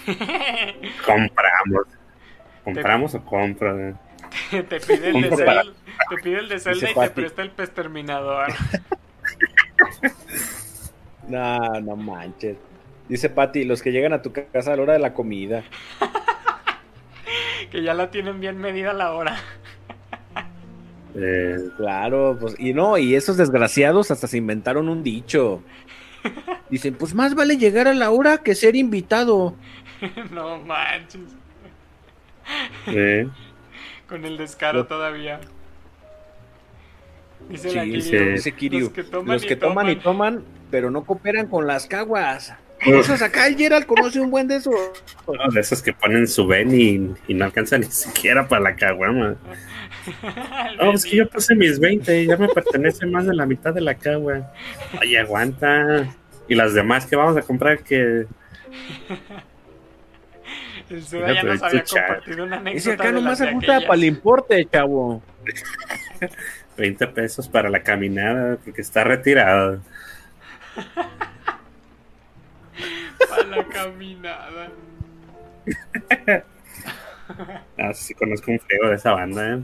Compramos. 1.06 1.88
¿Compramos 2.64 3.16
o 3.16 3.24
compro? 3.26 3.80
eh? 3.90 3.94
te 4.70 4.80
pide 4.80 5.10
el 5.10 5.22
de 5.22 5.36
Zelda, 5.36 5.64
te 6.10 6.18
pide 6.24 6.40
el 6.40 6.50
de 6.50 6.60
Zelda 6.60 6.90
y 6.90 6.94
te 6.94 7.10
presta 7.10 7.42
el 7.42 7.52
pez 7.52 7.70
terminador. 7.74 8.48
No, 11.28 11.80
no 11.80 11.96
manches. 11.96 12.58
Dice 13.08 13.30
Pati, 13.30 13.64
los 13.64 13.82
que 13.82 13.92
llegan 13.92 14.14
a 14.14 14.22
tu 14.22 14.32
casa 14.34 14.74
a 14.74 14.76
la 14.76 14.82
hora 14.84 14.94
de 14.94 15.00
la 15.00 15.14
comida. 15.14 15.64
que 17.72 17.82
ya 17.82 17.94
la 17.94 18.12
tienen 18.12 18.40
bien 18.40 18.58
medida 18.60 18.94
la 18.94 19.14
hora. 19.14 19.38
Eh, 21.16 21.58
Claro, 21.78 22.38
pues, 22.40 22.56
y 22.58 22.74
no, 22.74 22.98
y 22.98 23.16
esos 23.16 23.38
desgraciados 23.38 24.10
hasta 24.12 24.28
se 24.28 24.38
inventaron 24.38 24.90
un 24.90 25.04
dicho. 25.04 25.62
Dicen, 26.70 26.96
pues 26.96 27.14
más 27.14 27.36
vale 27.36 27.58
llegar 27.58 27.88
a 27.88 27.94
la 27.94 28.10
hora 28.12 28.38
que 28.40 28.56
ser 28.56 28.76
invitado. 28.76 29.56
no 30.32 30.60
manches. 30.60 31.22
eh, 32.88 33.28
Con 34.08 34.26
el 34.26 34.38
descaro 34.38 34.80
Lo- 34.80 34.88
todavía. 34.88 35.40
Dice 37.50 37.70
Sí, 37.70 37.76
la 37.76 37.84
dice, 37.84 38.10
Kiryu, 38.12 38.32
dice 38.32 38.52
Kiryu, 38.54 38.80
Los 38.86 38.90
que 38.94 39.04
toman, 39.04 39.34
Los 39.36 39.44
y, 39.44 39.56
toman 39.56 39.90
y 39.90 39.96
toman. 39.98 40.34
toman, 40.36 40.46
pero 40.72 40.90
no 40.92 41.04
cooperan 41.04 41.48
con 41.48 41.68
las 41.68 41.86
caguas. 41.88 42.54
Esos 42.86 43.22
acá 43.22 43.48
el 43.48 43.56
Gerald 43.58 43.86
conoce 43.86 44.20
un 44.20 44.30
buen 44.32 44.48
de 44.48 44.58
esos. 44.58 44.74
no, 45.28 45.52
de 45.52 45.60
esos 45.62 45.82
que 45.82 45.94
ponen 45.94 46.28
su 46.28 46.46
ven 46.48 46.74
y, 46.74 47.14
y 47.32 47.34
no 47.34 47.46
alcanzan 47.46 47.82
ni 47.82 47.88
siquiera 47.88 48.48
para 48.48 48.62
la 48.62 48.76
caguama. 48.76 49.36
No, 50.78 50.92
es 50.94 51.06
que 51.06 51.18
yo 51.18 51.30
puse 51.30 51.56
mis 51.56 51.80
20 51.80 52.24
y 52.24 52.28
ya 52.28 52.38
me 52.38 52.48
pertenece 52.48 53.06
más 53.06 53.26
de 53.26 53.34
la 53.34 53.46
mitad 53.46 53.74
de 53.74 53.82
la 53.82 53.96
cagua. 53.96 54.52
Oye, 55.00 55.18
aguanta. 55.20 56.14
Y 56.48 56.56
las 56.56 56.74
demás 56.74 57.06
que 57.06 57.16
vamos 57.16 57.38
a 57.38 57.42
comprar 57.42 57.84
que... 57.84 58.26
El 60.90 61.04
Suda 61.04 61.34
ya 61.34 61.44
nos 61.44 61.64
había 61.64 61.84
tu 61.84 61.96
chat. 61.96 62.08
compartido 62.08 62.44
una 62.44 62.58
anécdota. 62.58 62.78
Ese 62.78 62.92
acá 62.94 63.12
nomás 63.12 63.38
se 63.38 63.48
aquellas. 63.48 63.84
para 63.84 63.94
el 63.96 64.04
importe, 64.04 64.66
chavo. 64.66 65.24
20 66.78 67.08
pesos 67.08 67.48
para 67.48 67.70
la 67.70 67.82
caminada 67.82 68.58
porque 68.64 68.82
está 68.82 69.04
retirado. 69.04 69.82
Para 73.30 73.48
la 73.48 73.64
caminada. 73.66 74.72
Ah, 77.80 77.94
sí 77.94 78.14
conozco 78.14 78.52
un 78.52 78.60
feo 78.60 78.90
de 78.90 78.96
esa 78.96 79.14
banda, 79.14 79.56
¿eh? 79.56 79.62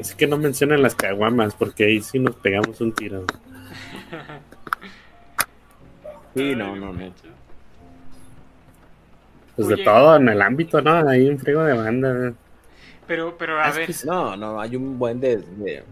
Así 0.00 0.14
que 0.16 0.26
no 0.26 0.38
mencionan 0.38 0.82
las 0.82 0.94
caguamas 0.94 1.54
porque 1.54 1.84
ahí 1.84 2.00
sí 2.00 2.18
nos 2.18 2.34
pegamos 2.36 2.80
un 2.80 2.92
tiro. 2.92 3.26
Sí, 6.34 6.54
no, 6.54 6.76
no, 6.76 6.92
no. 6.92 7.12
Pues 9.56 9.68
de 9.68 9.76
todo 9.78 10.16
en 10.16 10.28
el 10.28 10.40
ámbito, 10.40 10.80
¿no? 10.80 11.08
Hay 11.08 11.28
un 11.28 11.38
frigo 11.38 11.62
de 11.64 11.74
banda. 11.74 12.32
Pero, 13.06 13.36
pero 13.36 13.60
a 13.60 13.68
Es 13.68 13.76
ver, 13.76 13.86
que. 13.86 13.94
No, 14.06 14.36
no, 14.36 14.60
hay 14.60 14.76
un 14.76 14.98
buen 14.98 15.20
de. 15.20 15.36
de- 15.38 15.84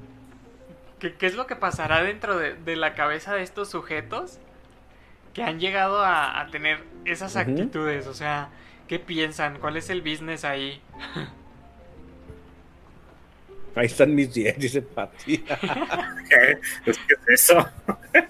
¿qué, 0.98 1.14
qué 1.14 1.26
es 1.26 1.35
lo 1.35 1.47
que 1.47 1.56
pasará 1.56 2.02
dentro 2.02 2.39
de, 2.39 2.55
de 2.55 2.76
la 2.76 2.94
cabeza 2.94 3.35
de 3.35 3.43
estos 3.43 3.68
sujetos 3.70 4.39
que 5.35 5.43
han 5.43 5.60
llegado 5.60 6.05
a, 6.05 6.40
a 6.40 6.51
tener 6.51 6.85
esas 7.05 7.36
actitudes? 7.36 8.06
O 8.06 8.14
sea, 8.14 8.51
¿qué 8.89 8.98
piensan? 8.98 9.59
¿Cuál 9.59 9.76
es 9.76 9.90
el 9.90 10.02
business 10.02 10.44
ahí? 10.44 10.80
Ahí 13.78 13.86
están 13.86 14.14
mis 14.14 14.32
10, 14.34 14.59
dice 14.59 14.82
Pati. 14.82 15.38
¿Qué? 15.38 16.59
Es 16.86 16.98
que 16.98 17.14
es 17.14 17.20
eso. 17.28 17.59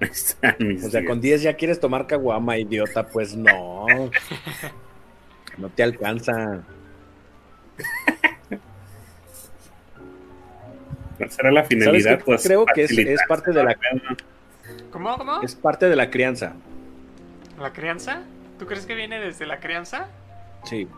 Ahí 0.00 0.08
están 0.10 0.56
mis 0.58 0.84
O 0.84 0.90
sea, 0.90 1.00
diez. 1.00 1.10
con 1.10 1.20
10 1.20 1.42
ya 1.42 1.54
quieres 1.54 1.78
tomar 1.78 2.06
caguama, 2.06 2.56
idiota. 2.58 3.06
Pues 3.06 3.36
no. 3.36 3.86
No 5.58 5.68
te 5.68 5.82
alcanza. 5.82 6.62
¿Cuál 11.18 11.30
será 11.30 11.50
la 11.52 11.64
finalidad? 11.64 12.20
Pues, 12.24 12.42
Creo 12.42 12.64
que 12.66 12.84
es- 12.84 12.90
es 12.90 13.20
parte 13.28 13.52
de 13.52 13.62
la- 13.64 13.76
¿Cómo, 14.90 15.16
cómo? 15.18 15.42
Es 15.42 15.54
parte 15.54 15.88
de 15.88 15.96
la 15.96 16.10
crianza. 16.10 16.54
¿La 17.58 17.72
crianza? 17.72 18.22
¿Tú 18.58 18.66
crees 18.66 18.86
que 18.86 18.94
viene 18.94 19.20
desde 19.20 19.44
la 19.46 19.60
crianza? 19.60 20.08
Sí. 20.64 20.88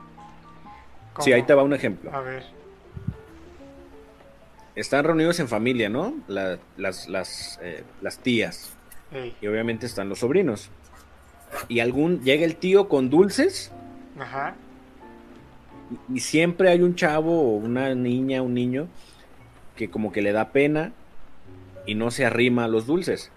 ¿Cómo? 1.15 1.25
Sí, 1.25 1.33
ahí 1.33 1.43
te 1.45 1.55
va 1.55 1.63
un 1.63 1.73
ejemplo. 1.73 2.13
A 2.15 2.21
ver. 2.21 2.43
Están 4.75 5.05
reunidos 5.05 5.39
en 5.41 5.49
familia, 5.49 5.89
¿no? 5.89 6.15
La- 6.27 6.59
las, 6.77 7.09
las, 7.09 7.59
eh, 7.63 7.85
las 8.03 8.19
tías. 8.19 8.73
Ey, 9.13 9.37
Y 9.41 9.47
obviamente 9.47 9.87
están 9.87 10.09
los 10.09 10.19
sobrinos. 10.21 10.71
Y 11.69 11.79
algún 11.81 12.23
llega 12.23 12.45
el 12.45 12.57
tío 12.57 12.89
con 12.89 13.11
dulces 13.11 13.71
Ajá. 14.19 14.57
y 16.13 16.19
siempre 16.19 16.69
hay 16.71 16.81
un 16.83 16.97
chavo 16.97 17.43
o 17.43 17.57
una 17.57 17.95
niña, 17.95 18.43
un 18.43 18.55
niño 18.55 18.89
que 19.77 19.89
como 19.89 20.11
que 20.11 20.21
le 20.23 20.33
da 20.33 20.49
pena 20.51 20.93
y 21.87 21.95
no 21.95 22.11
se 22.11 22.25
arrima 22.27 22.65
a 22.65 22.69
los 22.69 22.87
dulces. 22.87 23.31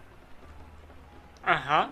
Ajá. 1.43 1.89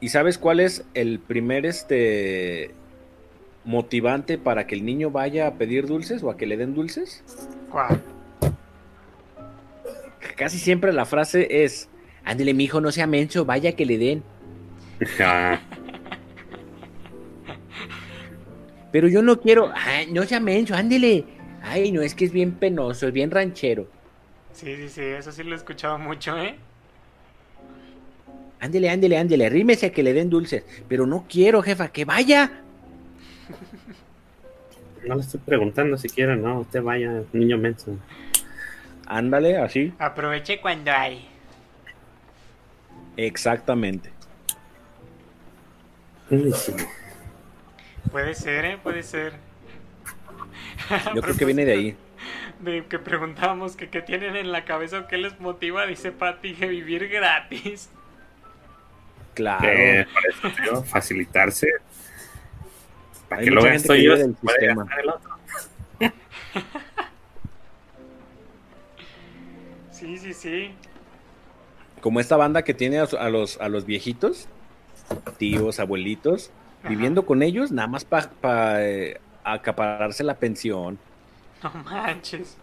¿Y 0.00 0.10
sabes 0.10 0.38
cuál 0.38 0.60
es 0.60 0.84
el 0.94 1.18
primer 1.18 1.66
este 1.66 2.72
motivante 3.66 4.38
para 4.38 4.66
que 4.66 4.74
el 4.74 4.84
niño 4.84 5.10
vaya 5.10 5.46
a 5.46 5.54
pedir 5.54 5.86
dulces 5.86 6.22
o 6.22 6.30
a 6.30 6.36
que 6.36 6.46
le 6.46 6.56
den 6.56 6.74
dulces? 6.74 7.22
¿Cuál? 7.70 8.00
Casi 10.36 10.58
siempre 10.58 10.92
la 10.92 11.04
frase 11.04 11.64
es, 11.64 11.88
ándele 12.24 12.54
mijo, 12.54 12.80
no 12.80 12.92
sea 12.92 13.06
menso, 13.06 13.44
vaya 13.44 13.72
que 13.72 13.84
le 13.84 13.98
den. 13.98 14.22
Ah, 15.20 15.60
Pero 18.92 19.08
yo 19.08 19.20
no 19.20 19.40
quiero, 19.40 19.72
ay, 19.74 20.10
no 20.10 20.22
sea 20.24 20.40
menso, 20.40 20.74
ándele. 20.74 21.24
Ay, 21.62 21.90
no, 21.90 22.00
es 22.00 22.14
que 22.14 22.24
es 22.24 22.32
bien 22.32 22.52
penoso, 22.52 23.08
es 23.08 23.12
bien 23.12 23.30
ranchero. 23.30 23.88
Sí, 24.52 24.74
sí, 24.76 24.88
sí, 24.88 25.02
eso 25.02 25.32
sí 25.32 25.42
lo 25.42 25.52
he 25.52 25.58
escuchado 25.58 25.98
mucho, 25.98 26.38
¿eh? 26.38 26.54
Ándele, 28.60 28.88
ándele, 28.88 29.18
ándele, 29.18 29.46
arrímese 29.46 29.86
a 29.86 29.92
que 29.92 30.02
le 30.02 30.14
den 30.14 30.30
dulces. 30.30 30.64
Pero 30.88 31.06
no 31.06 31.26
quiero, 31.28 31.60
jefa, 31.60 31.88
que 31.88 32.04
vaya. 32.04 32.62
No 35.06 35.14
le 35.14 35.20
estoy 35.20 35.40
preguntando 35.40 35.96
siquiera, 35.96 36.36
no, 36.36 36.60
usted 36.60 36.82
vaya, 36.82 37.22
niño 37.32 37.58
menso. 37.58 37.96
Ándale, 39.06 39.58
así. 39.58 39.92
Aproveche 39.98 40.60
cuando 40.60 40.90
hay. 40.90 41.28
Exactamente. 43.16 44.10
Puede 48.10 48.34
ser, 48.34 48.64
¿eh? 48.64 48.78
Puede 48.82 49.02
ser. 49.02 49.34
Yo 51.14 51.22
creo 51.22 51.36
que 51.36 51.44
viene 51.44 51.64
de 51.64 51.72
ahí. 51.72 51.96
De 52.60 52.84
que 52.86 52.98
preguntábamos 52.98 53.76
que 53.76 53.88
qué 53.90 54.02
tienen 54.02 54.34
en 54.34 54.50
la 54.50 54.64
cabeza 54.64 55.00
o 55.00 55.06
qué 55.06 55.18
les 55.18 55.38
motiva, 55.38 55.86
dice 55.86 56.10
Patty, 56.10 56.54
que 56.54 56.66
vivir 56.66 57.08
gratis. 57.08 57.90
Claro. 59.34 59.62
Que 59.62 60.06
para 60.12 60.28
eso, 60.28 60.62
tío, 60.62 60.82
facilitarse. 60.82 61.68
Para 63.28 63.42
que 63.42 63.50
lo 63.50 63.62
gasto 63.62 63.94
yo, 63.94 64.16
del 64.16 64.34
puede 64.34 64.58
sistema. 64.58 64.84
gastar 64.84 65.00
el 65.00 65.08
otro. 65.10 65.30
Sí, 69.90 70.18
sí, 70.18 70.34
sí. 70.34 70.70
Como 72.00 72.20
esta 72.20 72.36
banda 72.36 72.62
que 72.62 72.74
tiene 72.74 72.98
a, 72.98 73.28
los, 73.30 73.58
a 73.60 73.68
los 73.68 73.86
viejitos, 73.86 74.46
tíos, 75.38 75.80
abuelitos, 75.80 76.50
Ajá. 76.80 76.90
viviendo 76.90 77.24
con 77.24 77.42
ellos, 77.42 77.72
nada 77.72 77.88
más 77.88 78.04
para 78.04 78.78
acapararse 79.42 80.22
la 80.22 80.34
pensión. 80.34 80.98
No 81.62 81.70
manches. 81.84 82.56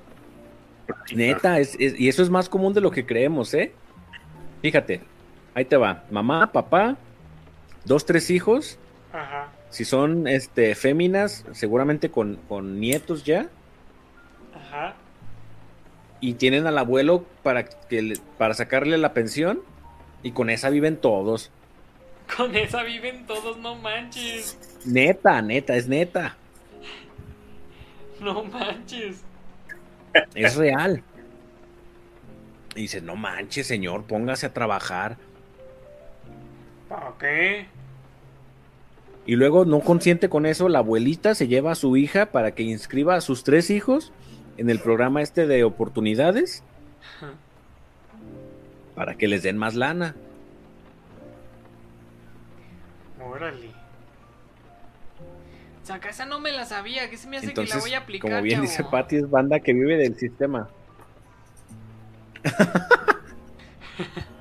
Neta, 1.15 1.59
es, 1.59 1.75
es- 1.79 1.99
y 1.99 2.07
eso 2.07 2.21
es 2.21 2.29
más 2.29 2.47
común 2.49 2.73
de 2.73 2.81
lo 2.81 2.91
que 2.91 3.05
creemos, 3.05 3.53
¿eh? 3.53 3.71
Fíjate, 4.61 5.01
ahí 5.55 5.65
te 5.65 5.75
va. 5.75 6.03
Mamá, 6.11 6.51
papá, 6.51 6.95
dos, 7.85 8.05
tres 8.05 8.29
hijos. 8.29 8.77
Ajá. 9.11 9.47
Si 9.73 9.85
son 9.85 10.27
este, 10.27 10.75
féminas, 10.75 11.45
seguramente 11.51 12.11
con, 12.11 12.35
con 12.47 12.79
nietos 12.79 13.23
ya. 13.23 13.47
Ajá. 14.55 14.93
Y 16.21 16.35
tienen 16.35 16.67
al 16.67 16.77
abuelo 16.77 17.25
para, 17.41 17.65
que 17.65 18.01
le- 18.03 18.19
para 18.37 18.53
sacarle 18.53 18.97
la 18.99 19.13
pensión. 19.13 19.61
Y 20.21 20.31
con 20.31 20.51
esa 20.51 20.69
viven 20.69 20.97
todos. 20.97 21.49
Con 22.37 22.55
esa 22.55 22.83
viven 22.83 23.25
todos, 23.25 23.57
no 23.57 23.75
manches. 23.75 24.57
Neta, 24.85 25.41
neta, 25.41 25.75
es 25.75 25.87
neta. 25.87 26.37
No 28.21 28.43
manches. 28.43 29.23
Es 30.35 30.55
real. 30.55 31.03
Y 32.75 32.81
dice, 32.81 33.01
no 33.01 33.15
manches, 33.15 33.65
señor, 33.65 34.03
póngase 34.03 34.45
a 34.45 34.53
trabajar. 34.53 35.17
¿Para 36.87 37.13
qué? 37.19 37.65
Y 39.25 39.35
luego, 39.35 39.65
no 39.65 39.79
consciente 39.79 40.27
con 40.29 40.45
eso, 40.45 40.67
la 40.67 40.79
abuelita 40.79 41.33
se 41.33 41.47
lleva 41.47 41.71
a 41.71 41.75
su 41.75 41.95
hija 41.95 42.27
para 42.27 42.51
que 42.51 42.63
inscriba 42.63 43.15
a 43.15 43.21
sus 43.21 43.43
tres 43.43 43.69
hijos 43.69 44.11
en 44.57 44.69
el 44.69 44.79
programa 44.79 45.21
este 45.21 45.47
de 45.47 45.63
oportunidades 45.63 46.63
para 48.95 49.15
que 49.15 49.27
les 49.27 49.43
den 49.43 49.57
más 49.57 49.75
lana. 49.75 50.15
Órale. 53.23 53.69
O 55.81 55.85
sea, 55.85 55.99
que 55.99 56.09
esa 56.09 56.25
no 56.25 56.39
me 56.39 56.51
la 56.51 56.65
sabía. 56.65 57.09
¿Qué 57.09 57.17
se 57.17 57.27
me 57.27 57.37
hace 57.37 57.47
que 57.47 57.55
la 57.55 57.61
Entonces, 57.63 57.81
voy 57.81 57.93
a 57.93 57.99
aplicar, 57.99 58.29
como 58.29 58.41
bien 58.41 58.57
chavo? 58.57 58.67
dice 58.69 58.83
Patti, 58.83 59.15
es 59.17 59.29
banda 59.29 59.59
que 59.59 59.73
vive 59.73 59.97
del 59.97 60.15
sistema. 60.17 60.69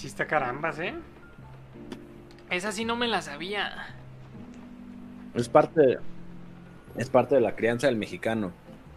Chista 0.00 0.26
carambas, 0.26 0.78
¿eh? 0.78 0.94
Esa 2.48 2.72
sí 2.72 2.86
no 2.86 2.96
me 2.96 3.06
la 3.06 3.20
sabía. 3.20 3.94
Es 5.34 5.50
parte, 5.50 5.98
es 6.96 7.10
parte 7.10 7.34
de 7.34 7.42
la 7.42 7.54
crianza 7.54 7.86
del 7.86 7.96
mexicano. 7.96 8.50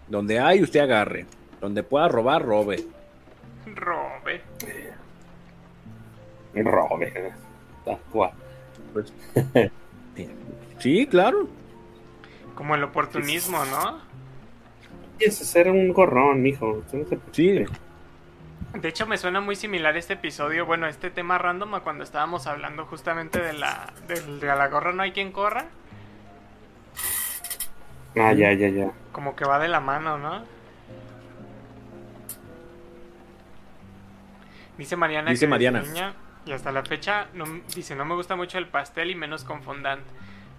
Donde 0.08 0.40
hay, 0.40 0.64
usted 0.64 0.80
agarre. 0.80 1.26
Donde 1.60 1.84
pueda 1.84 2.08
robar, 2.08 2.46
robe. 2.46 2.86
Robe. 3.76 4.44
Robe. 6.56 7.34
Tal 7.84 8.00
cual. 8.10 8.32
Pues, 8.94 9.14
sí, 10.80 11.06
claro. 11.08 11.50
Como 12.56 12.76
el 12.76 12.84
oportunismo, 12.86 13.66
¿no? 13.66 14.00
Quieres 15.18 15.42
hacer 15.42 15.70
un 15.70 15.92
gorrón, 15.92 16.42
mijo. 16.42 16.82
Sí. 17.34 17.66
De 18.74 18.90
hecho, 18.90 19.06
me 19.06 19.18
suena 19.18 19.40
muy 19.40 19.56
similar 19.56 19.96
este 19.98 20.14
episodio, 20.14 20.66
bueno, 20.66 20.88
este 20.88 21.12
tema 21.12 21.38
random 21.38 21.76
a 21.76 21.80
cuando 21.82 22.04
estábamos 22.04 22.48
hablando 22.48 22.86
justamente 22.86 23.40
de 23.40 23.54
la, 23.54 23.94
del- 24.08 24.40
de, 24.40 24.48
la 24.48 24.68
gorra 24.68 24.92
no 24.94 25.04
hay 25.04 25.12
quien 25.12 25.32
corra. 25.32 25.66
Ah, 28.18 28.34
ya, 28.34 28.52
ya, 28.54 28.70
ya. 28.70 28.92
Como 29.12 29.36
que 29.36 29.46
va 29.46 29.60
de 29.60 29.68
la 29.68 29.80
mano, 29.80 30.18
¿no? 30.18 30.44
Dice 34.78 34.96
Mariana 34.96 35.30
Dice 35.32 35.46
que 35.46 35.50
Mariana. 35.50 35.82
niña 35.82 36.14
y 36.46 36.52
hasta 36.52 36.72
la 36.72 36.84
fecha 36.84 37.28
no, 37.34 37.46
dice 37.76 37.96
no 37.96 38.06
me 38.06 38.16
gusta 38.16 38.36
mucho 38.36 38.58
el 38.58 38.68
pastel 38.68 39.12
y 39.12 39.16
menos 39.16 39.44
con 39.44 39.62
fondant. 39.62 40.02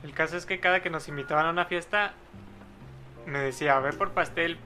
El 0.04 0.12
caso 0.12 0.36
es 0.36 0.46
que 0.46 0.60
cada 0.60 0.80
que 0.80 0.90
nos 0.90 1.08
invitaban 1.08 1.46
a 1.46 1.50
una 1.50 1.64
fiesta 1.64 2.12
me 3.26 3.38
decía, 3.40 3.78
ve 3.80 3.92
por 3.92 4.12
pastel. 4.12 4.58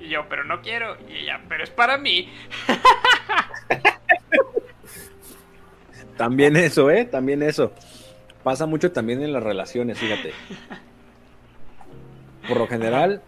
Y 0.00 0.08
yo, 0.10 0.28
pero 0.28 0.44
no 0.44 0.60
quiero. 0.62 0.96
Y 1.08 1.24
ella, 1.24 1.40
pero 1.48 1.64
es 1.64 1.70
para 1.70 1.98
mí. 1.98 2.28
También 6.16 6.56
eso, 6.56 6.90
¿eh? 6.90 7.04
También 7.04 7.42
eso. 7.42 7.72
Pasa 8.42 8.66
mucho 8.66 8.92
también 8.92 9.22
en 9.22 9.32
las 9.32 9.42
relaciones, 9.42 9.98
fíjate. 9.98 10.32
Por 12.48 12.58
lo 12.58 12.66
general, 12.66 13.22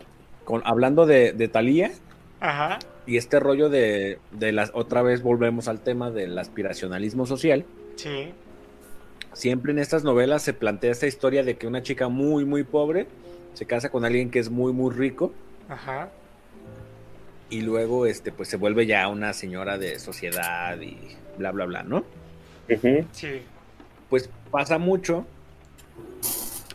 con, 0.45 0.63
hablando 0.65 1.07
de, 1.07 1.33
de 1.33 1.49
Thalía 1.49 1.93
Ajá. 2.41 2.79
y 3.07 3.17
este 3.17 3.39
rollo 3.39 3.69
de, 3.69 4.19
de 4.31 4.53
las, 4.53 4.71
otra 4.75 5.03
vez 5.03 5.23
volvemos 5.23 5.69
al 5.69 5.81
tema 5.81 6.11
del 6.11 6.39
aspiracionalismo 6.39 7.27
social. 7.27 7.65
Sí. 7.97 8.33
Siempre 9.33 9.73
en 9.73 9.79
estas 9.79 10.03
novelas 10.05 10.43
se 10.43 10.55
plantea 10.55 10.91
esta 10.91 11.07
historia 11.07 11.45
de 11.45 11.57
que 11.57 11.67
una 11.67 11.83
chica 11.83 12.09
muy, 12.09 12.45
muy 12.45 12.65
pobre 12.65 13.07
se 13.55 13.67
casa 13.67 13.91
con 13.91 14.05
alguien 14.05 14.31
que 14.31 14.39
es 14.39 14.51
muy, 14.51 14.73
muy 14.73 14.93
rico 14.95 15.33
Ajá. 15.69 16.09
Y 17.51 17.63
luego, 17.63 18.07
este, 18.07 18.31
pues 18.31 18.49
se 18.49 18.57
vuelve 18.57 18.87
ya 18.87 19.09
una 19.09 19.33
señora 19.33 19.77
de 19.77 19.99
sociedad 19.99 20.81
y 20.81 20.97
bla, 21.37 21.51
bla, 21.51 21.67
bla, 21.67 21.83
¿no? 21.83 22.05
Sí. 23.13 23.43
pues 24.09 24.31
pasa 24.53 24.79
mucho 24.79 25.27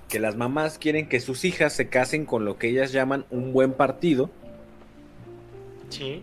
que 0.10 0.19
las 0.19 0.35
mamás 0.35 0.77
quieren 0.77 1.07
que 1.07 1.22
sus 1.22 1.45
hijas 1.45 1.72
se 1.72 1.88
casen 1.88 2.26
con 2.26 2.43
lo 2.43 2.57
que 2.57 2.68
ellas 2.68 2.91
llaman 2.91 3.26
un 3.30 3.53
buen 3.53 3.72
partido. 3.72 4.30
Sí. 5.89 6.22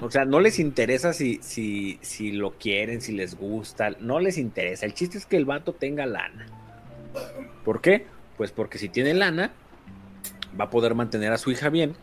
O 0.00 0.10
sea, 0.10 0.24
no 0.24 0.40
les 0.40 0.58
interesa 0.58 1.12
si, 1.12 1.38
si, 1.40 2.00
si 2.02 2.32
lo 2.32 2.52
quieren, 2.58 3.00
si 3.00 3.12
les 3.12 3.36
gusta, 3.36 3.90
no 4.00 4.18
les 4.18 4.38
interesa. 4.38 4.86
El 4.86 4.94
chiste 4.94 5.18
es 5.18 5.26
que 5.26 5.36
el 5.36 5.44
vato 5.44 5.72
tenga 5.72 6.06
lana. 6.06 6.46
¿Por 7.64 7.80
qué? 7.80 8.06
Pues 8.36 8.50
porque 8.50 8.78
si 8.78 8.88
tiene 8.88 9.14
lana, 9.14 9.52
va 10.58 10.64
a 10.64 10.70
poder 10.70 10.96
mantener 10.96 11.32
a 11.32 11.38
su 11.38 11.52
hija 11.52 11.68
bien 11.68 11.94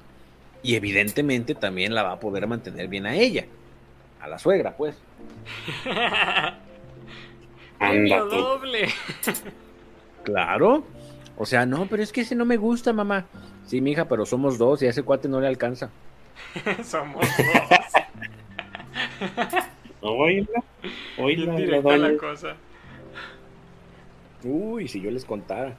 y 0.63 0.75
evidentemente 0.75 1.55
también 1.55 1.95
la 1.95 2.03
va 2.03 2.13
a 2.13 2.19
poder 2.19 2.47
mantener 2.47 2.87
bien 2.87 3.05
a 3.05 3.15
ella, 3.15 3.45
a 4.19 4.27
la 4.27 4.39
suegra, 4.39 4.75
pues. 4.75 4.97
Anda 7.79 8.19
doble. 8.19 8.89
Claro. 10.23 10.83
O 11.37 11.45
sea, 11.45 11.65
no, 11.65 11.85
pero 11.85 12.01
es 12.01 12.11
que 12.11 12.21
ese 12.21 12.35
no 12.35 12.45
me 12.45 12.57
gusta, 12.57 12.91
mamá. 12.93 13.25
Sí, 13.65 13.81
mija, 13.81 14.05
pero 14.05 14.25
somos 14.25 14.57
dos 14.57 14.81
y 14.81 14.87
a 14.87 14.89
ese 14.89 15.03
cuate 15.03 15.27
no 15.27 15.39
le 15.39 15.47
alcanza. 15.47 15.91
Somos 16.83 17.25
dos. 17.25 17.79
Oíla. 20.01 20.63
Oíla, 21.17 21.53
la 21.53 21.59
directa 21.59 21.89
doña. 21.89 22.09
la 22.09 22.17
cosa. 22.17 22.55
Uy, 24.43 24.87
si 24.87 25.01
yo 25.01 25.11
les 25.11 25.25
contara. 25.25 25.75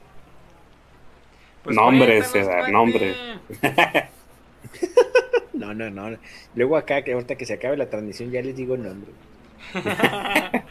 Pues 1.63 1.75
Nombres, 1.75 2.27
César, 2.27 2.71
nombres. 2.71 3.17
No, 5.53 5.73
no, 5.73 5.89
no. 5.89 6.17
Luego 6.55 6.77
acá, 6.77 7.01
que 7.03 7.11
ahorita 7.11 7.35
que 7.35 7.45
se 7.45 7.53
acabe 7.55 7.75
la 7.75 7.89
transmisión, 7.89 8.31
ya 8.31 8.41
les 8.41 8.55
digo 8.55 8.77
nombre. 8.77 9.11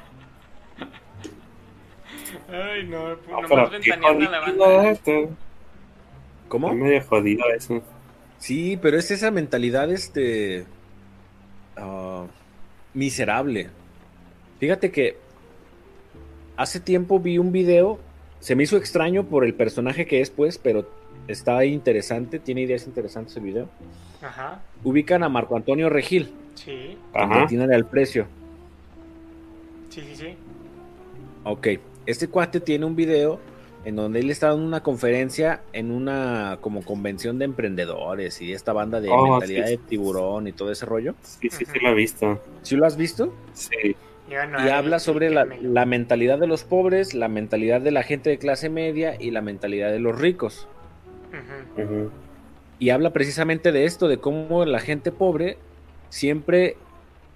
Ay, 2.51 2.87
no, 2.87 3.17
No, 3.17 3.43
nomás 3.43 3.71
ventaneando 3.71 4.27
a 4.29 4.31
la 4.31 4.41
banda. 4.41 4.91
esto. 4.91 5.31
¿Cómo? 6.49 6.69
Está 6.69 6.83
medio 6.85 7.03
jodido 7.05 7.45
eso. 7.55 7.83
Sí, 8.39 8.79
pero 8.81 8.97
es 8.99 9.11
esa 9.11 9.31
mentalidad, 9.31 9.91
este. 9.91 10.65
ah, 11.77 12.25
miserable. 12.95 13.69
Fíjate 14.59 14.91
que. 14.91 15.17
Hace 16.57 16.81
tiempo 16.81 17.21
vi 17.21 17.39
un 17.39 17.53
video. 17.53 18.01
Se 18.41 18.55
me 18.57 18.63
hizo 18.65 18.77
extraño 18.77 19.25
por 19.25 19.45
el 19.45 19.55
personaje 19.55 20.07
que 20.07 20.21
es, 20.21 20.31
pues, 20.31 20.59
pero 20.59 20.89
está 21.29 21.65
interesante. 21.65 22.39
Tiene 22.41 22.63
ideas 22.63 22.87
interesantes 22.87 23.37
el 23.37 23.45
video. 23.45 23.69
Ajá, 24.21 24.61
Ubican 24.83 25.23
a 25.23 25.29
Marco 25.29 25.55
Antonio 25.57 25.89
Regil. 25.89 26.33
sí, 26.57 26.97
Ajá. 27.15 27.45
Atínale 27.45 27.75
al 27.77 27.87
precio. 27.87 28.27
sí, 29.91 30.01
sí, 30.01 30.17
sí. 30.17 30.35
Ok, 31.45 31.69
este 32.07 32.29
cuate 32.29 32.61
tiene 32.61 32.85
un 32.85 32.97
video 32.97 33.39
en 33.85 33.95
donde 33.97 34.19
él 34.21 34.31
está 34.31 34.53
en 34.53 34.61
una 34.61 34.83
conferencia 34.83 35.63
en 35.73 35.93
una 35.93 36.59
como 36.61 36.83
convención 36.83 37.39
de 37.39 37.45
emprendedores 37.47 38.43
y 38.43 38.53
esta 38.53 38.73
banda 38.73 39.01
de 39.01 39.09
Oh, 39.09 39.31
mentalidad 39.39 39.67
sí. 39.67 39.71
de 39.73 39.77
tiburón 39.79 40.47
y 40.49 40.53
todo 40.53 40.73
ese 40.73 40.85
rollo. 40.85 41.15
Sí, 41.23 41.49
sí, 41.51 41.65
sí 41.65 41.79
lo 41.81 41.91
he 41.91 41.95
visto. 41.95 42.43
¿Sí 42.63 42.77
lo 42.77 42.87
has 42.87 42.97
visto? 42.97 43.33
Sí. 43.55 43.95
Yo 44.29 44.45
no, 44.47 44.63
Y 44.67 44.69
habla 44.69 44.99
sobre 44.99 45.31
la, 45.31 45.47
la 45.63 45.87
mentalidad 45.87 46.39
de 46.39 46.47
los 46.49 46.65
pobres, 46.65 47.15
la 47.15 47.29
mentalidad 47.29 47.81
de 47.81 47.93
la 47.93 48.03
gente 48.03 48.29
de 48.29 48.39
clase 48.39 48.69
media 48.69 49.15
y 49.19 49.31
la 49.31 49.41
mentalidad 49.41 49.91
de 49.91 50.01
los 50.01 50.19
ricos. 50.21 50.67
Y 52.79 52.91
habla 52.91 53.13
precisamente 53.13 53.73
de 53.73 53.85
esto, 53.85 54.09
de 54.09 54.19
cómo 54.19 54.65
la 54.65 54.81
gente 54.81 55.13
pobre 55.13 55.59
siempre 56.11 56.77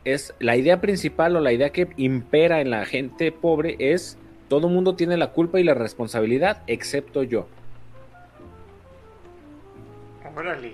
es 0.05 0.35
la 0.39 0.57
idea 0.57 0.81
principal 0.81 1.37
o 1.37 1.41
la 1.41 1.53
idea 1.53 1.71
que 1.71 1.89
impera 1.97 2.61
en 2.61 2.71
la 2.71 2.85
gente 2.85 3.33
pobre 3.33 3.77
es 3.79 4.19
todo 4.49 4.69
el 4.69 4.75
mundo 4.75 4.97
tiene 4.97 5.17
la 5.17 5.33
culpa 5.33 5.61
y 5.61 5.65
la 5.65 5.75
responsabilidad 5.75 6.63
excepto 6.67 7.23
yo. 7.23 7.47
Órale. 10.37 10.73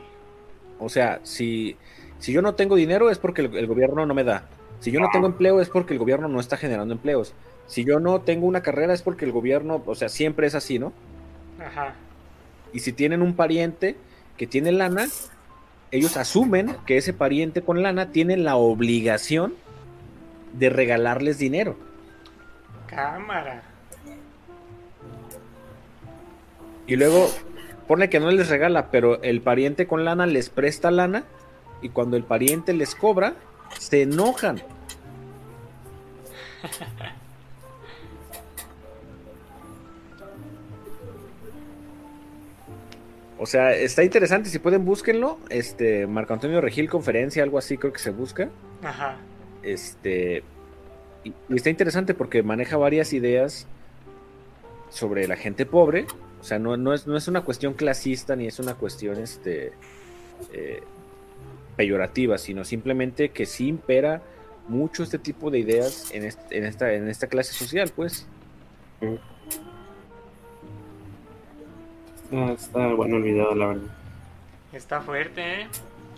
O 0.78 0.88
sea, 0.88 1.20
si, 1.24 1.76
si 2.18 2.32
yo 2.32 2.42
no 2.42 2.54
tengo 2.54 2.76
dinero 2.76 3.10
es 3.10 3.18
porque 3.18 3.42
el, 3.42 3.56
el 3.56 3.66
gobierno 3.66 4.06
no 4.06 4.14
me 4.14 4.24
da. 4.24 4.48
Si 4.80 4.90
yo 4.90 5.00
no 5.00 5.08
tengo 5.12 5.26
empleo 5.26 5.60
es 5.60 5.68
porque 5.68 5.94
el 5.94 5.98
gobierno 5.98 6.28
no 6.28 6.40
está 6.40 6.56
generando 6.56 6.94
empleos. 6.94 7.34
Si 7.66 7.84
yo 7.84 8.00
no 8.00 8.20
tengo 8.20 8.46
una 8.46 8.62
carrera 8.62 8.94
es 8.94 9.02
porque 9.02 9.24
el 9.24 9.32
gobierno, 9.32 9.82
o 9.84 9.94
sea, 9.94 10.08
siempre 10.08 10.46
es 10.46 10.54
así, 10.54 10.78
¿no? 10.78 10.92
Ajá. 11.60 11.94
Y 12.72 12.80
si 12.80 12.92
tienen 12.92 13.22
un 13.22 13.34
pariente 13.34 13.96
que 14.36 14.46
tiene 14.46 14.72
lana, 14.72 15.06
ellos 15.90 16.16
asumen 16.16 16.76
que 16.86 16.96
ese 16.96 17.12
pariente 17.12 17.62
con 17.62 17.82
lana 17.82 18.10
tiene 18.12 18.36
la 18.36 18.56
obligación 18.56 19.54
de 20.52 20.70
regalarles 20.70 21.38
dinero. 21.38 21.76
Cámara. 22.86 23.62
Y 26.86 26.96
luego 26.96 27.30
pone 27.86 28.08
que 28.08 28.20
no 28.20 28.30
les 28.30 28.48
regala, 28.48 28.90
pero 28.90 29.22
el 29.22 29.40
pariente 29.40 29.86
con 29.86 30.04
lana 30.04 30.26
les 30.26 30.50
presta 30.50 30.90
lana 30.90 31.24
y 31.82 31.90
cuando 31.90 32.16
el 32.16 32.24
pariente 32.24 32.72
les 32.72 32.94
cobra, 32.94 33.34
se 33.78 34.02
enojan. 34.02 34.62
O 43.38 43.46
sea, 43.46 43.72
está 43.72 44.02
interesante, 44.02 44.48
si 44.48 44.58
pueden 44.58 44.84
búsquenlo. 44.84 45.38
Este, 45.48 46.06
Marco 46.06 46.34
Antonio 46.34 46.60
Regil 46.60 46.88
conferencia, 46.90 47.42
algo 47.42 47.58
así 47.58 47.78
creo 47.78 47.92
que 47.92 48.00
se 48.00 48.10
busca. 48.10 48.48
Ajá. 48.82 49.16
Este, 49.62 50.42
y, 51.24 51.32
y 51.48 51.56
está 51.56 51.70
interesante 51.70 52.14
porque 52.14 52.42
maneja 52.42 52.76
varias 52.76 53.12
ideas 53.12 53.66
sobre 54.90 55.28
la 55.28 55.36
gente 55.36 55.66
pobre. 55.66 56.06
O 56.40 56.44
sea, 56.44 56.58
no, 56.58 56.76
no, 56.76 56.94
es, 56.94 57.06
no 57.06 57.16
es 57.16 57.28
una 57.28 57.42
cuestión 57.42 57.74
clasista 57.74 58.34
ni 58.36 58.46
es 58.46 58.58
una 58.58 58.74
cuestión 58.74 59.18
este, 59.20 59.72
eh, 60.52 60.82
peyorativa, 61.76 62.38
sino 62.38 62.64
simplemente 62.64 63.30
que 63.30 63.46
sí 63.46 63.68
impera 63.68 64.22
mucho 64.68 65.02
este 65.02 65.18
tipo 65.18 65.50
de 65.50 65.58
ideas 65.60 66.10
en, 66.12 66.24
est- 66.24 66.50
en 66.52 66.64
esta, 66.64 66.92
en 66.92 67.08
esta 67.08 67.26
clase 67.26 67.52
social, 67.54 67.90
pues. 67.94 68.26
Ah, 69.02 69.14
está 72.30 72.92
bueno 72.94 73.16
el 73.16 73.22
video, 73.22 73.54
la 73.54 73.66
verdad. 73.66 73.90
Está 74.72 75.00
fuerte, 75.00 75.62
¿eh? 75.62 75.68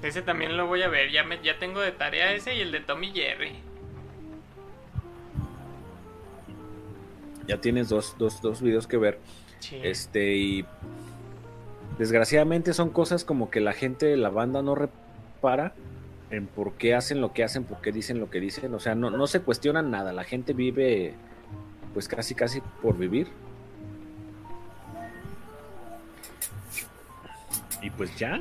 Ese 0.03 0.23
también 0.23 0.57
lo 0.57 0.67
voy 0.67 0.83
a 0.83 0.89
ver. 0.89 1.11
Ya, 1.11 1.25
me, 1.25 1.41
ya 1.43 1.59
tengo 1.59 1.81
de 1.81 1.93
tarea 1.93 2.33
ese 2.33 2.55
y 2.55 2.61
el 2.61 2.73
de 2.73 2.81
Tommy 2.81 3.13
Jerry. 3.13 3.53
Ya 7.47 7.61
tienes 7.61 7.89
dos, 7.89 8.17
dos, 8.19 8.41
dos 8.41 8.63
videos 8.63 8.87
que 8.87 8.97
ver. 8.97 9.19
Sí. 9.61 9.79
Este, 9.83 10.37
y 10.37 10.65
desgraciadamente 11.99 12.73
son 12.73 12.91
cosas 12.91 13.25
como 13.25 13.51
que 13.51 13.61
la 13.61 13.73
gente, 13.73 14.17
la 14.17 14.31
banda 14.31 14.63
no 14.63 14.75
repara 14.75 15.75
en 16.31 16.47
por 16.47 16.75
qué 16.75 16.95
hacen 16.95 17.21
lo 17.21 17.33
que 17.33 17.45
hacen, 17.45 17.65
por 17.65 17.81
qué 17.81 17.93
dicen 17.93 18.21
lo 18.21 18.31
que 18.31 18.41
dicen. 18.41 18.73
O 18.75 18.81
sea, 18.81 18.95
no, 18.95 19.11
no 19.11 19.27
se 19.27 19.41
cuestionan 19.41 19.91
nada. 19.91 20.13
La 20.13 20.25
gente 20.25 20.55
vive, 20.55 21.15
pues 21.93 22.09
casi, 22.09 22.35
casi 22.35 22.63
por 22.83 22.97
vivir. 22.97 23.29
Y 27.83 27.91
pues 27.91 28.15
ya. 28.17 28.41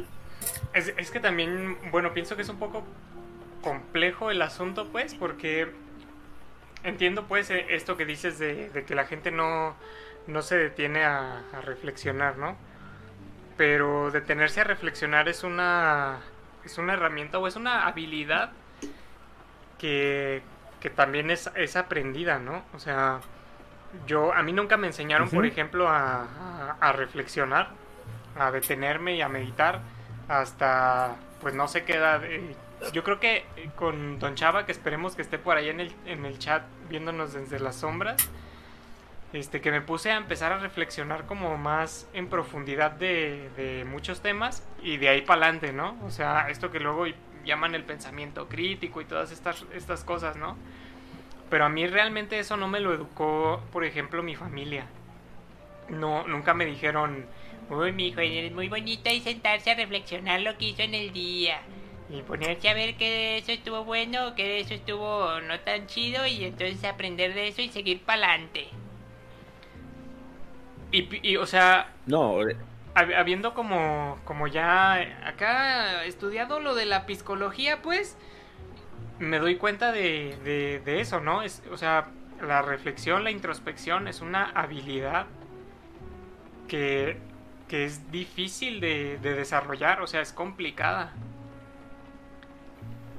Es, 0.73 0.93
es 0.97 1.11
que 1.11 1.19
también, 1.19 1.77
bueno, 1.91 2.13
pienso 2.13 2.35
que 2.35 2.41
es 2.43 2.49
un 2.49 2.59
poco 2.59 2.83
complejo 3.61 4.31
el 4.31 4.41
asunto, 4.41 4.87
pues, 4.91 5.13
porque 5.15 5.69
entiendo, 6.83 7.25
pues, 7.27 7.49
eh, 7.49 7.65
esto 7.69 7.97
que 7.97 8.05
dices 8.05 8.39
de, 8.39 8.69
de 8.69 8.85
que 8.85 8.95
la 8.95 9.05
gente 9.05 9.31
no, 9.31 9.75
no 10.27 10.41
se 10.41 10.57
detiene 10.57 11.03
a, 11.03 11.39
a 11.53 11.61
reflexionar, 11.61 12.37
¿no? 12.37 12.55
Pero 13.57 14.11
detenerse 14.11 14.61
a 14.61 14.63
reflexionar 14.63 15.27
es 15.27 15.43
una, 15.43 16.19
es 16.63 16.77
una 16.77 16.93
herramienta 16.93 17.39
o 17.39 17.47
es 17.47 17.57
una 17.57 17.85
habilidad 17.87 18.51
que, 19.77 20.41
que 20.79 20.89
también 20.89 21.29
es, 21.31 21.49
es 21.55 21.75
aprendida, 21.75 22.39
¿no? 22.39 22.63
O 22.73 22.79
sea, 22.79 23.19
yo, 24.07 24.33
a 24.33 24.41
mí 24.43 24.53
nunca 24.53 24.77
me 24.77 24.87
enseñaron, 24.87 25.29
por 25.29 25.45
ejemplo, 25.45 25.89
a, 25.89 26.23
a- 26.23 26.77
a 26.79 26.91
reflexionar, 26.93 27.71
a 28.39 28.51
detenerme 28.51 29.15
y 29.15 29.21
a 29.21 29.29
meditar 29.29 29.81
hasta, 30.27 31.15
pues 31.41 31.53
no 31.53 31.67
sé 31.67 31.83
qué 31.83 31.95
edad. 31.95 32.23
eh, 32.23 32.55
Yo 32.93 33.03
creo 33.03 33.19
que 33.19 33.45
eh, 33.57 33.69
con 33.75 34.19
Don 34.19 34.35
Chava, 34.35 34.65
que 34.65 34.71
esperemos 34.71 35.15
que 35.15 35.21
esté 35.21 35.37
por 35.37 35.57
ahí 35.57 35.69
en 35.69 35.79
el, 35.79 35.93
en 36.05 36.25
el 36.25 36.39
chat 36.39 36.63
viéndonos 36.89 37.33
desde 37.33 37.59
las 37.59 37.75
sombras, 37.75 38.17
este, 39.33 39.61
que 39.61 39.69
me 39.71 39.81
puse 39.81 40.11
a 40.11 40.17
empezar 40.17 40.51
a 40.53 40.57
reflexionar 40.57 41.25
como 41.25 41.55
más 41.57 42.07
en 42.13 42.29
profundidad 42.29 42.91
de, 42.91 43.49
de 43.57 43.85
muchos 43.85 44.21
temas 44.21 44.67
y 44.81 44.97
de 44.97 45.09
ahí 45.09 45.21
para 45.21 45.43
adelante, 45.43 45.71
¿no? 45.73 45.97
O 46.03 46.09
sea, 46.09 46.49
esto 46.49 46.71
que 46.71 46.79
luego 46.79 47.05
llaman 47.45 47.75
el 47.75 47.83
pensamiento 47.83 48.47
crítico 48.47 49.01
y 49.01 49.05
todas 49.05 49.31
estas, 49.31 49.65
estas 49.73 50.03
cosas, 50.03 50.35
¿no? 50.35 50.57
Pero 51.49 51.65
a 51.65 51.69
mí 51.69 51.85
realmente 51.87 52.39
eso 52.39 52.57
no 52.57 52.67
me 52.67 52.79
lo 52.79 52.93
educó, 52.93 53.61
por 53.71 53.83
ejemplo, 53.83 54.23
mi 54.23 54.35
familia. 54.35 54.85
No, 55.89 56.27
nunca 56.27 56.53
me 56.53 56.65
dijeron, 56.65 57.25
Uy, 57.69 57.93
mi 57.93 58.07
hijo, 58.07 58.19
es 58.21 58.51
muy 58.51 58.67
bonito 58.67 59.09
y 59.09 59.21
sentarse 59.21 59.71
a 59.71 59.75
reflexionar 59.75 60.41
lo 60.41 60.57
que 60.57 60.65
hizo 60.65 60.81
en 60.81 60.93
el 60.93 61.13
día. 61.13 61.61
Y 62.09 62.23
ponerse 62.23 62.67
a 62.69 62.73
ver 62.73 62.97
que 62.97 63.09
de 63.09 63.37
eso 63.37 63.51
estuvo 63.53 63.85
bueno 63.85 64.27
o 64.27 64.35
que 64.35 64.43
de 64.43 64.59
eso 64.61 64.73
estuvo 64.73 65.39
no 65.41 65.59
tan 65.61 65.87
chido 65.87 66.25
y 66.27 66.43
entonces 66.43 66.83
aprender 66.83 67.33
de 67.33 67.47
eso 67.47 67.61
y 67.61 67.69
seguir 67.69 68.03
para 68.03 68.27
adelante. 68.33 68.67
y, 70.91 71.03
pi- 71.03 71.19
y, 71.23 71.37
o 71.37 71.45
sea, 71.45 71.93
No, 72.05 72.35
hab- 72.95 73.15
habiendo 73.15 73.53
como, 73.53 74.21
como 74.25 74.47
ya 74.47 74.93
acá 75.27 76.03
estudiado 76.05 76.59
lo 76.59 76.75
de 76.75 76.85
la 76.85 77.05
psicología, 77.05 77.81
pues 77.81 78.17
me 79.19 79.39
doy 79.39 79.57
cuenta 79.57 79.91
de, 79.91 80.37
de, 80.43 80.79
de 80.83 81.01
eso, 81.01 81.19
¿no? 81.19 81.41
Es, 81.41 81.63
o 81.71 81.77
sea, 81.77 82.07
la 82.41 82.61
reflexión, 82.61 83.23
la 83.23 83.31
introspección 83.31 84.07
es 84.07 84.21
una 84.21 84.45
habilidad 84.51 85.27
que, 86.67 87.17
que 87.69 87.85
es 87.85 88.11
difícil 88.11 88.81
de, 88.81 89.17
de 89.21 89.33
desarrollar, 89.35 90.01
o 90.01 90.07
sea, 90.07 90.21
es 90.21 90.33
complicada. 90.33 91.13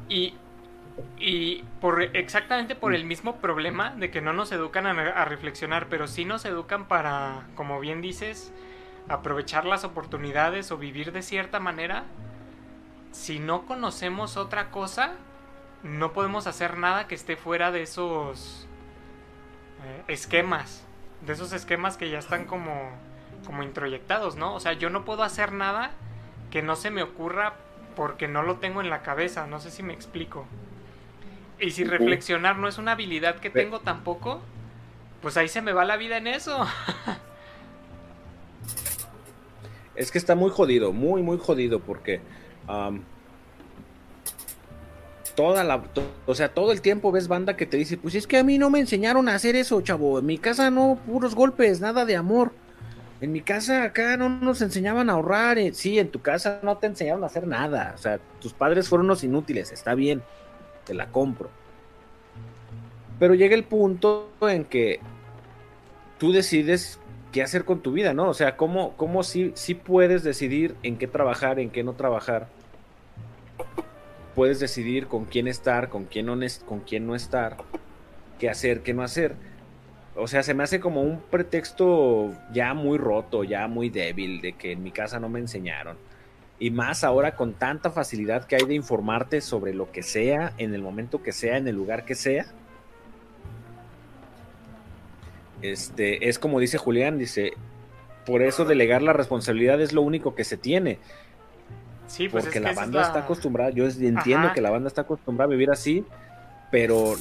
Y, 0.08 0.34
y 1.18 1.62
por 1.80 2.02
exactamente 2.02 2.74
por 2.74 2.94
el 2.94 3.04
mismo 3.04 3.36
problema 3.36 3.90
de 3.90 4.10
que 4.10 4.20
no 4.20 4.32
nos 4.34 4.52
educan 4.52 4.86
a, 4.86 4.90
a 4.90 5.24
reflexionar, 5.24 5.86
pero 5.88 6.06
sí 6.06 6.24
nos 6.26 6.44
educan 6.44 6.86
para, 6.88 7.46
como 7.54 7.80
bien 7.80 8.02
dices, 8.02 8.52
aprovechar 9.08 9.64
las 9.64 9.84
oportunidades 9.84 10.70
o 10.72 10.76
vivir 10.76 11.12
de 11.12 11.22
cierta 11.22 11.60
manera, 11.60 12.04
si 13.12 13.38
no 13.38 13.66
conocemos 13.66 14.36
otra 14.36 14.70
cosa, 14.70 15.14
no 15.82 16.12
podemos 16.12 16.46
hacer 16.46 16.76
nada 16.76 17.06
que 17.06 17.14
esté 17.14 17.36
fuera 17.36 17.70
de 17.70 17.82
esos 17.82 18.66
eh, 19.84 20.02
esquemas, 20.08 20.84
de 21.22 21.32
esos 21.32 21.52
esquemas 21.52 21.96
que 21.96 22.10
ya 22.10 22.18
están 22.18 22.44
como, 22.44 22.92
como 23.46 23.62
introyectados, 23.62 24.36
¿no? 24.36 24.54
O 24.54 24.60
sea, 24.60 24.74
yo 24.74 24.90
no 24.90 25.04
puedo 25.04 25.22
hacer 25.22 25.52
nada 25.52 25.90
que 26.50 26.62
no 26.62 26.76
se 26.76 26.90
me 26.90 27.02
ocurra 27.02 27.54
porque 27.96 28.28
no 28.28 28.42
lo 28.42 28.56
tengo 28.56 28.80
en 28.80 28.90
la 28.90 29.02
cabeza, 29.02 29.46
no 29.46 29.60
sé 29.60 29.70
si 29.70 29.82
me 29.82 29.92
explico. 29.92 30.46
Y 31.58 31.72
si 31.72 31.84
reflexionar 31.84 32.56
no 32.56 32.68
es 32.68 32.78
una 32.78 32.92
habilidad 32.92 33.36
que 33.36 33.50
tengo 33.50 33.80
tampoco, 33.80 34.40
pues 35.20 35.36
ahí 35.36 35.48
se 35.48 35.62
me 35.62 35.72
va 35.72 35.84
la 35.84 35.96
vida 35.96 36.16
en 36.16 36.26
eso. 36.26 36.64
es 39.94 40.10
que 40.10 40.18
está 40.18 40.34
muy 40.34 40.50
jodido, 40.50 40.92
muy, 40.92 41.22
muy 41.22 41.38
jodido, 41.38 41.80
porque 41.80 42.20
toda 45.34 45.64
la, 45.64 45.82
to- 45.82 46.02
o 46.26 46.34
sea, 46.34 46.52
todo 46.54 46.72
el 46.72 46.80
tiempo 46.80 47.12
ves 47.12 47.28
banda 47.28 47.56
que 47.56 47.66
te 47.66 47.76
dice, 47.76 47.96
pues 47.96 48.14
es 48.14 48.26
que 48.26 48.38
a 48.38 48.44
mí 48.44 48.58
no 48.58 48.70
me 48.70 48.80
enseñaron 48.80 49.28
a 49.28 49.34
hacer 49.34 49.56
eso, 49.56 49.80
chavo. 49.82 50.18
En 50.18 50.26
mi 50.26 50.38
casa 50.38 50.70
no, 50.70 50.98
puros 51.06 51.34
golpes, 51.34 51.80
nada 51.80 52.04
de 52.04 52.16
amor. 52.16 52.52
En 53.20 53.32
mi 53.32 53.42
casa 53.42 53.84
acá 53.84 54.16
no 54.16 54.28
nos 54.28 54.62
enseñaban 54.62 55.10
a 55.10 55.14
ahorrar. 55.14 55.58
eh, 55.58 55.72
Sí, 55.74 55.98
en 55.98 56.10
tu 56.10 56.20
casa 56.20 56.60
no 56.62 56.78
te 56.78 56.86
enseñaron 56.86 57.22
a 57.22 57.26
hacer 57.26 57.46
nada. 57.46 57.92
O 57.94 57.98
sea, 57.98 58.18
tus 58.40 58.52
padres 58.54 58.88
fueron 58.88 59.06
unos 59.06 59.22
inútiles, 59.24 59.72
está 59.72 59.94
bien, 59.94 60.22
te 60.84 60.94
la 60.94 61.06
compro. 61.08 61.50
Pero 63.18 63.34
llega 63.34 63.54
el 63.54 63.64
punto 63.64 64.30
en 64.40 64.64
que 64.64 65.00
tú 66.18 66.32
decides 66.32 66.98
qué 67.32 67.42
hacer 67.42 67.64
con 67.64 67.80
tu 67.80 67.92
vida, 67.92 68.14
¿no? 68.14 68.28
O 68.28 68.34
sea, 68.34 68.56
cómo, 68.56 68.96
cómo 68.96 69.22
sí, 69.22 69.52
puedes 69.84 70.22
decidir 70.24 70.74
en 70.82 70.96
qué 70.96 71.06
trabajar, 71.06 71.58
en 71.60 71.70
qué 71.70 71.84
no 71.84 71.92
trabajar. 71.92 72.48
Puedes 74.34 74.60
decidir 74.60 75.06
con 75.06 75.26
quién 75.26 75.48
estar, 75.48 75.90
con 75.90 76.04
quién 76.04 76.26
no, 76.26 76.38
con 76.64 76.80
quién 76.80 77.06
no 77.06 77.14
estar, 77.14 77.58
qué 78.38 78.48
hacer, 78.48 78.82
qué 78.82 78.94
no 78.94 79.02
hacer. 79.02 79.36
O 80.16 80.26
sea, 80.26 80.42
se 80.42 80.54
me 80.54 80.64
hace 80.64 80.80
como 80.80 81.02
un 81.02 81.20
pretexto 81.20 82.32
ya 82.52 82.74
muy 82.74 82.98
roto, 82.98 83.44
ya 83.44 83.68
muy 83.68 83.90
débil, 83.90 84.40
de 84.40 84.52
que 84.54 84.72
en 84.72 84.82
mi 84.82 84.90
casa 84.90 85.20
no 85.20 85.28
me 85.28 85.38
enseñaron. 85.38 85.96
Y 86.58 86.70
más 86.70 87.04
ahora 87.04 87.36
con 87.36 87.54
tanta 87.54 87.90
facilidad 87.90 88.44
que 88.44 88.56
hay 88.56 88.64
de 88.64 88.74
informarte 88.74 89.40
sobre 89.40 89.72
lo 89.72 89.90
que 89.92 90.02
sea, 90.02 90.52
en 90.58 90.74
el 90.74 90.82
momento 90.82 91.22
que 91.22 91.32
sea, 91.32 91.56
en 91.56 91.68
el 91.68 91.76
lugar 91.76 92.04
que 92.04 92.14
sea. 92.14 92.46
Este, 95.62 96.28
es 96.28 96.38
como 96.38 96.58
dice 96.58 96.76
Julián, 96.76 97.18
dice, 97.18 97.52
por 98.26 98.42
eso 98.42 98.64
delegar 98.64 99.02
la 99.02 99.12
responsabilidad 99.12 99.80
es 99.80 99.92
lo 99.92 100.02
único 100.02 100.34
que 100.34 100.44
se 100.44 100.56
tiene. 100.56 100.98
Sí, 102.06 102.28
pues 102.28 102.44
porque 102.44 102.48
es 102.48 102.52
que 102.52 102.60
la 102.60 102.70
es 102.70 102.76
banda 102.76 103.02
está 103.02 103.20
acostumbrada, 103.20 103.70
yo 103.70 103.86
entiendo 103.86 104.46
Ajá. 104.46 104.52
que 104.52 104.60
la 104.60 104.70
banda 104.70 104.88
está 104.88 105.02
acostumbrada 105.02 105.48
a 105.48 105.50
vivir 105.52 105.70
así, 105.70 106.04
pero 106.70 107.16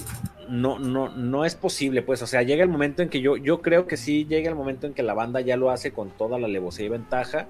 no, 0.48 0.80
no, 0.80 1.10
no 1.10 1.46
es 1.46 1.56
posible, 1.56 2.02
pues, 2.02 2.22
o 2.22 2.28
sea, 2.28 2.42
llega 2.44 2.64
el 2.64 2.70
momento 2.70 3.02
en 3.02 3.10
que 3.10 3.22
yo, 3.22 3.38
yo 3.38 3.62
creo 3.62 3.88
que 3.88 3.98
sí 3.98 4.26
llega 4.26 4.50
el 4.50 4.56
momento 4.56 4.88
en 4.88 4.94
que 4.94 5.04
la 5.04 5.14
banda 5.14 5.42
ya 5.42 5.58
lo 5.58 5.70
hace 5.70 5.92
con 5.92 6.10
toda 6.10 6.40
la 6.40 6.48
alevosía 6.48 6.86
y 6.86 6.90
ventaja 6.90 7.48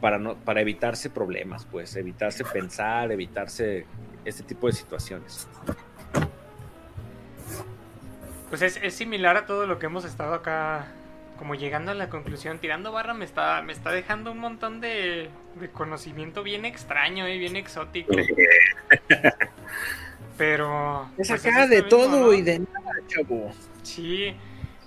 para 0.00 0.18
no, 0.18 0.36
para 0.36 0.60
evitarse 0.60 1.10
problemas, 1.10 1.66
pues, 1.70 1.94
evitarse 1.96 2.44
pensar, 2.44 3.12
evitarse 3.12 3.86
este 4.24 4.42
tipo 4.42 4.66
de 4.66 4.72
situaciones. 4.72 5.48
Pues 8.48 8.62
es, 8.62 8.78
es 8.82 8.94
similar 8.94 9.36
a 9.36 9.44
todo 9.46 9.66
lo 9.66 9.78
que 9.78 9.86
hemos 9.86 10.04
estado 10.04 10.32
acá, 10.32 10.86
como 11.36 11.54
llegando 11.54 11.90
a 11.90 11.94
la 11.94 12.08
conclusión. 12.08 12.58
Tirando 12.58 12.92
barra 12.92 13.12
me 13.12 13.26
está, 13.26 13.60
me 13.62 13.72
está 13.72 13.92
dejando 13.92 14.32
un 14.32 14.38
montón 14.38 14.80
de, 14.80 15.28
de 15.60 15.70
conocimiento 15.70 16.42
bien 16.42 16.64
extraño 16.64 17.28
y 17.28 17.38
bien 17.38 17.56
exótico. 17.56 18.14
Pero. 20.38 21.12
Es 21.18 21.30
pues, 21.30 21.32
acá 21.32 21.64
es 21.64 21.70
de 21.70 21.82
mismo, 21.82 21.88
todo 21.90 22.08
¿no? 22.08 22.34
y 22.34 22.42
de 22.42 22.60
nada, 22.60 22.92
chavo. 23.08 23.56
Sí, 23.82 24.40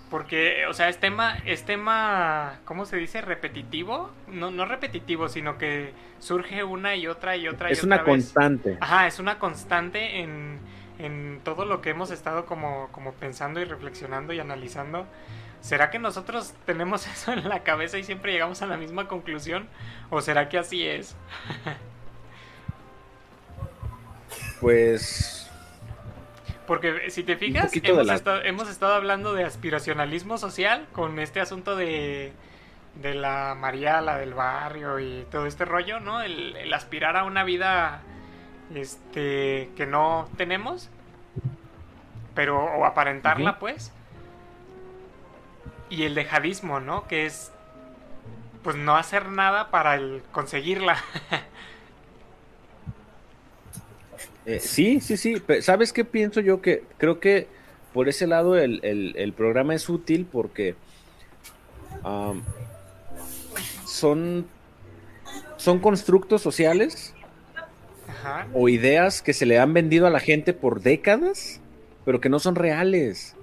porque, 0.10 0.65
o 0.68 0.73
sea, 0.73 0.90
es 0.90 0.99
tema, 0.99 1.38
es 1.45 1.65
tema, 1.65 2.61
¿cómo 2.65 2.86
se 2.86 2.98
dice? 2.98 3.22
Repetitivo. 3.22 4.11
No, 4.28 4.52
no 4.52 4.65
repetitivo, 4.65 5.30
sino 5.30 5.57
que 5.60 5.95
surge 6.19 6.64
una 6.64 6.95
y 6.95 7.07
otra 7.07 7.38
y 7.38 7.48
otra 7.48 7.72
y 7.72 7.73
Es 7.73 7.84
otra 7.84 7.98
una 7.98 8.03
vez. 8.03 8.34
constante. 8.34 8.78
Ajá, 8.82 9.07
es 9.07 9.19
una 9.19 9.40
constante 9.40 10.22
en, 10.22 10.61
en 10.99 11.41
todo 11.44 11.65
lo 11.65 11.82
que 11.82 11.91
hemos 11.91 12.11
estado 12.11 12.45
como, 12.45 12.90
como 12.91 13.14
pensando 13.15 13.61
y 13.61 13.65
reflexionando 13.65 14.34
y 14.34 14.40
analizando. 14.40 15.07
¿Será 15.61 15.91
que 15.91 15.99
nosotros 15.99 16.56
tenemos 16.65 17.07
eso 17.14 17.34
en 17.34 17.49
la 17.49 17.64
cabeza 17.64 17.98
y 17.99 18.03
siempre 18.03 18.34
llegamos 18.34 18.61
a 18.64 18.68
la 18.68 18.78
misma 18.78 19.07
conclusión? 19.07 19.69
¿O 20.10 20.22
será 20.22 20.49
que 20.49 20.57
así 20.60 20.88
es? 20.88 21.18
Pues 24.60 25.40
Porque 26.72 27.10
si 27.11 27.23
te 27.23 27.35
fijas, 27.35 27.69
hemos, 27.84 28.06
la- 28.07 28.14
estado, 28.15 28.43
hemos 28.43 28.69
estado 28.69 28.93
hablando 28.93 29.34
de 29.34 29.43
aspiracionalismo 29.43 30.38
social 30.38 30.88
con 30.93 31.19
este 31.19 31.41
asunto 31.41 31.76
de, 31.76 32.31
de 32.95 33.14
la 33.14 33.56
María, 33.60 33.99
la 33.99 34.18
del 34.18 34.34
barrio 34.34 34.98
y 34.99 35.26
todo 35.30 35.48
este 35.48 35.65
rollo, 35.65 35.99
¿no? 35.99 36.22
El, 36.22 36.56
el 36.56 36.73
aspirar 36.73 37.18
a 37.18 37.26
una 37.26 37.43
vida 37.43 38.03
este 38.73 39.69
que 39.76 39.85
no 39.85 40.30
tenemos, 40.38 40.89
pero 42.35 42.64
o 42.64 42.85
aparentarla, 42.85 43.60
pues. 43.60 43.91
Y 45.89 46.03
el 46.03 46.15
dejadismo, 46.15 46.80
¿no? 46.80 47.06
Que 47.06 47.26
es 47.26 47.52
pues 48.64 48.77
no 48.77 48.95
hacer 48.95 49.27
nada 49.27 49.72
para 49.72 49.95
el 49.95 50.23
conseguirla. 50.31 50.95
Eh, 54.45 54.59
sí, 54.59 54.99
sí, 55.01 55.18
sí. 55.18 55.41
¿Sabes 55.61 55.93
qué 55.93 56.03
pienso 56.05 56.39
yo? 56.41 56.61
Que 56.61 56.84
creo 56.97 57.19
que 57.19 57.47
por 57.93 58.09
ese 58.09 58.26
lado 58.27 58.57
el, 58.57 58.80
el- 58.84 59.13
el 59.18 59.34
programa 59.34 59.76
es 59.76 59.88
útil 59.89 60.26
porque 60.31 60.76
son, 63.85 64.45
son 65.57 65.80
constructos 65.80 66.41
sociales 66.41 67.13
Ajá. 68.07 68.47
o 68.53 68.69
ideas 68.69 69.22
que 69.22 69.34
se 69.34 69.45
le 69.45 69.59
han 69.59 69.73
vendido 69.73 70.07
a 70.07 70.09
la 70.09 70.19
gente 70.19 70.53
por 70.53 70.81
décadas, 70.81 71.59
pero 72.05 72.19
que 72.22 72.30
no 72.30 72.39
son 72.39 72.55
reales. 72.55 73.35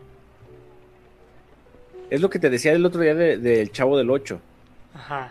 Es 2.10 2.20
lo 2.20 2.30
que 2.30 2.38
te 2.38 2.48
decía 2.50 2.72
el 2.72 2.84
otro 2.86 3.00
día 3.02 3.14
de- 3.14 3.36
del 3.38 3.70
Chavo 3.70 3.98
del 3.98 4.10
8. 4.10 4.40
Ajá. 4.94 5.30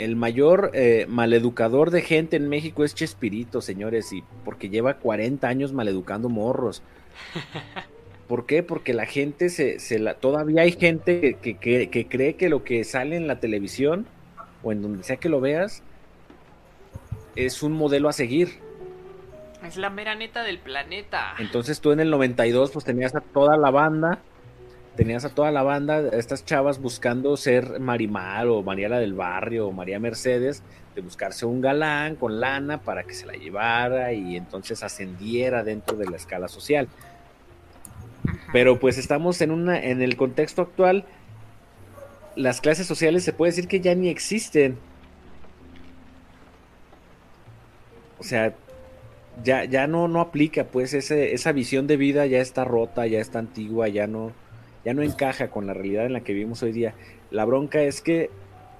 El 0.00 0.16
mayor 0.16 0.70
eh, 0.72 1.04
maleducador 1.10 1.90
de 1.90 2.00
gente 2.00 2.36
en 2.36 2.48
México 2.48 2.84
es 2.84 2.94
Chespirito, 2.94 3.60
señores, 3.60 4.12
y 4.14 4.24
porque 4.46 4.70
lleva 4.70 4.94
40 4.94 5.46
años 5.46 5.74
maleducando 5.74 6.30
morros. 6.30 6.82
¿Por 8.26 8.46
qué? 8.46 8.62
Porque 8.62 8.94
la 8.94 9.04
gente 9.04 9.50
se, 9.50 9.78
se 9.78 9.98
la, 9.98 10.14
todavía 10.14 10.62
hay 10.62 10.72
gente 10.72 11.20
que, 11.20 11.34
que- 11.34 11.56
que- 11.58 11.90
que 11.90 12.06
cree 12.06 12.34
que 12.36 12.48
lo 12.48 12.64
que 12.64 12.82
sale 12.84 13.16
en 13.16 13.26
la 13.26 13.40
televisión 13.40 14.06
o 14.62 14.72
en 14.72 14.80
donde 14.80 15.02
sea 15.04 15.16
que 15.16 15.28
lo 15.28 15.40
veas 15.40 15.82
es 17.36 17.62
un 17.62 17.72
modelo 17.72 18.08
a 18.08 18.12
seguir. 18.14 18.58
Es 19.66 19.76
la 19.76 19.90
mera 19.90 20.14
neta 20.14 20.42
del 20.44 20.58
planeta. 20.60 21.34
Entonces 21.38 21.80
tú 21.80 21.92
en 21.92 22.00
el 22.00 22.08
92 22.10 22.70
pues 22.70 22.84
tenías 22.86 23.14
a 23.14 23.20
toda 23.20 23.58
la 23.58 23.70
banda, 23.70 24.20
tenías 25.00 25.24
a 25.24 25.30
toda 25.30 25.50
la 25.50 25.62
banda, 25.62 25.94
a 25.94 26.18
estas 26.18 26.44
chavas 26.44 26.78
buscando 26.78 27.34
ser 27.38 27.80
Marimar 27.80 28.48
o 28.48 28.62
Mariela 28.62 28.98
del 28.98 29.14
Barrio 29.14 29.68
o 29.68 29.72
María 29.72 29.98
Mercedes, 29.98 30.62
de 30.94 31.00
buscarse 31.00 31.46
un 31.46 31.62
galán 31.62 32.16
con 32.16 32.38
lana 32.38 32.82
para 32.82 33.04
que 33.04 33.14
se 33.14 33.24
la 33.24 33.32
llevara 33.32 34.12
y 34.12 34.36
entonces 34.36 34.82
ascendiera 34.82 35.64
dentro 35.64 35.96
de 35.96 36.04
la 36.04 36.18
escala 36.18 36.48
social. 36.48 36.86
Pero 38.52 38.78
pues 38.78 38.98
estamos 38.98 39.40
en 39.40 39.52
una 39.52 39.80
en 39.80 40.02
el 40.02 40.18
contexto 40.18 40.60
actual 40.60 41.06
las 42.36 42.60
clases 42.60 42.86
sociales 42.86 43.24
se 43.24 43.32
puede 43.32 43.52
decir 43.52 43.68
que 43.68 43.80
ya 43.80 43.94
ni 43.94 44.10
existen. 44.10 44.76
O 48.18 48.22
sea, 48.22 48.54
ya, 49.42 49.64
ya 49.64 49.86
no, 49.86 50.08
no 50.08 50.20
aplica, 50.20 50.64
pues 50.64 50.92
ese, 50.92 51.32
esa 51.32 51.52
visión 51.52 51.86
de 51.86 51.96
vida 51.96 52.26
ya 52.26 52.40
está 52.40 52.64
rota, 52.66 53.06
ya 53.06 53.18
está 53.18 53.38
antigua, 53.38 53.88
ya 53.88 54.06
no, 54.06 54.32
ya 54.84 54.94
no 54.94 55.02
encaja 55.02 55.50
con 55.50 55.66
la 55.66 55.74
realidad 55.74 56.06
en 56.06 56.12
la 56.12 56.20
que 56.20 56.32
vivimos 56.32 56.62
hoy 56.62 56.72
día. 56.72 56.94
La 57.30 57.44
bronca 57.44 57.82
es 57.82 58.00
que 58.00 58.30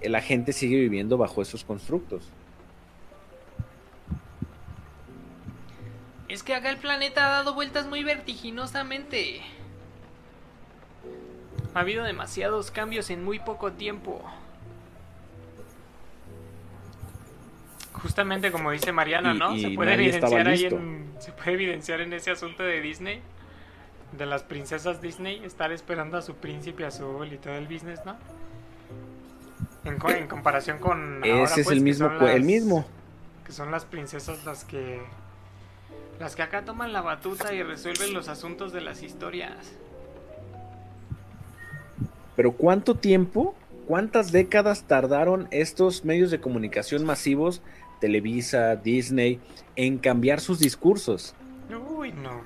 la 0.02 0.20
gente 0.22 0.52
sigue 0.52 0.76
viviendo 0.76 1.18
bajo 1.18 1.42
esos 1.42 1.64
constructos. 1.64 2.30
Es 6.28 6.42
que 6.42 6.54
acá 6.54 6.70
el 6.70 6.78
planeta 6.78 7.26
ha 7.26 7.30
dado 7.30 7.54
vueltas 7.54 7.86
muy 7.86 8.04
vertiginosamente. 8.04 9.40
Ha 11.74 11.80
habido 11.80 12.04
demasiados 12.04 12.70
cambios 12.70 13.10
en 13.10 13.24
muy 13.24 13.40
poco 13.40 13.72
tiempo. 13.72 14.22
Justamente 17.92 18.50
como 18.50 18.70
dice 18.70 18.92
Mariana, 18.92 19.34
¿no? 19.34 19.54
y 19.54 19.60
se 19.60 19.70
puede 19.70 19.94
evidenciar 19.94 20.48
ahí 20.48 20.64
en, 20.64 21.12
se 21.18 21.32
puede 21.32 21.52
evidenciar 21.52 22.00
en 22.00 22.12
ese 22.12 22.30
asunto 22.30 22.62
de 22.62 22.80
Disney, 22.80 23.20
de 24.12 24.26
las 24.26 24.42
princesas 24.42 25.00
Disney, 25.00 25.42
estar 25.44 25.72
esperando 25.72 26.16
a 26.16 26.22
su 26.22 26.34
príncipe 26.34 26.84
azul 26.84 27.32
y 27.32 27.38
todo 27.38 27.54
el 27.54 27.66
business, 27.66 28.00
¿no? 28.04 28.16
En, 29.84 29.98
co- 29.98 30.10
en 30.10 30.26
comparación 30.28 30.78
con 30.78 31.22
ahora, 31.24 31.44
Ese 31.44 31.60
es 31.62 31.66
pues, 31.66 31.76
el 31.78 31.78
que 31.78 31.84
mismo, 31.84 32.10
pues, 32.18 32.34
el 32.34 32.42
mismo. 32.44 32.84
que 33.46 33.52
son 33.52 33.70
las 33.70 33.84
princesas 33.84 34.44
las 34.44 34.64
que 34.64 35.00
las 36.18 36.36
que 36.36 36.42
acá 36.42 36.64
toman 36.66 36.92
la 36.92 37.00
batuta 37.00 37.54
y 37.54 37.62
resuelven 37.62 38.12
los 38.12 38.28
asuntos 38.28 38.72
de 38.74 38.82
las 38.82 39.02
historias. 39.02 39.56
Pero 42.36 42.52
¿cuánto 42.52 42.94
tiempo, 42.94 43.54
cuántas 43.86 44.30
décadas 44.32 44.84
tardaron 44.84 45.48
estos 45.50 46.04
medios 46.04 46.30
de 46.30 46.40
comunicación 46.40 47.04
masivos, 47.04 47.62
Televisa, 48.00 48.76
Disney, 48.76 49.40
en 49.76 49.98
cambiar 49.98 50.40
sus 50.40 50.58
discursos? 50.58 51.34
Uy, 51.96 52.12
no. 52.12 52.42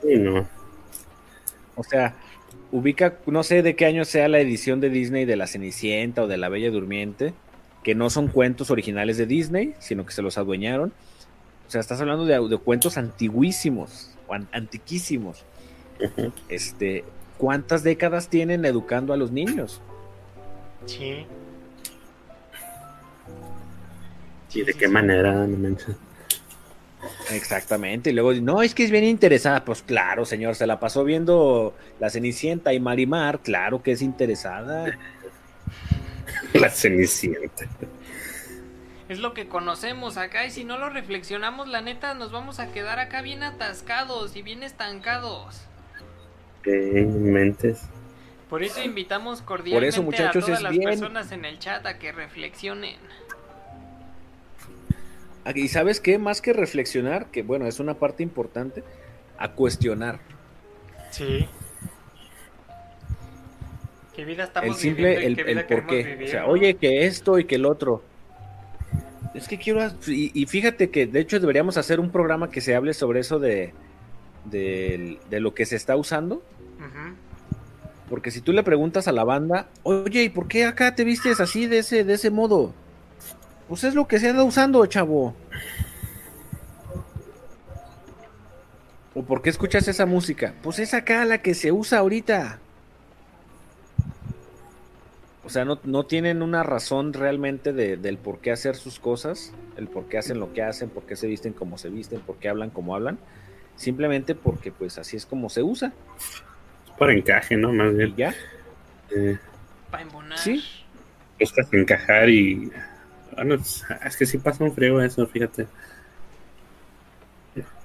Sí, 0.00 0.16
no. 0.16 0.46
O 1.78 1.84
sea, 1.84 2.16
ubica, 2.72 3.18
no 3.26 3.42
sé 3.44 3.62
de 3.62 3.76
qué 3.76 3.86
año 3.86 4.04
sea 4.04 4.28
la 4.28 4.40
edición 4.40 4.80
de 4.80 4.90
Disney 4.90 5.24
de 5.24 5.36
La 5.36 5.46
Cenicienta 5.46 6.24
o 6.24 6.26
de 6.26 6.36
La 6.36 6.48
Bella 6.48 6.70
Durmiente, 6.70 7.32
que 7.84 7.94
no 7.94 8.10
son 8.10 8.28
cuentos 8.28 8.70
originales 8.70 9.16
de 9.16 9.26
Disney, 9.26 9.74
sino 9.78 10.04
que 10.04 10.12
se 10.12 10.22
los 10.22 10.36
adueñaron. 10.38 10.92
O 11.66 11.70
sea, 11.70 11.80
estás 11.80 12.00
hablando 12.00 12.26
de, 12.26 12.48
de 12.48 12.58
cuentos 12.58 12.98
antiguísimos, 12.98 14.10
o 14.26 14.34
an- 14.34 14.48
antiquísimos. 14.52 15.44
Este, 16.48 17.04
¿cuántas 17.38 17.82
décadas 17.84 18.28
tienen 18.28 18.64
educando 18.64 19.12
a 19.12 19.16
los 19.16 19.30
niños? 19.30 19.80
Sí. 20.86 21.26
¿Y 24.54 24.62
de 24.62 24.74
qué 24.74 24.88
manera? 24.88 25.46
No 25.46 25.56
manches. 25.58 25.94
Exactamente, 27.30 28.10
y 28.10 28.12
luego, 28.12 28.32
no, 28.34 28.62
es 28.62 28.74
que 28.74 28.84
es 28.84 28.90
bien 28.90 29.04
interesada. 29.04 29.64
Pues 29.64 29.82
claro, 29.82 30.24
señor, 30.24 30.54
se 30.56 30.66
la 30.66 30.80
pasó 30.80 31.04
viendo 31.04 31.74
La 32.00 32.10
Cenicienta 32.10 32.72
y 32.72 32.80
Marimar, 32.80 33.40
claro 33.40 33.82
que 33.82 33.92
es 33.92 34.02
interesada. 34.02 34.98
La 36.54 36.70
cenicienta. 36.70 37.66
Es 39.08 39.18
lo 39.18 39.32
que 39.32 39.48
conocemos 39.48 40.16
acá 40.16 40.44
y 40.46 40.50
si 40.50 40.64
no 40.64 40.78
lo 40.78 40.90
reflexionamos, 40.90 41.68
la 41.68 41.80
neta, 41.80 42.14
nos 42.14 42.30
vamos 42.32 42.58
a 42.60 42.72
quedar 42.72 42.98
acá 42.98 43.22
bien 43.22 43.42
atascados 43.42 44.36
y 44.36 44.42
bien 44.42 44.62
estancados. 44.62 45.62
¿Qué 46.62 47.06
mentes? 47.08 47.82
Por 48.50 48.62
eso 48.62 48.82
invitamos 48.82 49.40
cordialmente 49.42 50.00
muchachos, 50.00 50.44
a 50.44 50.46
todas 50.46 50.62
las 50.62 50.72
bien- 50.72 50.84
personas 50.84 51.32
en 51.32 51.44
el 51.44 51.58
chat 51.58 51.84
a 51.86 51.98
que 51.98 52.12
reflexionen. 52.12 52.96
Ah, 55.48 55.52
Y 55.54 55.68
sabes 55.68 55.98
qué, 55.98 56.18
más 56.18 56.42
que 56.42 56.52
reflexionar, 56.52 57.30
que 57.30 57.42
bueno, 57.42 57.66
es 57.66 57.80
una 57.80 57.94
parte 57.94 58.22
importante, 58.22 58.84
a 59.38 59.52
cuestionar. 59.52 60.20
Sí. 61.10 61.48
¿Qué 64.14 64.26
vida 64.26 64.44
estamos 64.44 64.68
el 64.68 64.74
simple, 64.74 65.16
viviendo 65.16 65.40
y 65.40 65.44
el, 65.44 65.46
vida 65.46 65.60
el 65.62 65.66
por 65.66 65.86
qué. 65.86 66.24
O 66.24 66.28
sea, 66.28 66.46
oye, 66.46 66.74
que 66.74 67.06
esto 67.06 67.38
y 67.38 67.46
que 67.46 67.54
el 67.54 67.64
otro. 67.64 68.02
Es 69.32 69.48
que 69.48 69.56
quiero, 69.56 69.80
y, 70.06 70.38
y 70.38 70.44
fíjate 70.44 70.90
que 70.90 71.06
de 71.06 71.20
hecho 71.20 71.40
deberíamos 71.40 71.78
hacer 71.78 71.98
un 71.98 72.10
programa 72.10 72.50
que 72.50 72.60
se 72.60 72.74
hable 72.74 72.92
sobre 72.92 73.20
eso 73.20 73.38
de, 73.38 73.72
de 74.44 75.40
lo 75.40 75.54
que 75.54 75.64
se 75.64 75.76
está 75.76 75.96
usando. 75.96 76.42
Ujú. 76.76 77.14
Porque 78.10 78.30
si 78.30 78.42
tú 78.42 78.52
le 78.52 78.62
preguntas 78.62 79.08
a 79.08 79.12
la 79.12 79.24
banda, 79.24 79.68
oye, 79.82 80.24
¿y 80.24 80.28
por 80.28 80.46
qué 80.46 80.66
acá 80.66 80.94
te 80.94 81.04
vistes 81.04 81.40
así 81.40 81.66
de 81.66 81.78
ese, 81.78 82.04
de 82.04 82.12
ese 82.12 82.30
modo? 82.30 82.74
Pues 83.68 83.84
es 83.84 83.94
lo 83.94 84.08
que 84.08 84.18
se 84.18 84.28
anda 84.28 84.44
usando, 84.44 84.84
chavo. 84.86 85.34
¿O 89.14 89.22
por 89.24 89.42
qué 89.42 89.50
escuchas 89.50 89.88
esa 89.88 90.06
música? 90.06 90.54
Pues 90.62 90.78
es 90.78 90.94
acá 90.94 91.24
la 91.24 91.38
que 91.42 91.54
se 91.54 91.72
usa 91.72 91.98
ahorita. 91.98 92.58
O 95.44 95.50
sea, 95.50 95.64
no, 95.64 95.80
no 95.84 96.04
tienen 96.04 96.42
una 96.42 96.62
razón 96.62 97.12
realmente 97.14 97.72
de- 97.72 97.96
del 97.96 98.18
por 98.18 98.38
qué 98.40 98.52
hacer 98.52 98.76
sus 98.76 99.00
cosas, 99.00 99.52
el 99.76 99.88
por 99.88 100.04
qué 100.06 100.18
hacen 100.18 100.38
lo 100.38 100.52
que 100.52 100.62
hacen, 100.62 100.90
por 100.90 101.04
qué 101.04 101.16
se 101.16 101.26
visten 101.26 101.54
como 101.54 101.78
se 101.78 101.88
visten, 101.88 102.20
por 102.20 102.36
qué 102.36 102.48
hablan 102.50 102.68
como 102.70 102.94
hablan. 102.94 103.18
Simplemente 103.76 104.34
porque 104.34 104.72
pues 104.72 104.98
así 104.98 105.16
es 105.16 105.24
como 105.24 105.48
se 105.48 105.62
usa. 105.62 105.92
Por 106.98 107.10
encaje, 107.10 107.56
¿no? 107.56 107.72
Más 107.72 107.92
Y 107.92 107.96
bien. 107.96 108.16
ya. 108.16 108.34
Eh, 109.10 109.38
Pa' 109.90 110.02
embonar. 110.02 110.38
Sí. 110.38 110.62
buscas 111.40 111.72
encajar 111.72 112.28
y. 112.28 112.70
Bueno, 113.38 113.54
es 113.54 113.84
es 114.04 114.16
que 114.16 114.26
sí 114.26 114.38
pasa 114.38 114.64
un 114.64 114.74
frío 114.74 115.00
eso, 115.00 115.26
fíjate. 115.26 115.68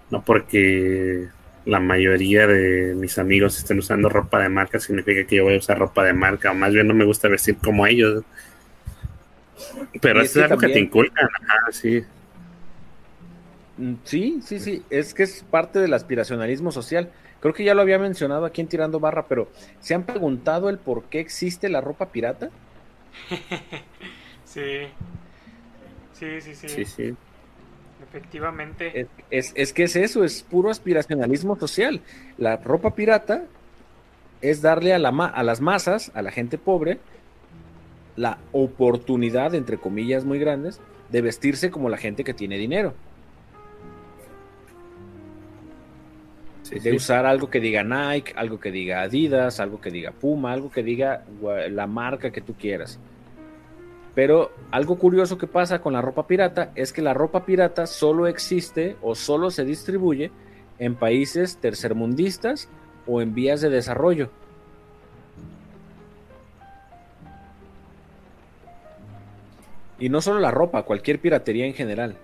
No 0.09 0.23
porque 0.23 1.27
la 1.65 1.79
mayoría 1.79 2.45
de 2.47 2.93
mis 2.95 3.17
amigos 3.17 3.57
estén 3.57 3.79
usando 3.79 4.09
ropa 4.09 4.39
de 4.41 4.49
marca 4.49 4.79
significa 4.79 5.25
que 5.25 5.37
yo 5.37 5.43
voy 5.45 5.55
a 5.55 5.59
usar 5.59 5.79
ropa 5.79 6.03
de 6.03 6.13
marca, 6.13 6.51
o 6.51 6.55
más 6.55 6.73
bien 6.73 6.87
no 6.87 6.93
me 6.93 7.05
gusta 7.05 7.27
vestir 7.29 7.57
como 7.57 7.87
ellos. 7.87 8.23
Pero 10.01 10.21
eso 10.21 10.39
es 10.39 10.45
algo 10.45 10.57
que 10.57 10.69
te 10.69 10.79
inculcan, 10.79 11.27
ajá, 11.41 11.71
sí. 11.71 12.03
Mm, 13.77 13.95
Sí, 14.03 14.41
sí, 14.41 14.59
sí, 14.59 14.85
es 14.89 15.13
que 15.13 15.23
es 15.23 15.43
parte 15.49 15.79
del 15.79 15.93
aspiracionalismo 15.93 16.71
social. 16.71 17.11
Creo 17.39 17.53
que 17.53 17.63
ya 17.63 17.73
lo 17.75 17.81
había 17.81 17.99
mencionado 17.99 18.45
aquí 18.45 18.61
en 18.61 18.67
Tirando 18.67 18.99
Barra, 18.99 19.27
pero 19.27 19.51
¿se 19.79 19.93
han 19.93 20.05
preguntado 20.05 20.69
el 20.69 20.79
por 20.79 21.09
qué 21.09 21.19
existe 21.19 21.69
la 21.69 21.81
ropa 21.81 22.11
pirata? 22.11 22.51
Sí. 24.45 24.87
Sí, 26.23 26.41
sí, 26.41 26.55
sí. 26.55 26.67
Sí, 26.69 26.85
sí. 26.85 27.13
Efectivamente. 28.01 29.01
Es, 29.01 29.07
es- 29.29 29.53
es 29.55 29.73
que 29.73 29.83
es 29.83 29.95
eso, 29.95 30.23
es 30.23 30.43
puro 30.43 30.69
aspiracionalismo 30.69 31.57
social. 31.59 32.01
La 32.37 32.57
ropa 32.57 32.95
pirata 32.95 33.43
es 34.41 34.61
darle 34.61 34.93
a, 34.93 34.99
la 34.99 35.11
ma- 35.11 35.27
a 35.27 35.43
las 35.43 35.61
masas, 35.61 36.11
a 36.13 36.21
la 36.21 36.31
gente 36.31 36.57
pobre, 36.57 36.99
la 38.15 38.37
oportunidad, 38.51 39.55
entre 39.55 39.77
comillas 39.77 40.23
muy 40.25 40.39
grandes, 40.39 40.79
de 41.09 41.21
vestirse 41.21 41.71
como 41.71 41.89
la 41.89 41.97
gente 41.97 42.23
que 42.23 42.33
tiene 42.33 42.57
dinero. 42.57 42.93
sí, 46.63 46.75
de 46.79 46.91
sí. 46.91 46.91
usar 46.95 47.25
algo 47.25 47.49
que 47.49 47.59
diga 47.59 47.83
Nike, 47.83 48.33
algo 48.35 48.59
que 48.59 48.71
diga 48.71 49.01
Adidas, 49.01 49.59
algo 49.59 49.81
que 49.81 49.91
diga 49.91 50.11
Puma, 50.11 50.53
algo 50.53 50.71
que 50.71 50.83
diga 50.83 51.25
la 51.69 51.87
marca 51.87 52.31
que 52.31 52.41
tú 52.41 52.53
quieras. 52.55 52.99
Pero 54.15 54.51
algo 54.69 54.97
curioso 54.97 55.37
que 55.37 55.47
pasa 55.47 55.81
con 55.81 55.93
la 55.93 56.01
ropa 56.01 56.27
pirata 56.27 56.71
es 56.75 56.93
que 56.93 57.01
la 57.01 57.13
ropa 57.13 57.45
pirata 57.45 57.87
solo 57.87 58.27
existe 58.27 58.95
o 59.01 59.15
solo 59.15 59.49
se 59.49 59.65
distribuye 59.65 60.31
en 60.77 60.95
países 60.95 61.57
tercermundistas 61.57 62.69
o 63.07 63.21
en 63.21 63.33
vías 63.33 63.61
de 63.61 63.69
desarrollo. 63.69 64.29
Y 69.97 70.09
no 70.09 70.21
solo 70.21 70.39
la 70.39 70.51
ropa, 70.51 70.83
cualquier 70.83 71.19
piratería 71.19 71.65
en 71.65 71.73
general. 71.73 72.15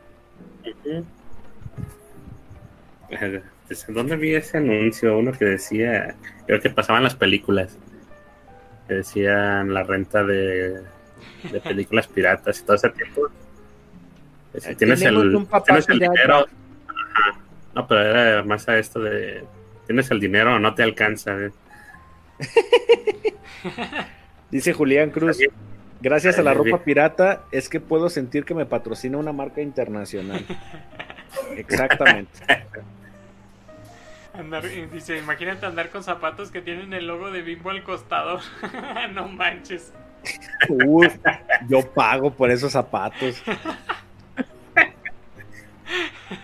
¿Desde 3.68 3.94
dónde 3.94 4.16
vi 4.16 4.36
ese 4.36 4.58
anuncio? 4.58 5.18
Uno 5.18 5.32
que 5.32 5.46
decía, 5.46 6.16
creo 6.46 6.60
que 6.60 6.70
pasaban 6.70 7.04
las 7.04 7.16
películas, 7.16 7.78
que 8.88 8.96
decían 8.96 9.74
la 9.74 9.84
renta 9.84 10.24
de, 10.24 10.82
de 11.52 11.60
películas 11.62 12.08
piratas 12.08 12.60
y 12.60 12.64
todo 12.64 12.76
ese 12.76 12.90
tiempo. 12.90 13.28
Eh, 14.54 14.62
Si 14.62 14.76
tienes 14.76 15.02
el, 15.02 15.18
un 15.36 15.46
papá 15.46 15.66
tienes 15.66 15.88
el 15.90 16.00
dinero, 16.00 16.48
Ajá. 16.88 17.40
no, 17.76 17.88
pero 17.88 18.02
era 18.02 18.44
más 18.44 18.68
a 18.70 18.78
esto 18.78 19.00
de, 19.00 19.44
tienes 19.86 20.10
el 20.12 20.20
dinero 20.20 20.56
o 20.56 20.60
no 20.60 20.74
te 20.74 20.84
alcanza. 20.84 21.38
eh. 21.40 21.52
Dice 24.52 24.74
Julián 24.74 25.12
Cruz, 25.12 25.38
gracias 26.02 26.40
a 26.40 26.42
la 26.44 26.52
Eh, 26.52 26.56
ropa 26.56 26.84
pirata 26.84 27.44
es 27.52 27.70
que 27.70 27.80
puedo 27.80 28.10
sentir 28.10 28.46
que 28.46 28.56
me 28.56 28.66
patrocina 28.66 29.18
una 29.18 29.32
marca 29.34 29.62
internacional. 29.62 30.44
Exactamente. 31.56 32.32
Andar, 34.34 34.64
dice, 34.94 35.18
imagínate 35.18 35.66
andar 35.66 35.90
con 35.90 36.04
zapatos 36.04 36.50
que 36.52 36.62
tienen 36.62 36.94
el 36.94 37.08
logo 37.08 37.30
de 37.32 37.42
Bimbo 37.42 37.70
al 37.72 37.84
costado. 37.84 38.40
no 39.14 39.28
manches. 39.28 39.92
Uf, 40.70 41.16
yo 41.68 41.82
pago 41.94 42.32
por 42.34 42.52
esos 42.52 42.72
zapatos. 42.72 43.42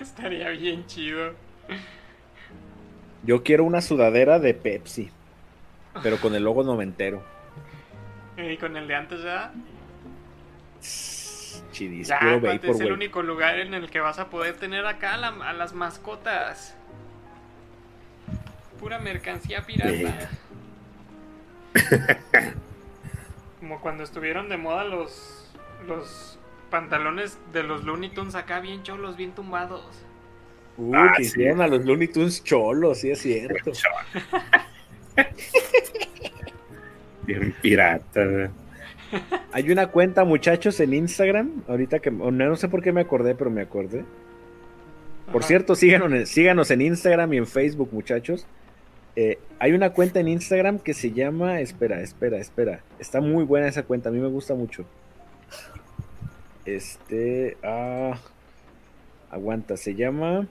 Estaría 0.01 0.49
bien 0.49 0.85
chido. 0.87 1.33
Yo 3.23 3.43
quiero 3.43 3.63
una 3.63 3.81
sudadera 3.81 4.39
de 4.39 4.53
Pepsi, 4.53 5.11
pero 6.03 6.17
con 6.19 6.35
el 6.35 6.43
logo 6.43 6.63
noventero. 6.63 7.23
Y 8.37 8.57
con 8.57 8.75
el 8.77 8.87
de 8.87 8.95
antes 8.95 9.23
ya. 9.23 9.51
Chidis, 11.71 12.07
Ya, 12.07 12.19
vapor, 12.19 12.49
es 12.63 12.79
el 12.79 12.91
único 12.91 13.21
lugar 13.21 13.59
en 13.59 13.73
el 13.73 13.89
que 13.89 13.99
vas 13.99 14.19
a 14.19 14.29
poder 14.29 14.55
tener 14.57 14.85
acá 14.85 15.17
la- 15.17 15.49
a 15.49 15.53
las 15.53 15.73
mascotas. 15.73 16.75
Pura 18.79 18.99
mercancía 18.99 19.61
pirata. 19.65 20.29
Como 23.65 23.81
cuando 23.81 24.03
estuvieron 24.03 24.47
de 24.47 24.57
moda 24.57 24.83
los 24.83 25.51
los 25.87 26.37
pantalones 26.69 27.39
de 27.51 27.63
los 27.63 27.83
Looney 27.83 28.11
Tunes 28.11 28.35
acá 28.35 28.59
bien 28.59 28.83
cholos, 28.83 29.17
bien 29.17 29.31
tumbados. 29.31 29.83
Uh, 30.77 30.93
Ah, 30.93 31.13
que 31.17 31.23
sí. 31.23 31.29
hicieron 31.31 31.61
a 31.61 31.67
los 31.67 31.83
Looney 31.83 32.09
Tunes 32.09 32.43
cholos, 32.43 32.99
sí 32.99 33.09
es 33.09 33.21
cierto. 33.23 33.71
Bien 37.25 37.55
pirata. 37.59 38.51
Hay 39.51 39.71
una 39.71 39.87
cuenta, 39.87 40.23
muchachos, 40.25 40.79
en 40.79 40.93
Instagram, 40.93 41.63
ahorita 41.67 41.97
que 41.97 42.11
no, 42.11 42.29
no 42.29 42.55
sé 42.57 42.67
por 42.69 42.83
qué 42.83 42.91
me 42.91 43.01
acordé, 43.01 43.33
pero 43.33 43.49
me 43.49 43.63
acordé. 43.63 44.05
Por 45.31 45.41
Ajá. 45.41 45.47
cierto, 45.47 45.73
síganos, 45.73 46.29
síganos 46.29 46.69
en 46.69 46.81
Instagram 46.81 47.33
y 47.33 47.37
en 47.37 47.47
Facebook, 47.47 47.89
muchachos. 47.91 48.45
Eh, 49.15 49.39
hay 49.59 49.71
una 49.71 49.91
cuenta 49.91 50.19
en 50.19 50.27
Instagram 50.27 50.79
que 50.79 50.93
se 50.93 51.11
llama. 51.11 51.61
Espera, 51.61 52.01
espera, 52.01 52.37
espera. 52.37 52.81
Está 52.99 53.21
muy 53.21 53.43
buena 53.45 53.67
esa 53.67 53.83
cuenta, 53.83 54.09
a 54.09 54.11
mí 54.11 54.19
me 54.19 54.27
gusta 54.27 54.55
mucho. 54.55 54.85
Este. 56.65 57.57
Ah, 57.63 58.19
aguanta, 59.29 59.77
se 59.77 59.95
llama. 59.95 60.47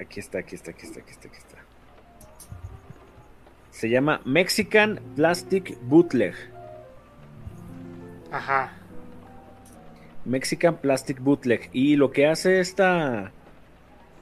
Aquí 0.00 0.20
está, 0.20 0.38
aquí 0.38 0.54
está, 0.54 0.72
aquí 0.72 0.86
está, 0.86 1.00
aquí 1.00 1.10
está, 1.10 1.28
aquí 1.28 1.38
está. 1.38 1.58
Se 3.70 3.88
llama 3.88 4.20
Mexican 4.24 5.00
Plastic 5.16 5.78
Bootleg. 5.82 6.34
Ajá. 8.30 8.72
Mexican 10.24 10.76
Plastic 10.76 11.20
Bootleg. 11.20 11.70
Y 11.72 11.96
lo 11.96 12.10
que 12.10 12.26
hace 12.26 12.60
esta, 12.60 13.32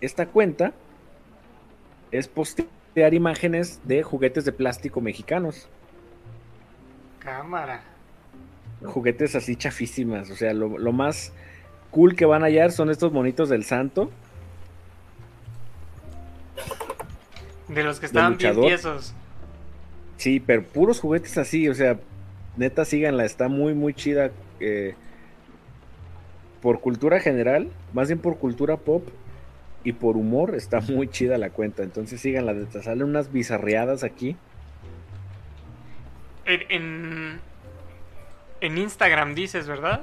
esta 0.00 0.26
cuenta 0.26 0.72
es 2.12 2.28
postear 2.28 3.14
imágenes 3.14 3.80
de 3.84 4.02
juguetes 4.02 4.44
de 4.44 4.52
plástico 4.52 5.00
mexicanos. 5.00 5.68
Cámara. 7.18 7.82
Juguetes 8.84 9.34
así 9.34 9.56
chafísimas. 9.56 10.30
O 10.30 10.36
sea, 10.36 10.52
lo, 10.54 10.78
lo 10.78 10.92
más 10.92 11.32
cool 11.90 12.14
que 12.14 12.24
van 12.24 12.42
a 12.42 12.46
hallar 12.46 12.70
son 12.70 12.90
estos 12.90 13.12
monitos 13.12 13.48
del 13.48 13.64
santo. 13.64 14.10
De 17.68 17.82
los 17.82 17.98
que 17.98 18.06
estaban 18.06 18.36
bien 18.36 18.60
tiesos. 18.60 19.14
Sí, 20.16 20.38
pero 20.38 20.62
puros 20.62 21.00
juguetes 21.00 21.38
así. 21.38 21.68
O 21.68 21.74
sea, 21.74 21.98
neta, 22.56 22.84
síganla. 22.84 23.24
Está 23.24 23.48
muy, 23.48 23.74
muy 23.74 23.94
chida. 23.94 24.30
eh, 24.60 24.94
por 26.62 26.80
cultura 26.80 27.18
general, 27.18 27.68
más 27.92 28.08
bien 28.08 28.20
por 28.20 28.38
cultura 28.38 28.76
pop 28.76 29.06
y 29.84 29.92
por 29.92 30.16
humor, 30.16 30.54
está 30.54 30.80
muy 30.88 31.08
chida 31.08 31.38
la 31.38 31.50
cuenta. 31.50 31.82
Entonces 31.82 32.20
síganla. 32.20 32.52
Neta, 32.52 32.82
salen 32.82 33.04
unas 33.04 33.32
bizarreadas 33.32 34.04
aquí. 34.04 34.36
En, 36.44 36.60
en, 36.70 37.40
en 38.60 38.78
Instagram 38.78 39.34
dices, 39.34 39.66
¿verdad? 39.66 40.02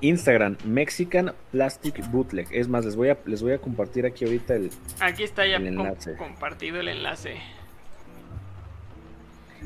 Instagram, 0.00 0.56
Mexican 0.64 1.32
Plastic 1.52 2.04
Bootleg. 2.10 2.48
Es 2.50 2.66
más, 2.66 2.84
les 2.84 2.96
voy 2.96 3.10
a, 3.10 3.18
les 3.24 3.40
voy 3.40 3.52
a 3.52 3.58
compartir 3.58 4.04
aquí 4.04 4.24
ahorita 4.24 4.54
el. 4.56 4.70
Aquí 4.98 5.22
está 5.22 5.46
ya 5.46 5.56
El 5.56 5.76
com- 5.76 5.86
enlace. 5.86 6.16
compartido 6.16 6.80
el 6.80 6.88
enlace. 6.88 7.36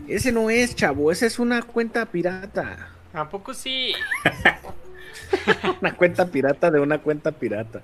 Ese 0.08 0.30
no 0.32 0.50
es, 0.50 0.76
chavo, 0.76 1.10
esa 1.10 1.24
es 1.24 1.38
una 1.38 1.62
cuenta 1.62 2.04
pirata. 2.04 2.90
¿A 3.14 3.28
poco 3.30 3.54
sí? 3.54 3.94
Una 5.80 5.94
cuenta 5.96 6.26
pirata 6.26 6.70
de 6.70 6.78
una 6.80 6.98
cuenta 6.98 7.32
pirata. 7.32 7.80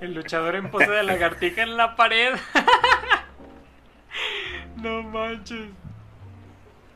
El 0.00 0.14
luchador 0.14 0.56
en 0.56 0.70
pose 0.70 0.90
de 0.90 1.02
lagartija 1.02 1.62
en 1.62 1.76
la 1.76 1.96
pared. 1.96 2.34
no 4.82 5.02
manches. 5.02 5.70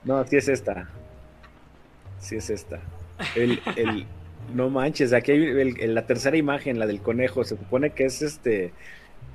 No, 0.05 0.25
sí 0.27 0.37
es 0.37 0.49
esta. 0.49 0.89
Sí 2.19 2.37
es 2.37 2.51
esta. 2.51 2.81
El, 3.35 3.61
el, 3.77 4.07
no 4.55 4.71
manches, 4.71 5.13
aquí 5.13 5.33
hay 5.33 5.45
el- 5.45 5.95
la 5.95 6.07
tercera 6.07 6.37
imagen, 6.37 6.79
la 6.79 6.87
del 6.87 7.01
conejo. 7.03 7.45
Se 7.45 7.57
supone 7.57 7.91
que 7.91 8.05
es 8.05 8.23
este 8.23 8.73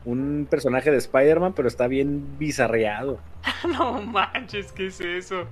un 0.05 0.47
personaje 0.49 0.91
de 0.91 0.97
Spider-Man, 0.97 1.53
pero 1.53 1.67
está 1.67 1.87
bien 1.87 2.37
bizarreado. 2.37 3.19
No 3.67 4.01
manches, 4.01 4.71
¿qué 4.71 4.87
es 4.87 5.01
eso? 5.01 5.47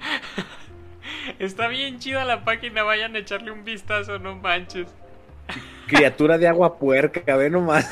Está 1.38 1.68
bien 1.68 1.98
chida 1.98 2.24
la 2.24 2.44
página, 2.44 2.82
vayan 2.82 3.16
a 3.16 3.20
echarle 3.20 3.50
un 3.50 3.64
vistazo, 3.64 4.18
no 4.18 4.36
manches. 4.36 4.88
Criatura 5.86 6.38
de 6.38 6.48
agua 6.48 6.78
puerca, 6.78 7.36
ve 7.36 7.48
nomás. 7.50 7.88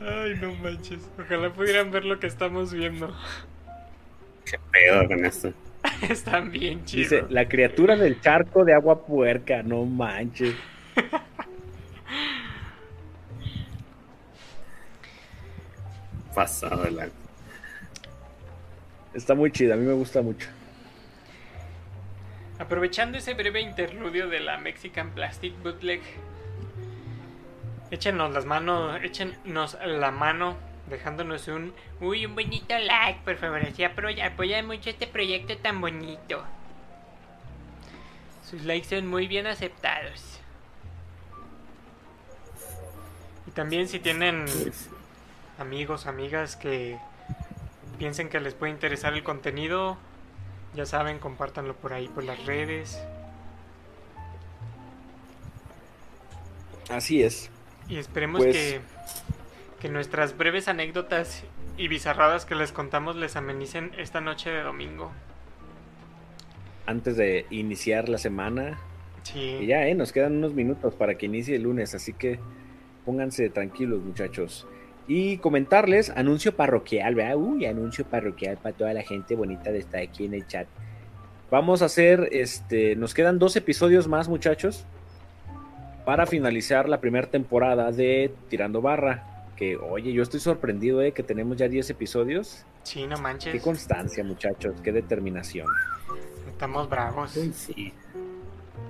Ay, 0.00 0.36
no 0.40 0.54
manches. 0.56 1.00
Ojalá 1.18 1.52
pudieran 1.52 1.90
ver 1.90 2.04
lo 2.04 2.20
que 2.20 2.26
estamos 2.26 2.72
viendo. 2.72 3.14
Qué 4.44 4.58
pedo 4.70 5.08
con 5.08 5.24
esto. 5.24 5.52
Están 6.08 6.50
bien 6.50 6.84
chidos. 6.84 7.10
Dice, 7.10 7.24
la 7.30 7.48
criatura 7.48 7.96
del 7.96 8.20
charco 8.20 8.64
de 8.64 8.74
agua 8.74 9.04
puerca, 9.04 9.62
no 9.62 9.84
manches. 9.84 10.54
Pasado 16.34 16.82
de 16.84 16.90
la. 16.90 17.08
Está 19.14 19.34
muy 19.34 19.50
chida, 19.52 19.74
a 19.74 19.76
mí 19.76 19.84
me 19.86 19.92
gusta 19.92 20.22
mucho. 20.22 20.48
Aprovechando 22.58 23.18
ese 23.18 23.34
breve 23.34 23.60
interludio 23.60 24.28
de 24.28 24.40
la 24.40 24.58
Mexican 24.58 25.10
Plastic 25.10 25.60
Bootleg, 25.62 26.00
échenos 27.90 28.32
las 28.32 28.44
manos, 28.44 29.00
échenos 29.02 29.76
la 29.84 30.10
mano 30.10 30.56
dejándonos 30.86 31.48
un 31.48 31.72
Uy, 32.00 32.26
un 32.26 32.34
bonito 32.34 32.76
like, 32.78 33.20
por 33.24 33.36
favor. 33.36 33.58
Así 33.60 33.82
apro- 33.82 34.20
apoya 34.24 34.62
mucho 34.62 34.90
este 34.90 35.06
proyecto 35.06 35.56
tan 35.58 35.80
bonito. 35.80 36.44
Sus 38.48 38.62
likes 38.64 38.88
son 38.88 39.06
muy 39.08 39.26
bien 39.26 39.46
aceptados. 39.46 40.40
y 43.46 43.50
también 43.50 43.88
si 43.88 43.98
tienen 44.00 44.46
amigos, 45.58 46.06
amigas 46.06 46.56
que 46.56 46.98
piensen 47.98 48.28
que 48.30 48.40
les 48.40 48.54
puede 48.54 48.72
interesar 48.72 49.12
el 49.12 49.22
contenido, 49.22 49.98
ya 50.74 50.86
saben, 50.86 51.18
compártanlo 51.18 51.74
por 51.74 51.92
ahí 51.92 52.08
por 52.08 52.24
las 52.24 52.44
redes 52.46 52.98
Así 56.90 57.22
es. 57.22 57.50
y 57.88 57.96
esperemos 57.98 58.42
Pues- 58.42 58.54
que 58.56 58.80
que 59.80 59.88
nuestras 59.90 60.34
breves 60.38 60.66
anécdotas 60.68 61.44
y 61.76 61.88
bizarradas 61.88 62.46
que 62.46 62.54
les 62.54 62.72
contamos 62.72 63.16
les 63.16 63.36
amenicen 63.36 63.92
esta 63.98 64.22
noche 64.22 64.48
de 64.48 64.62
domingo. 64.62 65.12
Antes 66.86 67.18
de 67.18 67.44
iniciar 67.50 68.08
la 68.08 68.16
semana, 68.18 68.78
Sí. 69.24 69.40
Y 69.60 69.66
ya, 69.66 69.86
¿eh? 69.86 69.94
Nos 69.94 70.12
quedan 70.12 70.36
unos 70.36 70.52
minutos 70.52 70.94
para 70.94 71.16
que 71.16 71.24
inicie 71.26 71.56
el 71.56 71.62
lunes, 71.62 71.94
así 71.94 72.12
que 72.12 72.38
pónganse 73.06 73.48
tranquilos, 73.48 74.02
muchachos. 74.02 74.66
Y 75.06 75.38
comentarles, 75.38 76.10
anuncio 76.10 76.56
parroquial, 76.56 77.14
¿verdad? 77.14 77.36
Uy, 77.36 77.66
anuncio 77.66 78.04
parroquial 78.04 78.56
para 78.56 78.74
toda 78.74 78.94
la 78.94 79.02
gente 79.02 79.36
bonita 79.36 79.70
de 79.70 79.78
estar 79.78 80.00
aquí 80.00 80.24
en 80.24 80.34
el 80.34 80.46
chat. 80.46 80.66
Vamos 81.50 81.82
a 81.82 81.86
hacer, 81.86 82.28
este, 82.32 82.96
nos 82.96 83.12
quedan 83.12 83.38
dos 83.38 83.54
episodios 83.56 84.08
más, 84.08 84.28
muchachos, 84.28 84.86
para 86.04 86.26
finalizar 86.26 86.88
la 86.88 87.00
primera 87.00 87.28
temporada 87.28 87.92
de 87.92 88.32
Tirando 88.48 88.80
Barra. 88.80 89.46
Que, 89.56 89.76
oye, 89.76 90.12
yo 90.12 90.22
estoy 90.22 90.40
sorprendido, 90.40 91.00
¿eh? 91.02 91.12
Que 91.12 91.22
tenemos 91.22 91.56
ya 91.56 91.68
10 91.68 91.90
episodios. 91.90 92.64
Sí, 92.82 93.06
no 93.06 93.18
manches. 93.18 93.52
Qué 93.52 93.60
constancia, 93.60 94.24
muchachos, 94.24 94.74
qué 94.82 94.90
determinación. 94.90 95.66
Estamos 96.48 96.88
bravos. 96.88 97.38
Sí. 97.54 97.92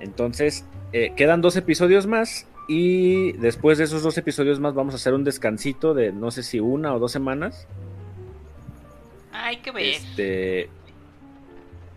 Entonces, 0.01 0.65
eh, 0.93 1.13
quedan 1.17 1.41
dos 1.41 1.57
episodios 1.57 2.07
más 2.07 2.47
y 2.69 3.33
después 3.33 3.79
de 3.79 3.85
esos 3.85 4.03
dos 4.03 4.17
episodios 4.19 4.61
más 4.61 4.75
vamos 4.75 4.95
a 4.95 4.97
hacer 4.97 5.15
un 5.15 5.25
descansito 5.25 5.95
de 5.95 6.13
no 6.13 6.31
sé 6.31 6.43
si 6.43 6.61
una 6.61 6.95
o 6.95 6.99
dos 6.99 7.13
semanas 7.13 7.67
Hay 9.33 9.59
que 9.59 9.71
ver. 9.71 9.85
este, 9.85 10.71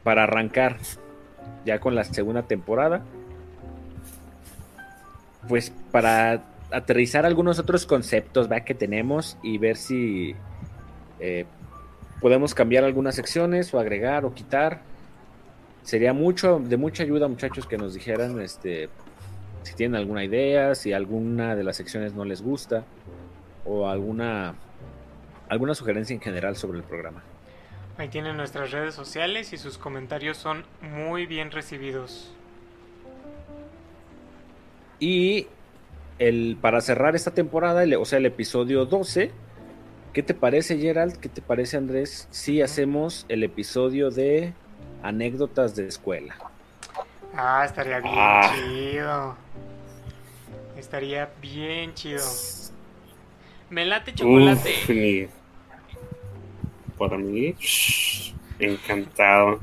para 0.03 0.23
arrancar 0.23 0.77
ya 1.65 1.80
con 1.80 1.95
la 1.95 2.03
segunda 2.03 2.44
temporada. 2.44 3.03
Pues 5.48 5.72
para 5.91 6.44
aterrizar 6.72 7.26
algunos 7.26 7.60
otros 7.60 7.85
conceptos 7.85 8.48
que 8.65 8.73
tenemos 8.73 9.38
y 9.44 9.57
ver 9.57 9.77
si 9.77 10.35
eh, 11.19 11.45
podemos 12.19 12.53
cambiar 12.53 12.84
algunas 12.84 13.15
secciones 13.15 13.73
o 13.73 13.80
agregar 13.80 14.26
o 14.26 14.34
quitar. 14.34 14.81
Sería 15.84 16.14
mucho, 16.14 16.60
de 16.60 16.76
mucha 16.76 17.03
ayuda, 17.03 17.27
muchachos, 17.27 17.65
que 17.65 17.77
nos 17.77 17.94
dijeran 17.94 18.41
este, 18.41 18.89
si 19.63 19.75
tienen 19.75 19.95
alguna 19.95 20.23
idea, 20.23 20.75
si 20.75 20.93
alguna 20.93 21.55
de 21.55 21.63
las 21.63 21.75
secciones 21.77 22.13
no 22.13 22.25
les 22.25 22.41
gusta 22.41 22.84
o 23.65 23.88
alguna, 23.88 24.55
alguna 25.49 25.73
sugerencia 25.75 26.13
en 26.13 26.21
general 26.21 26.55
sobre 26.55 26.77
el 26.79 26.84
programa. 26.84 27.23
Ahí 27.97 28.09
tienen 28.09 28.38
nuestras 28.38 28.71
redes 28.71 28.93
sociales 28.93 29.53
y 29.53 29.57
sus 29.57 29.77
comentarios 29.77 30.38
son 30.38 30.63
muy 30.81 31.25
bien 31.25 31.51
recibidos. 31.51 32.31
Y 34.99 35.47
el, 36.19 36.57
para 36.61 36.81
cerrar 36.81 37.15
esta 37.15 37.31
temporada, 37.31 37.84
el- 37.84 37.95
o 37.95 38.05
sea, 38.05 38.17
el 38.19 38.25
episodio 38.25 38.85
12, 38.85 39.31
¿qué 40.13 40.23
te 40.23 40.34
parece, 40.34 40.77
Gerald? 40.77 41.17
¿Qué 41.17 41.29
te 41.29 41.41
parece, 41.41 41.77
Andrés? 41.77 42.27
Si 42.31 42.61
hacemos 42.61 43.25
el 43.29 43.43
episodio 43.43 44.09
de 44.09 44.53
anécdotas 45.03 45.75
de 45.75 45.88
escuela. 45.88 46.35
Ah, 47.38 47.64
estaría 47.65 47.99
bien 47.99 48.15
Ah. 48.18 48.51
chido. 48.55 49.38
Estaría 50.76 51.30
bien 51.39 51.93
chido. 51.93 52.23
Me 53.69 53.85
late 53.85 54.14
chocolate. 54.14 54.69
Uf, 54.84 54.89
ni- 54.89 55.27
Por 56.97 57.15
mí, 57.19 57.53
shh, 57.59 58.34
encantado. 58.59 59.59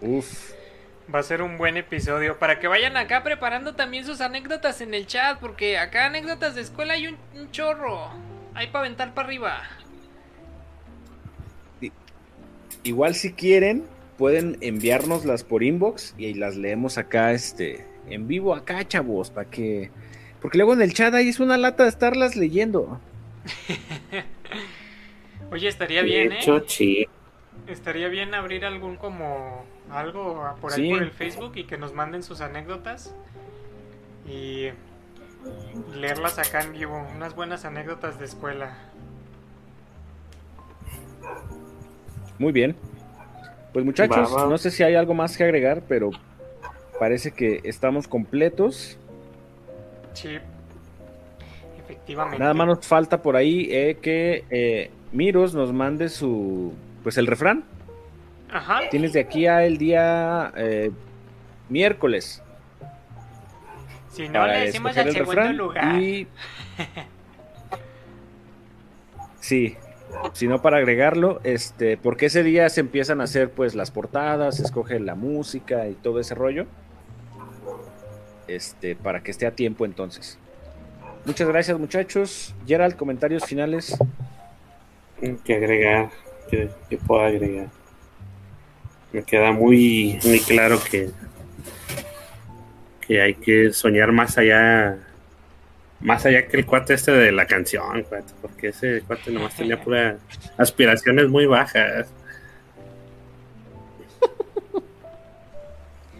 Uf, 0.00 0.52
Va 1.14 1.18
a 1.18 1.22
ser 1.22 1.42
un 1.42 1.58
buen 1.58 1.76
episodio 1.76 2.38
para 2.38 2.58
que 2.58 2.66
vayan 2.66 2.96
acá 2.96 3.22
preparando 3.22 3.74
también 3.74 4.06
sus 4.06 4.22
anécdotas 4.22 4.80
en 4.80 4.94
el 4.94 5.06
chat, 5.06 5.38
porque 5.38 5.76
acá 5.78 6.06
anécdotas 6.06 6.54
de 6.54 6.62
escuela 6.62 6.94
hay 6.94 7.08
un, 7.08 7.18
un 7.34 7.50
chorro. 7.52 8.08
Hay 8.54 8.68
para 8.68 8.86
aventar 8.86 9.12
para 9.14 9.28
arriba. 9.28 9.62
igual 12.82 13.14
si 13.14 13.32
quieren, 13.32 13.84
pueden 14.18 14.58
enviárnoslas 14.60 15.44
por 15.44 15.62
inbox 15.62 16.14
y 16.18 16.34
las 16.34 16.56
leemos 16.56 16.98
acá, 16.98 17.32
este, 17.32 17.86
en 18.08 18.26
vivo 18.28 18.54
acá, 18.54 18.86
chavos, 18.86 19.30
para 19.30 19.50
que... 19.50 19.90
Porque 20.40 20.58
luego 20.58 20.74
en 20.74 20.82
el 20.82 20.92
chat 20.92 21.14
ahí 21.14 21.28
es 21.28 21.40
una 21.40 21.56
lata 21.56 21.84
de 21.84 21.88
estarlas 21.88 22.36
leyendo. 22.36 23.00
Oye, 25.50 25.68
estaría 25.68 26.02
De 26.02 26.06
bien, 26.06 26.32
hecho, 26.32 26.58
¿eh? 26.58 26.64
sí. 26.66 27.08
Estaría 27.66 28.08
bien 28.08 28.34
abrir 28.34 28.64
algún 28.64 28.96
como 28.96 29.64
algo 29.90 30.42
por 30.60 30.72
ahí 30.72 30.82
Sí. 30.84 30.90
por 30.90 31.02
el 31.02 31.10
Facebook 31.10 31.52
y 31.56 31.64
que 31.64 31.78
nos 31.78 31.94
manden 31.94 32.22
sus 32.22 32.40
anécdotas 32.40 33.14
y 34.28 34.68
leerlas 35.94 36.38
acá 36.38 36.62
en 36.62 36.72
vivo, 36.72 37.06
unas 37.14 37.34
buenas 37.34 37.64
anécdotas 37.64 38.18
de 38.18 38.24
escuela. 38.26 38.76
Muy 42.38 42.52
bien. 42.52 42.76
Pues 43.74 43.84
muchachos, 43.84 44.30
no 44.32 44.56
sé 44.56 44.70
si 44.70 44.84
hay 44.84 44.94
algo 44.94 45.14
más 45.14 45.36
que 45.36 45.42
agregar, 45.42 45.82
pero 45.88 46.10
parece 47.00 47.32
que 47.32 47.60
estamos 47.64 48.06
completos. 48.06 48.96
Sí. 50.12 50.38
Efectivamente. 51.80 52.38
Nada 52.38 52.54
más 52.54 52.68
nos 52.68 52.86
falta 52.86 53.20
por 53.20 53.34
ahí 53.34 53.66
eh, 53.72 53.98
que 54.00 54.44
eh, 54.48 54.92
Miros 55.10 55.56
nos 55.56 55.72
mande 55.72 56.08
su, 56.08 56.72
pues 57.02 57.18
el 57.18 57.26
refrán. 57.26 57.64
Ajá. 58.52 58.82
Tienes 58.92 59.12
de 59.12 59.18
aquí 59.18 59.48
a 59.48 59.64
el 59.64 59.76
día 59.76 60.52
eh, 60.56 60.92
miércoles 61.68 62.40
Si 64.12 64.28
no, 64.28 64.46
le 64.46 64.66
decimos 64.66 64.96
al 64.96 65.08
el 65.08 65.14
segundo 65.14 65.52
lugar. 65.52 66.00
y 66.00 66.28
sí, 69.40 69.76
si 70.32 70.46
no 70.48 70.62
para 70.62 70.78
agregarlo, 70.78 71.40
este, 71.44 71.96
porque 71.96 72.26
ese 72.26 72.42
día 72.42 72.68
se 72.68 72.80
empiezan 72.80 73.20
a 73.20 73.24
hacer 73.24 73.50
pues 73.50 73.74
las 73.74 73.90
portadas, 73.90 74.56
se 74.56 74.62
escoge 74.62 74.98
la 75.00 75.14
música 75.14 75.88
y 75.88 75.94
todo 75.94 76.20
ese 76.20 76.34
rollo, 76.34 76.66
este, 78.48 78.96
para 78.96 79.22
que 79.22 79.30
esté 79.30 79.46
a 79.46 79.52
tiempo 79.52 79.84
entonces. 79.84 80.38
Muchas 81.24 81.48
gracias 81.48 81.78
muchachos. 81.78 82.54
Gerald, 82.66 82.96
comentarios 82.96 83.44
finales. 83.44 83.96
que 85.44 85.54
agregar, 85.54 86.10
que, 86.50 86.68
que 86.90 86.96
puedo 86.98 87.22
agregar. 87.22 87.68
Me 89.12 89.22
queda 89.22 89.52
muy, 89.52 90.18
muy 90.24 90.40
claro 90.40 90.78
que 90.90 91.10
que 93.06 93.20
hay 93.20 93.34
que 93.34 93.72
soñar 93.72 94.12
más 94.12 94.38
allá, 94.38 94.98
más 96.04 96.24
allá 96.26 96.46
que 96.46 96.58
el 96.58 96.66
cuate 96.66 96.92
este 96.94 97.12
de 97.12 97.32
la 97.32 97.46
canción, 97.46 98.02
cuate, 98.02 98.34
porque 98.42 98.68
ese 98.68 99.00
cuate 99.06 99.30
nomás 99.30 99.56
tenía 99.56 99.80
pura 99.80 100.18
aspiraciones 100.58 101.28
muy 101.28 101.46
bajas. 101.46 102.08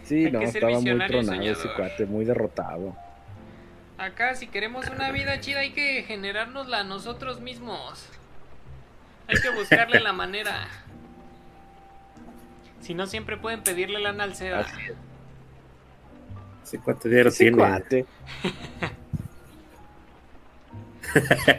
Sí, 0.05 0.27
Hay 0.27 0.33
no, 0.33 0.43
estaba 0.43 0.81
muy 0.81 1.07
tronado 1.07 1.41
ese 1.41 1.67
cuate, 1.75 2.05
muy 2.05 2.27
derrotado. 2.27 2.95
Acá, 3.97 4.35
si 4.35 4.49
queremos 4.49 4.87
una 4.89 5.11
vida 5.11 5.41
chida, 5.41 5.61
hay 5.61 5.73
que 5.73 6.03
generárnosla 6.03 6.85
nosotros 6.85 7.41
mismos. 7.41 8.07
Hay 9.29 9.41
que 9.41 9.49
buscarle 9.49 10.01
la 10.01 10.13
manera. 10.13 10.69
Si 12.83 12.93
no, 12.93 13.07
siempre 13.07 13.39
pueden 13.39 13.63
pedirle 13.63 13.99
lana 13.99 14.25
al 14.25 14.35
SEDA. 14.35 14.61
Así 14.61 14.83
es. 14.91 14.95
Ese 16.65 16.79
cuate 16.81 17.09
ya 17.09 17.23
lo 17.23 17.29
Ese 17.31 17.39
tiene. 17.45 17.57
cuate. 17.57 18.05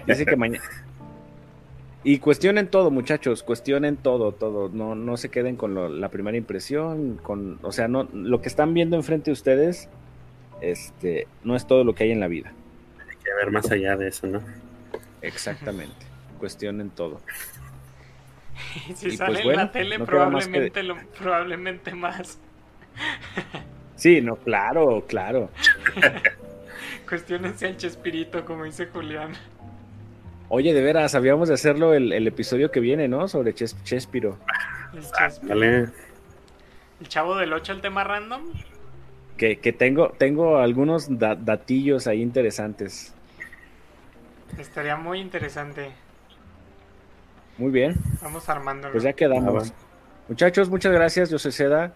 Dice 0.07 0.25
que 0.25 0.35
mañana. 0.35 0.63
Y 2.03 2.19
cuestionen 2.19 2.67
todo, 2.67 2.91
muchachos, 2.91 3.41
cuestionen 3.41 3.97
todo, 3.97 4.31
todo. 4.31 4.69
No, 4.69 4.93
no 4.93 5.17
se 5.17 5.29
queden 5.29 5.55
con 5.55 5.73
lo- 5.73 5.89
la 5.89 6.09
primera 6.09 6.37
impresión, 6.37 7.17
con, 7.23 7.57
o 7.63 7.71
sea, 7.71 7.87
no, 7.87 8.07
lo 8.13 8.41
que 8.41 8.47
están 8.47 8.73
viendo 8.75 8.95
enfrente 8.95 9.25
de 9.31 9.33
ustedes, 9.33 9.89
este, 10.61 11.27
no 11.43 11.55
es 11.55 11.65
todo 11.65 11.83
lo 11.83 11.95
que 11.95 12.03
hay 12.03 12.11
en 12.11 12.19
la 12.19 12.27
vida. 12.27 12.53
Hay 13.09 13.15
que 13.17 13.33
ver 13.33 13.51
más 13.51 13.71
allá 13.71 13.97
de 13.97 14.09
eso, 14.09 14.27
¿no? 14.27 14.41
Exactamente. 15.23 15.95
cuestionen 16.39 16.91
todo. 16.91 17.21
si 18.95 19.07
Y, 19.09 19.17
sale 19.17 19.33
pues, 19.33 19.43
bueno, 19.45 19.61
en 19.61 19.65
la 19.67 19.71
tele, 19.71 19.97
no 19.97 20.05
queda 20.05 20.29
más 20.29 20.45
que- 20.45 20.51
probablemente, 20.51 20.83
lo, 20.83 20.95
probablemente 21.17 21.95
más. 21.95 22.37
Sí, 23.95 24.21
no, 24.21 24.35
claro, 24.35 25.03
claro. 25.07 25.49
Cuestionense 27.05 27.67
al 27.67 27.77
Chespirito, 27.77 28.45
como 28.45 28.63
dice 28.63 28.87
Julián. 28.87 29.33
Oye, 30.49 30.73
de 30.73 30.81
veras, 30.81 31.15
habíamos 31.15 31.47
de 31.47 31.55
hacerlo 31.55 31.93
el, 31.93 32.11
el 32.13 32.27
episodio 32.27 32.71
que 32.71 32.79
viene, 32.79 33.07
¿no? 33.07 33.27
Sobre 33.27 33.53
Ches- 33.55 33.75
Chespiro. 33.83 34.37
El, 34.93 35.01
Chespirito. 35.01 35.47
Vale. 35.55 35.89
El 37.01 37.07
chavo 37.07 37.35
del 37.37 37.51
8 37.53 37.73
al 37.73 37.81
tema 37.81 38.03
random. 38.03 38.41
Que, 39.37 39.57
que 39.59 39.73
tengo, 39.73 40.09
tengo 40.17 40.57
algunos 40.59 41.17
da- 41.19 41.35
datillos 41.35 42.07
ahí 42.07 42.21
interesantes. 42.21 43.13
Estaría 44.57 44.95
muy 44.95 45.19
interesante. 45.19 45.91
Muy 47.57 47.71
bien, 47.71 47.95
Vamos 48.21 48.47
armándolo. 48.49 48.91
pues 48.93 49.03
ya 49.03 49.13
quedamos. 49.13 49.71
Ah, 49.71 49.73
Muchachos, 50.27 50.69
muchas 50.69 50.91
gracias. 50.93 51.29
Yo 51.29 51.39
soy 51.39 51.51
Seda. 51.51 51.93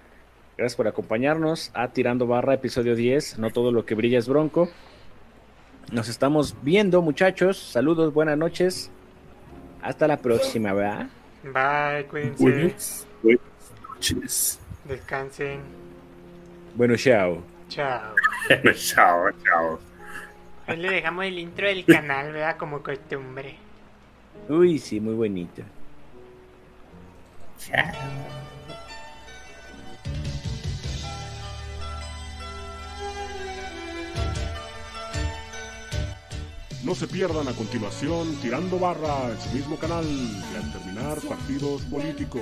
Gracias 0.58 0.76
por 0.76 0.88
acompañarnos 0.88 1.72
a 1.74 1.90
Tirando 1.90 2.28
Barra, 2.28 2.54
episodio 2.56 2.96
10. 2.96 3.40
No 3.40 3.50
todo 3.52 3.72
lo 3.72 3.86
que 3.86 3.96
brilla 3.96 4.20
es 4.20 4.28
bronco. 4.28 4.70
Nos 5.92 6.08
estamos 6.08 6.56
viendo, 6.62 7.02
muchachos. 7.02 7.58
Saludos, 7.58 8.14
buenas 8.14 8.38
noches. 8.38 8.92
Hasta 9.82 10.08
la 10.08 10.18
próxima, 10.18 10.72
¿verdad? 10.74 11.08
Bye, 11.44 12.06
cuídense. 12.06 12.44
Buenas, 12.44 13.08
buenas 13.24 13.42
noches. 13.90 14.60
Descansen. 14.86 15.62
Bueno, 16.76 16.96
chao. 16.96 17.42
Chao. 17.70 18.14
chao, 18.76 19.32
chao. 19.44 19.80
Hoy 20.68 20.78
le 20.78 20.92
dejamos 20.92 21.26
el 21.26 21.40
intro 21.40 21.68
del 21.68 21.84
canal, 21.86 22.34
¿verdad? 22.34 22.58
Como 22.58 22.84
costumbre. 22.84 23.56
Uy, 24.48 24.78
sí, 24.78 25.00
muy 25.00 25.16
bonito. 25.16 25.64
Chao. 27.58 28.49
No 36.84 36.96
se 36.96 37.08
pierdan 37.08 37.46
a 37.50 37.52
continuación 37.52 38.36
Tirando 38.42 38.80
Barra 38.80 39.32
en 39.32 39.42
su 39.42 39.50
mismo 39.54 39.76
canal 39.76 40.06
y 40.06 40.56
al 40.56 40.72
terminar 40.72 41.20
partidos 41.20 41.82
políticos. 41.84 42.42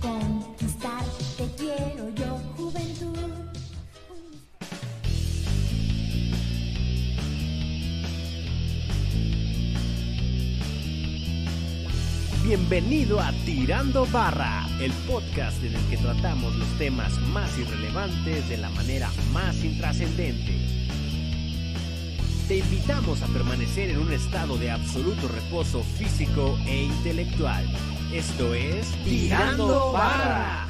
Conquistar 0.00 1.04
te 1.36 1.50
quiero 1.56 2.14
yo, 2.14 2.38
juventud. 2.56 3.16
Bienvenido 12.44 13.20
a 13.20 13.32
Tirando 13.44 14.06
Barra, 14.06 14.68
el 14.80 14.92
podcast 15.08 15.60
en 15.64 15.74
el 15.74 15.84
que 15.90 15.96
tratamos 15.96 16.54
los 16.54 16.68
temas 16.78 17.12
más 17.32 17.58
irrelevantes 17.58 18.48
de 18.48 18.56
la 18.56 18.70
manera 18.70 19.10
más 19.32 19.64
intrascendente. 19.64 20.85
Te 22.48 22.58
invitamos 22.58 23.22
a 23.22 23.26
permanecer 23.26 23.90
en 23.90 23.98
un 23.98 24.12
estado 24.12 24.56
de 24.56 24.70
absoluto 24.70 25.26
reposo 25.26 25.82
físico 25.82 26.56
e 26.64 26.84
intelectual. 26.84 27.66
Esto 28.12 28.54
es 28.54 28.86
Tirando 29.02 29.90
Barra. 29.90 30.65